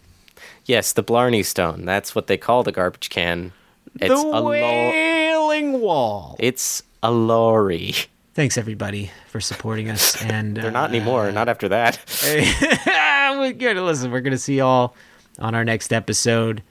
Yes, 0.64 0.92
the 0.92 1.04
Blarney 1.04 1.44
Stone. 1.44 1.84
That's 1.84 2.12
what 2.12 2.26
they 2.26 2.36
call 2.36 2.64
the 2.64 2.72
garbage 2.72 3.08
can. 3.08 3.52
It's 4.00 4.08
the 4.08 4.16
a 4.16 4.40
lo- 4.40 4.50
Wailing 4.50 5.80
Wall. 5.80 6.34
It's 6.40 6.82
a 7.04 7.12
lorry. 7.12 7.94
Thanks, 8.36 8.58
everybody, 8.58 9.10
for 9.28 9.40
supporting 9.40 9.88
us. 9.88 10.22
And 10.26 10.54
They're 10.58 10.70
not 10.70 10.90
uh, 10.90 10.94
anymore. 10.94 11.28
Uh, 11.28 11.30
not 11.30 11.48
after 11.48 11.70
that. 11.70 11.98
we're 13.38 13.54
gonna 13.54 13.82
listen. 13.82 14.10
We're 14.10 14.20
gonna 14.20 14.36
see 14.36 14.58
y'all 14.58 14.94
on 15.38 15.54
our 15.54 15.64
next 15.64 15.90
episode. 15.90 16.62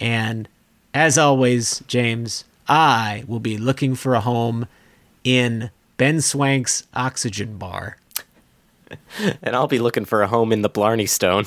And 0.00 0.48
as 0.92 1.18
always, 1.18 1.84
James, 1.86 2.42
I 2.66 3.22
will 3.28 3.38
be 3.38 3.56
looking 3.56 3.94
for 3.94 4.16
a 4.16 4.20
home 4.20 4.66
in 5.22 5.70
Ben 5.96 6.20
Swank's 6.20 6.88
Oxygen 6.92 7.56
Bar. 7.56 7.98
and 9.42 9.54
I'll 9.54 9.68
be 9.68 9.78
looking 9.78 10.04
for 10.04 10.22
a 10.22 10.26
home 10.26 10.50
in 10.52 10.62
the 10.62 10.70
Blarney 10.70 11.06
Stone. 11.06 11.44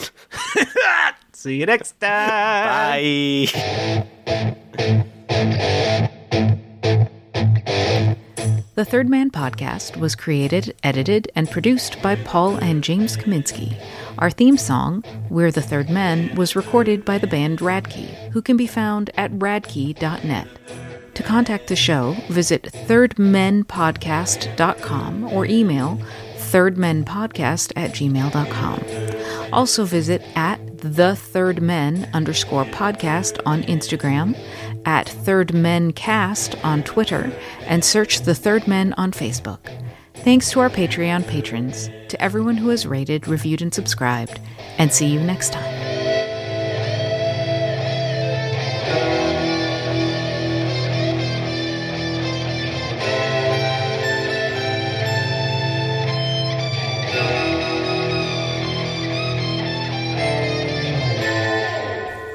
See 1.34 1.60
you 1.60 1.66
next 1.66 2.00
time. 2.00 2.96
Bye. 2.96 4.06
The 8.76 8.84
Third 8.84 9.08
Man 9.08 9.32
podcast 9.32 9.96
was 9.96 10.16
created, 10.16 10.76
edited, 10.84 11.32
and 11.34 11.50
produced 11.50 12.02
by 12.02 12.18
Paul 12.18 12.58
and 12.58 12.84
James 12.84 13.16
Kaminsky. 13.16 13.82
Our 14.18 14.30
theme 14.30 14.58
song, 14.58 15.06
We're 15.30 15.52
the 15.52 15.62
Third 15.62 15.90
Men, 15.90 16.36
was 16.36 16.58
recorded 16.58 17.06
by 17.06 17.18
the 17.18 17.26
band 17.26 17.60
Radkey, 17.60 18.32
who 18.34 18.42
can 18.42 18.58
be 18.58 18.68
found 18.68 19.12
at 19.16 19.32
radkey.net. 19.32 20.48
To 21.14 21.24
contact 21.24 21.68
the 21.68 21.78
show, 21.78 22.18
visit 22.28 22.64
thirdmenpodcast.com 22.64 25.24
or 25.24 25.46
email 25.46 26.02
thirdmenpodcast 26.36 27.72
at 27.78 27.92
gmail.com. 27.92 28.84
Also 29.54 29.86
visit 29.86 30.22
at 30.36 30.80
the 30.80 31.16
third 31.16 31.62
men 31.62 32.10
underscore 32.14 32.66
podcast 32.66 33.40
on 33.46 33.64
Instagram, 33.64 34.38
at 34.86 35.10
third 35.10 35.54
men 35.54 35.92
cast 35.92 36.56
on 36.64 36.84
Twitter, 36.84 37.32
and 37.62 37.84
search 37.84 38.22
the 38.22 38.36
third 38.36 38.68
men 38.68 38.94
on 38.94 39.12
Facebook. 39.12 39.60
Thanks 40.16 40.50
to 40.52 40.60
our 40.60 40.70
Patreon 40.70 41.28
patrons, 41.28 41.90
to 42.08 42.22
everyone 42.22 42.58
who 42.58 42.70
has 42.70 42.88
rated, 42.88 43.28
reviewed, 43.28 43.62
and 43.62 43.74
subscribed, 43.74 44.40
and 44.78 44.92
see 44.92 45.08
you 45.08 45.20
next 45.20 45.54
time. 45.54 45.76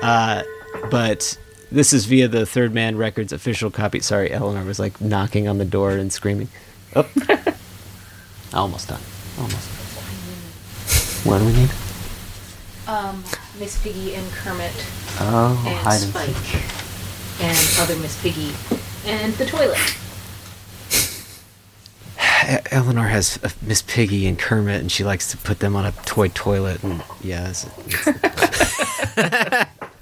Uh, 0.03 0.43
but 0.91 1.37
this 1.71 1.93
is 1.93 2.07
via 2.07 2.27
the 2.29 2.47
Third 2.47 2.73
Man 2.75 2.97
Records 2.97 3.33
official 3.33 3.71
copy. 3.71 4.01
Sorry, 4.01 4.33
Eleanor 4.33 4.65
was 4.65 4.79
like 4.79 4.99
knocking 5.01 5.49
on 5.49 5.59
the 5.59 5.65
door 5.65 5.91
and 5.93 6.13
screaming. 6.13 6.49
Oh, 6.97 7.09
almost 8.55 8.89
done. 8.89 9.01
Almost. 9.39 9.69
What 11.25 11.39
do 11.39 11.47
we 11.47 11.53
need? 11.53 11.71
Um, 12.89 13.23
Miss 13.59 13.81
Piggy 13.83 14.15
and 14.15 14.31
Kermit 14.33 14.73
Oh, 15.21 15.63
and 15.67 15.77
hide 15.79 16.03
and 16.03 16.11
Spike 16.11 16.55
and 17.41 17.59
other 17.79 17.97
Miss 18.01 18.21
Piggy 18.21 18.53
and 19.07 19.33
the 19.35 19.47
toilet. 19.47 19.79
Eleanor 22.73 23.07
has 23.07 23.39
uh, 23.45 23.51
Miss 23.63 23.83
Piggy 23.83 24.27
and 24.27 24.37
Kermit, 24.39 24.81
and 24.81 24.91
she 24.91 25.05
likes 25.05 25.31
to 25.31 25.37
put 25.37 25.61
them 25.61 25.77
on 25.77 25.87
a 25.87 25.93
toy 26.05 26.29
toilet. 26.29 26.83
And 26.83 27.03
yeah, 27.23 27.49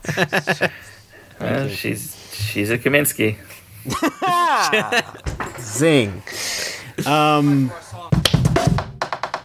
it's, 0.04 0.62
Well, 1.40 1.68
she's 1.68 2.16
she's 2.34 2.70
a 2.70 2.78
Kaminsky. 2.78 3.36
Zing. 5.60 6.22
Um, 7.06 7.70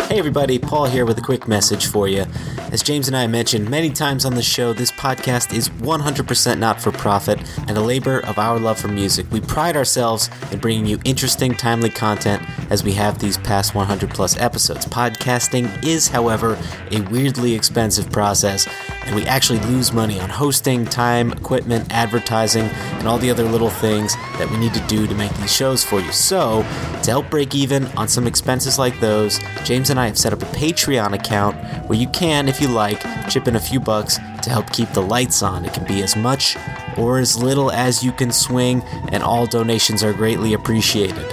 hey, 0.08 0.18
everybody. 0.18 0.58
Paul 0.60 0.86
here 0.86 1.06
with 1.06 1.18
a 1.18 1.22
quick 1.22 1.48
message 1.48 1.86
for 1.86 2.08
you. 2.08 2.26
As 2.72 2.82
James 2.82 3.08
and 3.08 3.16
I 3.16 3.28
mentioned 3.28 3.70
many 3.70 3.92
times 3.92 4.26
on 4.26 4.34
the 4.34 4.42
show, 4.42 4.74
this 4.74 4.92
podcast 4.92 5.54
is 5.56 5.70
100% 5.70 6.58
not 6.58 6.82
for 6.82 6.92
profit 6.92 7.40
and 7.68 7.78
a 7.78 7.82
labor 7.82 8.22
of 8.22 8.40
our 8.40 8.58
love 8.58 8.80
for 8.80 8.88
music. 8.88 9.28
We 9.32 9.42
pride 9.42 9.78
ourselves 9.78 10.28
in 10.52 10.58
bringing 10.58 10.88
you 10.88 10.98
interesting, 11.06 11.54
timely 11.54 11.92
content 11.92 12.42
as 12.72 12.84
we 12.84 12.94
have 12.94 13.20
these 13.20 13.38
past 13.38 13.76
100 13.76 14.10
plus 14.10 14.36
episodes. 14.40 14.88
Podcasting 14.88 15.86
is, 15.86 16.08
however, 16.08 16.58
a 16.90 17.02
weirdly 17.02 17.54
expensive 17.54 18.12
process, 18.12 18.66
and 19.06 19.16
we 19.16 19.26
actually 19.26 19.60
lose 19.60 19.92
money 19.94 20.20
on 20.20 20.30
hosting, 20.30 20.86
time, 20.86 21.32
equipment, 21.32 21.88
advertising, 21.92 22.66
and 22.66 23.08
all 23.08 23.18
the 23.18 23.30
other 23.30 23.44
little 23.44 23.70
things 23.70 24.16
that 24.38 24.50
we 24.50 24.58
need 24.58 24.74
to 24.74 24.80
do 24.88 25.08
to 25.08 25.16
make 25.16 25.34
these 25.38 25.54
shows 25.54 25.84
for 25.84 26.00
you. 26.00 26.12
So, 26.12 26.62
to 27.04 27.12
help 27.12 27.30
break 27.30 27.56
even 27.56 27.86
on 27.98 28.08
some 28.08 28.28
expenses 28.28 28.80
like 28.80 29.00
those, 29.00 29.40
James 29.64 29.90
and 29.90 30.00
I 30.00 30.08
have 30.08 30.18
set 30.18 30.34
up 30.34 30.42
a 30.42 30.46
Patreon 30.46 31.14
account 31.14 31.56
where 31.88 32.00
you 32.00 32.08
can, 32.10 32.48
if 32.48 32.62
you 32.62 32.68
like, 32.68 33.02
chip 33.30 33.48
in 33.48 33.56
a 33.56 33.60
few 33.60 33.80
bucks 33.80 34.18
to 34.44 34.50
help 34.50 34.70
keep 34.72 34.90
the 34.90 35.02
lights 35.02 35.42
on. 35.42 35.66
It 35.66 35.74
can 35.74 35.86
be 35.86 36.04
as 36.04 36.16
much 36.16 36.58
or 36.98 37.20
as 37.20 37.42
little 37.42 37.72
as 37.72 38.04
you 38.04 38.12
can 38.12 38.32
swing, 38.32 38.82
and 39.12 39.24
all 39.24 39.46
donations 39.46 40.04
are 40.04 40.14
greatly 40.14 40.54
appreciated. 40.54 41.26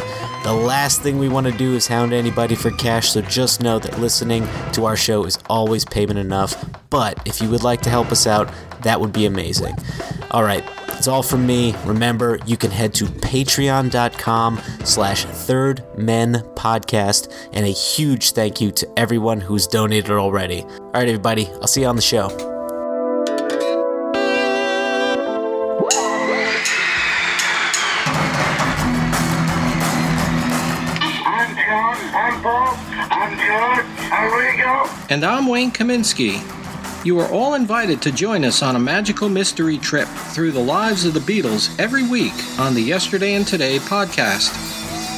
The 0.43 0.55
last 0.55 1.03
thing 1.03 1.19
we 1.19 1.29
want 1.29 1.47
to 1.47 1.53
do 1.53 1.75
is 1.75 1.87
hound 1.87 2.15
anybody 2.15 2.55
for 2.55 2.71
cash, 2.71 3.11
so 3.11 3.21
just 3.21 3.63
know 3.63 3.79
that 3.79 4.01
listening 4.01 4.49
to 4.73 4.87
our 4.87 4.97
show 4.97 5.25
is 5.25 5.39
always 5.51 5.85
payment 5.85 6.19
enough. 6.19 6.65
But 6.89 7.21
if 7.27 7.43
you 7.43 7.51
would 7.51 7.63
like 7.63 7.83
to 7.83 7.91
help 7.91 8.11
us 8.11 8.27
out, 8.27 8.51
that 8.83 8.99
would 8.99 9.13
be 9.13 9.27
amazing. 9.27 9.77
All 10.31 10.43
right, 10.43 10.65
that's 10.87 11.09
all 11.09 11.23
from 11.23 11.47
me. 11.47 11.75
Remember, 11.85 12.39
you 12.47 12.57
can 12.57 12.71
head 12.71 12.95
to 12.95 13.05
patreon.com 13.05 14.61
slash 14.85 15.25
third 15.27 15.85
men 15.99 16.37
podcast, 16.55 17.31
and 17.53 17.67
a 17.67 17.71
huge 17.71 18.33
thank 18.33 18.63
you 18.63 18.71
to 18.73 18.89
everyone 18.99 19.43
who's 19.43 19.67
donated 19.67 20.11
already. 20.13 20.63
All 20.63 20.93
right, 20.95 21.07
everybody, 21.07 21.49
I'll 21.61 21.67
see 21.67 21.83
you 21.83 21.87
on 21.87 21.97
the 21.97 22.03
show. 22.03 22.29
And 35.11 35.25
I'm 35.25 35.47
Wayne 35.47 35.73
Kaminsky. 35.73 36.41
You 37.05 37.19
are 37.19 37.29
all 37.29 37.55
invited 37.55 38.01
to 38.03 38.13
join 38.13 38.45
us 38.45 38.63
on 38.63 38.77
a 38.77 38.79
magical 38.79 39.29
mystery 39.29 39.77
trip 39.77 40.07
through 40.07 40.53
the 40.53 40.61
lives 40.61 41.05
of 41.05 41.15
the 41.15 41.21
Beatles 41.21 41.77
every 41.81 42.07
week 42.07 42.35
on 42.59 42.75
the 42.75 42.83
Yesterday 42.83 43.35
and 43.35 43.47
Today 43.47 43.79
podcast. 43.79 44.51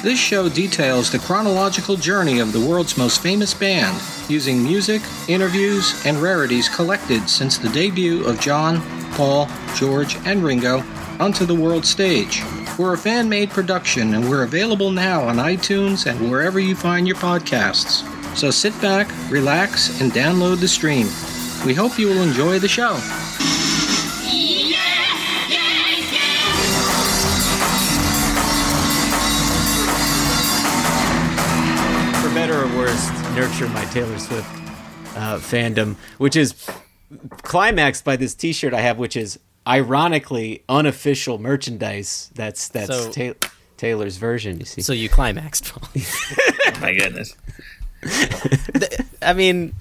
This 0.02 0.18
show 0.18 0.48
details 0.48 1.10
the 1.10 1.18
chronological 1.18 1.96
journey 1.96 2.38
of 2.38 2.52
the 2.52 2.60
world's 2.60 2.96
most 2.96 3.20
famous 3.20 3.52
band, 3.52 4.00
using 4.28 4.62
music, 4.62 5.02
interviews, 5.28 6.00
and 6.06 6.16
rarities 6.16 6.68
collected 6.68 7.28
since 7.28 7.58
the 7.58 7.68
debut 7.68 8.24
of 8.24 8.40
John, 8.40 8.80
Paul, 9.12 9.48
George, 9.74 10.16
and 10.24 10.42
Ringo 10.42 10.82
onto 11.20 11.44
the 11.44 11.54
world 11.54 11.84
stage. 11.84 12.42
We're 12.78 12.94
a 12.94 12.98
fan 12.98 13.28
made 13.28 13.50
production 13.50 14.14
and 14.14 14.28
we're 14.28 14.44
available 14.44 14.90
now 14.90 15.22
on 15.24 15.36
iTunes 15.36 16.06
and 16.10 16.30
wherever 16.30 16.58
you 16.58 16.74
find 16.74 17.06
your 17.06 17.16
podcasts. 17.16 18.08
So 18.34 18.50
sit 18.50 18.78
back, 18.80 19.08
relax, 19.30 20.00
and 20.00 20.10
download 20.10 20.60
the 20.60 20.68
stream. 20.68 21.06
We 21.66 21.74
hope 21.74 21.98
you 21.98 22.08
will 22.08 22.22
enjoy 22.22 22.58
the 22.58 22.68
show. 22.68 22.98
for 32.22 32.32
better 32.34 32.62
or 32.62 32.66
worse, 32.76 33.10
nurture 33.34 33.68
my 33.70 33.84
Taylor 33.86 34.16
Swift 34.18 34.46
uh, 35.16 35.38
fandom, 35.38 35.96
which 36.18 36.36
is 36.36 36.54
climaxed 37.42 38.04
by 38.04 38.14
this 38.16 38.34
T-shirt 38.34 38.72
I 38.72 38.80
have, 38.80 38.98
which 38.98 39.16
is 39.16 39.40
ironically 39.66 40.62
unofficial 40.68 41.38
merchandise. 41.38 42.30
That's 42.34 42.68
that's 42.68 42.88
So- 42.88 43.10
Ta- 43.10 43.48
Taylor's 43.76 44.16
version. 44.18 44.60
You 44.60 44.64
see, 44.66 44.82
So 44.82 44.92
you 44.92 45.08
climaxed. 45.08 45.72
Paul. 45.72 45.88
My 46.80 46.94
goodness. 46.94 47.34
I 49.22 49.32
mean, 49.34 49.74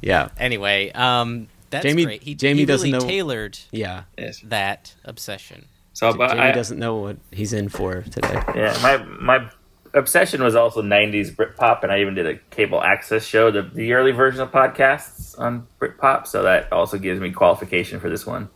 yeah, 0.00 0.28
anyway, 0.38 0.90
um, 0.92 1.48
that's 1.70 1.84
Jamie- 1.84 2.04
great. 2.04 2.22
He, 2.22 2.34
Jamie 2.34 2.60
he 2.60 2.66
doesn't 2.66 2.90
know- 2.90 3.00
tailored 3.00 3.58
yeah. 3.72 4.04
Yes. 4.16 4.40
that 4.44 4.94
obsession. 5.04 5.66
So, 5.92 6.12
but 6.12 6.28
Jamie 6.30 6.40
I, 6.40 6.52
doesn't 6.52 6.78
know 6.78 6.96
what 6.96 7.16
he's 7.30 7.52
in 7.52 7.68
for 7.68 8.02
today. 8.02 8.42
yeah, 8.54 8.76
my 8.82 8.96
my 8.98 9.50
obsession 9.92 10.42
was 10.42 10.56
also 10.56 10.82
'90s 10.82 11.30
Britpop, 11.34 11.82
and 11.84 11.92
I 11.92 12.00
even 12.00 12.14
did 12.14 12.26
a 12.26 12.36
cable 12.50 12.82
access 12.82 13.24
show, 13.24 13.50
the 13.52 13.62
the 13.62 13.92
early 13.92 14.10
version 14.12 14.40
of 14.40 14.50
podcasts 14.50 15.38
on 15.38 15.66
Britpop. 15.80 16.26
So 16.26 16.42
that 16.42 16.72
also 16.72 16.98
gives 16.98 17.20
me 17.20 17.30
qualification 17.30 18.00
for 18.00 18.10
this 18.10 18.26
one. 18.26 18.48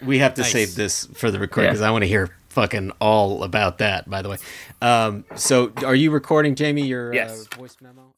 We 0.00 0.18
have 0.18 0.34
to 0.34 0.42
Nice. 0.42 0.52
save 0.52 0.74
this 0.76 1.06
for 1.14 1.32
the 1.32 1.40
record 1.40 1.62
Yeah. 1.62 1.70
because 1.70 1.80
I 1.82 1.90
want 1.90 2.02
to 2.02 2.08
hear 2.08 2.30
fucking 2.60 2.90
all 3.00 3.44
about 3.44 3.78
that. 3.78 4.10
By 4.10 4.22
the 4.22 4.30
way, 4.30 4.36
um, 4.82 5.24
so 5.36 5.72
are 5.84 5.94
you 5.94 6.10
recording, 6.10 6.54
Jamie? 6.56 6.86
Your 6.86 7.14
Yes. 7.14 7.46
uh, 7.52 7.56
voice 7.56 7.76
memo. 7.80 8.12